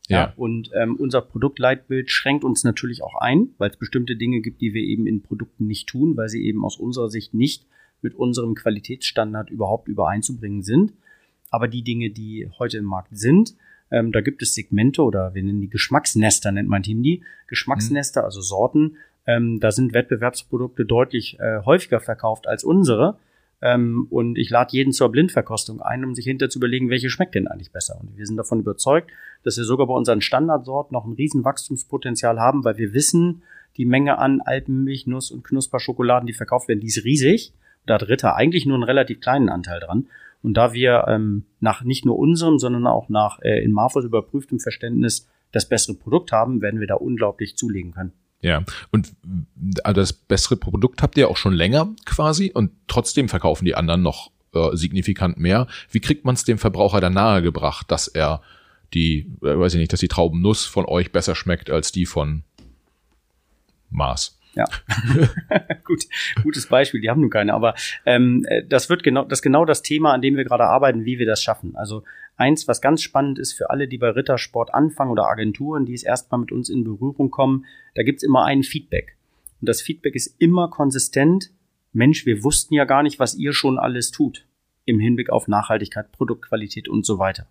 Ja. 0.08 0.18
ja. 0.18 0.32
Und 0.36 0.70
ähm, 0.74 0.96
unser 0.96 1.20
Produktleitbild 1.22 2.10
schränkt 2.10 2.44
uns 2.44 2.64
natürlich 2.64 3.02
auch 3.02 3.14
ein, 3.14 3.50
weil 3.58 3.70
es 3.70 3.76
bestimmte 3.76 4.16
Dinge 4.16 4.40
gibt, 4.40 4.60
die 4.60 4.74
wir 4.74 4.82
eben 4.82 5.06
in 5.06 5.22
Produkten 5.22 5.66
nicht 5.66 5.88
tun, 5.88 6.16
weil 6.16 6.28
sie 6.28 6.44
eben 6.44 6.64
aus 6.64 6.76
unserer 6.76 7.08
Sicht 7.08 7.32
nicht 7.32 7.66
mit 8.02 8.14
unserem 8.14 8.54
Qualitätsstandard 8.54 9.50
überhaupt 9.50 9.88
übereinzubringen 9.88 10.62
sind. 10.62 10.94
Aber 11.50 11.68
die 11.68 11.82
Dinge, 11.82 12.10
die 12.10 12.48
heute 12.58 12.78
im 12.78 12.84
Markt 12.84 13.16
sind, 13.16 13.54
ähm, 13.90 14.12
da 14.12 14.20
gibt 14.20 14.42
es 14.42 14.54
Segmente 14.54 15.02
oder 15.02 15.34
wir 15.34 15.42
nennen 15.42 15.60
die 15.60 15.70
Geschmacksnester, 15.70 16.52
nennt 16.52 16.68
mein 16.68 16.82
Team 16.82 17.02
die. 17.02 17.22
Geschmacksnester, 17.48 18.20
mhm. 18.22 18.24
also 18.24 18.40
Sorten. 18.40 18.96
Ähm, 19.26 19.60
da 19.60 19.70
sind 19.70 19.92
Wettbewerbsprodukte 19.92 20.84
deutlich 20.84 21.38
äh, 21.40 21.60
häufiger 21.64 22.00
verkauft 22.00 22.46
als 22.46 22.64
unsere. 22.64 23.18
Ähm, 23.62 24.06
und 24.10 24.38
ich 24.38 24.48
lade 24.48 24.72
jeden 24.72 24.92
zur 24.92 25.10
Blindverkostung 25.10 25.82
ein, 25.82 26.04
um 26.04 26.14
sich 26.14 26.24
hinter 26.24 26.48
zu 26.48 26.58
überlegen, 26.58 26.88
welche 26.88 27.10
schmeckt 27.10 27.34
denn 27.34 27.46
eigentlich 27.46 27.72
besser. 27.72 27.98
Und 28.00 28.16
wir 28.16 28.26
sind 28.26 28.36
davon 28.36 28.60
überzeugt, 28.60 29.10
dass 29.42 29.56
wir 29.56 29.64
sogar 29.64 29.86
bei 29.86 29.94
unseren 29.94 30.20
Standardsorten 30.20 30.94
noch 30.94 31.04
ein 31.04 31.12
riesen 31.12 31.44
Wachstumspotenzial 31.44 32.40
haben, 32.40 32.64
weil 32.64 32.78
wir 32.78 32.94
wissen, 32.94 33.42
die 33.76 33.84
Menge 33.84 34.18
an 34.18 34.40
Alpenmilch, 34.40 35.06
Nuss 35.06 35.30
und 35.30 35.44
Knusperschokoladen, 35.44 36.26
die 36.26 36.32
verkauft 36.32 36.68
werden, 36.68 36.80
die 36.80 36.88
ist 36.88 37.04
riesig. 37.04 37.52
Da 37.86 37.94
hat 37.94 38.08
Ritter 38.08 38.36
eigentlich 38.36 38.66
nur 38.66 38.76
einen 38.76 38.84
relativ 38.84 39.20
kleinen 39.20 39.48
Anteil 39.48 39.80
dran. 39.80 40.06
Und 40.42 40.54
da 40.54 40.72
wir 40.72 41.04
ähm, 41.08 41.44
nach 41.60 41.82
nicht 41.82 42.06
nur 42.06 42.18
unserem, 42.18 42.58
sondern 42.58 42.86
auch 42.86 43.08
nach 43.08 43.40
äh, 43.42 43.62
in 43.62 43.72
Marfos 43.72 44.04
überprüftem 44.04 44.58
Verständnis 44.58 45.28
das 45.52 45.68
bessere 45.68 45.94
Produkt 45.94 46.32
haben, 46.32 46.62
werden 46.62 46.80
wir 46.80 46.86
da 46.86 46.94
unglaublich 46.94 47.56
zulegen 47.56 47.92
können. 47.92 48.12
Ja, 48.42 48.64
und 48.90 49.12
also 49.84 50.00
das 50.00 50.12
bessere 50.14 50.56
Produkt 50.56 51.02
habt 51.02 51.18
ihr 51.18 51.28
auch 51.28 51.36
schon 51.36 51.52
länger 51.52 51.90
quasi 52.06 52.50
und 52.54 52.70
trotzdem 52.86 53.28
verkaufen 53.28 53.66
die 53.66 53.74
anderen 53.74 54.02
noch 54.02 54.30
äh, 54.54 54.74
signifikant 54.76 55.38
mehr. 55.38 55.66
Wie 55.90 56.00
kriegt 56.00 56.24
man 56.24 56.34
es 56.34 56.44
dem 56.44 56.56
Verbraucher 56.56 57.00
dann 57.00 57.12
nahegebracht, 57.12 57.90
dass 57.90 58.08
er 58.08 58.40
die, 58.94 59.30
äh, 59.42 59.58
weiß 59.58 59.74
ich 59.74 59.80
nicht, 59.80 59.92
dass 59.92 60.00
die 60.00 60.08
Traubennuss 60.08 60.64
von 60.64 60.86
euch 60.86 61.12
besser 61.12 61.34
schmeckt 61.34 61.68
als 61.68 61.92
die 61.92 62.06
von 62.06 62.44
Mars? 63.90 64.39
Ja, 64.54 64.64
gut, 65.84 66.04
gutes 66.42 66.66
Beispiel. 66.66 67.00
Die 67.00 67.08
haben 67.08 67.20
nun 67.20 67.30
keine, 67.30 67.54
aber 67.54 67.74
ähm, 68.04 68.44
äh, 68.48 68.64
das 68.64 68.90
wird 68.90 69.02
genau 69.02 69.24
das 69.24 69.42
genau 69.42 69.64
das 69.64 69.82
Thema, 69.82 70.12
an 70.12 70.22
dem 70.22 70.36
wir 70.36 70.44
gerade 70.44 70.64
arbeiten, 70.64 71.04
wie 71.04 71.18
wir 71.18 71.26
das 71.26 71.42
schaffen. 71.42 71.76
Also 71.76 72.02
eins, 72.36 72.66
was 72.66 72.80
ganz 72.80 73.02
spannend 73.02 73.38
ist 73.38 73.52
für 73.52 73.70
alle, 73.70 73.86
die 73.86 73.98
bei 73.98 74.10
Rittersport 74.10 74.74
anfangen 74.74 75.12
oder 75.12 75.28
Agenturen, 75.28 75.86
die 75.86 75.94
es 75.94 76.02
erstmal 76.02 76.40
mit 76.40 76.52
uns 76.52 76.68
in 76.68 76.82
Berührung 76.82 77.30
kommen, 77.30 77.64
da 77.94 78.02
gibt's 78.02 78.24
immer 78.24 78.44
ein 78.44 78.62
Feedback 78.62 79.16
und 79.60 79.68
das 79.68 79.82
Feedback 79.82 80.14
ist 80.14 80.34
immer 80.38 80.68
konsistent. 80.68 81.50
Mensch, 81.92 82.24
wir 82.26 82.42
wussten 82.42 82.74
ja 82.74 82.84
gar 82.84 83.02
nicht, 83.02 83.18
was 83.18 83.34
ihr 83.34 83.52
schon 83.52 83.78
alles 83.78 84.10
tut 84.10 84.46
im 84.84 84.98
Hinblick 84.98 85.30
auf 85.30 85.48
Nachhaltigkeit, 85.48 86.10
Produktqualität 86.12 86.88
und 86.88 87.04
so 87.04 87.18
weiter. 87.18 87.46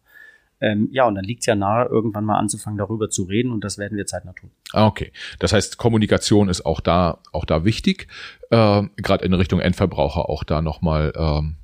Ähm, 0.61 0.89
ja, 0.91 1.05
und 1.05 1.15
dann 1.15 1.23
liegt 1.23 1.41
es 1.41 1.45
ja 1.45 1.55
nahe, 1.55 1.87
irgendwann 1.87 2.25
mal 2.25 2.37
anzufangen, 2.37 2.77
darüber 2.77 3.09
zu 3.09 3.23
reden 3.23 3.51
und 3.51 3.63
das 3.63 3.77
werden 3.77 3.97
wir 3.97 4.05
zeitnah 4.05 4.33
tun. 4.33 4.51
Ah, 4.73 4.87
okay. 4.87 5.11
Das 5.39 5.53
heißt, 5.53 5.77
Kommunikation 5.77 6.49
ist 6.49 6.65
auch 6.65 6.81
da, 6.81 7.19
auch 7.31 7.45
da 7.45 7.63
wichtig, 7.63 8.07
äh, 8.49 8.83
gerade 8.97 9.25
in 9.25 9.33
Richtung 9.33 9.59
Endverbraucher 9.59 10.29
auch 10.29 10.43
da 10.43 10.61
nochmal 10.61 11.13
ähm, 11.15 11.55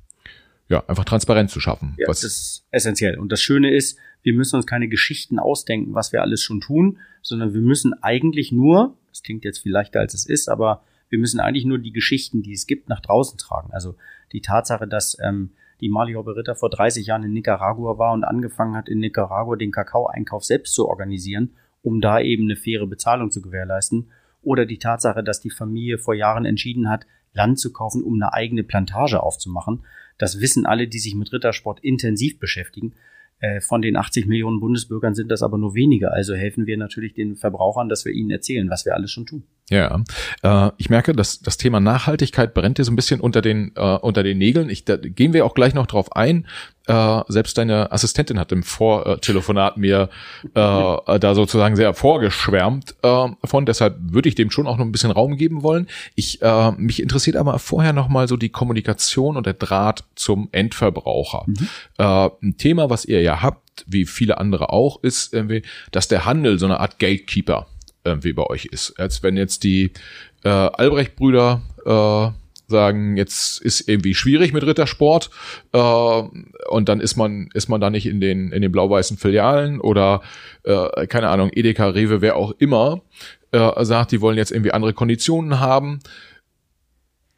ja, 0.68 0.82
einfach 0.88 1.04
transparent 1.04 1.50
zu 1.50 1.60
schaffen. 1.60 1.94
Ja, 1.98 2.06
das 2.06 2.24
ist 2.24 2.66
essentiell. 2.70 3.18
Und 3.18 3.30
das 3.30 3.40
Schöne 3.40 3.72
ist, 3.74 3.98
wir 4.22 4.32
müssen 4.32 4.56
uns 4.56 4.66
keine 4.66 4.88
Geschichten 4.88 5.38
ausdenken, 5.38 5.94
was 5.94 6.12
wir 6.12 6.22
alles 6.22 6.42
schon 6.42 6.60
tun, 6.60 6.98
sondern 7.22 7.54
wir 7.54 7.60
müssen 7.60 7.94
eigentlich 8.02 8.50
nur, 8.50 8.96
das 9.10 9.22
klingt 9.22 9.44
jetzt 9.44 9.60
viel 9.60 9.72
leichter 9.72 10.00
als 10.00 10.14
es 10.14 10.26
ist, 10.26 10.48
aber 10.48 10.82
wir 11.08 11.18
müssen 11.18 11.38
eigentlich 11.38 11.64
nur 11.64 11.78
die 11.78 11.92
Geschichten, 11.92 12.42
die 12.42 12.52
es 12.52 12.66
gibt, 12.66 12.88
nach 12.88 13.00
draußen 13.00 13.38
tragen. 13.38 13.72
Also 13.72 13.94
die 14.32 14.40
Tatsache, 14.40 14.88
dass 14.88 15.16
ähm, 15.22 15.50
die 15.80 15.88
Mali 15.88 16.14
Ritter 16.14 16.54
vor 16.54 16.70
30 16.70 17.06
Jahren 17.06 17.24
in 17.24 17.32
Nicaragua 17.32 17.98
war 17.98 18.12
und 18.12 18.24
angefangen 18.24 18.76
hat, 18.76 18.88
in 18.88 18.98
Nicaragua 18.98 19.56
den 19.56 19.72
Kakaoeinkauf 19.72 20.44
selbst 20.44 20.74
zu 20.74 20.88
organisieren, 20.88 21.54
um 21.82 22.00
da 22.00 22.20
eben 22.20 22.44
eine 22.44 22.56
faire 22.56 22.86
Bezahlung 22.86 23.30
zu 23.30 23.42
gewährleisten. 23.42 24.10
Oder 24.42 24.64
die 24.64 24.78
Tatsache, 24.78 25.22
dass 25.22 25.40
die 25.40 25.50
Familie 25.50 25.98
vor 25.98 26.14
Jahren 26.14 26.44
entschieden 26.44 26.88
hat, 26.88 27.06
Land 27.32 27.58
zu 27.58 27.72
kaufen, 27.72 28.02
um 28.02 28.14
eine 28.14 28.32
eigene 28.32 28.64
Plantage 28.64 29.22
aufzumachen. 29.22 29.84
Das 30.18 30.40
wissen 30.40 30.66
alle, 30.66 30.88
die 30.88 30.98
sich 30.98 31.14
mit 31.14 31.32
Rittersport 31.32 31.80
intensiv 31.80 32.38
beschäftigen. 32.38 32.94
Äh, 33.38 33.60
von 33.60 33.82
den 33.82 33.96
80 33.96 34.26
Millionen 34.26 34.60
Bundesbürgern 34.60 35.14
sind 35.14 35.30
das 35.30 35.42
aber 35.42 35.58
nur 35.58 35.74
wenige. 35.74 36.10
Also 36.10 36.34
helfen 36.34 36.66
wir 36.66 36.78
natürlich 36.78 37.12
den 37.12 37.36
Verbrauchern, 37.36 37.88
dass 37.88 38.04
wir 38.04 38.12
ihnen 38.12 38.30
erzählen, 38.30 38.70
was 38.70 38.86
wir 38.86 38.94
alles 38.94 39.10
schon 39.10 39.26
tun. 39.26 39.44
Ja, 39.68 40.00
äh, 40.42 40.70
ich 40.76 40.90
merke, 40.90 41.12
dass 41.12 41.40
das 41.40 41.56
Thema 41.56 41.80
Nachhaltigkeit 41.80 42.54
brennt 42.54 42.78
dir 42.78 42.84
so 42.84 42.92
ein 42.92 42.96
bisschen 42.96 43.20
unter 43.20 43.42
den 43.42 43.72
äh, 43.74 43.96
unter 43.96 44.22
den 44.22 44.38
Nägeln. 44.38 44.70
Ich, 44.70 44.84
da 44.84 44.96
gehen 44.96 45.32
wir 45.32 45.44
auch 45.44 45.54
gleich 45.54 45.74
noch 45.74 45.86
drauf 45.86 46.14
ein. 46.14 46.46
Äh, 46.86 47.20
selbst 47.26 47.58
deine 47.58 47.90
Assistentin 47.90 48.38
hat 48.38 48.52
im 48.52 48.62
Vortelefonat 48.62 49.76
mir 49.76 50.08
äh, 50.44 50.48
da 50.54 51.34
sozusagen 51.34 51.74
sehr 51.74 51.94
vorgeschwärmt 51.94 52.94
äh, 53.02 53.28
von. 53.42 53.66
Deshalb 53.66 53.96
würde 53.98 54.28
ich 54.28 54.36
dem 54.36 54.52
schon 54.52 54.68
auch 54.68 54.76
noch 54.76 54.84
ein 54.84 54.92
bisschen 54.92 55.10
Raum 55.10 55.36
geben 55.36 55.64
wollen. 55.64 55.88
Ich 56.14 56.40
äh, 56.42 56.70
mich 56.72 57.02
interessiert 57.02 57.34
aber 57.34 57.58
vorher 57.58 57.92
noch 57.92 58.06
mal 58.06 58.28
so 58.28 58.36
die 58.36 58.50
Kommunikation 58.50 59.36
und 59.36 59.46
der 59.46 59.54
Draht 59.54 60.04
zum 60.14 60.48
Endverbraucher. 60.52 61.42
Mhm. 61.46 61.68
Äh, 61.98 62.30
ein 62.40 62.56
Thema, 62.56 62.88
was 62.88 63.04
ihr 63.04 63.20
ja 63.20 63.42
habt, 63.42 63.84
wie 63.88 64.06
viele 64.06 64.38
andere 64.38 64.70
auch, 64.70 65.02
ist 65.02 65.34
irgendwie, 65.34 65.62
dass 65.90 66.06
der 66.06 66.24
Handel 66.24 66.60
so 66.60 66.66
eine 66.66 66.78
Art 66.78 67.00
Gatekeeper 67.00 67.66
irgendwie 68.06 68.32
bei 68.32 68.44
euch 68.44 68.66
ist. 68.66 68.98
Als 68.98 69.22
wenn 69.22 69.36
jetzt 69.36 69.64
die 69.64 69.92
äh, 70.44 70.48
Albrecht-Brüder 70.48 71.60
äh, 71.84 72.46
sagen, 72.68 73.16
jetzt 73.16 73.60
ist 73.60 73.88
irgendwie 73.88 74.14
schwierig 74.14 74.52
mit 74.52 74.64
Rittersport 74.64 75.30
äh, 75.72 75.78
und 75.78 76.88
dann 76.88 77.00
ist 77.00 77.16
man 77.16 77.48
ist 77.54 77.68
man 77.68 77.80
da 77.80 77.90
nicht 77.90 78.06
in 78.06 78.20
den 78.20 78.52
in 78.52 78.62
den 78.62 78.72
blau-weißen 78.72 79.18
Filialen 79.18 79.80
oder 79.80 80.22
äh, 80.64 81.06
keine 81.06 81.28
Ahnung 81.28 81.50
Edeka, 81.52 81.88
Rewe, 81.88 82.20
wer 82.20 82.36
auch 82.36 82.52
immer 82.58 83.02
äh, 83.52 83.84
sagt, 83.84 84.12
die 84.12 84.20
wollen 84.20 84.36
jetzt 84.36 84.52
irgendwie 84.52 84.72
andere 84.72 84.92
Konditionen 84.92 85.60
haben. 85.60 86.00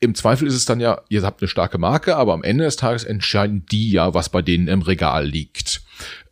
Im 0.00 0.14
Zweifel 0.14 0.46
ist 0.46 0.54
es 0.54 0.64
dann 0.64 0.80
ja, 0.80 1.00
ihr 1.08 1.22
habt 1.22 1.42
eine 1.42 1.48
starke 1.48 1.76
Marke, 1.76 2.16
aber 2.16 2.32
am 2.32 2.44
Ende 2.44 2.64
des 2.64 2.76
Tages 2.76 3.04
entscheiden 3.04 3.66
die 3.70 3.90
ja, 3.90 4.14
was 4.14 4.28
bei 4.28 4.42
denen 4.42 4.68
im 4.68 4.82
Regal 4.82 5.26
liegt. 5.26 5.82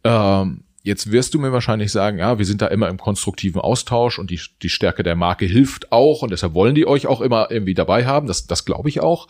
Ähm, 0.05 0.63
Jetzt 0.87 1.11
wirst 1.11 1.35
du 1.35 1.41
mir 1.41 1.51
wahrscheinlich 1.51 1.91
sagen, 1.91 2.19
ja, 2.19 2.39
wir 2.39 2.45
sind 2.45 2.63
da 2.63 2.69
immer 2.69 2.89
im 2.89 2.97
konstruktiven 2.97 3.61
Austausch 3.61 4.21
und 4.21 4.31
die, 4.31 4.41
die 4.63 4.69
Stärke 4.69 5.03
der 5.03 5.17
Marke 5.17 5.45
hilft 5.45 5.91
auch 5.91 6.23
und 6.23 6.31
deshalb 6.31 6.55
wollen 6.55 6.77
die 6.77 6.87
euch 6.87 7.09
auch 7.09 7.21
immer 7.21 7.51
irgendwie 7.51 7.75
dabei 7.75 8.07
haben. 8.07 8.29
Das, 8.29 8.47
das 8.47 8.65
glaube 8.65 8.89
ich 8.89 9.01
auch. 9.01 9.27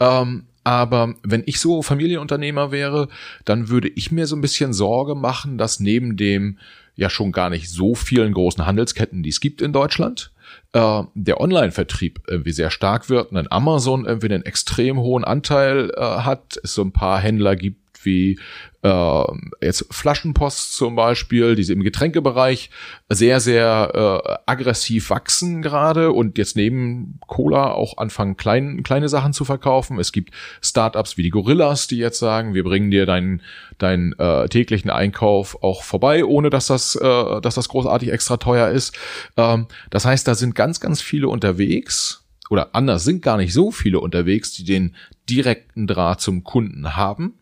Ähm, 0.00 0.44
aber 0.64 1.14
wenn 1.22 1.44
ich 1.46 1.60
so 1.60 1.80
Familienunternehmer 1.80 2.72
wäre, 2.72 3.08
dann 3.46 3.70
würde 3.70 3.88
ich 3.88 4.12
mir 4.12 4.26
so 4.26 4.36
ein 4.36 4.42
bisschen 4.42 4.74
Sorge 4.74 5.14
machen, 5.14 5.56
dass 5.56 5.80
neben 5.80 6.18
dem 6.18 6.58
ja 6.94 7.08
schon 7.08 7.32
gar 7.32 7.48
nicht 7.48 7.70
so 7.70 7.94
vielen 7.94 8.34
großen 8.34 8.66
Handelsketten, 8.66 9.22
die 9.22 9.30
es 9.30 9.40
gibt 9.40 9.62
in 9.62 9.72
Deutschland, 9.72 10.30
äh, 10.74 11.04
der 11.14 11.40
Online-Vertrieb 11.40 12.20
irgendwie 12.28 12.52
sehr 12.52 12.70
stark 12.70 13.08
wird 13.08 13.30
und 13.30 13.38
ein 13.38 13.50
Amazon 13.50 14.04
irgendwie 14.04 14.26
einen 14.26 14.44
extrem 14.44 14.98
hohen 14.98 15.24
Anteil 15.24 15.90
äh, 15.96 16.02
hat, 16.02 16.60
es 16.62 16.74
so 16.74 16.82
ein 16.82 16.92
paar 16.92 17.18
Händler 17.18 17.56
gibt, 17.56 17.87
wie 18.04 18.38
äh, 18.82 19.24
jetzt 19.60 19.86
Flaschenpost 19.90 20.72
zum 20.74 20.96
Beispiel, 20.96 21.54
die 21.54 21.72
im 21.72 21.82
Getränkebereich 21.82 22.70
sehr, 23.08 23.40
sehr 23.40 24.22
äh, 24.24 24.36
aggressiv 24.46 25.10
wachsen 25.10 25.62
gerade 25.62 26.12
und 26.12 26.38
jetzt 26.38 26.56
neben 26.56 27.18
Cola 27.26 27.72
auch 27.72 27.98
anfangen, 27.98 28.36
klein, 28.36 28.82
kleine 28.82 29.08
Sachen 29.08 29.32
zu 29.32 29.44
verkaufen. 29.44 29.98
Es 29.98 30.12
gibt 30.12 30.32
Startups 30.62 31.16
wie 31.16 31.22
die 31.22 31.30
Gorillas, 31.30 31.88
die 31.88 31.98
jetzt 31.98 32.18
sagen, 32.18 32.54
wir 32.54 32.64
bringen 32.64 32.90
dir 32.90 33.06
deinen, 33.06 33.42
deinen 33.78 34.12
äh, 34.18 34.48
täglichen 34.48 34.90
Einkauf 34.90 35.62
auch 35.62 35.82
vorbei, 35.82 36.24
ohne 36.24 36.50
dass 36.50 36.68
das, 36.68 36.94
äh, 36.94 37.40
dass 37.40 37.56
das 37.56 37.68
großartig 37.68 38.12
extra 38.12 38.36
teuer 38.36 38.68
ist. 38.68 38.96
Ähm, 39.36 39.66
das 39.90 40.04
heißt, 40.04 40.26
da 40.26 40.34
sind 40.34 40.54
ganz, 40.54 40.80
ganz 40.80 41.00
viele 41.00 41.28
unterwegs 41.28 42.24
oder 42.50 42.74
anders 42.74 43.04
sind 43.04 43.22
gar 43.22 43.36
nicht 43.36 43.52
so 43.52 43.70
viele 43.70 44.00
unterwegs, 44.00 44.52
die 44.52 44.64
den 44.64 44.94
direkten 45.28 45.86
Draht 45.86 46.20
zum 46.20 46.44
Kunden 46.44 46.96
haben, 46.96 47.34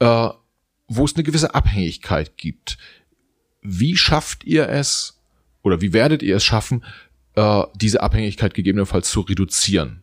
äh, 0.00 0.28
wo 0.88 1.04
es 1.04 1.14
eine 1.14 1.24
gewisse 1.24 1.54
Abhängigkeit 1.54 2.36
gibt. 2.36 2.78
Wie 3.62 3.96
schafft 3.96 4.44
ihr 4.44 4.68
es 4.68 5.20
oder 5.62 5.80
wie 5.80 5.92
werdet 5.92 6.22
ihr 6.22 6.36
es 6.36 6.44
schaffen, 6.44 6.84
äh, 7.34 7.62
diese 7.74 8.02
Abhängigkeit 8.02 8.54
gegebenenfalls 8.54 9.10
zu 9.10 9.20
reduzieren? 9.20 10.02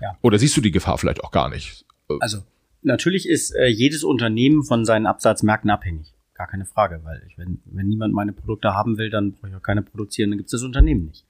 Ja. 0.00 0.16
Oder 0.22 0.38
siehst 0.38 0.56
du 0.56 0.60
die 0.60 0.70
Gefahr 0.70 0.98
vielleicht 0.98 1.24
auch 1.24 1.30
gar 1.30 1.48
nicht? 1.48 1.84
Äh, 2.10 2.14
also 2.20 2.42
natürlich 2.82 3.28
ist 3.28 3.54
äh, 3.54 3.66
jedes 3.66 4.04
Unternehmen 4.04 4.62
von 4.62 4.84
seinen 4.84 5.06
Absatzmärkten 5.06 5.70
abhängig. 5.70 6.12
Gar 6.34 6.46
keine 6.46 6.66
Frage, 6.66 7.00
weil 7.02 7.22
ich, 7.26 7.36
wenn, 7.36 7.60
wenn 7.64 7.88
niemand 7.88 8.14
meine 8.14 8.32
Produkte 8.32 8.72
haben 8.72 8.96
will, 8.98 9.10
dann 9.10 9.32
brauche 9.32 9.48
ich 9.48 9.56
auch 9.56 9.62
keine 9.62 9.82
produzieren, 9.82 10.30
dann 10.30 10.38
gibt 10.38 10.48
es 10.48 10.52
das 10.52 10.62
Unternehmen 10.62 11.06
nicht. 11.06 11.24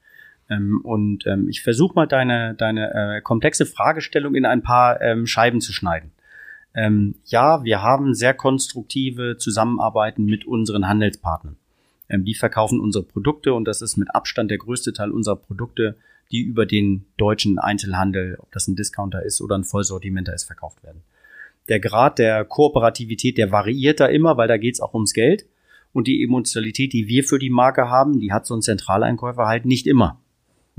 Ähm, 0.49 0.81
und 0.83 1.25
ähm, 1.25 1.47
ich 1.49 1.61
versuche 1.61 1.95
mal 1.95 2.07
deine, 2.07 2.53
deine 2.55 2.93
äh, 2.93 3.21
komplexe 3.21 3.65
Fragestellung 3.65 4.35
in 4.35 4.45
ein 4.45 4.61
paar 4.61 5.01
ähm, 5.01 5.25
Scheiben 5.25 5.61
zu 5.61 5.73
schneiden. 5.73 6.11
Ähm, 6.75 7.15
ja, 7.25 7.63
wir 7.63 7.81
haben 7.81 8.13
sehr 8.13 8.33
konstruktive 8.33 9.37
Zusammenarbeiten 9.37 10.25
mit 10.25 10.45
unseren 10.45 10.87
Handelspartnern. 10.87 11.57
Ähm, 12.09 12.25
die 12.25 12.35
verkaufen 12.35 12.79
unsere 12.79 13.03
Produkte 13.03 13.53
und 13.53 13.65
das 13.65 13.81
ist 13.81 13.97
mit 13.97 14.13
Abstand 14.13 14.51
der 14.51 14.57
größte 14.57 14.93
Teil 14.93 15.11
unserer 15.11 15.35
Produkte, 15.35 15.97
die 16.31 16.41
über 16.41 16.65
den 16.65 17.05
deutschen 17.17 17.57
Einzelhandel, 17.57 18.37
ob 18.39 18.51
das 18.51 18.67
ein 18.67 18.75
Discounter 18.75 19.23
ist 19.23 19.41
oder 19.41 19.57
ein 19.57 19.63
Vollsortimenter 19.63 20.33
ist, 20.33 20.43
verkauft 20.43 20.83
werden. 20.83 21.01
Der 21.69 21.79
Grad 21.79 22.19
der 22.19 22.45
Kooperativität, 22.45 23.37
der 23.37 23.51
variiert 23.51 23.99
da 23.99 24.07
immer, 24.07 24.37
weil 24.37 24.47
da 24.47 24.57
geht 24.57 24.75
es 24.75 24.81
auch 24.81 24.93
ums 24.93 25.13
Geld. 25.13 25.45
Und 25.91 26.07
die 26.07 26.23
Emotionalität, 26.23 26.93
die 26.93 27.07
wir 27.07 27.23
für 27.23 27.39
die 27.39 27.49
Marke 27.49 27.89
haben, 27.89 28.19
die 28.19 28.31
hat 28.31 28.45
so 28.45 28.55
ein 28.55 28.61
Zentraleinkäufer 28.61 29.47
halt 29.47 29.65
nicht 29.65 29.87
immer. 29.87 30.19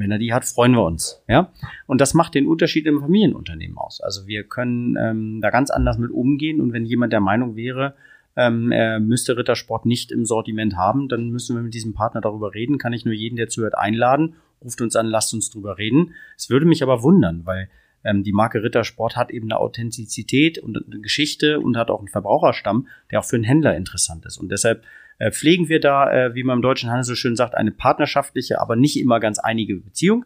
Wenn 0.01 0.11
er 0.11 0.19
die 0.19 0.33
hat, 0.33 0.45
freuen 0.45 0.73
wir 0.73 0.85
uns. 0.85 1.23
Ja? 1.29 1.53
Und 1.87 2.01
das 2.01 2.15
macht 2.15 2.35
den 2.35 2.47
Unterschied 2.47 2.87
im 2.87 3.01
Familienunternehmen 3.01 3.79
aus. 3.79 4.01
Also 4.01 4.27
wir 4.27 4.45
können 4.45 4.97
ähm, 4.99 5.41
da 5.41 5.51
ganz 5.51 5.71
anders 5.71 5.99
mit 5.99 6.11
umgehen. 6.11 6.61
Und 6.61 6.73
wenn 6.73 6.85
jemand 6.85 7.13
der 7.13 7.21
Meinung 7.21 7.57
wäre, 7.57 7.95
ähm, 8.37 8.73
er 8.73 9.01
müsste 9.01 9.37
Rittersport 9.37 9.87
nicht 9.87 10.13
im 10.13 10.25
Sortiment 10.25 10.77
haben, 10.77 11.09
dann 11.09 11.31
müssen 11.31 11.57
wir 11.57 11.63
mit 11.63 11.75
diesem 11.75 11.95
Partner 11.95 12.21
darüber 12.21 12.55
reden. 12.55 12.79
Kann 12.79 12.93
ich 12.93 13.05
nur 13.05 13.15
jeden, 13.15 13.37
der 13.37 13.49
zuhört, 13.49 13.77
einladen. 13.77 14.35
Ruft 14.63 14.81
uns 14.81 14.97
an, 14.97 15.07
lasst 15.07 15.33
uns 15.35 15.51
drüber 15.51 15.79
reden. 15.79 16.15
Es 16.37 16.51
würde 16.51 16.67
mich 16.67 16.83
aber 16.83 17.03
wundern, 17.03 17.43
weil 17.45 17.69
ähm, 18.05 18.23
die 18.23 18.33
Marke 18.33 18.63
Rittersport 18.63 19.17
hat 19.17 19.31
eben 19.31 19.47
eine 19.47 19.61
Authentizität 19.61 20.59
und 20.59 20.77
eine 20.77 21.01
Geschichte 21.01 21.61
und 21.61 21.77
hat 21.77 21.91
auch 21.91 21.99
einen 21.99 22.09
Verbraucherstamm, 22.09 22.89
der 23.11 23.21
auch 23.21 23.25
für 23.25 23.37
einen 23.37 23.45
Händler 23.45 23.77
interessant 23.77 24.25
ist. 24.27 24.39
Und 24.39 24.51
deshalb 24.51 24.85
äh, 25.19 25.31
pflegen 25.31 25.69
wir 25.69 25.81
da, 25.81 26.11
äh, 26.11 26.35
wie 26.35 26.43
man 26.43 26.59
im 26.59 26.63
deutschen 26.63 26.91
Handel 26.91 27.05
so 27.05 27.15
schön 27.15 27.37
sagt, 27.37 27.55
eine 27.55 27.71
partnerschaftliche, 27.73 28.61
aber 28.61 28.77
nicht 28.77 28.99
immer 28.99 29.21
ganz 29.21 29.39
einige 29.39 29.77
Beziehung. 29.77 30.25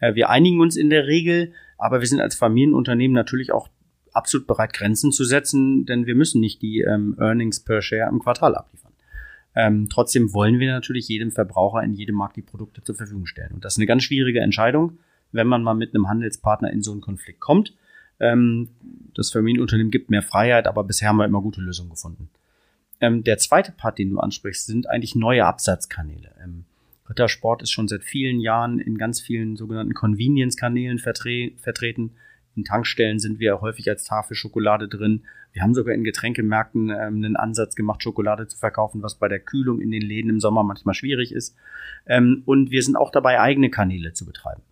Äh, 0.00 0.14
wir 0.14 0.28
einigen 0.28 0.60
uns 0.60 0.76
in 0.76 0.90
der 0.90 1.06
Regel, 1.06 1.52
aber 1.78 2.00
wir 2.00 2.06
sind 2.06 2.20
als 2.20 2.34
Familienunternehmen 2.34 3.14
natürlich 3.14 3.52
auch 3.52 3.68
absolut 4.12 4.46
bereit, 4.46 4.72
Grenzen 4.72 5.12
zu 5.12 5.24
setzen, 5.24 5.86
denn 5.86 6.06
wir 6.06 6.14
müssen 6.14 6.40
nicht 6.40 6.62
die 6.62 6.80
ähm, 6.80 7.16
Earnings 7.18 7.60
per 7.60 7.82
Share 7.82 8.10
im 8.10 8.18
Quartal 8.18 8.54
abliefern. 8.54 8.92
Ähm, 9.54 9.88
trotzdem 9.90 10.34
wollen 10.34 10.58
wir 10.58 10.72
natürlich 10.72 11.08
jedem 11.08 11.30
Verbraucher 11.30 11.82
in 11.82 11.94
jedem 11.94 12.16
Markt 12.16 12.36
die 12.36 12.42
Produkte 12.42 12.82
zur 12.82 12.94
Verfügung 12.94 13.26
stellen. 13.26 13.52
Und 13.52 13.64
das 13.64 13.74
ist 13.74 13.78
eine 13.78 13.86
ganz 13.86 14.04
schwierige 14.04 14.40
Entscheidung, 14.40 14.98
wenn 15.32 15.46
man 15.46 15.62
mal 15.62 15.74
mit 15.74 15.94
einem 15.94 16.08
Handelspartner 16.08 16.70
in 16.72 16.82
so 16.82 16.92
einen 16.92 17.00
Konflikt 17.00 17.40
kommt. 17.40 17.74
Ähm, 18.20 18.68
das 19.14 19.30
Familienunternehmen 19.30 19.90
gibt 19.90 20.10
mehr 20.10 20.22
Freiheit, 20.22 20.66
aber 20.66 20.84
bisher 20.84 21.08
haben 21.08 21.16
wir 21.16 21.24
immer 21.24 21.42
gute 21.42 21.60
Lösungen 21.60 21.90
gefunden. 21.90 22.28
Ähm, 23.00 23.24
der 23.24 23.38
zweite 23.38 23.72
Part, 23.72 23.98
den 23.98 24.10
du 24.10 24.18
ansprichst, 24.18 24.66
sind 24.66 24.88
eigentlich 24.88 25.14
neue 25.14 25.44
Absatzkanäle. 25.44 26.30
Ähm, 26.42 26.64
Rittersport 27.08 27.62
ist 27.62 27.70
schon 27.70 27.88
seit 27.88 28.02
vielen 28.02 28.40
Jahren 28.40 28.78
in 28.78 28.98
ganz 28.98 29.20
vielen 29.20 29.56
sogenannten 29.56 29.94
Convenience-Kanälen 29.94 30.98
vertre 30.98 31.52
vertreten. 31.58 32.12
In 32.56 32.64
Tankstellen 32.64 33.18
sind 33.18 33.38
wir 33.38 33.60
häufig 33.60 33.88
als 33.88 34.04
Tafel 34.04 34.34
Schokolade 34.34 34.88
drin. 34.88 35.22
Wir 35.52 35.62
haben 35.62 35.74
sogar 35.74 35.94
in 35.94 36.04
Getränkemärkten 36.04 36.90
ähm, 36.90 37.16
einen 37.16 37.36
Ansatz 37.36 37.76
gemacht, 37.76 38.02
Schokolade 38.02 38.46
zu 38.48 38.56
verkaufen, 38.56 39.02
was 39.02 39.14
bei 39.14 39.28
der 39.28 39.40
Kühlung 39.40 39.80
in 39.80 39.90
den 39.90 40.02
Läden 40.02 40.30
im 40.30 40.40
Sommer 40.40 40.62
manchmal 40.62 40.94
schwierig 40.94 41.32
ist. 41.32 41.54
Ähm, 42.06 42.42
und 42.46 42.70
wir 42.70 42.82
sind 42.82 42.96
auch 42.96 43.10
dabei, 43.10 43.40
eigene 43.40 43.70
Kanäle 43.70 44.14
zu 44.14 44.24
betreiben. 44.24 44.62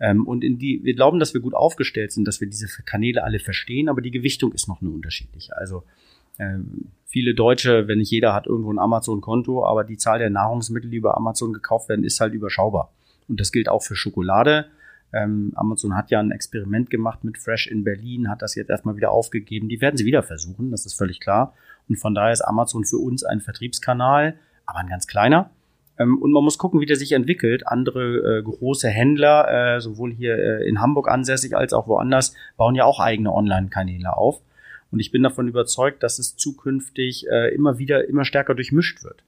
Ähm, 0.00 0.26
und 0.26 0.44
in 0.44 0.58
die, 0.58 0.80
wir 0.82 0.94
glauben, 0.94 1.20
dass 1.20 1.34
wir 1.34 1.40
gut 1.40 1.54
aufgestellt 1.54 2.12
sind, 2.12 2.26
dass 2.26 2.40
wir 2.40 2.48
diese 2.48 2.68
Kanäle 2.82 3.22
alle 3.24 3.38
verstehen, 3.38 3.88
aber 3.88 4.00
die 4.00 4.10
Gewichtung 4.10 4.52
ist 4.52 4.68
noch 4.68 4.80
eine 4.80 4.90
unterschiedliche. 4.90 5.56
Also 5.56 5.84
ähm, 6.38 6.88
viele 7.06 7.34
Deutsche, 7.34 7.86
wenn 7.86 7.98
nicht 7.98 8.10
jeder 8.10 8.34
hat 8.34 8.46
irgendwo 8.46 8.72
ein 8.72 8.78
Amazon-Konto, 8.78 9.64
aber 9.64 9.84
die 9.84 9.96
Zahl 9.96 10.18
der 10.18 10.30
Nahrungsmittel, 10.30 10.90
die 10.90 10.96
über 10.96 11.16
Amazon 11.16 11.52
gekauft 11.52 11.88
werden, 11.88 12.04
ist 12.04 12.20
halt 12.20 12.34
überschaubar. 12.34 12.90
Und 13.28 13.40
das 13.40 13.52
gilt 13.52 13.68
auch 13.68 13.82
für 13.82 13.96
Schokolade. 13.96 14.66
Ähm, 15.12 15.52
Amazon 15.54 15.96
hat 15.96 16.10
ja 16.10 16.18
ein 16.18 16.32
Experiment 16.32 16.90
gemacht 16.90 17.22
mit 17.22 17.38
Fresh 17.38 17.68
in 17.68 17.84
Berlin, 17.84 18.28
hat 18.28 18.42
das 18.42 18.56
jetzt 18.56 18.70
erstmal 18.70 18.96
wieder 18.96 19.12
aufgegeben. 19.12 19.68
Die 19.68 19.80
werden 19.80 19.96
sie 19.96 20.04
wieder 20.04 20.24
versuchen, 20.24 20.72
das 20.72 20.86
ist 20.86 20.94
völlig 20.94 21.20
klar. 21.20 21.54
Und 21.88 21.96
von 21.96 22.14
daher 22.14 22.32
ist 22.32 22.42
Amazon 22.42 22.84
für 22.84 22.98
uns 22.98 23.22
ein 23.22 23.40
Vertriebskanal, 23.40 24.36
aber 24.66 24.78
ein 24.80 24.88
ganz 24.88 25.06
kleiner. 25.06 25.50
Ähm, 25.98 26.18
und 26.20 26.32
man 26.32 26.44
muss 26.44 26.58
gucken, 26.58 26.80
wie 26.80 26.86
der 26.86 26.96
sich 26.96 27.12
entwickelt. 27.12 27.66
Andere 27.66 28.38
äh, 28.38 28.42
große 28.42 28.88
Händler, 28.88 29.76
äh, 29.76 29.80
sowohl 29.80 30.12
hier 30.12 30.36
äh, 30.36 30.68
in 30.68 30.80
Hamburg 30.80 31.08
ansässig 31.08 31.56
als 31.56 31.72
auch 31.72 31.86
woanders, 31.86 32.34
bauen 32.56 32.74
ja 32.74 32.84
auch 32.84 33.00
eigene 33.00 33.32
Online-Kanäle 33.32 34.16
auf. 34.16 34.40
Und 34.90 35.00
ich 35.00 35.10
bin 35.10 35.22
davon 35.22 35.48
überzeugt, 35.48 36.02
dass 36.02 36.18
es 36.18 36.36
zukünftig 36.36 37.26
äh, 37.28 37.54
immer 37.54 37.78
wieder, 37.78 38.08
immer 38.08 38.24
stärker 38.24 38.54
durchmischt 38.54 39.02
wird. 39.02 39.24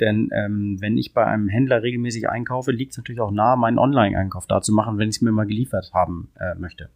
Denn 0.00 0.30
ähm, 0.32 0.76
wenn 0.80 0.96
ich 0.96 1.12
bei 1.12 1.26
einem 1.26 1.48
Händler 1.48 1.82
regelmäßig 1.82 2.28
einkaufe, 2.28 2.70
liegt 2.70 2.92
es 2.92 2.98
natürlich 2.98 3.20
auch 3.20 3.32
nahe, 3.32 3.56
meinen 3.56 3.78
Online-Einkauf 3.78 4.46
da 4.46 4.60
zu 4.60 4.72
machen, 4.72 4.98
wenn 4.98 5.08
ich 5.08 5.16
es 5.16 5.22
mir 5.22 5.32
mal 5.32 5.46
geliefert 5.46 5.90
haben 5.92 6.30
äh, 6.38 6.54
möchte. 6.54 6.88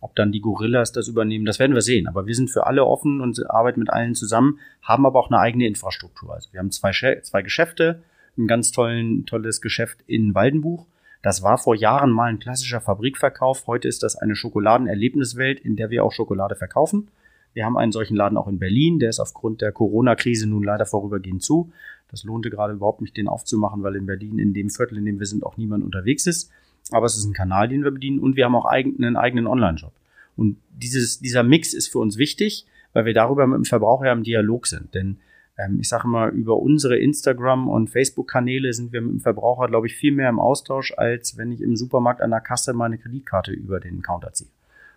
Ob 0.00 0.14
dann 0.14 0.30
die 0.30 0.40
Gorillas 0.40 0.92
das 0.92 1.08
übernehmen, 1.08 1.44
das 1.44 1.58
werden 1.58 1.74
wir 1.74 1.82
sehen. 1.82 2.06
Aber 2.06 2.26
wir 2.26 2.34
sind 2.34 2.50
für 2.50 2.66
alle 2.66 2.84
offen 2.84 3.20
und 3.20 3.50
arbeiten 3.50 3.80
mit 3.80 3.90
allen 3.90 4.14
zusammen, 4.14 4.60
haben 4.82 5.06
aber 5.06 5.18
auch 5.18 5.30
eine 5.30 5.40
eigene 5.40 5.66
Infrastruktur. 5.66 6.34
Also 6.34 6.52
wir 6.52 6.60
haben 6.60 6.70
zwei, 6.70 6.92
zwei 6.92 7.42
Geschäfte, 7.42 8.02
ein 8.38 8.46
ganz 8.46 8.72
tollen, 8.72 9.26
tolles 9.26 9.60
Geschäft 9.60 9.98
in 10.06 10.34
Waldenbuch. 10.34 10.86
Das 11.22 11.42
war 11.42 11.58
vor 11.58 11.74
Jahren 11.74 12.10
mal 12.10 12.30
ein 12.30 12.38
klassischer 12.38 12.80
Fabrikverkauf. 12.80 13.66
Heute 13.66 13.88
ist 13.88 14.02
das 14.02 14.16
eine 14.16 14.36
Schokoladenerlebniswelt, 14.36 15.60
in 15.60 15.76
der 15.76 15.90
wir 15.90 16.04
auch 16.04 16.12
Schokolade 16.12 16.54
verkaufen. 16.54 17.08
Wir 17.52 17.64
haben 17.64 17.78
einen 17.78 17.90
solchen 17.90 18.16
Laden 18.16 18.36
auch 18.36 18.48
in 18.48 18.58
Berlin, 18.58 18.98
der 18.98 19.08
ist 19.08 19.18
aufgrund 19.18 19.62
der 19.62 19.72
Corona-Krise 19.72 20.46
nun 20.46 20.62
leider 20.62 20.84
vorübergehend 20.84 21.42
zu. 21.42 21.72
Das 22.10 22.22
lohnte 22.22 22.50
gerade 22.50 22.74
überhaupt 22.74 23.00
nicht, 23.00 23.16
den 23.16 23.28
aufzumachen, 23.28 23.82
weil 23.82 23.96
in 23.96 24.06
Berlin, 24.06 24.38
in 24.38 24.52
dem 24.52 24.68
Viertel, 24.68 24.98
in 24.98 25.06
dem 25.06 25.18
wir 25.18 25.26
sind, 25.26 25.42
auch 25.42 25.56
niemand 25.56 25.82
unterwegs 25.82 26.26
ist. 26.26 26.50
Aber 26.92 27.06
es 27.06 27.16
ist 27.16 27.24
ein 27.24 27.32
Kanal, 27.32 27.68
den 27.68 27.82
wir 27.82 27.90
bedienen 27.90 28.18
und 28.18 28.36
wir 28.36 28.44
haben 28.44 28.54
auch 28.54 28.66
einen 28.66 29.16
eigenen 29.16 29.46
Online-Shop. 29.46 29.92
Und 30.36 30.58
dieses, 30.70 31.18
dieser 31.20 31.42
Mix 31.42 31.72
ist 31.72 31.88
für 31.88 31.98
uns 31.98 32.18
wichtig, 32.18 32.66
weil 32.92 33.06
wir 33.06 33.14
darüber 33.14 33.46
mit 33.46 33.56
dem 33.56 33.64
Verbraucher 33.64 34.12
im 34.12 34.22
Dialog 34.22 34.66
sind. 34.66 34.94
Denn 34.94 35.18
ähm, 35.58 35.78
ich 35.80 35.88
sage 35.88 36.08
mal, 36.08 36.30
über 36.30 36.56
unsere 36.56 36.98
Instagram- 36.98 37.68
und 37.68 37.88
Facebook-Kanäle 37.88 38.72
sind 38.72 38.92
wir 38.92 39.00
mit 39.00 39.12
dem 39.12 39.20
Verbraucher, 39.20 39.68
glaube 39.68 39.86
ich, 39.86 39.96
viel 39.96 40.12
mehr 40.12 40.28
im 40.28 40.38
Austausch, 40.38 40.92
als 40.96 41.36
wenn 41.36 41.52
ich 41.52 41.60
im 41.60 41.76
Supermarkt 41.76 42.20
an 42.20 42.30
der 42.30 42.40
Kasse 42.40 42.72
meine 42.72 42.98
Kreditkarte 42.98 43.52
über 43.52 43.80
den 43.80 44.02
Counter 44.02 44.32
ziehe. 44.32 44.50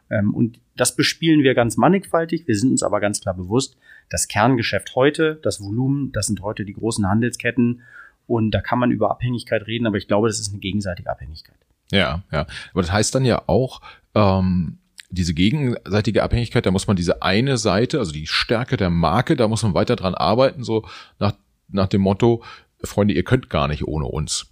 Ähm, 0.10 0.34
und 0.34 0.60
das 0.76 0.95
bespielen 0.95 1.43
wir 1.43 1.53
ganz 1.53 1.78
mannigfaltig. 1.78 2.47
Wir 2.47 2.55
sind 2.55 2.72
uns 2.72 2.84
aber 2.84 2.99
ganz 2.99 3.22
klar 3.22 3.36
bewusst, 3.36 3.78
das 4.10 4.28
Kerngeschäft 4.28 4.95
heute, 4.95 5.39
das 5.41 5.62
Volumen, 5.62 6.12
das 6.12 6.28
sind 6.28 6.41
heute 6.41 6.66
die 6.66 6.74
großen 6.74 7.07
Handelsketten. 7.07 7.82
Und 8.28 8.51
da 8.51 8.62
kann 8.62 8.80
man 8.80 8.91
über 8.91 9.10
Abhängigkeit 9.12 9.66
reden, 9.66 9.88
aber 9.88 9.97
ich 9.97 10.07
glaube, 10.07 10.28
das 10.28 10.39
ist 10.39 10.51
eine 10.51 10.60
gegenseitige 10.60 11.10
Abhängigkeit. 11.10 11.57
Ja, 11.91 12.24
ja. 12.32 12.45
Aber 12.74 12.82
das 12.82 12.91
heißt 12.91 13.16
dann 13.16 13.26
ja 13.26 13.41
auch, 13.47 13.82
ähm, 14.14 14.78
diese 15.10 15.34
gegenseitige 15.34 16.24
Abhängigkeit, 16.24 16.66
da 16.66 16.72
muss 16.72 16.88
man 16.88 16.95
diese 16.95 17.22
eine 17.22 17.57
Seite, 17.57 17.99
also 17.99 18.12
die 18.12 18.28
Stärke 18.28 18.78
der 18.78 18.89
Marke, 18.89 19.36
da 19.36 19.47
muss 19.47 19.64
man 19.64 19.74
weiter 19.74 19.95
dran 19.95 20.14
arbeiten, 20.14 20.64
so 20.64 20.86
nach, 21.18 21.34
nach 21.68 21.88
dem 21.88 22.01
Motto, 22.01 22.43
Freunde, 22.84 23.14
ihr 23.14 23.24
könnt 23.24 23.49
gar 23.49 23.68
nicht 23.68 23.88
ohne 23.88 24.05
uns. 24.05 24.51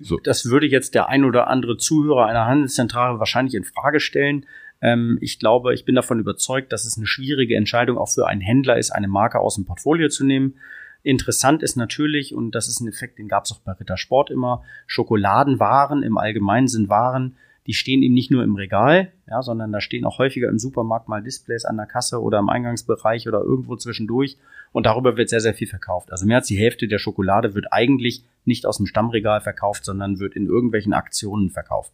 So. 0.00 0.18
Das 0.18 0.46
würde 0.46 0.66
jetzt 0.66 0.94
der 0.94 1.08
ein 1.08 1.24
oder 1.24 1.48
andere 1.48 1.76
Zuhörer 1.76 2.26
einer 2.26 2.46
Handelszentrale 2.46 3.18
wahrscheinlich 3.18 3.54
in 3.54 3.64
Frage 3.64 4.00
stellen. 4.00 4.46
Ähm, 4.80 5.18
ich 5.20 5.38
glaube, 5.38 5.74
ich 5.74 5.84
bin 5.84 5.94
davon 5.94 6.18
überzeugt, 6.18 6.72
dass 6.72 6.84
es 6.84 6.96
eine 6.96 7.06
schwierige 7.06 7.56
Entscheidung 7.56 7.98
auch 7.98 8.10
für 8.10 8.26
einen 8.26 8.40
Händler 8.40 8.78
ist, 8.78 8.90
eine 8.90 9.08
Marke 9.08 9.38
aus 9.38 9.54
dem 9.54 9.64
Portfolio 9.64 10.08
zu 10.08 10.24
nehmen. 10.24 10.56
Interessant 11.02 11.62
ist 11.62 11.76
natürlich, 11.76 12.34
und 12.34 12.52
das 12.52 12.68
ist 12.68 12.80
ein 12.80 12.88
Effekt, 12.88 13.18
den 13.18 13.28
gab 13.28 13.44
es 13.44 13.52
auch 13.52 13.60
bei 13.60 13.72
Rittersport 13.72 14.30
immer, 14.30 14.62
Schokoladenwaren 14.86 16.02
im 16.02 16.16
Allgemeinen 16.16 16.68
sind 16.68 16.88
Waren, 16.88 17.36
die 17.66 17.74
stehen 17.74 18.02
eben 18.02 18.14
nicht 18.14 18.30
nur 18.30 18.42
im 18.42 18.56
Regal, 18.56 19.12
ja, 19.28 19.40
sondern 19.40 19.70
da 19.70 19.80
stehen 19.80 20.04
auch 20.04 20.18
häufiger 20.18 20.48
im 20.48 20.58
Supermarkt 20.58 21.08
mal 21.08 21.22
Displays 21.22 21.64
an 21.64 21.76
der 21.76 21.86
Kasse 21.86 22.20
oder 22.20 22.38
im 22.40 22.48
Eingangsbereich 22.48 23.28
oder 23.28 23.40
irgendwo 23.40 23.76
zwischendurch. 23.76 24.36
Und 24.72 24.86
darüber 24.86 25.16
wird 25.16 25.28
sehr, 25.28 25.40
sehr 25.40 25.54
viel 25.54 25.68
verkauft. 25.68 26.10
Also 26.10 26.26
mehr 26.26 26.38
als 26.38 26.48
die 26.48 26.58
Hälfte 26.58 26.88
der 26.88 26.98
Schokolade 26.98 27.54
wird 27.54 27.72
eigentlich 27.72 28.24
nicht 28.44 28.66
aus 28.66 28.78
dem 28.78 28.86
Stammregal 28.86 29.40
verkauft, 29.40 29.84
sondern 29.84 30.18
wird 30.18 30.34
in 30.34 30.46
irgendwelchen 30.46 30.92
Aktionen 30.92 31.50
verkauft. 31.50 31.92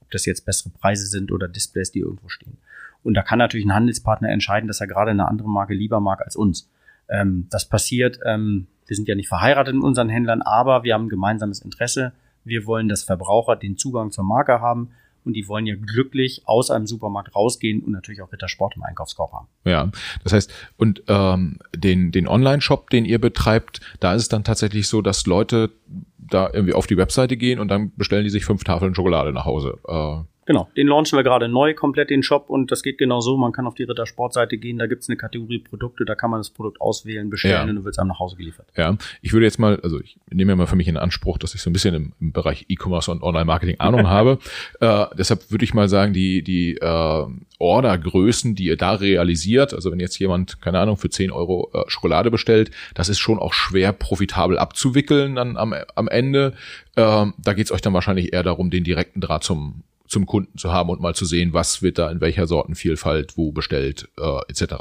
Ob 0.00 0.10
das 0.10 0.24
jetzt 0.24 0.46
bessere 0.46 0.70
Preise 0.70 1.06
sind 1.06 1.32
oder 1.32 1.48
Displays, 1.48 1.92
die 1.92 2.00
irgendwo 2.00 2.28
stehen. 2.28 2.56
Und 3.02 3.14
da 3.14 3.22
kann 3.22 3.38
natürlich 3.38 3.66
ein 3.66 3.74
Handelspartner 3.74 4.30
entscheiden, 4.30 4.68
dass 4.68 4.80
er 4.80 4.86
gerade 4.86 5.10
eine 5.10 5.28
andere 5.28 5.48
Marke 5.48 5.74
lieber 5.74 6.00
mag 6.00 6.22
als 6.22 6.36
uns. 6.36 6.70
Ähm, 7.08 7.46
das 7.50 7.68
passiert, 7.68 8.20
ähm, 8.24 8.68
wir 8.86 8.96
sind 8.96 9.08
ja 9.08 9.14
nicht 9.14 9.28
verheiratet 9.28 9.74
mit 9.74 9.84
unseren 9.84 10.08
Händlern, 10.08 10.42
aber 10.42 10.82
wir 10.82 10.94
haben 10.94 11.06
ein 11.06 11.10
gemeinsames 11.10 11.60
Interesse. 11.60 12.12
Wir 12.44 12.66
wollen, 12.66 12.88
dass 12.88 13.04
Verbraucher 13.04 13.56
den 13.56 13.76
Zugang 13.76 14.10
zur 14.12 14.24
Marke 14.24 14.60
haben 14.60 14.92
und 15.24 15.34
die 15.34 15.48
wollen 15.48 15.66
ja 15.66 15.74
glücklich 15.76 16.42
aus 16.46 16.70
einem 16.70 16.86
Supermarkt 16.86 17.34
rausgehen 17.34 17.82
und 17.82 17.92
natürlich 17.92 18.22
auch 18.22 18.32
Rittersport 18.32 18.76
im 18.76 18.82
Einkaufskorb 18.82 19.32
haben. 19.32 19.48
Ja, 19.64 19.90
das 20.24 20.32
heißt, 20.32 20.52
und 20.76 21.02
ähm, 21.08 21.58
den, 21.74 22.12
den 22.12 22.26
Online-Shop, 22.28 22.90
den 22.90 23.04
ihr 23.04 23.20
betreibt, 23.20 23.80
da 24.00 24.14
ist 24.14 24.22
es 24.22 24.28
dann 24.28 24.44
tatsächlich 24.44 24.88
so, 24.88 25.02
dass 25.02 25.26
Leute 25.26 25.70
da 26.18 26.48
irgendwie 26.52 26.74
auf 26.74 26.86
die 26.86 26.96
Webseite 26.96 27.36
gehen 27.36 27.58
und 27.58 27.68
dann 27.68 27.92
bestellen 27.96 28.24
die 28.24 28.30
sich 28.30 28.44
fünf 28.44 28.64
Tafeln 28.64 28.94
Schokolade 28.94 29.32
nach 29.32 29.44
Hause. 29.44 29.78
Äh, 29.86 30.24
Genau, 30.50 30.68
den 30.76 30.88
launchen 30.88 31.16
wir 31.16 31.22
gerade 31.22 31.48
neu, 31.48 31.74
komplett 31.74 32.10
den 32.10 32.24
Shop 32.24 32.50
und 32.50 32.72
das 32.72 32.82
geht 32.82 32.98
genau 32.98 33.20
so. 33.20 33.36
Man 33.36 33.52
kann 33.52 33.68
auf 33.68 33.76
die 33.76 33.84
Rittersportseite 33.84 34.58
gehen, 34.58 34.78
da 34.78 34.88
gibt's 34.88 35.08
eine 35.08 35.16
Kategorie 35.16 35.60
Produkte, 35.60 36.04
da 36.04 36.16
kann 36.16 36.28
man 36.28 36.40
das 36.40 36.50
Produkt 36.50 36.80
auswählen, 36.80 37.30
bestellen 37.30 37.54
ja. 37.54 37.70
und 37.70 37.76
du 37.76 37.84
wirst 37.84 38.00
einem 38.00 38.08
nach 38.08 38.18
Hause 38.18 38.34
geliefert. 38.34 38.66
Ja, 38.76 38.96
ich 39.22 39.32
würde 39.32 39.46
jetzt 39.46 39.60
mal, 39.60 39.78
also 39.84 40.00
ich 40.00 40.18
nehme 40.28 40.50
ja 40.50 40.56
mal 40.56 40.66
für 40.66 40.74
mich 40.74 40.88
in 40.88 40.96
Anspruch, 40.96 41.38
dass 41.38 41.54
ich 41.54 41.62
so 41.62 41.70
ein 41.70 41.72
bisschen 41.72 41.94
im, 41.94 42.12
im 42.20 42.32
Bereich 42.32 42.64
E-Commerce 42.68 43.12
und 43.12 43.22
Online-Marketing 43.22 43.78
Ahnung 43.78 44.08
habe. 44.08 44.40
Äh, 44.80 45.04
deshalb 45.16 45.52
würde 45.52 45.64
ich 45.64 45.72
mal 45.72 45.88
sagen, 45.88 46.12
die, 46.14 46.42
die 46.42 46.78
äh, 46.78 47.26
Ordergrößen, 47.60 48.56
die 48.56 48.64
ihr 48.64 48.76
da 48.76 48.94
realisiert, 48.94 49.72
also 49.72 49.92
wenn 49.92 50.00
jetzt 50.00 50.18
jemand, 50.18 50.60
keine 50.60 50.80
Ahnung, 50.80 50.96
für 50.96 51.10
10 51.10 51.30
Euro 51.30 51.70
äh, 51.74 51.84
Schokolade 51.86 52.32
bestellt, 52.32 52.72
das 52.94 53.08
ist 53.08 53.20
schon 53.20 53.38
auch 53.38 53.52
schwer 53.52 53.92
profitabel 53.92 54.58
abzuwickeln 54.58 55.36
dann 55.36 55.56
am, 55.56 55.76
am 55.94 56.08
Ende. 56.08 56.54
Äh, 56.96 57.26
da 57.38 57.52
geht's 57.54 57.70
euch 57.70 57.82
dann 57.82 57.94
wahrscheinlich 57.94 58.32
eher 58.32 58.42
darum, 58.42 58.70
den 58.70 58.82
direkten 58.82 59.20
Draht 59.20 59.44
zum 59.44 59.84
zum 60.10 60.26
Kunden 60.26 60.58
zu 60.58 60.72
haben 60.72 60.90
und 60.90 61.00
mal 61.00 61.14
zu 61.14 61.24
sehen, 61.24 61.52
was 61.52 61.82
wird 61.82 61.96
da 61.98 62.10
in 62.10 62.20
welcher 62.20 62.46
Sortenvielfalt 62.46 63.36
wo 63.36 63.52
bestellt 63.52 64.08
äh, 64.18 64.40
etc. 64.48 64.74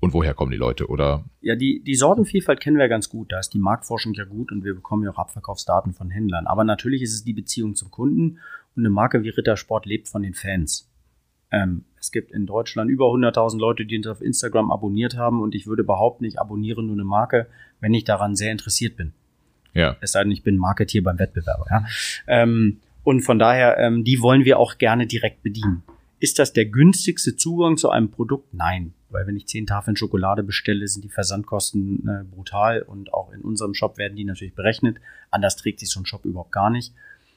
Und 0.00 0.14
woher 0.14 0.34
kommen 0.34 0.50
die 0.50 0.56
Leute, 0.56 0.88
oder? 0.88 1.24
Ja, 1.40 1.56
die, 1.56 1.82
die 1.84 1.94
Sortenvielfalt 1.94 2.60
kennen 2.60 2.78
wir 2.78 2.88
ganz 2.88 3.08
gut. 3.08 3.32
Da 3.32 3.38
ist 3.38 3.50
die 3.50 3.58
Marktforschung 3.58 4.14
ja 4.14 4.24
gut 4.24 4.52
und 4.52 4.64
wir 4.64 4.74
bekommen 4.74 5.04
ja 5.04 5.10
auch 5.10 5.18
Abverkaufsdaten 5.18 5.92
von 5.92 6.10
Händlern. 6.10 6.46
Aber 6.46 6.64
natürlich 6.64 7.02
ist 7.02 7.14
es 7.14 7.24
die 7.24 7.34
Beziehung 7.34 7.74
zum 7.74 7.90
Kunden 7.90 8.38
und 8.74 8.82
eine 8.82 8.90
Marke 8.90 9.22
wie 9.22 9.28
Rittersport 9.28 9.84
lebt 9.84 10.08
von 10.08 10.22
den 10.22 10.34
Fans. 10.34 10.90
Ähm, 11.50 11.84
es 12.00 12.10
gibt 12.10 12.32
in 12.32 12.46
Deutschland 12.46 12.90
über 12.90 13.06
100.000 13.06 13.58
Leute, 13.58 13.84
die 13.84 13.98
uns 13.98 14.06
auf 14.06 14.22
Instagram 14.22 14.70
abonniert 14.70 15.16
haben 15.16 15.42
und 15.42 15.54
ich 15.54 15.66
würde 15.66 15.84
behaupten, 15.84 16.24
ich 16.24 16.40
abonniere 16.40 16.82
nur 16.82 16.94
eine 16.94 17.04
Marke, 17.04 17.46
wenn 17.80 17.94
ich 17.94 18.04
daran 18.04 18.36
sehr 18.36 18.52
interessiert 18.52 18.96
bin. 18.96 19.12
Ja. 19.74 19.96
Es 20.00 20.12
sei 20.12 20.22
denn, 20.22 20.32
ich 20.32 20.42
bin 20.42 20.56
Marketier 20.56 21.02
beim 21.02 21.18
Wettbewerber. 21.18 21.66
Ja. 21.70 21.84
Ähm, 22.26 22.80
und 23.06 23.20
von 23.20 23.38
daher, 23.38 23.78
ähm, 23.78 24.02
die 24.02 24.20
wollen 24.20 24.44
wir 24.44 24.58
auch 24.58 24.78
gerne 24.78 25.06
direkt 25.06 25.44
bedienen. 25.44 25.84
Ist 26.18 26.40
das 26.40 26.52
der 26.52 26.64
günstigste 26.66 27.36
Zugang 27.36 27.76
zu 27.76 27.88
einem 27.88 28.10
Produkt? 28.10 28.52
Nein. 28.52 28.94
Weil 29.10 29.28
wenn 29.28 29.36
ich 29.36 29.46
zehn 29.46 29.64
Tafeln 29.64 29.96
Schokolade 29.96 30.42
bestelle, 30.42 30.88
sind 30.88 31.04
die 31.04 31.08
Versandkosten 31.08 32.08
äh, 32.08 32.24
brutal 32.24 32.82
und 32.82 33.14
auch 33.14 33.30
in 33.32 33.42
unserem 33.42 33.74
Shop 33.74 33.96
werden 33.96 34.16
die 34.16 34.24
natürlich 34.24 34.56
berechnet. 34.56 34.96
Anders 35.30 35.54
trägt 35.54 35.78
sich 35.78 35.88
so 35.88 36.00
ein 36.00 36.04
Shop 36.04 36.24
überhaupt 36.24 36.50
gar 36.50 36.68
nicht. 36.68 36.94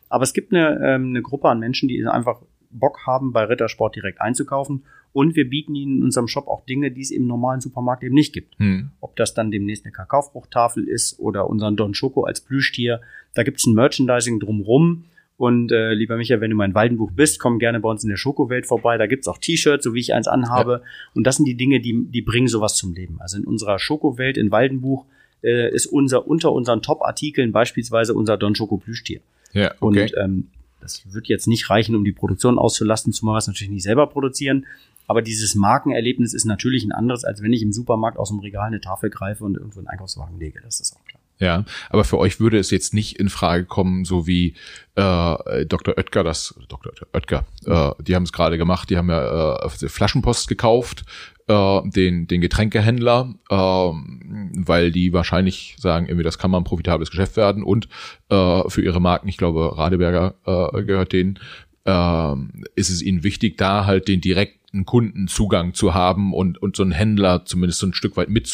Aber 0.10 0.24
es 0.24 0.34
gibt 0.34 0.52
eine, 0.52 0.80
ähm, 0.84 1.10
eine 1.10 1.22
Gruppe 1.22 1.50
an 1.50 1.60
Menschen, 1.60 1.88
die 1.88 2.04
einfach 2.04 2.42
Bock 2.72 3.06
haben, 3.06 3.32
bei 3.32 3.44
Rittersport 3.44 3.96
direkt 3.96 4.22
einzukaufen. 4.22 4.86
Und 5.14 5.36
wir 5.36 5.48
bieten 5.48 5.76
ihnen 5.76 5.98
in 5.98 6.04
unserem 6.04 6.28
Shop 6.28 6.48
auch 6.48 6.66
Dinge, 6.66 6.90
die 6.90 7.02
es 7.02 7.12
im 7.12 7.28
normalen 7.28 7.62
Supermarkt 7.62 8.04
eben 8.04 8.16
nicht 8.16 8.34
gibt. 8.34 8.58
Hm. 8.58 8.90
Ob 9.02 9.16
das 9.18 9.36
dann 9.36 9.52
demnächst 9.52 9.86
eine 9.86 9.92
Kakaofruchttafel 9.92 10.88
ist 10.88 11.20
oder 11.20 11.48
unseren 11.48 11.76
Don 11.76 11.94
Schoko 11.94 12.24
als 12.24 12.42
Plüschtier. 12.42 13.02
Da 13.36 13.44
gibt 13.44 13.60
es 13.60 13.68
ein 13.68 13.76
Merchandising 13.76 14.40
drumrum 14.40 15.06
und 15.40 15.72
äh, 15.72 15.94
lieber 15.94 16.18
Michael, 16.18 16.42
wenn 16.42 16.50
du 16.50 16.58
mein 16.58 16.76
Waldenbuch 16.76 17.12
bist, 17.12 17.40
komm 17.40 17.60
gerne 17.60 17.80
bei 17.80 17.90
uns 17.90 18.04
in 18.04 18.10
der 18.10 18.18
Schokowelt 18.18 18.66
vorbei. 18.66 18.98
Da 18.98 19.08
gibt's 19.08 19.26
auch 19.26 19.38
T-Shirts, 19.38 19.86
so 19.86 19.94
wie 19.94 20.02
ich 20.02 20.14
eins 20.14 20.28
anhabe. 20.28 20.82
Ja. 20.84 20.90
Und 21.14 21.24
das 21.24 21.38
sind 21.38 21.46
die 21.46 21.56
Dinge, 21.56 21.80
die, 21.80 22.08
die 22.10 22.22
bringen 22.22 22.50
sowas 22.50 22.76
zum 22.76 22.94
Leben. 22.94 23.22
Also 23.22 23.38
in 23.38 23.46
unserer 23.46 23.80
Schokowelt 23.80 24.36
in 24.36 24.52
Waldenbuch 24.52 25.06
äh, 25.42 25.74
ist 25.74 25.86
unser 25.86 26.28
unter 26.28 26.52
unseren 26.52 26.82
Top-Artikeln 26.82 27.54
beispielsweise 27.54 28.14
unser 28.16 28.36
Don 28.36 28.54
Schoko 28.54 28.76
Plüschtier. 28.76 29.22
Ja, 29.54 29.72
okay. 29.80 30.02
Und 30.12 30.14
ähm, 30.18 30.48
das 30.82 31.04
wird 31.14 31.28
jetzt 31.28 31.48
nicht 31.48 31.70
reichen, 31.70 31.96
um 31.96 32.04
die 32.04 32.12
Produktion 32.12 32.60
auszulasten, 32.60 33.14
zumal 33.14 33.36
wir 33.36 33.40
es 33.40 33.48
natürlich 33.48 33.72
nicht 33.72 33.84
selber 33.84 34.08
produzieren. 34.08 34.66
Aber 35.08 35.22
dieses 35.22 35.56
Markenerlebnis 35.56 36.34
ist 36.34 36.44
natürlich 36.44 36.84
ein 36.84 36.92
anderes, 36.92 37.24
als 37.24 37.42
wenn 37.42 37.54
ich 37.54 37.62
im 37.62 37.72
Supermarkt 37.72 38.20
aus 38.20 38.28
dem 38.28 38.40
Regal 38.40 38.68
eine 38.68 38.82
Tafel 38.82 39.10
greife 39.10 39.46
und 39.46 39.56
irgendwo 39.56 39.80
einen 39.80 39.88
Einkaufswagen 39.88 40.38
lege. 40.38 40.60
Das 40.62 40.82
ist 40.82 40.98
auch 40.98 41.06
klar. 41.06 41.19
Ja, 41.42 41.64
aber 41.90 42.04
für 42.04 42.18
euch 42.18 42.42
würde 42.42 42.60
es 42.60 42.70
jetzt 42.70 42.94
nicht 42.94 43.18
in 43.18 43.30
Frage 43.30 43.64
kommen, 43.64 44.04
so 44.04 44.28
wie 44.28 44.56
äh, 44.96 45.66
Dr. 45.66 45.98
Oetker, 45.98 46.24
das 46.26 46.54
Dr. 46.68 46.92
Oetker, 47.14 47.46
äh, 47.66 48.04
die 48.04 48.16
haben 48.16 48.24
es 48.24 48.34
gerade 48.34 48.58
gemacht, 48.58 48.90
die 48.90 48.98
haben 48.98 49.10
ja 49.10 49.56
äh, 49.56 49.70
Flaschenpost 49.70 50.50
gekauft, 50.50 51.06
äh, 51.48 51.82
den 51.86 52.28
den 52.28 52.42
Getränkehändler, 52.42 53.34
äh, 53.50 53.56
weil 53.56 54.92
die 54.92 55.14
wahrscheinlich 55.14 55.78
sagen, 55.80 56.08
irgendwie 56.08 56.26
das 56.26 56.40
kann 56.40 56.52
mal 56.52 56.58
ein 56.58 56.66
profitables 56.66 57.10
Geschäft 57.10 57.38
werden 57.38 57.64
und 57.64 57.88
äh, 58.28 58.68
für 58.68 58.82
ihre 58.82 59.00
Marken, 59.00 59.30
ich 59.30 59.38
glaube 59.38 59.78
Radeberger 59.78 60.36
äh, 60.46 60.84
gehört 60.84 61.14
denen, 61.14 61.40
äh, 61.86 62.36
ist 62.76 62.90
es 62.90 63.02
ihnen 63.02 63.24
wichtig, 63.24 63.58
da 63.58 63.86
halt 63.86 64.10
den 64.10 64.20
direkt 64.20 64.59
einen 64.74 64.86
Kundenzugang 64.86 65.74
zu 65.74 65.94
haben 65.94 66.34
und, 66.34 66.62
und 66.62 66.76
so 66.76 66.84
einen 66.84 66.92
Händler 66.92 67.46
zumindest 67.46 67.80
so 67.80 67.88
ein 67.88 67.94
Stück 67.94 68.18
weit 68.18 68.30
mit. 68.30 68.46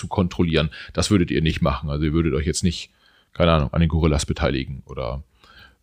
Das 0.94 1.12
würdet 1.12 1.32
ihr 1.32 1.42
nicht 1.42 1.62
machen. 1.62 1.90
Also 1.90 2.06
ihr 2.06 2.14
würdet 2.14 2.34
euch 2.34 2.46
jetzt 2.46 2.64
nicht, 2.64 2.92
keine 3.34 3.52
Ahnung, 3.52 3.74
an 3.74 3.82
den 3.82 3.90
Gorillas 3.90 4.26
beteiligen 4.26 4.84
oder. 4.86 5.24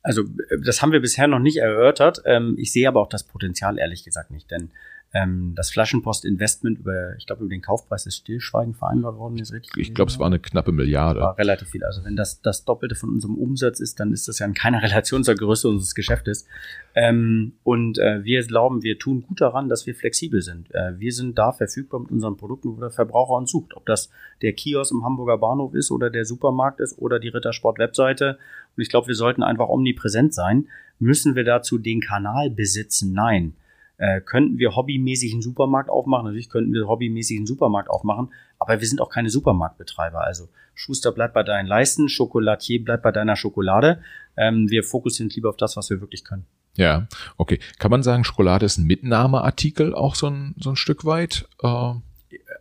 Also 0.03 0.25
das 0.65 0.83
haben 0.83 0.93
wir 0.93 1.01
bisher 1.01 1.29
noch 1.29 1.39
nicht 1.39 1.59
erörtert. 1.59 2.23
Ähm, 2.25 2.57
ich 2.59 2.73
sehe 2.73 2.89
aber 2.89 3.01
auch 3.01 3.09
das 3.09 3.23
Potenzial 3.23 3.79
ehrlich 3.79 4.05
gesagt 4.05 4.31
nicht, 4.31 4.51
denn 4.51 4.71
ähm, 5.15 5.53
das 5.55 5.71
Flaschenpost-Investment 5.71 6.79
über, 6.79 7.15
ich 7.19 7.27
glaube, 7.27 7.43
über 7.45 7.51
den 7.51 7.61
Kaufpreis 7.61 8.05
des 8.05 8.17
Stillschweigen 8.17 8.75
vereinbart 8.75 9.17
worden 9.19 9.39
ist, 9.39 9.53
richtig? 9.53 9.77
Ich 9.77 9.95
glaube, 9.95 10.11
es 10.11 10.19
war 10.19 10.27
eine 10.27 10.39
knappe 10.39 10.73
Milliarde. 10.73 11.21
War 11.21 11.37
relativ 11.37 11.69
viel. 11.69 11.85
Also 11.85 12.03
wenn 12.05 12.17
das 12.17 12.41
das 12.41 12.65
Doppelte 12.65 12.95
von 12.95 13.11
unserem 13.11 13.37
Umsatz 13.37 13.81
ist, 13.81 14.01
dann 14.01 14.13
ist 14.13 14.27
das 14.29 14.39
ja 14.39 14.47
in 14.47 14.55
keiner 14.55 14.83
Relation 14.83 15.23
zur 15.23 15.35
Größe 15.35 15.69
unseres 15.69 15.95
Geschäftes. 15.95 16.47
Ähm, 16.95 17.53
und 17.63 17.99
äh, 17.99 18.25
wir 18.25 18.43
glauben, 18.47 18.83
wir 18.83 18.99
tun 18.99 19.23
gut 19.23 19.43
daran, 19.43 19.69
dass 19.69 19.87
wir 19.87 19.95
flexibel 19.95 20.41
sind. 20.41 20.75
Äh, 20.75 20.99
wir 20.99 21.13
sind 21.13 21.39
da 21.39 21.53
verfügbar 21.53 22.01
mit 22.01 22.11
unseren 22.11 22.39
Produkten, 22.39 22.75
wo 22.75 22.81
der 22.81 22.91
Verbraucher 22.91 23.35
uns 23.35 23.51
sucht. 23.51 23.77
Ob 23.77 23.85
das 23.85 24.11
der 24.41 24.55
Kiosk 24.55 24.93
im 24.93 25.05
Hamburger 25.05 25.37
Bahnhof 25.37 25.75
ist 25.75 25.91
oder 25.91 26.09
der 26.09 26.25
Supermarkt 26.25 26.81
ist 26.81 26.99
oder 26.99 27.19
die 27.19 27.29
Rittersport-Webseite. 27.29 28.39
Und 28.77 28.83
ich 28.83 28.89
glaube, 28.89 29.09
wir 29.09 29.15
sollten 29.15 29.43
einfach 29.43 29.69
omnipräsent 29.69 30.33
sein. 30.33 30.69
Müssen 30.99 31.35
wir 31.35 31.45
dazu 31.45 31.77
den 31.77 32.01
Kanal 32.01 32.49
besitzen? 32.49 33.13
Nein. 33.13 33.55
Äh, 33.99 34.21
könnten 34.21 34.59
wir 34.59 34.75
hobbymäßig 34.75 35.33
einen 35.33 35.43
Supermarkt 35.43 35.91
aufmachen? 35.91 36.27
Natürlich 36.27 36.49
könnten 36.49 36.73
wir 36.73 36.87
hobbymäßig 36.89 37.39
einen 37.39 37.47
Supermarkt 37.47 37.91
aufmachen, 37.91 38.33
aber 38.59 38.81
wir 38.81 38.87
sind 38.87 39.01
auch 39.01 39.11
keine 39.11 39.31
Supermarktbetreiber. 39.31 40.23
Also 40.25 40.49
Schuster 40.75 41.13
bleibt 41.13 41.35
bei 41.35 41.43
deinen 41.43 41.67
Leisten, 41.67 42.09
Schokolatier 42.09 42.83
bleibt 42.83 43.03
bei 43.03 43.13
deiner 43.13 43.37
Schokolade. 43.37 44.03
Ähm, 44.37 44.71
wir 44.71 44.83
fokussieren 44.83 45.31
lieber 45.31 45.51
auf 45.51 45.57
das, 45.57 45.77
was 45.77 45.91
wir 45.91 46.01
wirklich 46.01 46.25
können. 46.25 46.47
Ja, 46.77 47.07
okay. 47.37 47.61
Kann 47.79 47.91
man 47.91 48.03
sagen, 48.03 48.25
Schokolade 48.25 48.65
ist 48.65 48.79
ein 48.79 48.87
Mitnahmeartikel 48.87 49.95
auch 49.95 50.15
so 50.15 50.29
ein, 50.29 50.55
so 50.59 50.71
ein 50.71 50.77
Stück 50.77 51.05
weit? 51.05 51.47
Äh 51.63 51.95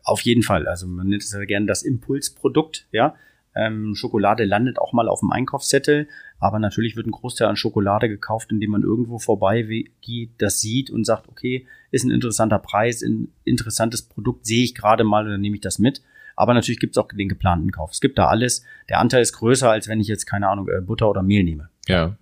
auf 0.03 0.21
jeden 0.21 0.43
Fall. 0.43 0.67
Also 0.67 0.87
man 0.87 1.07
nennt 1.07 1.23
es 1.23 1.31
ja 1.31 1.43
gerne 1.45 1.65
das 1.65 1.83
Impulsprodukt, 1.83 2.87
ja. 2.91 3.15
Ähm, 3.55 3.95
Schokolade 3.95 4.45
landet 4.45 4.79
auch 4.79 4.93
mal 4.93 5.09
auf 5.09 5.19
dem 5.19 5.31
Einkaufszettel, 5.31 6.07
aber 6.39 6.59
natürlich 6.59 6.95
wird 6.95 7.07
ein 7.07 7.11
Großteil 7.11 7.47
an 7.47 7.55
Schokolade 7.55 8.07
gekauft, 8.07 8.51
indem 8.51 8.71
man 8.71 8.83
irgendwo 8.83 9.19
vorbei 9.19 9.85
geht, 10.01 10.31
das 10.37 10.61
sieht 10.61 10.89
und 10.89 11.05
sagt, 11.05 11.27
okay, 11.27 11.67
ist 11.91 12.05
ein 12.05 12.11
interessanter 12.11 12.59
Preis, 12.59 13.01
ein 13.01 13.29
interessantes 13.43 14.03
Produkt, 14.03 14.45
sehe 14.45 14.63
ich 14.63 14.73
gerade 14.73 15.03
mal 15.03 15.25
und 15.25 15.31
dann 15.31 15.41
nehme 15.41 15.55
ich 15.55 15.61
das 15.61 15.79
mit. 15.79 16.01
Aber 16.35 16.53
natürlich 16.53 16.79
gibt 16.79 16.95
es 16.95 16.97
auch 16.97 17.07
den 17.09 17.29
geplanten 17.29 17.71
Kauf. 17.71 17.91
Es 17.91 18.01
gibt 18.01 18.17
da 18.17 18.27
alles. 18.27 18.63
Der 18.89 18.99
Anteil 18.99 19.21
ist 19.21 19.33
größer, 19.33 19.69
als 19.69 19.87
wenn 19.87 19.99
ich 19.99 20.07
jetzt, 20.07 20.25
keine 20.25 20.47
Ahnung, 20.47 20.67
äh, 20.69 20.81
Butter 20.81 21.09
oder 21.09 21.21
Mehl 21.21 21.43
nehme. 21.43 21.69
Ja. 21.87 22.15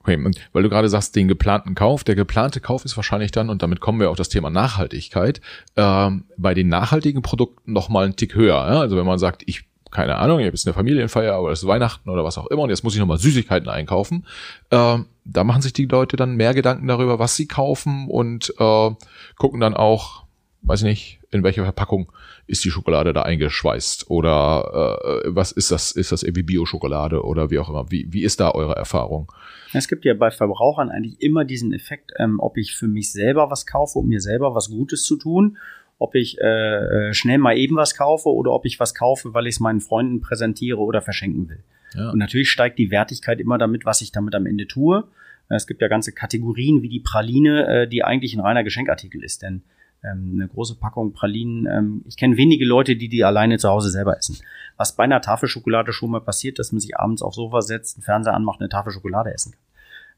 Okay, 0.00 0.22
und 0.24 0.38
weil 0.52 0.62
du 0.62 0.68
gerade 0.68 0.88
sagst, 0.88 1.16
den 1.16 1.26
geplanten 1.26 1.74
Kauf, 1.74 2.04
der 2.04 2.14
geplante 2.14 2.60
Kauf 2.60 2.84
ist 2.84 2.96
wahrscheinlich 2.96 3.32
dann, 3.32 3.50
und 3.50 3.62
damit 3.62 3.80
kommen 3.80 3.98
wir 3.98 4.10
auf 4.10 4.16
das 4.16 4.28
Thema 4.28 4.50
Nachhaltigkeit, 4.50 5.40
ähm, 5.76 6.26
bei 6.36 6.54
den 6.54 6.68
nachhaltigen 6.68 7.22
Produkten 7.22 7.72
noch 7.72 7.88
mal 7.88 8.04
einen 8.04 8.14
Tick 8.14 8.34
höher. 8.34 8.54
Ja? 8.54 8.80
Also 8.80 8.96
wenn 8.96 9.06
man 9.06 9.18
sagt, 9.18 9.42
ich 9.46 9.65
keine 9.90 10.16
Ahnung, 10.16 10.40
ich 10.40 10.46
habe 10.46 10.54
jetzt 10.54 10.66
eine 10.66 10.74
Familienfeier, 10.74 11.34
aber 11.34 11.52
es 11.52 11.62
ist 11.62 11.68
Weihnachten 11.68 12.10
oder 12.10 12.24
was 12.24 12.38
auch 12.38 12.46
immer 12.48 12.62
und 12.62 12.70
jetzt 12.70 12.82
muss 12.82 12.94
ich 12.94 13.00
nochmal 13.00 13.18
Süßigkeiten 13.18 13.68
einkaufen. 13.68 14.26
Ähm, 14.70 15.06
da 15.24 15.44
machen 15.44 15.62
sich 15.62 15.72
die 15.72 15.86
Leute 15.86 16.16
dann 16.16 16.36
mehr 16.36 16.54
Gedanken 16.54 16.86
darüber, 16.86 17.18
was 17.18 17.36
sie 17.36 17.46
kaufen 17.46 18.08
und 18.08 18.52
äh, 18.58 18.90
gucken 19.36 19.60
dann 19.60 19.74
auch, 19.74 20.24
weiß 20.62 20.82
nicht, 20.82 21.20
in 21.30 21.42
welcher 21.42 21.64
Verpackung 21.64 22.10
ist 22.46 22.64
die 22.64 22.70
Schokolade 22.70 23.12
da 23.12 23.22
eingeschweißt 23.22 24.10
oder 24.10 25.22
äh, 25.24 25.34
was 25.34 25.52
ist 25.52 25.70
das, 25.70 25.92
ist 25.92 26.12
das 26.12 26.22
irgendwie 26.22 26.42
Bio-Schokolade 26.42 27.24
oder 27.24 27.50
wie 27.50 27.58
auch 27.58 27.68
immer. 27.68 27.90
Wie, 27.90 28.06
wie 28.12 28.22
ist 28.22 28.40
da 28.40 28.52
eure 28.52 28.74
Erfahrung? 28.74 29.30
Es 29.72 29.88
gibt 29.88 30.04
ja 30.04 30.14
bei 30.14 30.30
Verbrauchern 30.30 30.90
eigentlich 30.90 31.20
immer 31.20 31.44
diesen 31.44 31.72
Effekt, 31.72 32.12
ähm, 32.18 32.38
ob 32.38 32.56
ich 32.56 32.74
für 32.74 32.88
mich 32.88 33.12
selber 33.12 33.50
was 33.50 33.66
kaufe, 33.66 33.98
um 33.98 34.08
mir 34.08 34.20
selber 34.20 34.54
was 34.54 34.70
Gutes 34.70 35.02
zu 35.04 35.16
tun, 35.16 35.58
ob 35.98 36.14
ich 36.14 36.38
äh, 36.40 37.08
äh 37.08 37.14
schnell 37.14 37.38
mal 37.38 37.56
eben 37.56 37.76
was 37.76 37.96
kaufe 37.96 38.28
oder 38.28 38.52
ob 38.52 38.64
ich 38.66 38.78
was 38.80 38.94
kaufe, 38.94 39.34
weil 39.34 39.46
ich 39.46 39.56
es 39.56 39.60
meinen 39.60 39.80
Freunden 39.80 40.20
präsentiere 40.20 40.78
oder 40.78 41.02
verschenken 41.02 41.48
will. 41.48 41.62
Ja. 41.94 42.10
Und 42.10 42.18
natürlich 42.18 42.50
steigt 42.50 42.78
die 42.78 42.90
Wertigkeit 42.90 43.40
immer 43.40 43.58
damit, 43.58 43.84
was 43.84 44.00
ich 44.00 44.12
damit 44.12 44.34
am 44.34 44.46
Ende 44.46 44.66
tue. 44.66 45.04
Es 45.48 45.66
gibt 45.66 45.80
ja 45.80 45.88
ganze 45.88 46.12
Kategorien 46.12 46.82
wie 46.82 46.88
die 46.88 47.00
Praline, 47.00 47.66
äh, 47.66 47.88
die 47.88 48.02
eigentlich 48.02 48.34
ein 48.34 48.40
reiner 48.40 48.64
Geschenkartikel 48.64 49.22
ist. 49.22 49.42
Denn 49.42 49.62
ähm, 50.04 50.32
eine 50.34 50.48
große 50.48 50.76
Packung 50.76 51.12
Pralinen, 51.12 51.66
ähm, 51.66 52.02
ich 52.06 52.16
kenne 52.16 52.36
wenige 52.36 52.64
Leute, 52.64 52.96
die 52.96 53.08
die 53.08 53.24
alleine 53.24 53.58
zu 53.58 53.68
Hause 53.68 53.90
selber 53.90 54.16
essen. 54.16 54.38
Was 54.76 54.96
bei 54.96 55.04
einer 55.04 55.20
Tafel 55.20 55.48
Schokolade 55.48 55.92
schon 55.92 56.10
mal 56.10 56.20
passiert, 56.20 56.58
dass 56.58 56.72
man 56.72 56.80
sich 56.80 56.98
abends 56.98 57.22
aufs 57.22 57.36
Sofa 57.36 57.62
setzt, 57.62 57.96
einen 57.96 58.02
Fernseher 58.02 58.34
anmacht, 58.34 58.60
eine 58.60 58.68
Tafel 58.68 58.92
Schokolade 58.92 59.32
essen 59.32 59.52
kann. 59.52 59.60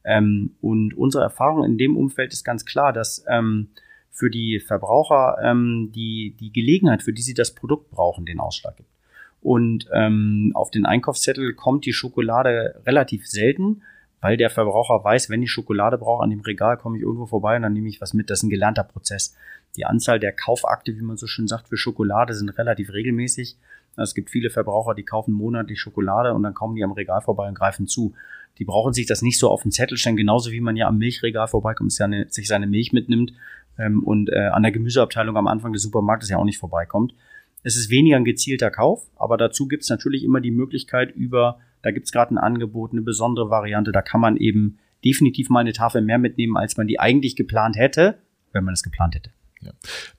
Ähm, 0.04 0.56
und 0.60 0.94
unsere 0.94 1.24
Erfahrung 1.24 1.64
in 1.64 1.76
dem 1.76 1.96
Umfeld 1.96 2.32
ist 2.32 2.44
ganz 2.44 2.64
klar, 2.64 2.92
dass 2.92 3.24
ähm, 3.28 3.68
für 4.10 4.30
die 4.30 4.60
Verbraucher 4.60 5.38
ähm, 5.42 5.92
die, 5.94 6.34
die 6.38 6.52
Gelegenheit, 6.52 7.02
für 7.02 7.12
die 7.12 7.22
sie 7.22 7.34
das 7.34 7.54
Produkt 7.54 7.90
brauchen, 7.90 8.26
den 8.26 8.40
Ausschlag 8.40 8.76
gibt. 8.76 8.90
Und 9.40 9.88
ähm, 9.92 10.50
auf 10.54 10.70
den 10.70 10.86
Einkaufszettel 10.86 11.54
kommt 11.54 11.86
die 11.86 11.92
Schokolade 11.92 12.82
relativ 12.86 13.26
selten, 13.26 13.82
weil 14.20 14.36
der 14.36 14.50
Verbraucher 14.50 15.04
weiß, 15.04 15.30
wenn 15.30 15.42
ich 15.42 15.50
Schokolade 15.50 15.96
brauche 15.96 16.24
an 16.24 16.30
dem 16.30 16.40
Regal, 16.40 16.76
komme 16.76 16.96
ich 16.96 17.02
irgendwo 17.02 17.26
vorbei 17.26 17.56
und 17.56 17.62
dann 17.62 17.72
nehme 17.72 17.88
ich 17.88 18.00
was 18.00 18.14
mit. 18.14 18.30
Das 18.30 18.40
ist 18.40 18.42
ein 18.42 18.50
gelernter 18.50 18.82
Prozess. 18.82 19.36
Die 19.76 19.84
Anzahl 19.84 20.18
der 20.18 20.32
Kaufakte, 20.32 20.96
wie 20.96 21.02
man 21.02 21.16
so 21.16 21.28
schön 21.28 21.46
sagt, 21.46 21.68
für 21.68 21.76
Schokolade 21.76 22.34
sind 22.34 22.50
relativ 22.50 22.92
regelmäßig. 22.92 23.56
Es 23.96 24.14
gibt 24.14 24.30
viele 24.30 24.50
Verbraucher, 24.50 24.94
die 24.94 25.04
kaufen 25.04 25.32
monatlich 25.32 25.80
Schokolade 25.80 26.34
und 26.34 26.42
dann 26.42 26.54
kommen 26.54 26.74
die 26.74 26.84
am 26.84 26.92
Regal 26.92 27.20
vorbei 27.20 27.48
und 27.48 27.54
greifen 27.54 27.86
zu. 27.86 28.14
Die 28.58 28.64
brauchen 28.64 28.92
sich 28.92 29.06
das 29.06 29.22
nicht 29.22 29.38
so 29.38 29.50
auf 29.50 29.62
den 29.62 29.70
Zettel 29.70 29.98
stellen, 29.98 30.16
genauso 30.16 30.50
wie 30.50 30.60
man 30.60 30.76
ja 30.76 30.88
am 30.88 30.98
Milchregal 30.98 31.46
vorbeikommt, 31.46 31.92
seine, 31.92 32.26
sich 32.28 32.48
seine 32.48 32.66
Milch 32.66 32.92
mitnimmt 32.92 33.32
ähm, 33.78 34.02
und 34.02 34.30
äh, 34.30 34.48
an 34.52 34.62
der 34.62 34.72
Gemüseabteilung 34.72 35.36
am 35.36 35.46
Anfang 35.46 35.72
des 35.72 35.82
Supermarktes 35.82 36.28
ja 36.28 36.38
auch 36.38 36.44
nicht 36.44 36.58
vorbeikommt. 36.58 37.14
Es 37.62 37.76
ist 37.76 37.90
weniger 37.90 38.16
ein 38.16 38.24
gezielter 38.24 38.70
Kauf, 38.70 39.08
aber 39.16 39.36
dazu 39.36 39.66
gibt 39.66 39.82
es 39.82 39.90
natürlich 39.90 40.24
immer 40.24 40.40
die 40.40 40.50
Möglichkeit 40.50 41.14
über, 41.14 41.58
da 41.82 41.90
gibt 41.90 42.06
es 42.06 42.12
gerade 42.12 42.34
ein 42.34 42.38
Angebot, 42.38 42.92
eine 42.92 43.02
besondere 43.02 43.50
Variante, 43.50 43.92
da 43.92 44.02
kann 44.02 44.20
man 44.20 44.36
eben 44.36 44.78
definitiv 45.04 45.48
mal 45.48 45.60
eine 45.60 45.72
Tafel 45.72 46.02
mehr 46.02 46.18
mitnehmen, 46.18 46.56
als 46.56 46.76
man 46.76 46.86
die 46.86 47.00
eigentlich 47.00 47.36
geplant 47.36 47.76
hätte, 47.76 48.18
wenn 48.52 48.64
man 48.64 48.74
es 48.74 48.82
geplant 48.82 49.14
hätte. 49.14 49.30
Ja. 49.60 49.72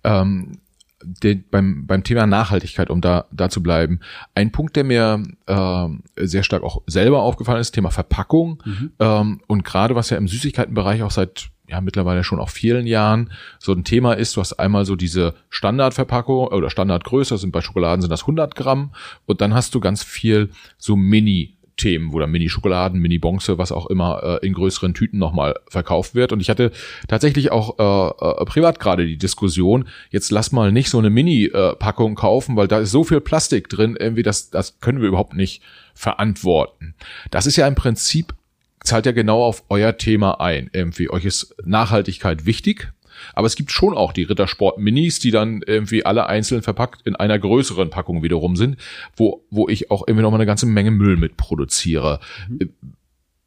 Ähm, 0.04 0.60
den, 1.02 1.46
beim, 1.50 1.88
beim 1.88 2.04
Thema 2.04 2.28
Nachhaltigkeit, 2.28 2.90
um 2.90 3.02
da, 3.02 3.26
da 3.32 3.50
zu 3.50 3.64
bleiben, 3.64 4.00
ein 4.36 4.52
Punkt, 4.52 4.76
der 4.76 4.84
mir 4.84 5.24
äh, 5.46 5.88
sehr 6.18 6.44
stark 6.44 6.64
auch 6.64 6.82
selber 6.88 7.24
aufgefallen 7.24 7.62
ist, 7.62 7.72
Thema 7.72 7.90
Verpackung 7.90 8.62
mhm. 8.66 8.92
ähm, 9.00 9.42
und 9.48 9.64
gerade 9.64 9.96
was 9.96 10.10
ja 10.10 10.18
im 10.18 10.28
Süßigkeitenbereich 10.28 11.04
auch 11.04 11.12
seit 11.12 11.52
ja 11.70 11.82
mittlerweile 11.82 12.24
schon 12.24 12.40
auch 12.40 12.50
vielen 12.50 12.88
Jahren 12.88 13.32
so 13.60 13.74
ein 13.74 13.84
Thema 13.84 14.14
ist, 14.14 14.36
du 14.36 14.42
hast 14.42 14.54
einmal 14.54 14.86
so 14.86 14.96
diese 14.96 15.36
Standardverpackung 15.50 16.48
oder 16.48 16.70
Standardgröße, 16.70 17.38
sind 17.38 17.52
bei 17.52 17.62
Schokoladen 17.62 18.02
sind 18.02 18.12
das 18.12 18.22
100 18.22 18.56
Gramm 18.56 18.92
und 19.26 19.42
dann 19.42 19.54
hast 19.54 19.76
du 19.76 19.80
ganz 19.80 20.04
viel 20.04 20.50
so 20.78 20.96
Mini 20.96 21.56
Themen, 21.80 22.12
dann 22.12 22.30
Mini-Schokoladen, 22.30 23.00
Mini-Bonze, 23.00 23.58
was 23.58 23.72
auch 23.72 23.88
immer 23.88 24.22
äh, 24.44 24.46
in 24.46 24.54
größeren 24.54 24.94
Tüten 24.94 25.18
nochmal 25.18 25.56
verkauft 25.70 26.14
wird. 26.14 26.34
Und 26.34 26.42
ich 26.42 26.50
hatte 26.50 26.72
tatsächlich 27.08 27.52
auch 27.52 27.80
äh, 27.80 28.42
äh, 28.42 28.46
privat 28.46 28.80
gerade 28.80 29.08
die 29.08 29.18
Diskussion, 29.18 29.88
jetzt 30.12 30.30
lass 30.30 30.52
mal 30.52 30.72
nicht 30.72 30.90
so 30.90 31.00
eine 31.00 31.10
Mini-Packung 31.10 32.16
kaufen, 32.16 32.58
weil 32.58 32.68
da 32.68 32.80
ist 32.80 32.92
so 32.92 33.04
viel 33.04 33.22
Plastik 33.22 33.70
drin, 33.70 33.98
irgendwie 33.98 34.24
das, 34.24 34.50
das 34.50 34.80
können 34.82 35.02
wir 35.02 35.08
überhaupt 35.08 35.34
nicht 35.34 35.64
verantworten. 35.94 36.96
Das 37.32 37.46
ist 37.48 37.56
ja 37.56 37.66
im 37.66 37.76
Prinzip, 37.76 38.36
zahlt 38.84 39.06
ja 39.06 39.12
genau 39.12 39.44
auf 39.44 39.64
euer 39.70 39.98
Thema 39.98 40.40
ein. 40.40 40.70
Irgendwie, 40.74 41.10
euch 41.10 41.26
ist 41.26 41.56
Nachhaltigkeit 41.64 42.46
wichtig, 42.46 42.92
aber 43.34 43.48
es 43.48 43.56
gibt 43.56 43.72
schon 43.72 43.96
auch 43.96 44.14
die 44.14 44.24
Rittersport 44.24 44.78
Minis, 44.78 45.20
die 45.20 45.32
dann 45.32 45.62
irgendwie 45.66 46.06
alle 46.06 46.28
einzeln 46.28 46.62
verpackt 46.62 47.02
in 47.06 47.16
einer 47.16 47.38
größeren 47.38 47.90
Packung 47.90 48.24
wiederum 48.24 48.56
sind, 48.56 48.78
wo, 49.16 49.44
wo 49.50 49.68
ich 49.68 49.92
auch 49.92 50.08
irgendwie 50.08 50.24
noch 50.24 50.32
mal 50.32 50.38
eine 50.38 50.46
ganze 50.46 50.66
Menge 50.66 50.92
Müll 50.92 51.18
mit 51.18 51.38
produziere. 51.38 52.20
Mhm. 52.48 52.74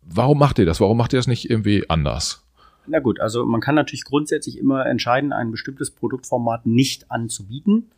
Warum 0.02 0.38
macht 0.38 0.59
ihr 0.59 0.66
das? 0.66 0.80
Warum 0.80 0.98
macht 0.98 1.12
ihr 1.12 1.18
das 1.18 1.26
nicht 1.26 1.48
irgendwie 1.48 1.88
anders? 1.88 2.44
Na 2.86 2.98
gut, 2.98 3.20
also 3.20 3.46
man 3.46 3.60
kann 3.60 3.76
natürlich 3.76 4.04
grundsätzlich 4.04 4.59
immer 4.59 4.86
entscheiden, 4.86 5.32
ein 5.32 5.52
bestimmtes 5.52 5.92
Produktformat 5.92 6.66
nicht 6.66 7.10
anzubieten 7.10 7.90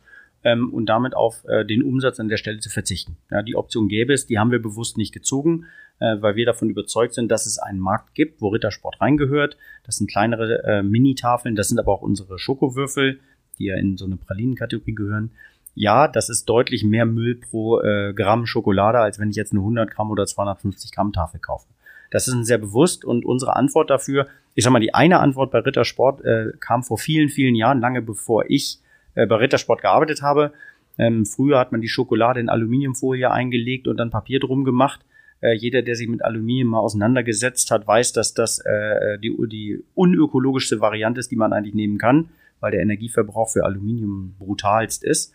ähm, 0.45 0.71
und 0.71 0.85
damit 0.85 1.15
auf 1.15 1.43
äh, 1.47 1.65
den 1.65 1.83
Umsatz 1.83 2.19
an 2.19 2.29
der 2.29 2.37
Stelle 2.37 2.59
zu 2.59 2.69
verzichten. 2.69 3.17
Ja, 3.29 3.41
die 3.41 3.55
Option 3.55 3.89
gäbe 3.89 4.13
es, 4.13 4.27
die 4.27 4.39
haben 4.39 4.51
wir 4.51 4.61
bewusst 4.61 4.97
nicht 4.97 5.13
gezogen, 5.13 5.65
äh, 5.99 6.15
weil 6.21 6.35
wir 6.37 6.45
davon 6.45 6.69
überzeugt 6.69 7.15
sind, 7.15 7.29
dass 7.29 7.47
es 7.47 7.57
einen 7.57 7.79
Markt 7.79 8.13
gibt, 8.13 8.41
wo 8.41 8.49
Rittersport 8.49 9.01
reingehört. 9.01 9.57
Das 9.83 9.97
sind 9.97 10.09
kleinere 10.09 10.63
äh, 10.63 10.83
Mini-Tafeln, 10.83 11.55
das 11.55 11.67
sind 11.67 11.79
aber 11.79 11.91
auch 11.91 12.03
unsere 12.03 12.37
Schokowürfel, 12.39 13.19
die 13.57 13.65
ja 13.65 13.75
in 13.75 13.97
so 13.97 14.05
eine 14.05 14.17
Pralinenkategorie 14.17 14.93
gehören. 14.93 15.31
Ja, 15.73 16.07
das 16.07 16.29
ist 16.29 16.45
deutlich 16.45 16.83
mehr 16.83 17.05
Müll 17.05 17.35
pro 17.35 17.81
äh, 17.81 18.13
Gramm 18.13 18.45
Schokolade, 18.45 18.99
als 18.99 19.19
wenn 19.19 19.31
ich 19.31 19.35
jetzt 19.35 19.51
eine 19.51 19.61
100 19.61 19.91
Gramm 19.91 20.11
oder 20.11 20.25
250 20.25 20.91
Gramm 20.91 21.11
Tafel 21.11 21.39
kaufe. 21.39 21.67
Das 22.11 22.27
ist 22.27 22.45
sehr 22.45 22.59
bewusst 22.59 23.03
und 23.03 23.25
unsere 23.25 23.55
Antwort 23.55 23.89
dafür, 23.89 24.27
ich 24.53 24.63
sag 24.63 24.71
mal, 24.71 24.79
die 24.79 24.93
eine 24.93 25.19
Antwort 25.19 25.51
bei 25.51 25.59
Rittersport 25.59 26.23
äh, 26.23 26.51
kam 26.59 26.83
vor 26.83 26.97
vielen, 26.97 27.29
vielen 27.29 27.55
Jahren, 27.55 27.81
lange 27.81 28.01
bevor 28.01 28.45
ich 28.47 28.79
äh, 29.15 29.25
bei 29.25 29.35
Rittersport 29.35 29.81
gearbeitet 29.81 30.21
habe. 30.21 30.53
Ähm, 30.97 31.25
früher 31.25 31.59
hat 31.59 31.71
man 31.71 31.81
die 31.81 31.89
Schokolade 31.89 32.39
in 32.39 32.49
Aluminiumfolie 32.49 33.29
eingelegt 33.29 33.87
und 33.87 33.97
dann 33.97 34.11
Papier 34.11 34.39
drum 34.39 34.63
gemacht. 34.63 35.01
Äh, 35.41 35.53
jeder, 35.53 35.81
der 35.81 35.95
sich 35.95 36.07
mit 36.07 36.23
Aluminium 36.23 36.69
mal 36.69 36.79
auseinandergesetzt 36.79 37.71
hat, 37.71 37.85
weiß, 37.87 38.13
dass 38.13 38.33
das 38.33 38.59
äh, 38.59 39.19
die, 39.19 39.35
die 39.47 39.83
unökologischste 39.93 40.79
Variante 40.79 41.19
ist, 41.19 41.31
die 41.31 41.35
man 41.35 41.53
eigentlich 41.53 41.75
nehmen 41.75 41.97
kann, 41.97 42.29
weil 42.59 42.71
der 42.71 42.81
Energieverbrauch 42.81 43.49
für 43.49 43.65
Aluminium 43.65 44.35
brutalst 44.39 45.03
ist. 45.03 45.33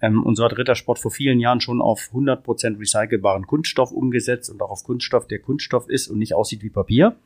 Ähm, 0.00 0.22
und 0.22 0.36
so 0.36 0.44
hat 0.44 0.56
Rittersport 0.56 0.98
vor 0.98 1.10
vielen 1.10 1.40
Jahren 1.40 1.60
schon 1.60 1.80
auf 1.80 2.10
100% 2.12 2.78
recycelbaren 2.78 3.46
Kunststoff 3.46 3.92
umgesetzt 3.92 4.50
und 4.50 4.62
auch 4.62 4.70
auf 4.70 4.84
Kunststoff, 4.84 5.26
der 5.26 5.38
Kunststoff 5.38 5.88
ist 5.88 6.08
und 6.08 6.18
nicht 6.18 6.34
aussieht 6.34 6.62
wie 6.62 6.70
Papier. 6.70 7.16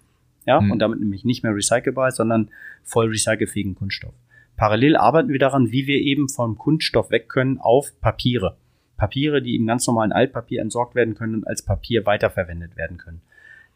Ja, 0.46 0.60
hm. 0.60 0.70
und 0.70 0.78
damit 0.78 1.00
nämlich 1.00 1.24
nicht 1.24 1.42
mehr 1.42 1.54
recycelbar 1.54 2.08
ist, 2.08 2.16
sondern 2.16 2.48
voll 2.82 3.08
recycelfähigen 3.08 3.74
Kunststoff. 3.74 4.14
Parallel 4.58 4.96
arbeiten 4.96 5.28
wir 5.28 5.38
daran, 5.38 5.70
wie 5.70 5.86
wir 5.86 6.00
eben 6.00 6.28
vom 6.28 6.58
Kunststoff 6.58 7.12
weg 7.12 7.28
können 7.28 7.58
auf 7.58 7.92
Papiere. 8.00 8.56
Papiere, 8.96 9.40
die 9.40 9.54
im 9.54 9.68
ganz 9.68 9.86
normalen 9.86 10.10
Altpapier 10.10 10.60
entsorgt 10.60 10.96
werden 10.96 11.14
können 11.14 11.36
und 11.36 11.46
als 11.46 11.62
Papier 11.62 12.04
weiterverwendet 12.06 12.76
werden 12.76 12.96
können. 12.96 13.20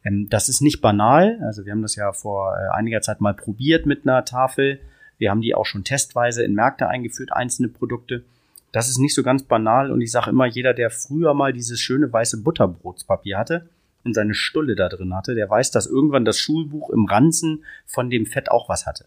Ähm, 0.05 0.29
das 0.29 0.49
ist 0.49 0.61
nicht 0.61 0.81
banal. 0.81 1.39
Also 1.47 1.65
wir 1.65 1.71
haben 1.71 1.83
das 1.83 1.95
ja 1.95 2.13
vor 2.13 2.57
äh, 2.57 2.77
einiger 2.77 3.01
Zeit 3.01 3.21
mal 3.21 3.33
probiert 3.33 3.87
mit 3.87 4.09
einer 4.09 4.25
Tafel. 4.25 4.81
Wir 5.19 5.31
haben 5.31 5.41
die 5.41 5.55
auch 5.55 5.67
schon 5.67 5.85
testweise 5.85 6.43
in 6.43 6.55
Märkte 6.55 6.89
eingeführt, 6.89 7.33
einzelne 7.33 7.69
Produkte. 7.69 8.25
Das 8.73 8.89
ist 8.89 8.99
nicht 8.99 9.15
so 9.15 9.23
ganz 9.23 9.45
banal 9.45 9.93
und 9.93 10.01
ich 10.01 10.11
sage 10.11 10.31
immer, 10.31 10.47
jeder, 10.47 10.75
der 10.75 10.91
früher 10.91 11.33
mal 11.33 11.53
dieses 11.53 11.79
schöne 11.79 12.13
weiße 12.13 12.43
Butterbrotspapier 12.43 13.39
hatte 13.39 13.69
und 14.03 14.15
seine 14.15 14.35
Stulle 14.35 14.75
da 14.75 14.89
drin 14.89 15.15
hatte, 15.15 15.37
der 15.37 15.49
weiß, 15.49 15.71
dass 15.71 15.87
irgendwann 15.87 16.25
das 16.25 16.39
Schulbuch 16.39 16.91
im 16.91 17.05
Ranzen 17.05 17.63
von 17.87 18.11
dem 18.11 18.27
Fett 18.27 18.51
auch 18.51 18.69
was 18.69 18.85
hatte 18.85 19.05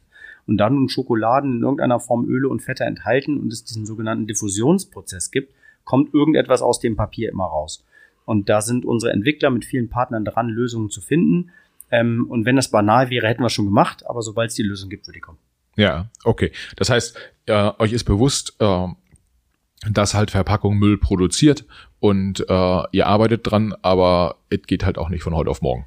und 0.48 0.58
dann 0.58 0.76
nun 0.76 0.90
Schokoladen 0.90 1.58
in 1.58 1.64
irgendeiner 1.64 2.00
Form 2.00 2.26
Öle 2.26 2.50
und 2.50 2.62
Fette 2.62 2.84
enthalten 2.84 3.40
und 3.40 3.52
es 3.52 3.64
diesen 3.64 3.86
sogenannten 3.86 4.28
Diffusionsprozess 4.28 5.32
gibt, 5.32 5.54
kommt 5.84 6.14
irgendetwas 6.14 6.62
aus 6.62 6.80
dem 6.80 6.96
Papier 6.96 7.32
immer 7.32 7.46
raus. 7.46 7.84
Und 8.26 8.50
da 8.50 8.62
sind 8.62 8.86
unsere 8.86 9.12
Entwickler 9.12 9.50
mit 9.50 9.66
vielen 9.66 9.90
Partnern 9.90 10.26
dran, 10.26 10.50
Lösungen 10.50 10.90
zu 10.90 11.02
finden. 11.02 11.52
Ähm, 11.92 12.26
und 12.30 12.46
wenn 12.46 12.56
das 12.56 12.72
banal 12.72 13.10
wäre, 13.10 13.28
hätten 13.28 13.42
wir 13.42 13.48
es 13.48 13.54
schon 13.54 13.66
gemacht, 13.66 14.06
aber 14.08 14.22
sobald 14.22 14.50
es 14.50 14.56
die 14.56 14.64
Lösung 14.64 14.90
gibt, 14.90 15.08
würde 15.08 15.18
die 15.18 15.22
kommen. 15.22 15.38
Ja, 15.76 16.10
okay. 16.24 16.52
Das 16.76 16.90
heißt, 16.90 17.18
äh, 17.46 17.72
euch 17.78 17.94
ist 17.94 18.06
bewusst, 18.06 18.56
äh, 18.60 18.88
dass 19.90 20.14
halt 20.14 20.32
Verpackung 20.32 20.78
Müll 20.78 20.98
produziert 20.98 21.66
und 22.00 22.40
äh, 22.50 22.84
ihr 22.92 23.08
arbeitet 23.08 23.42
dran, 23.44 23.76
aber 23.82 24.38
es 24.50 24.62
geht 24.64 24.86
halt 24.86 24.98
auch 24.98 25.10
nicht 25.10 25.24
von 25.24 25.36
heute 25.36 25.50
auf 25.50 25.62
morgen. 25.62 25.86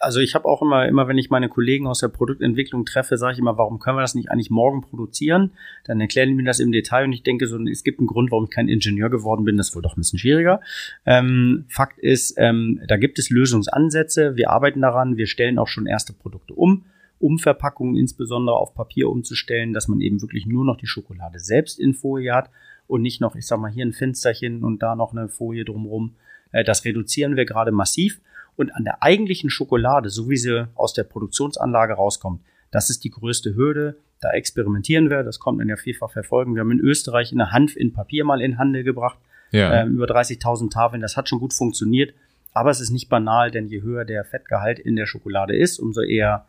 Also 0.00 0.20
ich 0.20 0.34
habe 0.34 0.46
auch 0.46 0.62
immer, 0.62 0.88
immer 0.88 1.08
wenn 1.08 1.18
ich 1.18 1.28
meine 1.28 1.50
Kollegen 1.50 1.86
aus 1.86 2.00
der 2.00 2.08
Produktentwicklung 2.08 2.86
treffe, 2.86 3.18
sage 3.18 3.34
ich 3.34 3.38
immer, 3.38 3.58
warum 3.58 3.78
können 3.78 3.98
wir 3.98 4.00
das 4.00 4.14
nicht 4.14 4.30
eigentlich 4.30 4.50
morgen 4.50 4.80
produzieren? 4.80 5.52
Dann 5.84 6.00
erklären 6.00 6.30
die 6.30 6.34
mir 6.34 6.44
das 6.44 6.58
im 6.58 6.72
Detail 6.72 7.04
und 7.04 7.12
ich 7.12 7.22
denke 7.22 7.46
so, 7.46 7.62
es 7.66 7.84
gibt 7.84 8.00
einen 8.00 8.06
Grund, 8.06 8.30
warum 8.30 8.44
ich 8.44 8.50
kein 8.50 8.68
Ingenieur 8.68 9.10
geworden 9.10 9.44
bin. 9.44 9.58
Das 9.58 9.68
ist 9.68 9.76
wohl 9.76 9.82
doch 9.82 9.96
ein 9.96 10.00
bisschen 10.00 10.18
schwieriger. 10.18 10.62
Ähm, 11.04 11.66
Fakt 11.68 11.98
ist, 11.98 12.34
ähm, 12.38 12.80
da 12.88 12.96
gibt 12.96 13.18
es 13.18 13.28
Lösungsansätze. 13.28 14.36
Wir 14.36 14.50
arbeiten 14.50 14.80
daran. 14.80 15.18
Wir 15.18 15.26
stellen 15.26 15.58
auch 15.58 15.68
schon 15.68 15.86
erste 15.86 16.14
Produkte 16.14 16.54
um 16.54 16.84
um 17.20 17.38
Verpackungen 17.38 17.96
insbesondere 17.96 18.56
auf 18.56 18.74
Papier 18.74 19.10
umzustellen, 19.10 19.74
dass 19.74 19.88
man 19.88 20.00
eben 20.00 20.22
wirklich 20.22 20.46
nur 20.46 20.64
noch 20.64 20.78
die 20.78 20.86
Schokolade 20.86 21.38
selbst 21.38 21.78
in 21.78 21.92
Folie 21.92 22.34
hat 22.34 22.48
und 22.86 23.02
nicht 23.02 23.20
noch, 23.20 23.36
ich 23.36 23.46
sag 23.46 23.60
mal, 23.60 23.70
hier 23.70 23.84
ein 23.84 23.92
Fensterchen 23.92 24.64
und 24.64 24.82
da 24.82 24.96
noch 24.96 25.12
eine 25.12 25.28
Folie 25.28 25.66
drumrum. 25.66 26.14
Äh, 26.50 26.64
das 26.64 26.84
reduzieren 26.84 27.36
wir 27.36 27.44
gerade 27.44 27.72
massiv. 27.72 28.20
Und 28.60 28.74
an 28.74 28.84
der 28.84 29.02
eigentlichen 29.02 29.48
Schokolade, 29.48 30.10
so 30.10 30.28
wie 30.28 30.36
sie 30.36 30.68
aus 30.74 30.92
der 30.92 31.04
Produktionsanlage 31.04 31.94
rauskommt, 31.94 32.42
Das 32.70 32.90
ist 32.90 33.04
die 33.04 33.10
größte 33.10 33.54
Hürde. 33.56 33.96
Da 34.20 34.32
experimentieren 34.32 35.08
wir, 35.08 35.22
das 35.22 35.40
kommt 35.40 35.56
man 35.56 35.68
ja 35.68 35.76
vielfach 35.76 36.10
verfolgen. 36.10 36.54
Wir 36.54 36.60
haben 36.60 36.70
in 36.70 36.78
Österreich 36.78 37.32
eine 37.32 37.52
Hanf 37.52 37.74
in 37.74 37.94
Papier 37.94 38.22
mal 38.26 38.42
in 38.42 38.58
Handel 38.58 38.84
gebracht. 38.84 39.18
Ja. 39.50 39.80
Ähm, 39.80 39.94
über 39.94 40.04
30.000 40.04 40.70
Tafeln, 40.70 41.00
das 41.00 41.16
hat 41.16 41.26
schon 41.26 41.40
gut 41.40 41.54
funktioniert. 41.54 42.12
Aber 42.52 42.68
es 42.68 42.82
ist 42.82 42.90
nicht 42.90 43.08
banal, 43.08 43.50
denn 43.50 43.66
je 43.66 43.80
höher 43.80 44.04
der 44.04 44.26
Fettgehalt 44.26 44.78
in 44.78 44.94
der 44.94 45.06
Schokolade 45.06 45.56
ist, 45.56 45.78
umso 45.78 46.02
eher 46.02 46.44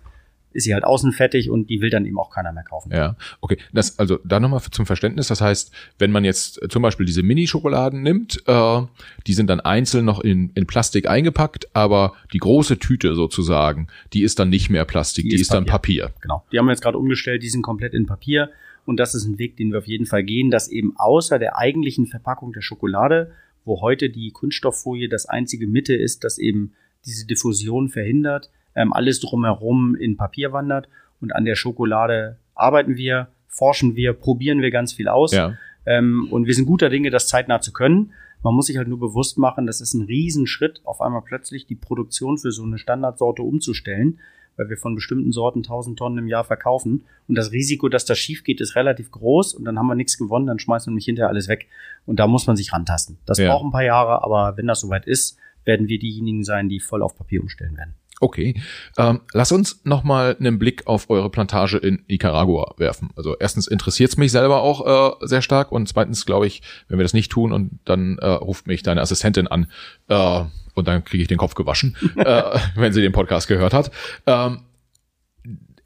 ist 0.53 0.64
sie 0.65 0.73
halt 0.73 0.84
außen 0.84 1.11
fettig 1.11 1.49
und 1.49 1.69
die 1.69 1.82
will 1.82 1.90
dann 1.90 2.06
eben 2.06 2.19
auch 2.19 2.30
keiner 2.30 2.52
mehr 2.52 2.64
kaufen. 2.64 2.91
Ja, 2.91 3.15
okay. 3.40 3.57
Das, 3.73 3.98
also 3.99 4.19
da 4.23 4.40
nochmal 4.40 4.61
zum 4.72 4.86
Verständnis. 4.86 5.28
Das 5.28 5.41
heißt, 5.41 5.72
wenn 5.99 6.11
man 6.11 6.23
jetzt 6.26 6.60
zum 6.69 6.82
Beispiel 6.82 7.06
diese 7.06 7.23
Mini-Schokoladen 7.23 8.02
nimmt, 8.02 8.44
äh, 8.48 8.82
die 9.28 9.34
sind 9.34 9.49
dann 9.49 9.60
einzeln 9.60 10.06
noch 10.06 10.19
in, 10.19 10.52
in 10.56 10.68
Plastik 10.68 11.07
eingepackt, 11.07 11.68
aber 11.73 12.14
die 12.34 12.40
große 12.40 12.80
Tüte 12.80 13.15
sozusagen, 13.15 13.88
die 14.14 14.23
ist 14.23 14.40
dann 14.40 14.49
nicht 14.49 14.69
mehr 14.69 14.86
Plastik, 14.86 15.23
die, 15.23 15.30
die 15.30 15.36
ist, 15.36 15.41
ist 15.41 15.53
dann 15.53 15.65
Papier. 15.65 16.11
Genau. 16.22 16.44
Die 16.52 16.60
haben 16.60 16.65
wir 16.65 16.72
jetzt 16.72 16.84
gerade 16.84 16.98
umgestellt, 16.98 17.44
die 17.44 17.49
sind 17.49 17.61
komplett 17.61 17.94
in 17.94 18.06
Papier. 18.06 18.49
Und 18.86 18.98
das 18.98 19.14
ist 19.14 19.26
ein 19.26 19.38
Weg, 19.38 19.57
den 19.57 19.72
wir 19.72 19.80
auf 19.80 19.88
jeden 19.88 20.06
Fall 20.06 20.23
gehen, 20.23 20.49
dass 20.49 20.68
eben 20.68 20.94
außer 20.98 21.38
der 21.40 21.57
eigentlichen 21.57 22.07
Verpackung 22.07 22.52
der 22.52 22.61
Schokolade, 22.61 23.32
wo 23.64 23.82
heute 23.82 24.10
die 24.10 24.32
Kunststofffolie 24.32 25.07
das 25.07 25.28
einzige 25.28 25.68
Mitte 25.68 25.94
ist, 25.94 26.23
das 26.23 26.40
eben 26.40 26.73
diese 27.06 27.26
Diffusion 27.26 27.90
verhindert, 27.90 28.49
ähm, 28.76 28.93
alles 28.93 29.19
drumherum 29.19 29.95
in 29.95 30.18
Papier 30.18 30.53
wandert. 30.53 30.88
Und 31.19 31.35
an 31.35 31.45
der 31.45 31.56
Schokolade 31.56 32.38
arbeiten 32.56 32.95
wir, 32.95 33.27
forschen 33.48 33.95
wir, 33.95 34.14
probieren 34.14 34.61
wir 34.61 34.72
ganz 34.72 34.93
viel 34.93 35.07
aus. 35.07 35.34
Ja. 35.34 35.56
Ähm, 35.85 36.27
und 36.31 36.48
wir 36.48 36.53
sind 36.53 36.65
guter 36.65 36.89
Dinge, 36.89 37.10
das 37.10 37.27
zeitnah 37.27 37.61
zu 37.61 37.73
können. 37.73 38.14
Man 38.43 38.56
muss 38.56 38.68
sich 38.68 38.77
halt 38.77 38.88
nur 38.88 38.99
bewusst 38.99 39.38
machen, 39.38 39.68
das 39.68 39.81
ist 39.81 39.93
ein 39.93 40.02
Riesenschritt, 40.02 40.81
auf 40.84 41.02
einmal 41.02 41.22
plötzlich 41.22 41.68
die 41.68 41.76
Produktion 41.76 42.39
für 42.39 42.52
so 42.52 42.64
eine 42.64 42.80
Standardsorte 42.80 43.43
umzustellen, 43.43 44.19
weil 44.57 44.69
wir 44.69 44.77
von 44.77 44.95
bestimmten 44.95 45.31
Sorten 45.31 45.60
1000 45.60 45.98
Tonnen 45.98 46.18
im 46.18 46.27
Jahr 46.27 46.43
verkaufen. 46.43 47.03
Und 47.27 47.35
das 47.35 47.52
Risiko, 47.52 47.88
dass 47.88 48.06
das 48.06 48.18
schief 48.18 48.43
geht, 48.43 48.60
ist 48.60 48.76
relativ 48.76 49.11
groß 49.11 49.53
und 49.53 49.65
dann 49.65 49.77
haben 49.77 49.88
wir 49.88 49.95
nichts 49.95 50.18
gewonnen, 50.18 50.48
dann 50.48 50.60
schmeißen 50.60 50.88
wir 50.88 50.91
nämlich 50.93 51.06
hinterher 51.06 51.30
alles 51.30 51.48
weg. 51.48 51.68
Und 52.06 52.19
da 52.19 52.26
muss 52.26 52.48
man 52.48 52.56
sich 52.56 52.73
rantasten. 52.73 53.19
Das 53.26 53.38
ja. 53.38 53.52
braucht 53.52 53.65
ein 53.65 53.72
paar 53.72 53.84
Jahre, 53.84 54.23
aber 54.23 54.57
wenn 54.57 54.65
das 54.65 54.81
soweit 54.81 55.06
ist, 55.06 55.38
werden 55.64 55.88
wir 55.88 55.99
diejenigen 55.99 56.43
sein, 56.43 56.68
die 56.68 56.80
voll 56.80 57.03
auf 57.03 57.15
Papier 57.15 57.41
umstellen 57.41 57.77
werden. 57.77 57.93
Okay, 58.23 58.53
ähm, 58.99 59.22
lass 59.34 59.52
uns 59.52 59.81
nochmal 59.84 60.38
einen 60.39 60.60
Blick 60.60 60.85
auf 60.85 61.10
eure 61.10 61.31
Plantage 61.31 61.77
in 61.77 62.03
Nicaragua 62.07 62.76
werfen. 62.77 63.10
Also 63.15 63.35
erstens 63.39 63.65
interessiert 63.65 64.11
es 64.11 64.18
mich 64.18 64.31
selber 64.31 64.61
auch 64.61 65.22
äh, 65.22 65.26
sehr 65.26 65.41
stark 65.41 65.72
und 65.72 65.89
zweitens 65.89 66.27
glaube 66.27 66.45
ich, 66.45 66.61
wenn 66.88 66.99
wir 66.99 67.03
das 67.03 67.15
nicht 67.15 67.31
tun 67.31 67.52
und 67.52 67.80
dann 67.84 68.19
äh, 68.19 68.27
ruft 68.27 68.68
mich 68.68 68.84
deine 68.84 69.02
Assistentin 69.02 69.48
an 69.48 69.72
äh, 70.07 70.43
und 70.76 70.88
dann 70.88 71.03
kriege 71.03 71.23
ich 71.23 71.30
den 71.30 71.39
Kopf 71.39 71.56
gewaschen, 71.56 71.98
äh, 72.15 72.60
wenn 72.76 72.93
sie 72.93 73.02
den 73.02 73.11
Podcast 73.11 73.48
gehört 73.48 73.73
hat. 73.73 73.89
Ähm, 74.27 74.60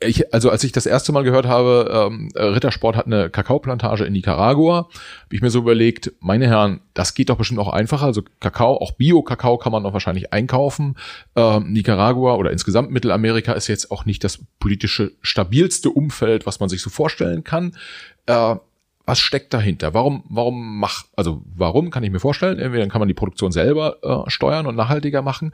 ich, 0.05 0.33
also 0.33 0.49
als 0.49 0.63
ich 0.63 0.71
das 0.71 0.85
erste 0.85 1.11
Mal 1.11 1.23
gehört 1.23 1.45
habe, 1.45 2.09
ähm, 2.11 2.29
Rittersport 2.35 2.95
hat 2.95 3.05
eine 3.05 3.29
Kakaoplantage 3.29 4.05
in 4.05 4.13
Nicaragua, 4.13 4.77
habe 4.77 4.89
ich 5.35 5.41
mir 5.41 5.49
so 5.49 5.59
überlegt, 5.59 6.11
meine 6.19 6.47
Herren, 6.47 6.81
das 6.93 7.13
geht 7.13 7.29
doch 7.29 7.37
bestimmt 7.37 7.59
auch 7.59 7.73
einfacher. 7.73 8.05
Also 8.05 8.23
Kakao, 8.39 8.77
auch 8.77 8.91
Bio-Kakao 8.93 9.57
kann 9.57 9.71
man 9.71 9.83
noch 9.83 9.93
wahrscheinlich 9.93 10.33
einkaufen. 10.33 10.95
Ähm, 11.35 11.71
Nicaragua 11.71 12.35
oder 12.35 12.51
insgesamt 12.51 12.91
Mittelamerika 12.91 13.53
ist 13.53 13.67
jetzt 13.67 13.91
auch 13.91 14.05
nicht 14.05 14.23
das 14.23 14.39
politische 14.59 15.11
stabilste 15.21 15.89
Umfeld, 15.89 16.45
was 16.45 16.59
man 16.59 16.69
sich 16.69 16.81
so 16.81 16.89
vorstellen 16.89 17.43
kann. 17.43 17.75
Äh, 18.25 18.55
was 19.05 19.19
steckt 19.19 19.53
dahinter? 19.53 19.93
Warum, 19.93 20.23
warum 20.29 20.79
mach, 20.79 21.05
also 21.15 21.43
warum 21.55 21.91
kann 21.91 22.03
ich 22.03 22.11
mir 22.11 22.19
vorstellen? 22.19 22.57
Entweder 22.57 22.87
kann 22.87 22.99
man 22.99 23.07
die 23.07 23.13
Produktion 23.13 23.51
selber 23.51 23.97
äh, 24.01 24.29
steuern 24.29 24.65
und 24.65 24.75
nachhaltiger 24.75 25.21
machen, 25.21 25.53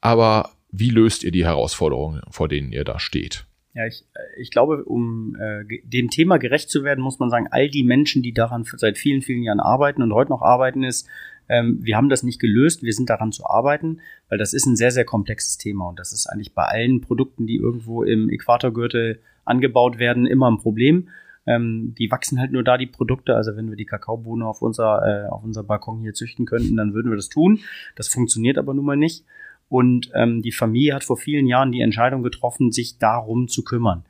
aber 0.00 0.50
wie 0.70 0.90
löst 0.90 1.24
ihr 1.24 1.32
die 1.32 1.44
Herausforderungen, 1.44 2.22
vor 2.30 2.48
denen 2.48 2.72
ihr 2.72 2.84
da 2.84 2.98
steht? 2.98 3.46
Ja, 3.74 3.86
ich, 3.86 4.04
äh, 4.14 4.40
ich 4.40 4.50
glaube, 4.50 4.84
um 4.84 5.36
äh, 5.38 5.64
dem 5.84 6.10
Thema 6.10 6.38
gerecht 6.38 6.70
zu 6.70 6.84
werden, 6.84 7.02
muss 7.02 7.18
man 7.18 7.30
sagen, 7.30 7.48
all 7.50 7.68
die 7.68 7.84
Menschen, 7.84 8.22
die 8.22 8.32
daran 8.32 8.64
seit 8.76 8.98
vielen, 8.98 9.22
vielen 9.22 9.42
Jahren 9.42 9.60
arbeiten 9.60 10.02
und 10.02 10.12
heute 10.12 10.30
noch 10.30 10.42
arbeiten, 10.42 10.82
ist, 10.82 11.08
ähm, 11.48 11.78
wir 11.82 11.96
haben 11.96 12.08
das 12.08 12.22
nicht 12.22 12.40
gelöst, 12.40 12.82
wir 12.82 12.92
sind 12.92 13.10
daran 13.10 13.32
zu 13.32 13.44
arbeiten, 13.46 14.00
weil 14.28 14.38
das 14.38 14.52
ist 14.52 14.66
ein 14.66 14.76
sehr, 14.76 14.90
sehr 14.90 15.04
komplexes 15.04 15.58
Thema 15.58 15.88
und 15.88 15.98
das 15.98 16.12
ist 16.12 16.26
eigentlich 16.26 16.54
bei 16.54 16.64
allen 16.64 17.00
Produkten, 17.00 17.46
die 17.46 17.56
irgendwo 17.56 18.02
im 18.02 18.28
Äquatorgürtel 18.28 19.20
angebaut 19.44 19.98
werden, 19.98 20.26
immer 20.26 20.50
ein 20.50 20.58
Problem. 20.58 21.08
Ähm, 21.46 21.94
die 21.98 22.10
wachsen 22.10 22.38
halt 22.38 22.52
nur 22.52 22.62
da, 22.62 22.76
die 22.76 22.86
Produkte. 22.86 23.34
Also 23.34 23.56
wenn 23.56 23.68
wir 23.68 23.76
die 23.76 23.86
Kakaobohne 23.86 24.46
auf 24.46 24.62
unser, 24.62 25.24
äh, 25.24 25.28
auf 25.28 25.42
unser 25.42 25.64
Balkon 25.64 26.00
hier 26.00 26.14
züchten 26.14 26.44
könnten, 26.44 26.76
dann 26.76 26.94
würden 26.94 27.10
wir 27.10 27.16
das 27.16 27.28
tun. 27.28 27.60
Das 27.96 28.08
funktioniert 28.08 28.58
aber 28.58 28.74
nun 28.74 28.84
mal 28.84 28.96
nicht. 28.96 29.24
Und 29.70 30.10
ähm, 30.14 30.42
die 30.42 30.52
Familie 30.52 30.94
hat 30.94 31.04
vor 31.04 31.16
vielen 31.16 31.46
Jahren 31.46 31.70
die 31.72 31.80
Entscheidung 31.80 32.22
getroffen, 32.22 32.72
sich 32.72 32.98
darum 32.98 33.48
zu 33.48 33.62
kümmern. 33.62 34.04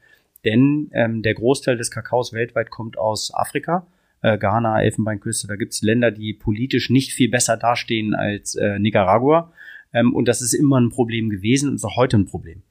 Denn 0.45 0.91
ähm, 0.93 1.23
der 1.23 1.35
Großteil 1.35 1.77
des 1.77 1.91
Kakaos 1.91 2.32
weltweit 2.32 2.70
kommt 2.70 2.99
aus 2.99 3.31
Afrika, 3.35 3.87
äh, 4.23 4.39
Ghana, 4.39 4.82
Elfenbeinküste. 4.82 5.47
Da 5.47 5.57
gibt 5.57 5.74
es 5.74 5.82
Länder, 5.82 6.11
die 6.11 6.32
politisch 6.32 6.89
nicht 6.89 7.12
viel 7.12 7.28
besser 7.28 7.59
dastehen 7.59 8.15
als 8.15 8.55
äh, 8.55 8.78
Nicaragua. 8.78 9.53
Ähm, 9.93 10.15
und 10.15 10.28
das 10.28 10.41
ist 10.41 10.55
immer 10.55 10.81
ein 10.81 10.89
Problem 10.89 11.28
gewesen 11.28 11.69
und 11.69 11.74
ist 11.74 11.85
auch 11.85 11.97
heute 11.97 12.16
ein 12.16 12.27
Problem. 12.27 12.62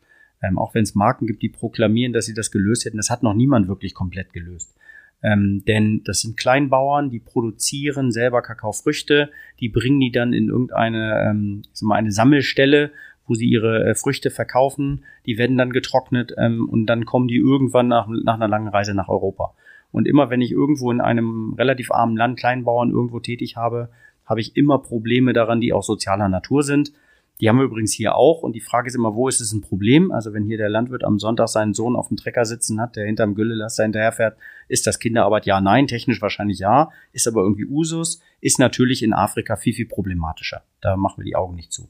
Ähm, 0.41 0.57
auch 0.57 0.73
wenn 0.73 0.83
es 0.83 0.95
Marken 0.95 1.27
gibt, 1.27 1.43
die 1.43 1.49
proklamieren, 1.49 2.11
dass 2.11 2.25
sie 2.25 2.33
das 2.33 2.49
gelöst 2.49 2.85
hätten, 2.85 2.97
das 2.97 3.11
hat 3.11 3.21
noch 3.21 3.35
niemand 3.35 3.67
wirklich 3.67 3.93
komplett 3.93 4.33
gelöst. 4.33 4.73
Ähm, 5.21 5.63
denn 5.67 6.01
das 6.05 6.21
sind 6.21 6.37
Kleinbauern, 6.37 7.09
die 7.09 7.19
produzieren 7.19 8.11
selber 8.11 8.41
Kakaofrüchte, 8.41 9.29
die 9.59 9.69
bringen 9.69 9.99
die 9.99 10.11
dann 10.11 10.31
in 10.33 10.47
irgendeine 10.47 11.27
ähm, 11.29 11.63
mal, 11.81 11.95
eine 11.95 12.11
Sammelstelle, 12.11 12.91
wo 13.27 13.35
sie 13.35 13.47
ihre 13.47 13.85
äh, 13.85 13.95
Früchte 13.95 14.31
verkaufen. 14.31 15.03
Die 15.25 15.37
werden 15.37 15.57
dann 15.57 15.71
getrocknet 15.71 16.33
ähm, 16.37 16.67
und 16.69 16.85
dann 16.85 17.05
kommen 17.05 17.27
die 17.27 17.37
irgendwann 17.37 17.87
nach, 17.87 18.07
nach 18.07 18.35
einer 18.35 18.47
langen 18.47 18.69
Reise 18.69 18.93
nach 18.93 19.09
Europa. 19.09 19.53
Und 19.91 20.07
immer 20.07 20.29
wenn 20.29 20.41
ich 20.41 20.51
irgendwo 20.51 20.91
in 20.91 21.01
einem 21.01 21.53
relativ 21.57 21.91
armen 21.91 22.15
Land 22.15 22.39
Kleinbauern 22.39 22.91
irgendwo 22.91 23.19
tätig 23.19 23.55
habe, 23.55 23.89
habe 24.25 24.41
ich 24.41 24.55
immer 24.55 24.79
Probleme 24.79 25.33
daran, 25.33 25.59
die 25.59 25.73
auch 25.73 25.83
sozialer 25.83 26.29
Natur 26.29 26.63
sind. 26.63 26.93
Die 27.39 27.47
haben 27.47 27.57
wir 27.57 27.63
übrigens 27.63 27.93
hier 27.93 28.15
auch. 28.15 28.41
Und 28.41 28.53
die 28.53 28.59
Frage 28.59 28.87
ist 28.87 28.95
immer, 28.95 29.15
wo 29.15 29.27
ist 29.29 29.39
es 29.39 29.53
ein 29.53 29.61
Problem? 29.61 30.11
Also 30.11 30.33
wenn 30.33 30.43
hier 30.43 30.57
der 30.57 30.69
Landwirt 30.69 31.03
am 31.03 31.19
Sonntag 31.19 31.47
seinen 31.47 31.73
Sohn 31.73 31.95
auf 31.95 32.09
dem 32.09 32.17
Trecker 32.17 32.43
sitzen 32.45 32.81
hat, 32.81 32.95
der 32.95 33.05
hinterm 33.05 33.33
Güllelaster 33.33 33.83
hinterherfährt, 33.83 34.37
ist 34.67 34.87
das 34.87 34.99
Kinderarbeit? 34.99 35.45
Ja, 35.45 35.61
nein. 35.61 35.87
Technisch 35.87 36.21
wahrscheinlich 36.21 36.59
ja. 36.59 36.91
Ist 37.13 37.27
aber 37.27 37.41
irgendwie 37.41 37.65
Usus. 37.65 38.21
Ist 38.41 38.59
natürlich 38.59 39.03
in 39.03 39.13
Afrika 39.13 39.55
viel, 39.55 39.73
viel 39.73 39.87
problematischer. 39.87 40.63
Da 40.81 40.97
machen 40.97 41.19
wir 41.21 41.25
die 41.25 41.35
Augen 41.35 41.55
nicht 41.55 41.71
zu. 41.71 41.87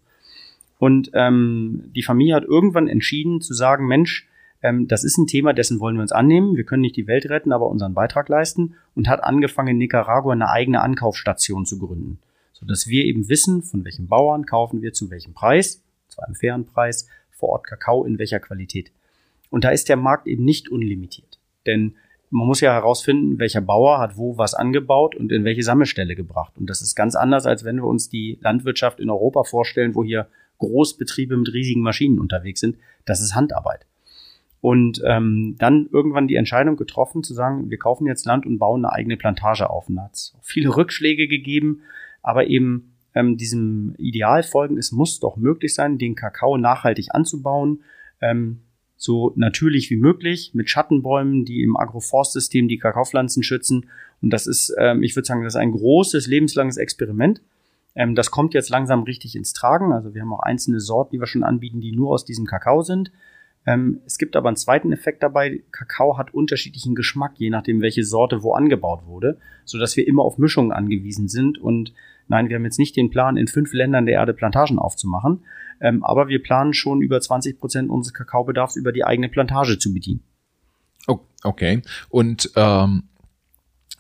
Und 0.78 1.12
ähm, 1.14 1.92
die 1.96 2.04
Familie 2.04 2.36
hat 2.36 2.44
irgendwann 2.44 2.88
entschieden 2.88 3.42
zu 3.42 3.54
sagen, 3.54 3.88
Mensch, 3.88 4.28
ähm, 4.62 4.88
das 4.88 5.04
ist 5.04 5.18
ein 5.18 5.28
Thema, 5.28 5.54
dessen 5.54 5.80
wollen 5.80 5.96
wir 5.96 6.04
uns 6.04 6.12
annehmen. 6.12 6.56
Wir 6.56 6.64
können 6.64 6.82
nicht 6.82 6.96
die 6.96 7.08
Welt 7.08 7.28
retten, 7.28 7.52
aber 7.52 7.68
unseren 7.68 7.96
Beitrag 7.96 8.30
leisten. 8.30 8.76
Und 8.94 9.10
hat 9.10 9.24
angefangen, 9.24 9.70
in 9.70 9.78
Nicaragua 9.80 10.32
eine 10.32 10.50
eigene 10.50 10.82
Ankaufsstation 10.82 11.66
zu 11.66 11.80
gründen 11.80 12.20
sodass 12.60 12.88
wir 12.88 13.06
eben 13.06 13.30
wissen, 13.30 13.64
von 13.64 13.86
welchen 13.86 14.08
Bauern 14.08 14.46
kaufen 14.46 14.82
wir 14.82 14.94
zu 14.94 15.10
welchem 15.10 15.34
Preis, 15.34 15.82
zu 16.08 16.22
einem 16.22 16.36
fairen 16.36 16.66
Preis, 16.66 17.08
vor 17.32 17.50
Ort 17.50 17.68
Kakao 17.68 18.04
in 18.04 18.20
welcher 18.20 18.40
Qualität. 18.40 18.92
Und 19.50 19.64
da 19.64 19.70
ist 19.70 19.90
der 19.90 19.96
Markt 19.96 20.28
eben 20.28 20.44
nicht 20.44 20.70
unlimitiert. 20.70 21.40
Denn 21.66 21.96
man 22.30 22.46
muss 22.46 22.62
ja 22.62 22.74
herausfinden, 22.74 23.40
welcher 23.40 23.62
Bauer 23.62 23.98
hat 24.00 24.18
wo 24.18 24.38
was 24.38 24.54
angebaut 24.54 25.16
und 25.16 25.32
in 25.32 25.44
welche 25.46 25.64
Sammelstelle 25.64 26.16
gebracht. 26.16 26.54
Und 26.58 26.70
das 26.70 26.82
ist 26.82 26.96
ganz 26.96 27.16
anders, 27.16 27.46
als 27.46 27.64
wenn 27.64 27.78
wir 27.78 27.86
uns 27.86 28.10
die 28.10 28.38
Landwirtschaft 28.42 29.00
in 29.00 29.10
Europa 29.10 29.44
vorstellen, 29.44 29.96
wo 29.96 30.04
hier 30.04 30.28
Großbetriebe 30.60 31.38
mit 31.38 31.54
riesigen 31.54 31.82
Maschinen 31.82 32.20
unterwegs 32.20 32.60
sind. 32.60 32.78
Das 33.06 33.22
ist 33.22 33.34
Handarbeit. 33.34 33.86
Und 34.62 35.02
ähm, 35.06 35.56
dann 35.58 35.88
irgendwann 35.92 36.28
die 36.28 36.36
Entscheidung 36.36 36.76
getroffen 36.76 37.24
zu 37.24 37.34
sagen, 37.34 37.70
wir 37.70 37.80
kaufen 37.80 38.06
jetzt 38.06 38.26
Land 38.26 38.46
und 38.46 38.60
bauen 38.60 38.84
eine 38.84 38.94
eigene 38.94 39.16
Plantage 39.16 39.70
auf. 39.70 39.88
Und 39.88 39.96
da 39.96 40.04
hat 40.04 40.14
es 40.14 40.36
viele 40.42 40.76
Rückschläge 40.76 41.28
gegeben, 41.28 41.82
aber 42.22 42.48
eben 42.48 42.94
ähm, 43.16 43.38
diesem 43.38 43.96
Ideal 43.98 44.44
folgen, 44.44 44.78
es 44.78 44.92
muss 44.92 45.20
doch 45.20 45.38
möglich 45.38 45.74
sein, 45.74 45.98
den 45.98 46.16
Kakao 46.16 46.58
nachhaltig 46.58 47.08
anzubauen, 47.12 47.82
ähm, 48.22 48.62
so 48.96 49.32
natürlich 49.36 49.90
wie 49.90 49.96
möglich, 49.96 50.52
mit 50.54 50.70
Schattenbäumen, 50.70 51.46
die 51.46 51.64
im 51.64 51.78
Agroforstsystem 51.78 52.68
die 52.68 52.78
Kakaopflanzen 52.78 53.44
schützen. 53.44 53.86
Und 54.22 54.32
das 54.32 54.46
ist, 54.46 54.76
ähm, 54.78 55.04
ich 55.04 55.16
würde 55.16 55.26
sagen, 55.26 55.44
das 55.44 55.54
ist 55.54 55.60
ein 55.60 55.72
großes, 55.72 56.28
lebenslanges 56.28 56.76
Experiment. 56.76 57.42
Ähm, 57.96 58.14
das 58.14 58.30
kommt 58.30 58.54
jetzt 58.54 58.70
langsam 58.70 59.04
richtig 59.04 59.38
ins 59.38 59.54
Tragen. 59.54 59.94
Also 59.94 60.14
wir 60.14 60.22
haben 60.22 60.34
auch 60.34 60.42
einzelne 60.42 60.82
Sorten, 60.82 61.16
die 61.16 61.20
wir 61.20 61.28
schon 61.28 61.44
anbieten, 61.44 61.80
die 61.80 61.94
nur 61.94 62.12
aus 62.12 62.26
diesem 62.26 62.46
Kakao 62.46 62.82
sind. 62.82 63.12
Ähm, 63.66 64.02
es 64.06 64.18
gibt 64.18 64.36
aber 64.36 64.50
einen 64.50 64.58
zweiten 64.58 64.92
Effekt 64.92 65.22
dabei. 65.24 65.62
Kakao 65.72 66.18
hat 66.18 66.34
unterschiedlichen 66.34 66.96
Geschmack, 66.96 67.34
je 67.38 67.50
nachdem, 67.50 67.82
welche 67.82 68.04
Sorte 68.04 68.42
wo 68.44 68.54
angebaut 68.54 69.06
wurde, 69.06 69.38
so 69.66 69.78
dass 69.78 69.96
wir 69.98 70.08
immer 70.08 70.24
auf 70.24 70.38
Mischungen 70.38 70.72
angewiesen 70.72 71.28
sind. 71.28 71.58
Und 71.58 71.94
nein, 72.28 72.50
wir 72.50 72.56
haben 72.56 72.66
jetzt 72.66 72.80
nicht 72.80 72.96
den 72.96 73.10
Plan, 73.10 73.38
in 73.38 73.48
fünf 73.48 73.74
Ländern 73.74 74.06
der 74.06 74.16
Erde 74.16 74.34
Plantagen 74.34 74.80
aufzumachen, 74.80 75.44
ähm, 75.82 76.04
aber 76.04 76.28
wir 76.28 76.42
planen 76.42 76.74
schon 76.74 77.02
über 77.02 77.20
20 77.22 77.60
Prozent 77.60 77.90
unseres 77.90 78.14
Kakaobedarfs 78.14 78.76
über 78.76 78.92
die 78.92 79.04
eigene 79.04 79.30
Plantage 79.30 79.78
zu 79.78 79.94
bedienen. 79.94 80.24
Okay. 81.44 81.82
Und 82.10 82.52
ähm, 82.56 83.04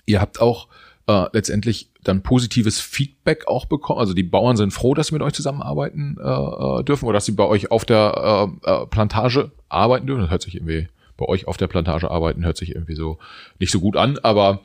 ihr 0.06 0.22
habt 0.22 0.42
auch 0.42 0.68
äh, 1.08 1.26
letztendlich 1.34 1.92
dann 2.04 2.24
positives 2.24 2.80
Feedback 2.80 3.48
auch 3.48 3.66
bekommen? 3.66 4.00
Also 4.00 4.14
die 4.14 4.24
Bauern 4.24 4.58
sind 4.58 4.72
froh, 4.72 4.94
dass 4.94 5.08
sie 5.08 5.14
mit 5.14 5.22
euch 5.22 5.34
zusammenarbeiten 5.34 6.18
äh, 6.20 6.24
äh 6.24 6.84
dürfen 6.84 7.06
oder 7.06 7.16
dass 7.16 7.26
sie 7.26 7.34
bei 7.34 7.46
euch 7.46 7.72
auf 7.72 7.86
der 7.86 8.50
äh, 8.66 8.72
äh, 8.72 8.86
Plantage 8.88 9.52
arbeiten 9.70 10.08
dürfen. 10.08 10.22
Das 10.22 10.32
hört 10.32 10.42
sich 10.42 10.56
irgendwie 10.56 10.88
bei 11.18 11.26
euch 11.26 11.48
auf 11.48 11.58
der 11.58 11.68
Plantage 11.68 12.10
arbeiten, 12.10 12.46
hört 12.46 12.58
sich 12.58 12.74
irgendwie 12.74 12.96
so 12.96 13.18
nicht 13.60 13.72
so 13.72 13.80
gut 13.80 13.98
an, 13.98 14.18
aber 14.24 14.62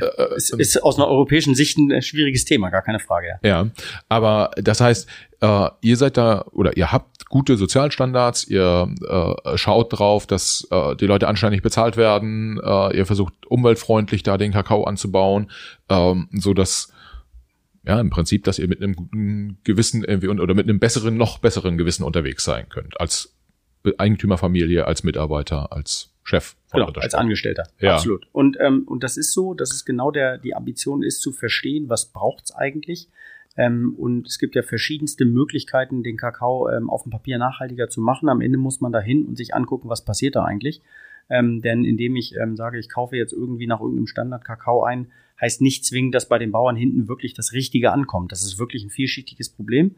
äh, 0.00 0.36
ist 0.36 0.82
aus 0.82 0.96
einer 0.96 1.08
europäischen 1.08 1.54
Sicht 1.54 1.78
ein 1.78 2.02
schwieriges 2.02 2.44
Thema, 2.44 2.70
gar 2.70 2.82
keine 2.82 3.00
Frage. 3.00 3.38
Ja, 3.42 3.48
ja 3.48 3.70
aber 4.08 4.50
das 4.56 4.80
heißt, 4.80 5.08
äh, 5.40 5.68
ihr 5.80 5.96
seid 5.96 6.16
da 6.16 6.44
oder 6.52 6.76
ihr 6.76 6.92
habt 6.92 7.28
gute 7.28 7.56
Sozialstandards, 7.56 8.44
ihr 8.44 8.94
äh, 9.08 9.56
schaut 9.58 9.98
drauf, 9.98 10.26
dass 10.26 10.66
äh, 10.70 10.96
die 10.96 11.06
Leute 11.06 11.28
anständig 11.28 11.62
bezahlt 11.62 11.96
werden, 11.96 12.60
äh, 12.62 12.96
ihr 12.96 13.06
versucht 13.06 13.34
umweltfreundlich 13.46 14.22
da 14.22 14.38
den 14.38 14.52
Kakao 14.52 14.84
anzubauen, 14.84 15.50
ähm, 15.88 16.28
so 16.32 16.54
dass 16.54 16.92
ja, 17.86 18.00
im 18.00 18.10
Prinzip, 18.10 18.44
dass 18.44 18.58
ihr 18.58 18.66
mit 18.66 18.82
einem 18.82 18.96
guten 18.96 19.58
Gewissen 19.62 20.02
irgendwie 20.02 20.28
oder 20.28 20.54
mit 20.54 20.68
einem 20.68 20.80
besseren, 20.80 21.16
noch 21.16 21.38
besseren 21.38 21.78
Gewissen 21.78 22.02
unterwegs 22.02 22.44
sein 22.44 22.68
könnt. 22.68 23.00
Als 23.00 23.36
Eigentümerfamilie, 23.98 24.84
als 24.86 25.04
Mitarbeiter, 25.04 25.72
als 25.72 26.15
Chef. 26.26 26.56
Genau, 26.72 26.86
als 26.86 27.14
Angestellter. 27.14 27.68
Ja. 27.78 27.94
Absolut. 27.94 28.26
Und, 28.32 28.56
ähm, 28.60 28.82
und 28.86 29.04
das 29.04 29.16
ist 29.16 29.32
so, 29.32 29.54
dass 29.54 29.72
es 29.72 29.84
genau 29.84 30.10
der, 30.10 30.38
die 30.38 30.54
Ambition 30.54 31.02
ist, 31.02 31.22
zu 31.22 31.32
verstehen, 31.32 31.88
was 31.88 32.06
braucht's 32.06 32.54
eigentlich. 32.54 33.08
Ähm, 33.56 33.94
und 33.96 34.26
es 34.26 34.38
gibt 34.38 34.54
ja 34.54 34.62
verschiedenste 34.62 35.24
Möglichkeiten, 35.24 36.02
den 36.02 36.16
Kakao 36.16 36.68
ähm, 36.68 36.90
auf 36.90 37.04
dem 37.04 37.10
Papier 37.10 37.38
nachhaltiger 37.38 37.88
zu 37.88 38.00
machen. 38.00 38.28
Am 38.28 38.40
Ende 38.40 38.58
muss 38.58 38.80
man 38.80 38.92
da 38.92 39.00
hin 39.00 39.24
und 39.24 39.36
sich 39.36 39.54
angucken, 39.54 39.88
was 39.88 40.04
passiert 40.04 40.36
da 40.36 40.44
eigentlich. 40.44 40.82
Ähm, 41.30 41.60
denn 41.62 41.84
indem 41.84 42.16
ich 42.16 42.34
ähm, 42.36 42.56
sage, 42.56 42.78
ich 42.78 42.88
kaufe 42.88 43.16
jetzt 43.16 43.32
irgendwie 43.32 43.66
nach 43.66 43.80
irgendeinem 43.80 44.06
Standard 44.06 44.44
Kakao 44.44 44.84
ein, 44.84 45.08
heißt 45.40 45.60
nicht 45.60 45.84
zwingend, 45.84 46.14
dass 46.14 46.28
bei 46.28 46.38
den 46.38 46.52
Bauern 46.52 46.76
hinten 46.76 47.08
wirklich 47.08 47.34
das 47.34 47.52
Richtige 47.52 47.92
ankommt. 47.92 48.32
Das 48.32 48.42
ist 48.42 48.58
wirklich 48.58 48.84
ein 48.84 48.90
vielschichtiges 48.90 49.50
Problem. 49.50 49.96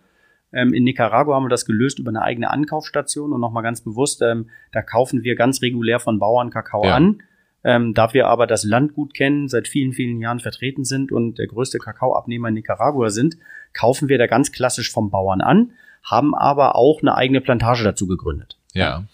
Ähm, 0.53 0.73
in 0.73 0.85
Nicaragua 0.85 1.35
haben 1.35 1.45
wir 1.45 1.51
das 1.51 1.67
gelöst 1.67 1.99
über 1.99 2.11
eine 2.11 2.23
eigene 2.23 2.51
Ankaufsstation 2.51 3.33
und 3.33 3.41
nochmal 3.41 3.63
ganz 3.63 3.81
bewusst, 3.81 4.23
ähm, 4.23 4.49
da 4.73 4.83
kaufen 4.83 5.23
wir 5.23 5.37
ganz 5.37 5.63
regulär 5.63 6.01
von 6.01 6.19
Bauern 6.19 6.51
Kakao 6.51 6.85
ja. 6.85 6.95
an. 6.95 7.23
Ähm, 7.65 7.93
da 7.93 8.15
wir 8.15 8.29
aber 8.29 8.47
das 8.47 8.65
Land 8.65 8.95
gut 8.95 9.15
kennen, 9.15 9.49
seit 9.49 9.67
vielen, 9.67 9.93
vielen 9.93 10.21
Jahren 10.21 10.39
vertreten 10.39 10.85
sind 10.85 11.11
und 11.11 11.39
der 11.39 11.49
größte 11.49 11.79
Kakaoabnehmer 11.79 12.49
in 12.49 12.55
Nicaragua 12.55 13.11
sind, 13.11 13.37
kaufen 13.73 14.09
wir 14.09 14.17
da 14.17 14.27
ganz 14.27 14.53
klassisch 14.53 14.93
vom 14.93 15.11
Bauern 15.11 15.41
an, 15.41 15.73
haben 16.05 16.35
aber 16.35 16.77
auch 16.77 17.03
eine 17.03 17.17
eigene 17.17 17.41
Plantage 17.41 17.83
dazu 17.83 18.07
gegründet. 18.07 18.57
Ja. 18.75 19.05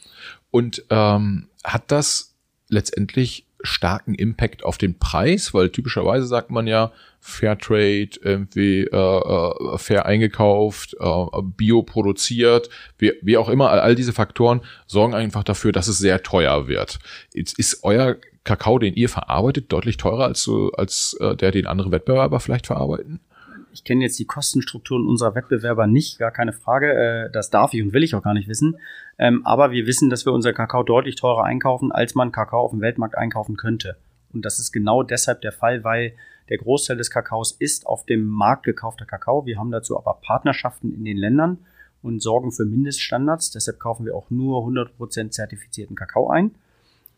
Und 0.50 0.84
ähm, 0.90 1.48
hat 1.64 1.90
das 1.90 2.34
letztendlich 2.68 3.43
starken 3.64 4.14
Impact 4.14 4.64
auf 4.64 4.78
den 4.78 4.98
Preis, 4.98 5.54
weil 5.54 5.70
typischerweise 5.70 6.26
sagt 6.26 6.50
man 6.50 6.66
ja 6.66 6.92
Fairtrade, 7.20 8.10
irgendwie 8.22 8.82
äh, 8.82 8.96
äh, 8.96 9.78
fair 9.78 10.06
eingekauft, 10.06 10.94
äh, 11.00 11.26
bio 11.42 11.82
produziert, 11.82 12.68
wie, 12.98 13.12
wie 13.22 13.38
auch 13.38 13.48
immer, 13.48 13.70
all, 13.70 13.94
diese 13.94 14.12
Faktoren 14.12 14.60
sorgen 14.86 15.14
einfach 15.14 15.42
dafür, 15.42 15.72
dass 15.72 15.88
es 15.88 15.98
sehr 15.98 16.22
teuer 16.22 16.68
wird. 16.68 16.98
Jetzt 17.32 17.58
ist 17.58 17.82
euer 17.82 18.16
Kakao, 18.44 18.78
den 18.78 18.94
ihr 18.94 19.08
verarbeitet, 19.08 19.72
deutlich 19.72 19.96
teurer 19.96 20.24
als 20.24 20.50
als 20.76 21.16
äh, 21.18 21.34
der, 21.34 21.50
den 21.50 21.66
andere 21.66 21.90
Wettbewerber 21.90 22.40
vielleicht 22.40 22.66
verarbeiten? 22.66 23.20
Ich 23.74 23.82
kenne 23.82 24.04
jetzt 24.04 24.20
die 24.20 24.24
Kostenstrukturen 24.24 25.04
unserer 25.04 25.34
Wettbewerber 25.34 25.88
nicht, 25.88 26.20
gar 26.20 26.30
keine 26.30 26.52
Frage. 26.52 26.92
Äh, 26.92 27.30
das 27.32 27.50
darf 27.50 27.74
ich 27.74 27.82
und 27.82 27.92
will 27.92 28.04
ich 28.04 28.14
auch 28.14 28.22
gar 28.22 28.32
nicht 28.32 28.48
wissen. 28.48 28.78
Ähm, 29.18 29.44
aber 29.44 29.72
wir 29.72 29.84
wissen, 29.88 30.10
dass 30.10 30.24
wir 30.24 30.32
unser 30.32 30.52
Kakao 30.52 30.84
deutlich 30.84 31.16
teurer 31.16 31.42
einkaufen, 31.42 31.90
als 31.90 32.14
man 32.14 32.30
Kakao 32.30 32.60
auf 32.60 32.70
dem 32.70 32.80
Weltmarkt 32.80 33.18
einkaufen 33.18 33.56
könnte. 33.56 33.96
Und 34.32 34.44
das 34.44 34.60
ist 34.60 34.70
genau 34.70 35.02
deshalb 35.02 35.40
der 35.40 35.50
Fall, 35.50 35.82
weil 35.82 36.12
der 36.48 36.58
Großteil 36.58 36.96
des 36.96 37.10
Kakaos 37.10 37.50
ist 37.50 37.84
auf 37.84 38.06
dem 38.06 38.26
Markt 38.26 38.62
gekaufter 38.62 39.06
Kakao. 39.06 39.44
Wir 39.44 39.58
haben 39.58 39.72
dazu 39.72 39.98
aber 39.98 40.20
Partnerschaften 40.22 40.94
in 40.94 41.04
den 41.04 41.16
Ländern 41.16 41.58
und 42.00 42.22
sorgen 42.22 42.52
für 42.52 42.64
Mindeststandards. 42.64 43.50
Deshalb 43.50 43.80
kaufen 43.80 44.06
wir 44.06 44.14
auch 44.14 44.30
nur 44.30 44.64
100% 44.68 45.30
zertifizierten 45.30 45.96
Kakao 45.96 46.30
ein. 46.30 46.54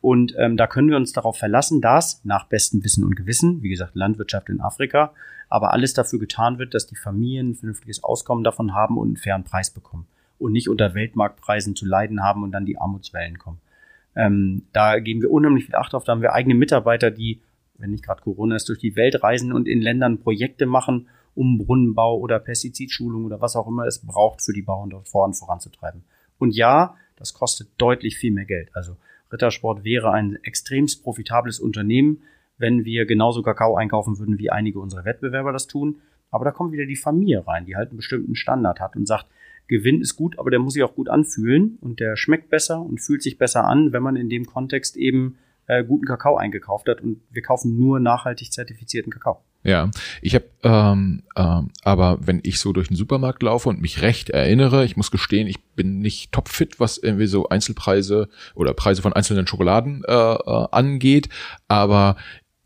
Und 0.06 0.36
ähm, 0.38 0.56
da 0.56 0.68
können 0.68 0.88
wir 0.88 0.96
uns 0.96 1.12
darauf 1.12 1.36
verlassen, 1.36 1.80
dass 1.80 2.24
nach 2.24 2.46
bestem 2.46 2.84
Wissen 2.84 3.02
und 3.02 3.16
Gewissen, 3.16 3.60
wie 3.64 3.70
gesagt, 3.70 3.96
Landwirtschaft 3.96 4.48
in 4.48 4.60
Afrika, 4.60 5.12
aber 5.48 5.72
alles 5.72 5.94
dafür 5.94 6.20
getan 6.20 6.60
wird, 6.60 6.74
dass 6.74 6.86
die 6.86 6.94
Familien 6.94 7.50
ein 7.50 7.54
vernünftiges 7.56 8.04
Auskommen 8.04 8.44
davon 8.44 8.72
haben 8.72 8.98
und 8.98 9.08
einen 9.08 9.16
fairen 9.16 9.42
Preis 9.42 9.72
bekommen 9.72 10.06
und 10.38 10.52
nicht 10.52 10.68
unter 10.68 10.94
Weltmarktpreisen 10.94 11.74
zu 11.74 11.86
leiden 11.86 12.22
haben 12.22 12.44
und 12.44 12.52
dann 12.52 12.66
die 12.66 12.78
Armutswellen 12.78 13.36
kommen. 13.36 13.58
Ähm, 14.14 14.62
da 14.72 15.00
geben 15.00 15.22
wir 15.22 15.30
unheimlich 15.32 15.64
viel 15.64 15.74
Acht 15.74 15.92
auf. 15.92 16.04
Da 16.04 16.12
haben 16.12 16.22
wir 16.22 16.34
eigene 16.34 16.54
Mitarbeiter, 16.54 17.10
die, 17.10 17.40
wenn 17.76 17.90
nicht 17.90 18.04
gerade 18.04 18.22
Corona 18.22 18.54
ist, 18.54 18.68
durch 18.68 18.78
die 18.78 18.94
Welt 18.94 19.24
reisen 19.24 19.52
und 19.52 19.66
in 19.66 19.82
Ländern 19.82 20.20
Projekte 20.20 20.66
machen, 20.66 21.08
um 21.34 21.58
Brunnenbau 21.58 22.16
oder 22.16 22.38
Pestizidschulung 22.38 23.24
oder 23.24 23.40
was 23.40 23.56
auch 23.56 23.66
immer 23.66 23.86
es 23.86 24.06
braucht, 24.06 24.40
für 24.40 24.52
die 24.52 24.62
Bauern 24.62 24.88
dort 24.88 25.08
voran 25.08 25.34
voranzutreiben. 25.34 26.04
Und 26.38 26.54
ja, 26.54 26.94
das 27.16 27.34
kostet 27.34 27.70
deutlich 27.76 28.16
viel 28.16 28.30
mehr 28.30 28.44
Geld. 28.44 28.70
Also 28.72 28.96
Rittersport 29.32 29.84
wäre 29.84 30.12
ein 30.12 30.38
extremst 30.42 31.02
profitables 31.02 31.60
Unternehmen, 31.60 32.22
wenn 32.58 32.84
wir 32.84 33.06
genauso 33.06 33.42
Kakao 33.42 33.76
einkaufen 33.76 34.18
würden, 34.18 34.38
wie 34.38 34.50
einige 34.50 34.80
unserer 34.80 35.04
Wettbewerber 35.04 35.52
das 35.52 35.66
tun. 35.66 36.00
Aber 36.30 36.44
da 36.44 36.50
kommt 36.50 36.72
wieder 36.72 36.86
die 36.86 36.96
Familie 36.96 37.46
rein, 37.46 37.66
die 37.66 37.76
halt 37.76 37.90
einen 37.90 37.98
bestimmten 37.98 38.34
Standard 38.34 38.80
hat 38.80 38.96
und 38.96 39.06
sagt, 39.06 39.26
Gewinn 39.68 40.00
ist 40.00 40.16
gut, 40.16 40.38
aber 40.38 40.50
der 40.50 40.60
muss 40.60 40.74
sich 40.74 40.82
auch 40.82 40.94
gut 40.94 41.08
anfühlen 41.08 41.78
und 41.80 41.98
der 41.98 42.16
schmeckt 42.16 42.50
besser 42.50 42.80
und 42.80 43.00
fühlt 43.00 43.22
sich 43.22 43.36
besser 43.36 43.64
an, 43.64 43.92
wenn 43.92 44.02
man 44.02 44.16
in 44.16 44.28
dem 44.28 44.46
Kontext 44.46 44.96
eben 44.96 45.38
äh, 45.66 45.82
guten 45.84 46.06
Kakao 46.06 46.36
eingekauft 46.36 46.88
hat 46.88 47.00
und 47.00 47.20
wir 47.30 47.42
kaufen 47.42 47.76
nur 47.76 47.98
nachhaltig 47.98 48.52
zertifizierten 48.52 49.12
Kakao. 49.12 49.42
Ja, 49.66 49.90
ich 50.22 50.34
habe, 50.34 50.44
ähm, 50.62 51.22
ähm, 51.36 51.70
aber 51.82 52.18
wenn 52.20 52.40
ich 52.44 52.60
so 52.60 52.72
durch 52.72 52.88
den 52.88 52.96
Supermarkt 52.96 53.42
laufe 53.42 53.68
und 53.68 53.80
mich 53.80 54.00
recht 54.00 54.30
erinnere, 54.30 54.84
ich 54.84 54.96
muss 54.96 55.10
gestehen, 55.10 55.48
ich 55.48 55.60
bin 55.74 55.98
nicht 55.98 56.30
topfit, 56.30 56.78
was 56.78 56.98
irgendwie 56.98 57.26
so 57.26 57.48
Einzelpreise 57.48 58.28
oder 58.54 58.74
Preise 58.74 59.02
von 59.02 59.12
einzelnen 59.12 59.46
Schokoladen 59.46 60.04
äh, 60.06 60.12
äh, 60.12 60.66
angeht, 60.70 61.28
aber 61.66 62.16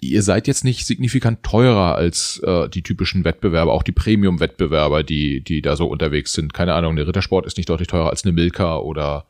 ihr 0.01 0.23
seid 0.23 0.47
jetzt 0.47 0.65
nicht 0.65 0.87
signifikant 0.87 1.43
teurer 1.43 1.95
als 1.95 2.39
äh, 2.45 2.69
die 2.69 2.83
typischen 2.83 3.25
Wettbewerber, 3.25 3.73
auch 3.73 3.83
die 3.83 3.93
Premium-Wettbewerber, 3.93 5.03
die, 5.03 5.43
die 5.43 5.63
da 5.63 5.77
so 5.77 5.87
unterwegs 5.87 6.33
sind. 6.33 6.55
Keine 6.55 6.75
Ahnung, 6.75 6.97
der 6.97 7.07
Rittersport 7.07 7.47
ist 7.47 7.57
nicht 7.57 7.69
deutlich 7.69 7.89
teurer 7.89 8.11
als 8.11 8.25
eine 8.25 8.33
Milka 8.33 8.79
oder 8.79 9.27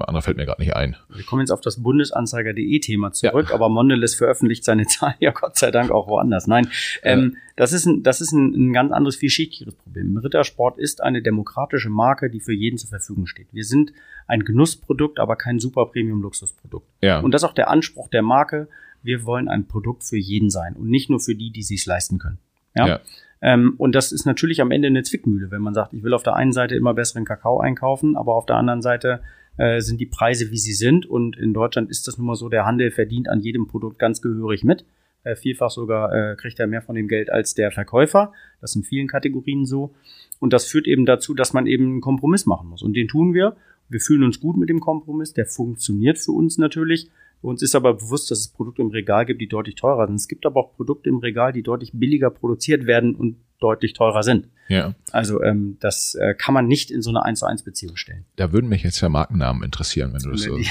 anderer 0.00 0.22
fällt 0.22 0.36
mir 0.36 0.46
gerade 0.46 0.62
nicht 0.62 0.74
ein. 0.74 0.96
Wir 1.08 1.24
kommen 1.24 1.40
jetzt 1.40 1.50
auf 1.50 1.60
das 1.60 1.82
Bundesanzeiger.de 1.82 2.80
Thema 2.80 3.12
zurück, 3.12 3.48
ja. 3.50 3.54
aber 3.54 3.68
Mondelez 3.68 4.14
veröffentlicht 4.14 4.64
seine 4.64 4.86
Zahlen 4.88 5.14
ja 5.20 5.32
Gott 5.32 5.58
sei 5.58 5.70
Dank 5.70 5.90
auch 5.90 6.08
woanders. 6.08 6.46
Nein, 6.46 6.68
ähm, 7.02 7.36
das 7.56 7.72
ist, 7.72 7.84
ein, 7.86 8.02
das 8.02 8.20
ist 8.20 8.32
ein, 8.32 8.54
ein 8.54 8.72
ganz 8.72 8.92
anderes, 8.92 9.16
vielschichtigeres 9.16 9.74
Problem. 9.74 10.16
Rittersport 10.16 10.78
ist 10.78 11.02
eine 11.02 11.22
demokratische 11.22 11.90
Marke, 11.90 12.30
die 12.30 12.40
für 12.40 12.54
jeden 12.54 12.78
zur 12.78 12.88
Verfügung 12.88 13.26
steht. 13.26 13.48
Wir 13.52 13.64
sind 13.64 13.92
ein 14.26 14.44
Genussprodukt, 14.44 15.18
aber 15.18 15.36
kein 15.36 15.58
super 15.58 15.86
Premium-Luxusprodukt. 15.86 16.86
Ja. 17.02 17.20
Und 17.20 17.32
das 17.32 17.42
ist 17.42 17.48
auch 17.48 17.54
der 17.54 17.68
Anspruch 17.68 18.08
der 18.08 18.22
Marke. 18.22 18.68
Wir 19.02 19.24
wollen 19.24 19.48
ein 19.48 19.66
Produkt 19.66 20.04
für 20.04 20.16
jeden 20.16 20.48
sein 20.48 20.74
und 20.74 20.88
nicht 20.88 21.10
nur 21.10 21.20
für 21.20 21.34
die, 21.34 21.50
die 21.50 21.62
sich 21.62 21.84
leisten 21.84 22.18
können. 22.18 22.38
Ja. 22.74 22.86
ja. 22.86 23.00
Ähm, 23.42 23.74
und 23.76 23.94
das 23.94 24.12
ist 24.12 24.24
natürlich 24.24 24.60
am 24.60 24.70
Ende 24.70 24.86
eine 24.86 25.02
Zwickmühle, 25.02 25.50
wenn 25.50 25.60
man 25.60 25.74
sagt, 25.74 25.92
ich 25.92 26.04
will 26.04 26.14
auf 26.14 26.22
der 26.22 26.36
einen 26.36 26.52
Seite 26.52 26.76
immer 26.76 26.94
besseren 26.94 27.24
Kakao 27.24 27.58
einkaufen, 27.60 28.16
aber 28.16 28.36
auf 28.36 28.46
der 28.46 28.56
anderen 28.56 28.82
Seite 28.82 29.20
äh, 29.56 29.80
sind 29.80 30.00
die 30.00 30.06
Preise, 30.06 30.50
wie 30.50 30.58
sie 30.58 30.72
sind. 30.72 31.06
Und 31.06 31.36
in 31.36 31.52
Deutschland 31.52 31.90
ist 31.90 32.08
das 32.08 32.18
nun 32.18 32.26
mal 32.26 32.36
so, 32.36 32.48
der 32.48 32.64
Handel 32.64 32.90
verdient 32.90 33.28
an 33.28 33.40
jedem 33.40 33.66
Produkt 33.66 33.98
ganz 33.98 34.22
gehörig 34.22 34.64
mit. 34.64 34.84
Äh, 35.24 35.36
vielfach 35.36 35.70
sogar 35.70 36.12
äh, 36.12 36.36
kriegt 36.36 36.58
er 36.58 36.66
mehr 36.66 36.82
von 36.82 36.94
dem 36.94 37.08
Geld 37.08 37.30
als 37.30 37.54
der 37.54 37.70
Verkäufer. 37.70 38.32
Das 38.60 38.74
in 38.74 38.82
vielen 38.82 39.08
Kategorien 39.08 39.66
so. 39.66 39.94
Und 40.40 40.52
das 40.52 40.66
führt 40.66 40.86
eben 40.86 41.06
dazu, 41.06 41.34
dass 41.34 41.52
man 41.52 41.66
eben 41.66 41.84
einen 41.84 42.00
Kompromiss 42.00 42.46
machen 42.46 42.68
muss. 42.68 42.82
Und 42.82 42.94
den 42.94 43.08
tun 43.08 43.34
wir. 43.34 43.56
Wir 43.88 44.00
fühlen 44.00 44.24
uns 44.24 44.40
gut 44.40 44.56
mit 44.56 44.68
dem 44.68 44.80
Kompromiss. 44.80 45.34
Der 45.34 45.46
funktioniert 45.46 46.18
für 46.18 46.32
uns 46.32 46.58
natürlich. 46.58 47.10
Uns 47.42 47.60
ist 47.60 47.74
aber 47.74 47.94
bewusst, 47.94 48.30
dass 48.30 48.38
es 48.38 48.48
Produkte 48.48 48.82
im 48.82 48.88
Regal 48.88 49.26
gibt, 49.26 49.40
die 49.40 49.48
deutlich 49.48 49.74
teurer 49.74 50.06
sind. 50.06 50.16
Es 50.16 50.28
gibt 50.28 50.46
aber 50.46 50.60
auch 50.60 50.76
Produkte 50.76 51.08
im 51.08 51.18
Regal, 51.18 51.52
die 51.52 51.62
deutlich 51.62 51.90
billiger 51.92 52.30
produziert 52.30 52.86
werden 52.86 53.14
und 53.16 53.36
deutlich 53.58 53.92
teurer 53.92 54.22
sind. 54.22 54.48
Ja. 54.68 54.94
Also 55.12 55.42
ähm, 55.42 55.76
das 55.80 56.14
äh, 56.14 56.34
kann 56.34 56.54
man 56.54 56.66
nicht 56.66 56.90
in 56.90 57.02
so 57.02 57.10
eine 57.10 57.24
1 57.24 57.40
zu 57.40 57.46
1 57.46 57.62
Beziehung 57.62 57.96
stellen. 57.96 58.24
Da 58.36 58.52
würden 58.52 58.68
mich 58.68 58.82
jetzt 58.82 59.00
ja 59.00 59.08
Markennamen 59.08 59.62
interessieren, 59.62 60.12
wenn 60.12 60.22
du 60.22 60.30
das 60.30 60.42
so. 60.42 60.56
Die, 60.56 60.68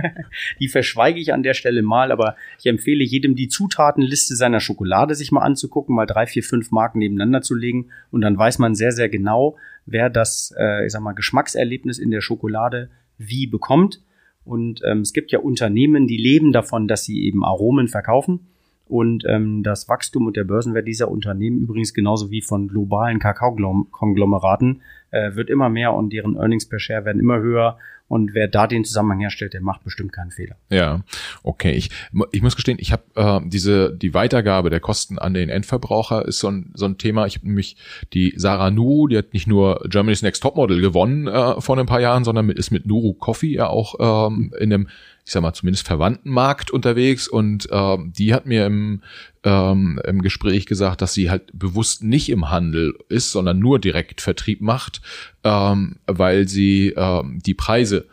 die 0.60 0.68
verschweige 0.68 1.20
ich 1.20 1.32
an 1.32 1.42
der 1.42 1.54
Stelle 1.54 1.82
mal, 1.82 2.10
aber 2.10 2.36
ich 2.58 2.66
empfehle 2.66 3.04
jedem 3.04 3.34
die 3.36 3.48
Zutatenliste 3.48 4.36
seiner 4.36 4.60
Schokolade 4.60 5.14
sich 5.14 5.32
mal 5.32 5.42
anzugucken, 5.42 5.94
mal 5.94 6.06
drei, 6.06 6.26
vier, 6.26 6.42
fünf 6.42 6.70
Marken 6.70 6.98
nebeneinander 6.98 7.42
zu 7.42 7.54
legen 7.54 7.90
und 8.10 8.22
dann 8.22 8.36
weiß 8.36 8.58
man 8.58 8.74
sehr, 8.74 8.92
sehr 8.92 9.08
genau, 9.08 9.56
wer 9.86 10.10
das, 10.10 10.54
äh, 10.58 10.86
ich 10.86 10.92
sag 10.92 11.02
mal, 11.02 11.12
Geschmackserlebnis 11.12 11.98
in 11.98 12.10
der 12.10 12.20
Schokolade 12.20 12.90
wie 13.18 13.46
bekommt 13.46 14.00
und 14.44 14.82
ähm, 14.84 15.00
es 15.00 15.12
gibt 15.12 15.32
ja 15.32 15.38
Unternehmen, 15.38 16.06
die 16.06 16.16
leben 16.16 16.52
davon, 16.52 16.86
dass 16.86 17.04
sie 17.04 17.24
eben 17.24 17.44
Aromen 17.44 17.88
verkaufen. 17.88 18.46
Und 18.86 19.24
ähm, 19.26 19.62
das 19.62 19.88
Wachstum 19.88 20.26
und 20.26 20.36
der 20.36 20.44
Börsenwert 20.44 20.86
dieser 20.86 21.10
Unternehmen 21.10 21.58
übrigens 21.58 21.94
genauso 21.94 22.30
wie 22.30 22.42
von 22.42 22.68
globalen 22.68 23.18
Kakaokonglomeraten 23.18 24.82
äh, 25.14 25.36
wird 25.36 25.48
immer 25.48 25.68
mehr 25.68 25.92
und 25.92 26.12
deren 26.12 26.36
Earnings 26.36 26.68
per 26.68 26.78
Share 26.78 27.04
werden 27.04 27.20
immer 27.20 27.38
höher. 27.38 27.78
Und 28.06 28.34
wer 28.34 28.48
da 28.48 28.66
den 28.66 28.84
Zusammenhang 28.84 29.20
herstellt, 29.20 29.54
der 29.54 29.62
macht 29.62 29.82
bestimmt 29.82 30.12
keinen 30.12 30.30
Fehler. 30.30 30.56
Ja, 30.68 31.00
okay. 31.42 31.72
Ich, 31.72 31.88
ich 32.32 32.42
muss 32.42 32.54
gestehen, 32.54 32.76
ich 32.78 32.92
habe 32.92 33.02
äh, 33.14 33.40
diese 33.48 33.96
die 33.96 34.12
Weitergabe 34.12 34.68
der 34.68 34.80
Kosten 34.80 35.18
an 35.18 35.32
den 35.32 35.48
Endverbraucher 35.48 36.26
ist 36.26 36.38
so 36.38 36.48
ein, 36.48 36.70
so 36.74 36.84
ein 36.84 36.98
Thema. 36.98 37.26
Ich 37.26 37.36
habe 37.36 37.46
nämlich 37.46 37.76
die 38.12 38.34
Sarah 38.36 38.70
Nuru, 38.70 39.08
die 39.08 39.16
hat 39.16 39.32
nicht 39.32 39.46
nur 39.46 39.80
Germany's 39.88 40.20
Next 40.20 40.42
Topmodel 40.42 40.82
gewonnen 40.82 41.28
äh, 41.28 41.60
vor 41.60 41.78
ein 41.78 41.86
paar 41.86 42.00
Jahren, 42.00 42.24
sondern 42.24 42.44
mit, 42.44 42.58
ist 42.58 42.70
mit 42.70 42.84
Nuru 42.84 43.14
Coffee 43.14 43.54
ja 43.54 43.68
auch 43.68 44.28
ähm, 44.28 44.52
in 44.58 44.72
einem 44.72 44.88
ich 45.26 45.32
sag 45.32 45.40
mal, 45.40 45.54
zumindest 45.54 45.86
verwandten 45.86 46.30
Markt 46.30 46.70
unterwegs 46.70 47.28
und 47.28 47.66
äh, 47.70 47.96
die 47.98 48.34
hat 48.34 48.44
mir 48.44 48.66
im, 48.66 49.00
ähm, 49.44 50.00
im 50.04 50.22
Gespräch 50.22 50.66
gesagt, 50.66 51.02
dass 51.02 51.12
sie 51.14 51.30
halt 51.30 51.50
bewusst 51.52 52.02
nicht 52.02 52.30
im 52.30 52.50
Handel 52.50 52.94
ist, 53.08 53.30
sondern 53.30 53.58
nur 53.58 53.78
direkt 53.78 54.20
Vertrieb 54.20 54.60
macht, 54.60 55.02
ähm, 55.44 55.96
weil 56.06 56.48
sie 56.48 56.88
äh, 56.88 57.22
die 57.24 57.54
Preise 57.54 58.06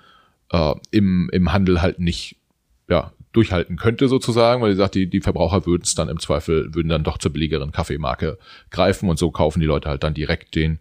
äh, 0.52 0.76
im, 0.92 1.30
im 1.32 1.54
Handel 1.54 1.82
halt 1.82 2.00
nicht 2.00 2.36
ja, 2.90 3.14
durchhalten 3.32 3.78
könnte 3.78 4.10
sozusagen, 4.10 4.62
weil 4.62 4.72
sie 4.72 4.78
sagt, 4.78 4.96
die, 4.96 5.10
die 5.10 5.22
Verbraucher 5.22 5.66
würden 5.66 5.84
es 5.84 5.96
dann 5.96 6.10
im 6.10 6.20
Zweifel, 6.20 6.76
würden 6.76 6.90
dann 6.90 7.06
doch 7.06 7.18
zur 7.18 7.32
billigeren 7.32 7.72
Kaffeemarke 7.72 8.38
greifen 8.70 9.10
und 9.10 9.18
so 9.18 9.32
kaufen 9.32 9.62
die 9.62 9.66
Leute 9.66 9.90
halt 9.90 10.04
dann 10.04 10.14
direkt 10.14 10.54
den 10.56 10.80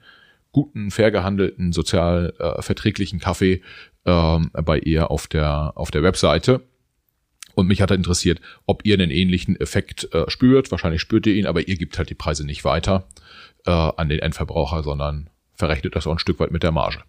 guten, 0.51 0.90
fair 0.90 1.12
gehandelten, 1.12 1.72
sozial 1.72 2.35
äh, 2.40 2.60
verträglichen 2.60 3.20
Kaffee 3.20 3.62
ähm, 4.05 4.51
bei 4.52 4.81
ihr 4.81 5.12
auf 5.12 5.28
der, 5.28 5.72
auf 5.77 5.93
der 5.93 6.02
Webseite. 6.02 6.62
Und 7.55 7.66
mich 7.66 7.82
hat 7.82 7.90
halt 7.90 7.98
interessiert, 7.98 8.40
ob 8.66 8.85
ihr 8.85 8.94
einen 8.94 9.10
ähnlichen 9.10 9.59
Effekt 9.60 10.12
äh, 10.14 10.28
spürt. 10.31 10.70
Wahrscheinlich 10.70 11.01
spürt 11.01 11.27
ihr 11.27 11.35
ihn, 11.35 11.47
aber 11.47 11.66
ihr 11.66 11.77
gibt 11.77 11.98
halt 11.98 12.10
die 12.10 12.14
Preise 12.14 12.47
nicht 12.47 12.64
weiter 12.64 13.06
äh, 13.66 13.70
an 13.70 14.09
den 14.09 14.20
Endverbraucher, 14.20 14.82
sondern 14.82 15.31
verrechnet 15.55 15.97
das 15.97 16.06
auch 16.06 16.12
ein 16.12 16.18
Stück 16.18 16.40
weit 16.40 16.51
mit 16.51 16.62
der 16.62 16.72
Marge. 16.72 17.01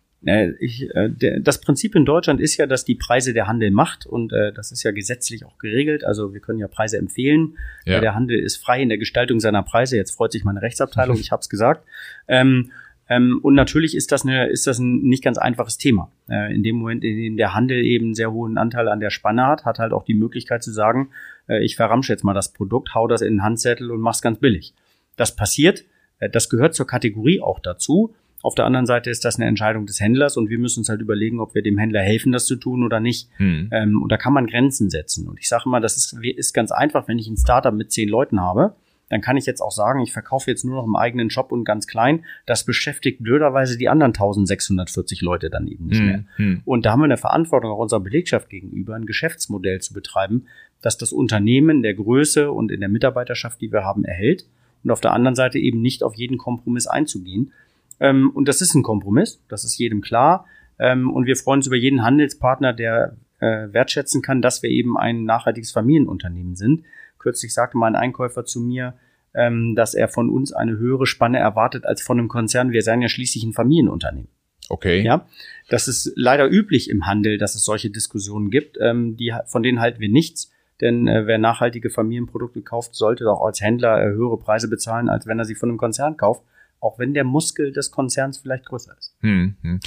Ich, 0.60 0.88
äh, 0.94 1.10
das 1.42 1.62
Prinzip 1.62 1.96
in 1.96 2.06
Deutschland 2.06 2.40
ist 2.40 2.56
ja, 2.58 2.68
dass 2.68 2.86
die 2.86 2.94
Preise 2.94 3.34
der 3.34 3.48
Handel 3.48 3.72
macht 3.72 4.06
und 4.06 4.32
äh, 4.32 4.54
das 4.54 4.72
ist 4.72 4.84
ja 4.84 4.92
gesetzlich 4.92 5.46
auch 5.46 5.58
geregelt. 5.58 6.04
Also 6.04 6.34
wir 6.34 6.42
können 6.42 6.60
ja 6.60 6.68
Preise 6.68 7.00
empfehlen. 7.00 7.58
Ja. 7.86 8.00
Der 8.00 8.14
Handel 8.14 8.38
ist 8.38 8.58
frei 8.58 8.84
in 8.84 8.90
der 8.90 9.00
Gestaltung 9.00 9.40
seiner 9.40 9.64
Preise. 9.64 9.98
Jetzt 9.98 10.12
freut 10.12 10.32
sich 10.32 10.44
meine 10.44 10.62
Rechtsabteilung, 10.62 11.18
ich 11.20 11.32
habe 11.32 11.40
es 11.40 11.50
gesagt. 11.50 11.88
Ähm, 12.28 12.72
ähm, 13.12 13.42
und 13.44 13.56
natürlich 13.56 13.94
ist 13.94 14.14
das, 14.14 14.24
eine, 14.24 14.48
ist 14.48 14.68
das 14.68 14.80
ein 14.80 15.02
nicht 15.02 15.22
ganz 15.22 15.38
einfaches 15.38 15.78
Thema. 15.78 16.10
Äh, 16.30 16.56
in 16.56 16.64
dem 16.64 16.78
Moment, 16.78 17.04
in 17.04 17.18
dem 17.18 17.36
der 17.36 17.54
Handel 17.54 17.84
eben 17.84 18.06
einen 18.06 18.16
sehr 18.16 18.32
hohen 18.32 18.58
Anteil 18.58 18.88
an 18.88 19.02
der 19.02 19.10
Spanne 19.10 19.48
hat, 19.48 19.66
hat 19.66 19.80
halt 19.80 19.92
auch 19.92 20.06
die 20.06 20.14
Möglichkeit 20.14 20.64
zu 20.64 20.72
sagen, 20.72 21.10
äh, 21.50 21.62
ich 21.62 21.76
verramsche 21.76 22.14
jetzt 22.14 22.24
mal 22.24 22.34
das 22.34 22.54
Produkt, 22.54 22.96
hau 22.96 23.08
das 23.08 23.20
in 23.20 23.34
den 23.34 23.44
Handzettel 23.44 23.92
und 23.92 24.00
mach's 24.00 24.22
ganz 24.22 24.40
billig. 24.40 24.74
Das 25.18 25.36
passiert, 25.36 25.84
äh, 26.20 26.30
das 26.30 26.50
gehört 26.50 26.74
zur 26.74 26.88
Kategorie 26.88 27.42
auch 27.42 27.60
dazu. 27.60 28.16
Auf 28.44 28.56
der 28.56 28.66
anderen 28.66 28.86
Seite 28.86 29.10
ist 29.10 29.26
das 29.26 29.36
eine 29.36 29.46
Entscheidung 29.46 29.88
des 29.88 30.00
Händlers 30.00 30.38
und 30.38 30.50
wir 30.50 30.58
müssen 30.58 30.80
uns 30.80 30.88
halt 30.88 31.02
überlegen, 31.02 31.42
ob 31.42 31.54
wir 31.54 31.64
dem 31.64 31.78
Händler 31.78 32.02
helfen, 32.02 32.32
das 32.32 32.46
zu 32.46 32.56
tun 32.56 32.82
oder 32.82 33.02
nicht. 33.02 33.28
Hm. 33.36 33.68
Ähm, 33.74 34.02
und 34.02 34.10
da 34.10 34.16
kann 34.16 34.32
man 34.32 34.48
Grenzen 34.48 34.90
setzen. 34.90 35.28
Und 35.28 35.38
ich 35.38 35.50
sage 35.50 35.68
mal, 35.68 35.82
das 35.82 35.98
ist, 35.98 36.18
ist 36.24 36.54
ganz 36.54 36.72
einfach, 36.72 37.10
wenn 37.10 37.20
ich 37.20 37.28
ein 37.28 37.36
Startup 37.36 37.74
mit 37.74 37.92
zehn 37.92 38.08
Leuten 38.08 38.40
habe, 38.40 38.74
dann 39.12 39.20
kann 39.20 39.36
ich 39.36 39.46
jetzt 39.46 39.60
auch 39.60 39.72
sagen, 39.72 40.00
ich 40.00 40.14
verkaufe 40.14 40.50
jetzt 40.50 40.64
nur 40.64 40.76
noch 40.76 40.86
im 40.86 40.96
eigenen 40.96 41.30
Shop 41.30 41.52
und 41.52 41.66
ganz 41.66 41.86
klein. 41.86 42.24
Das 42.46 42.64
beschäftigt 42.64 43.22
blöderweise 43.22 43.78
die 43.78 43.90
anderen 43.90 44.12
1640 44.12 45.22
Leute 45.22 45.50
dann 45.50 45.68
eben 45.68 45.88
nicht 45.88 46.00
hm, 46.00 46.08
mehr. 46.08 46.24
Hm. 46.38 46.62
Und 46.64 46.86
da 46.86 46.94
haben 46.94 47.02
wir 47.02 47.06
eine 47.06 47.18
Verantwortung 47.18 47.72
auch 47.72 47.80
unserer 47.80 48.00
Belegschaft 48.00 48.50
gegenüber, 48.50 48.96
ein 48.96 49.06
Geschäftsmodell 49.06 49.82
zu 49.82 49.94
betreiben, 49.94 50.46
das 50.82 50.98
das 50.98 51.12
Unternehmen 51.12 51.84
der 51.84 51.94
Größe 51.94 52.54
und 52.54 52.72
in 52.72 52.80
der 52.80 52.88
Mitarbeiterschaft, 52.88 53.60
die 53.60 53.74
wir 53.74 53.84
haben, 53.84 54.06
erhält 54.06 54.46
und 54.86 54.92
auf 54.92 55.02
der 55.02 55.12
anderen 55.12 55.36
Seite 55.36 55.60
eben 55.60 55.82
nicht 55.82 56.04
auf 56.04 56.16
jeden 56.16 56.38
Kompromiss 56.38 56.88
einzugehen. 56.88 57.52
Ähm, 58.00 58.32
und 58.34 58.48
das 58.48 58.62
ist 58.62 58.76
ein 58.76 58.82
Kompromiss, 58.82 59.42
das 59.50 59.66
ist 59.66 59.78
jedem 59.78 60.00
klar. 60.00 60.46
Ähm, 60.80 61.12
und 61.12 61.26
wir 61.26 61.36
freuen 61.36 61.60
uns 61.60 61.68
über 61.68 61.76
jeden 61.76 62.02
Handelspartner, 62.02 62.72
der 62.72 63.18
äh, 63.40 63.68
wertschätzen 63.74 64.22
kann, 64.22 64.42
dass 64.42 64.64
wir 64.64 64.70
eben 64.70 64.98
ein 64.98 65.26
nachhaltiges 65.26 65.74
Familienunternehmen 65.74 66.56
sind. 66.56 66.84
Kürzlich 67.22 67.54
sagte 67.54 67.78
mal 67.78 67.88
ein 67.88 67.96
Einkäufer 67.96 68.46
zu 68.46 68.60
mir, 68.60 68.96
ähm, 69.34 69.76
dass 69.76 69.94
er 69.94 70.08
von 70.08 70.30
uns 70.30 70.52
eine 70.52 70.78
höhere 70.78 71.06
Spanne 71.06 71.38
erwartet 71.38 71.86
als 71.86 72.02
von 72.02 72.18
einem 72.18 72.28
Konzern. 72.28 72.72
Wir 72.72 72.82
seien 72.82 73.02
ja 73.02 73.10
schließlich 73.10 73.44
ein 73.44 73.54
Familienunternehmen. 73.54 74.30
Okay. 74.70 75.04
Ja, 75.04 75.28
das 75.70 75.88
ist 75.88 76.14
leider 76.16 76.50
üblich 76.50 76.90
im 76.90 77.06
Handel, 77.06 77.38
dass 77.38 77.56
es 77.56 77.64
solche 77.64 77.90
Diskussionen 77.90 78.50
gibt. 78.50 78.78
Ähm, 78.82 79.18
die, 79.18 79.34
von 79.46 79.64
denen 79.64 79.80
halten 79.80 80.00
wir 80.00 80.10
nichts. 80.10 80.52
Denn 80.80 81.08
äh, 81.08 81.28
wer 81.28 81.38
nachhaltige 81.38 81.92
Familienprodukte 81.92 82.62
kauft, 82.62 82.96
sollte 82.96 83.26
doch 83.26 83.42
als 83.42 83.62
Händler 83.62 84.02
äh, 84.02 84.10
höhere 84.10 84.38
Preise 84.38 84.68
bezahlen, 84.68 85.10
als 85.10 85.28
wenn 85.28 85.38
er 85.38 85.46
sie 85.46 85.56
von 85.56 85.70
einem 85.70 85.78
Konzern 85.78 86.18
kauft, 86.18 86.44
auch 86.80 86.98
wenn 86.98 87.14
der 87.14 87.24
Muskel 87.24 87.72
des 87.72 87.92
Konzerns 87.92 88.40
vielleicht 88.40 88.66
größer 88.66 88.98
ist. 88.98 89.16
Hm, 89.20 89.56
hm. 89.62 89.80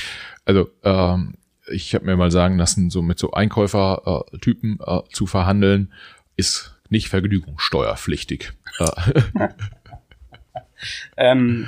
Also 0.44 0.68
ähm, 0.84 1.34
ich 1.66 1.94
habe 1.94 2.04
mir 2.04 2.16
mal 2.16 2.30
sagen 2.30 2.58
lassen, 2.58 2.90
so 2.90 3.02
mit 3.02 3.18
so 3.18 3.32
Einkäufertypen 3.32 4.78
äh, 4.80 4.98
äh, 4.98 5.02
zu 5.10 5.26
verhandeln, 5.26 5.92
ist 6.36 6.73
nicht 6.94 7.08
vergnügungssteuerpflichtig. 7.08 8.52
ähm, 11.16 11.66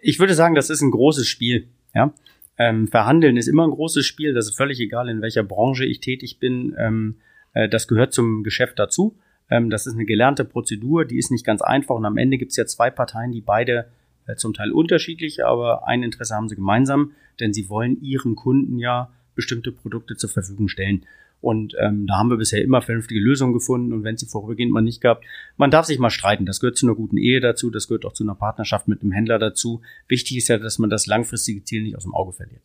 ich 0.00 0.18
würde 0.18 0.34
sagen, 0.34 0.54
das 0.54 0.70
ist 0.70 0.80
ein 0.80 0.92
großes 0.92 1.26
Spiel. 1.26 1.68
Ja? 1.94 2.14
Ähm, 2.56 2.88
Verhandeln 2.88 3.36
ist 3.36 3.48
immer 3.48 3.66
ein 3.66 3.72
großes 3.72 4.06
Spiel. 4.06 4.32
Das 4.32 4.46
ist 4.46 4.56
völlig 4.56 4.78
egal, 4.80 5.08
in 5.08 5.22
welcher 5.22 5.42
Branche 5.42 5.84
ich 5.84 6.00
tätig 6.00 6.38
bin. 6.38 6.74
Ähm, 6.78 7.16
äh, 7.52 7.68
das 7.68 7.88
gehört 7.88 8.14
zum 8.14 8.44
Geschäft 8.44 8.78
dazu. 8.78 9.18
Ähm, 9.50 9.70
das 9.70 9.86
ist 9.86 9.94
eine 9.94 10.06
gelernte 10.06 10.44
Prozedur, 10.44 11.04
die 11.04 11.18
ist 11.18 11.32
nicht 11.32 11.44
ganz 11.44 11.62
einfach. 11.62 11.96
Und 11.96 12.06
am 12.06 12.16
Ende 12.16 12.38
gibt 12.38 12.52
es 12.52 12.56
ja 12.56 12.64
zwei 12.64 12.90
Parteien, 12.90 13.32
die 13.32 13.40
beide 13.40 13.88
äh, 14.26 14.36
zum 14.36 14.54
Teil 14.54 14.70
unterschiedlich, 14.70 15.44
aber 15.44 15.88
ein 15.88 16.04
Interesse 16.04 16.36
haben 16.36 16.48
sie 16.48 16.54
gemeinsam, 16.54 17.12
denn 17.40 17.52
sie 17.52 17.68
wollen 17.68 18.00
ihren 18.00 18.36
Kunden 18.36 18.78
ja 18.78 19.10
bestimmte 19.34 19.72
Produkte 19.72 20.16
zur 20.16 20.30
Verfügung 20.30 20.68
stellen. 20.68 21.06
Und 21.40 21.74
ähm, 21.80 22.06
da 22.06 22.18
haben 22.18 22.30
wir 22.30 22.36
bisher 22.36 22.62
immer 22.62 22.82
vernünftige 22.82 23.20
Lösungen 23.20 23.52
gefunden. 23.52 23.92
Und 23.92 24.04
wenn 24.04 24.16
sie 24.16 24.26
vorübergehend 24.26 24.72
mal 24.72 24.82
nicht 24.82 25.00
gab, 25.00 25.22
man 25.56 25.70
darf 25.70 25.86
sich 25.86 25.98
mal 25.98 26.10
streiten. 26.10 26.46
Das 26.46 26.60
gehört 26.60 26.76
zu 26.76 26.86
einer 26.86 26.94
guten 26.94 27.16
Ehe 27.16 27.40
dazu. 27.40 27.70
Das 27.70 27.88
gehört 27.88 28.04
auch 28.04 28.12
zu 28.12 28.24
einer 28.24 28.34
Partnerschaft 28.34 28.88
mit 28.88 29.02
einem 29.02 29.12
Händler 29.12 29.38
dazu. 29.38 29.80
Wichtig 30.08 30.36
ist 30.36 30.48
ja, 30.48 30.58
dass 30.58 30.78
man 30.78 30.90
das 30.90 31.06
langfristige 31.06 31.64
Ziel 31.64 31.82
nicht 31.82 31.96
aus 31.96 32.02
dem 32.02 32.14
Auge 32.14 32.32
verliert. 32.32 32.62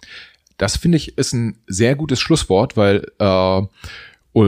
Das 0.57 0.77
finde 0.77 0.97
ich 0.97 1.17
ist 1.17 1.33
ein 1.33 1.57
sehr 1.67 1.95
gutes 1.95 2.19
Schlusswort, 2.19 2.77
weil 2.77 3.05
äh, 3.19 3.61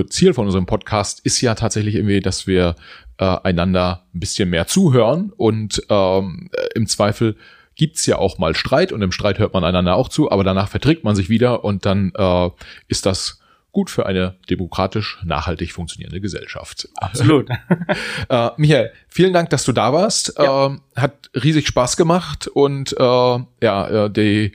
Ziel 0.10 0.34
von 0.34 0.46
unserem 0.46 0.66
Podcast 0.66 1.22
ist 1.22 1.42
ja 1.42 1.56
tatsächlich 1.56 1.96
irgendwie, 1.96 2.20
dass 2.20 2.48
wir 2.48 2.76
äh, 3.18 3.26
einander 3.44 4.04
ein 4.14 4.20
bisschen 4.20 4.50
mehr 4.50 4.68
zuhören 4.68 5.32
und 5.36 5.82
ähm, 5.90 6.50
im 6.76 6.88
Zweifel 6.88 7.36
gibt's 7.76 8.06
ja 8.06 8.18
auch 8.18 8.38
mal 8.38 8.56
Streit 8.56 8.92
und 8.92 9.02
im 9.02 9.12
Streit 9.12 9.40
hört 9.40 9.54
man 9.54 9.64
einander 9.64 9.96
auch 9.96 10.10
zu, 10.10 10.32
aber 10.32 10.44
danach 10.44 10.68
verträgt 10.68 11.04
man 11.04 11.16
sich 11.16 11.30
wieder 11.30 11.64
und 11.64 11.86
dann 11.86 12.12
äh, 12.18 12.50
ist 12.88 13.06
das 13.06 13.37
gut 13.72 13.90
für 13.90 14.06
eine 14.06 14.36
demokratisch 14.50 15.20
nachhaltig 15.24 15.72
funktionierende 15.72 16.22
Gesellschaft. 16.22 16.90
Absolut. 16.96 17.50
äh, 18.30 18.50
Michael, 18.58 18.92
vielen 19.08 19.34
Dank, 19.34 19.50
dass 19.50 19.66
du 19.66 19.72
da 19.72 19.94
warst. 19.94 20.34
Ja. 20.38 20.68
Ähm, 20.68 20.82
hat 20.96 21.30
riesig 21.36 21.68
Spaß 21.68 21.98
gemacht 21.98 22.48
und 22.48 22.94
äh, 22.94 23.04
ja, 23.04 24.06
äh, 24.06 24.10
die, 24.10 24.54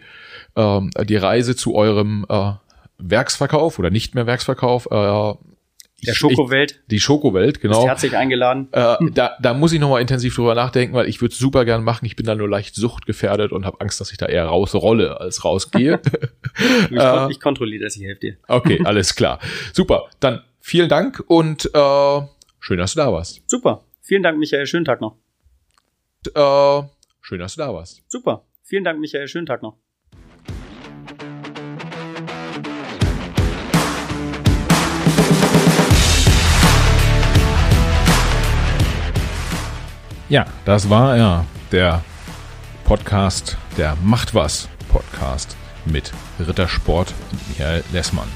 äh, 0.56 1.04
die 1.04 1.16
Reise 1.16 1.54
zu 1.54 1.74
eurem 1.74 2.26
äh, 2.28 2.52
Werksverkauf 2.98 3.78
oder 3.78 3.90
nicht 3.90 4.14
mehr 4.14 4.26
Werksverkauf 4.26 4.88
äh, 4.90 5.34
der 6.06 6.14
Schokowelt. 6.14 6.72
Ich, 6.72 6.88
die 6.88 7.00
Schokowelt, 7.00 7.60
genau. 7.60 7.78
Bist 7.78 7.88
herzlich 7.88 8.16
eingeladen. 8.16 8.68
Äh, 8.72 8.96
da, 9.12 9.36
da 9.40 9.54
muss 9.54 9.72
ich 9.72 9.80
nochmal 9.80 10.00
intensiv 10.00 10.34
drüber 10.34 10.54
nachdenken, 10.54 10.94
weil 10.94 11.08
ich 11.08 11.20
würde 11.20 11.32
es 11.32 11.38
super 11.38 11.64
gern 11.64 11.84
machen. 11.84 12.04
Ich 12.06 12.16
bin 12.16 12.26
da 12.26 12.34
nur 12.34 12.48
leicht 12.48 12.74
suchtgefährdet 12.74 13.52
und 13.52 13.64
habe 13.64 13.80
Angst, 13.80 14.00
dass 14.00 14.10
ich 14.10 14.18
da 14.18 14.26
eher 14.26 14.46
rausrolle 14.46 15.20
als 15.20 15.44
rausgehe. 15.44 16.00
ich, 16.90 16.96
äh, 16.96 17.30
ich 17.30 17.40
kontrolliere 17.40 17.84
das, 17.84 17.96
ich 17.96 18.02
helfe 18.02 18.20
dir. 18.20 18.36
Okay, 18.48 18.80
alles 18.84 19.14
klar. 19.14 19.38
Super. 19.72 20.08
Dann 20.20 20.42
vielen 20.60 20.88
Dank 20.88 21.22
und 21.26 21.66
äh, 21.66 22.20
schön, 22.60 22.78
dass 22.78 22.94
du 22.94 23.00
da 23.00 23.12
warst. 23.12 23.42
Super. 23.46 23.84
Vielen 24.00 24.22
Dank, 24.22 24.38
Michael. 24.38 24.66
Schönen 24.66 24.84
Tag 24.84 25.00
noch. 25.00 25.16
Äh, 26.26 26.82
schön, 27.20 27.38
dass 27.38 27.54
du 27.54 27.60
da 27.60 27.72
warst. 27.72 28.02
Super. 28.08 28.44
Vielen 28.64 28.84
Dank, 28.84 28.98
Michael. 28.98 29.28
Schönen 29.28 29.46
Tag 29.46 29.62
noch. 29.62 29.81
Ja, 40.32 40.46
das 40.64 40.88
war 40.88 41.18
ja 41.18 41.44
der 41.72 42.02
Podcast, 42.84 43.58
der 43.76 43.98
Macht 44.02 44.34
was 44.34 44.66
Podcast 44.88 45.58
mit 45.84 46.10
Rittersport 46.40 47.12
und 47.30 47.48
Michael 47.50 47.84
Lessmann. 47.92 48.28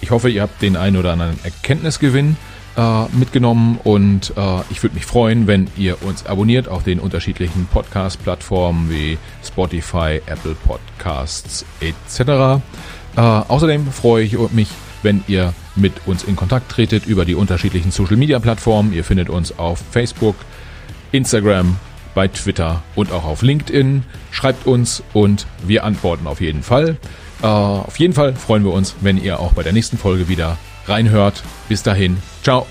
Ich 0.00 0.12
hoffe, 0.12 0.30
ihr 0.30 0.40
habt 0.42 0.62
den 0.62 0.76
einen 0.76 0.96
oder 0.96 1.14
anderen 1.14 1.36
Erkenntnisgewinn 1.42 2.36
äh, 2.76 3.06
mitgenommen 3.06 3.80
und 3.82 4.32
äh, 4.36 4.60
ich 4.70 4.84
würde 4.84 4.94
mich 4.94 5.04
freuen, 5.04 5.48
wenn 5.48 5.66
ihr 5.76 6.00
uns 6.04 6.26
abonniert 6.26 6.68
auf 6.68 6.84
den 6.84 7.00
unterschiedlichen 7.00 7.66
Podcast-Plattformen 7.66 8.88
wie 8.88 9.18
Spotify, 9.44 10.22
Apple 10.26 10.54
Podcasts 10.64 11.66
etc. 11.80 12.62
Äh, 13.16 13.20
außerdem 13.20 13.90
freue 13.90 14.22
ich 14.22 14.38
mich, 14.52 14.68
wenn 15.02 15.24
ihr 15.26 15.54
mit 15.74 16.06
uns 16.06 16.22
in 16.22 16.36
Kontakt 16.36 16.70
tretet 16.70 17.04
über 17.06 17.24
die 17.24 17.34
unterschiedlichen 17.34 17.90
Social-Media-Plattformen. 17.90 18.92
Ihr 18.92 19.02
findet 19.02 19.28
uns 19.28 19.58
auf 19.58 19.82
Facebook, 19.90 20.36
Instagram, 21.12 21.76
bei 22.14 22.28
Twitter 22.28 22.82
und 22.94 23.12
auch 23.12 23.24
auf 23.24 23.42
LinkedIn. 23.42 24.04
Schreibt 24.30 24.66
uns 24.66 25.02
und 25.12 25.46
wir 25.66 25.84
antworten 25.84 26.26
auf 26.26 26.40
jeden 26.40 26.62
Fall. 26.62 26.96
Äh, 27.42 27.46
auf 27.46 27.98
jeden 27.98 28.14
Fall 28.14 28.34
freuen 28.34 28.64
wir 28.64 28.72
uns, 28.72 28.96
wenn 29.00 29.22
ihr 29.22 29.40
auch 29.40 29.52
bei 29.52 29.62
der 29.62 29.72
nächsten 29.72 29.98
Folge 29.98 30.28
wieder 30.28 30.58
reinhört. 30.86 31.42
Bis 31.68 31.82
dahin, 31.82 32.18
ciao. 32.42 32.66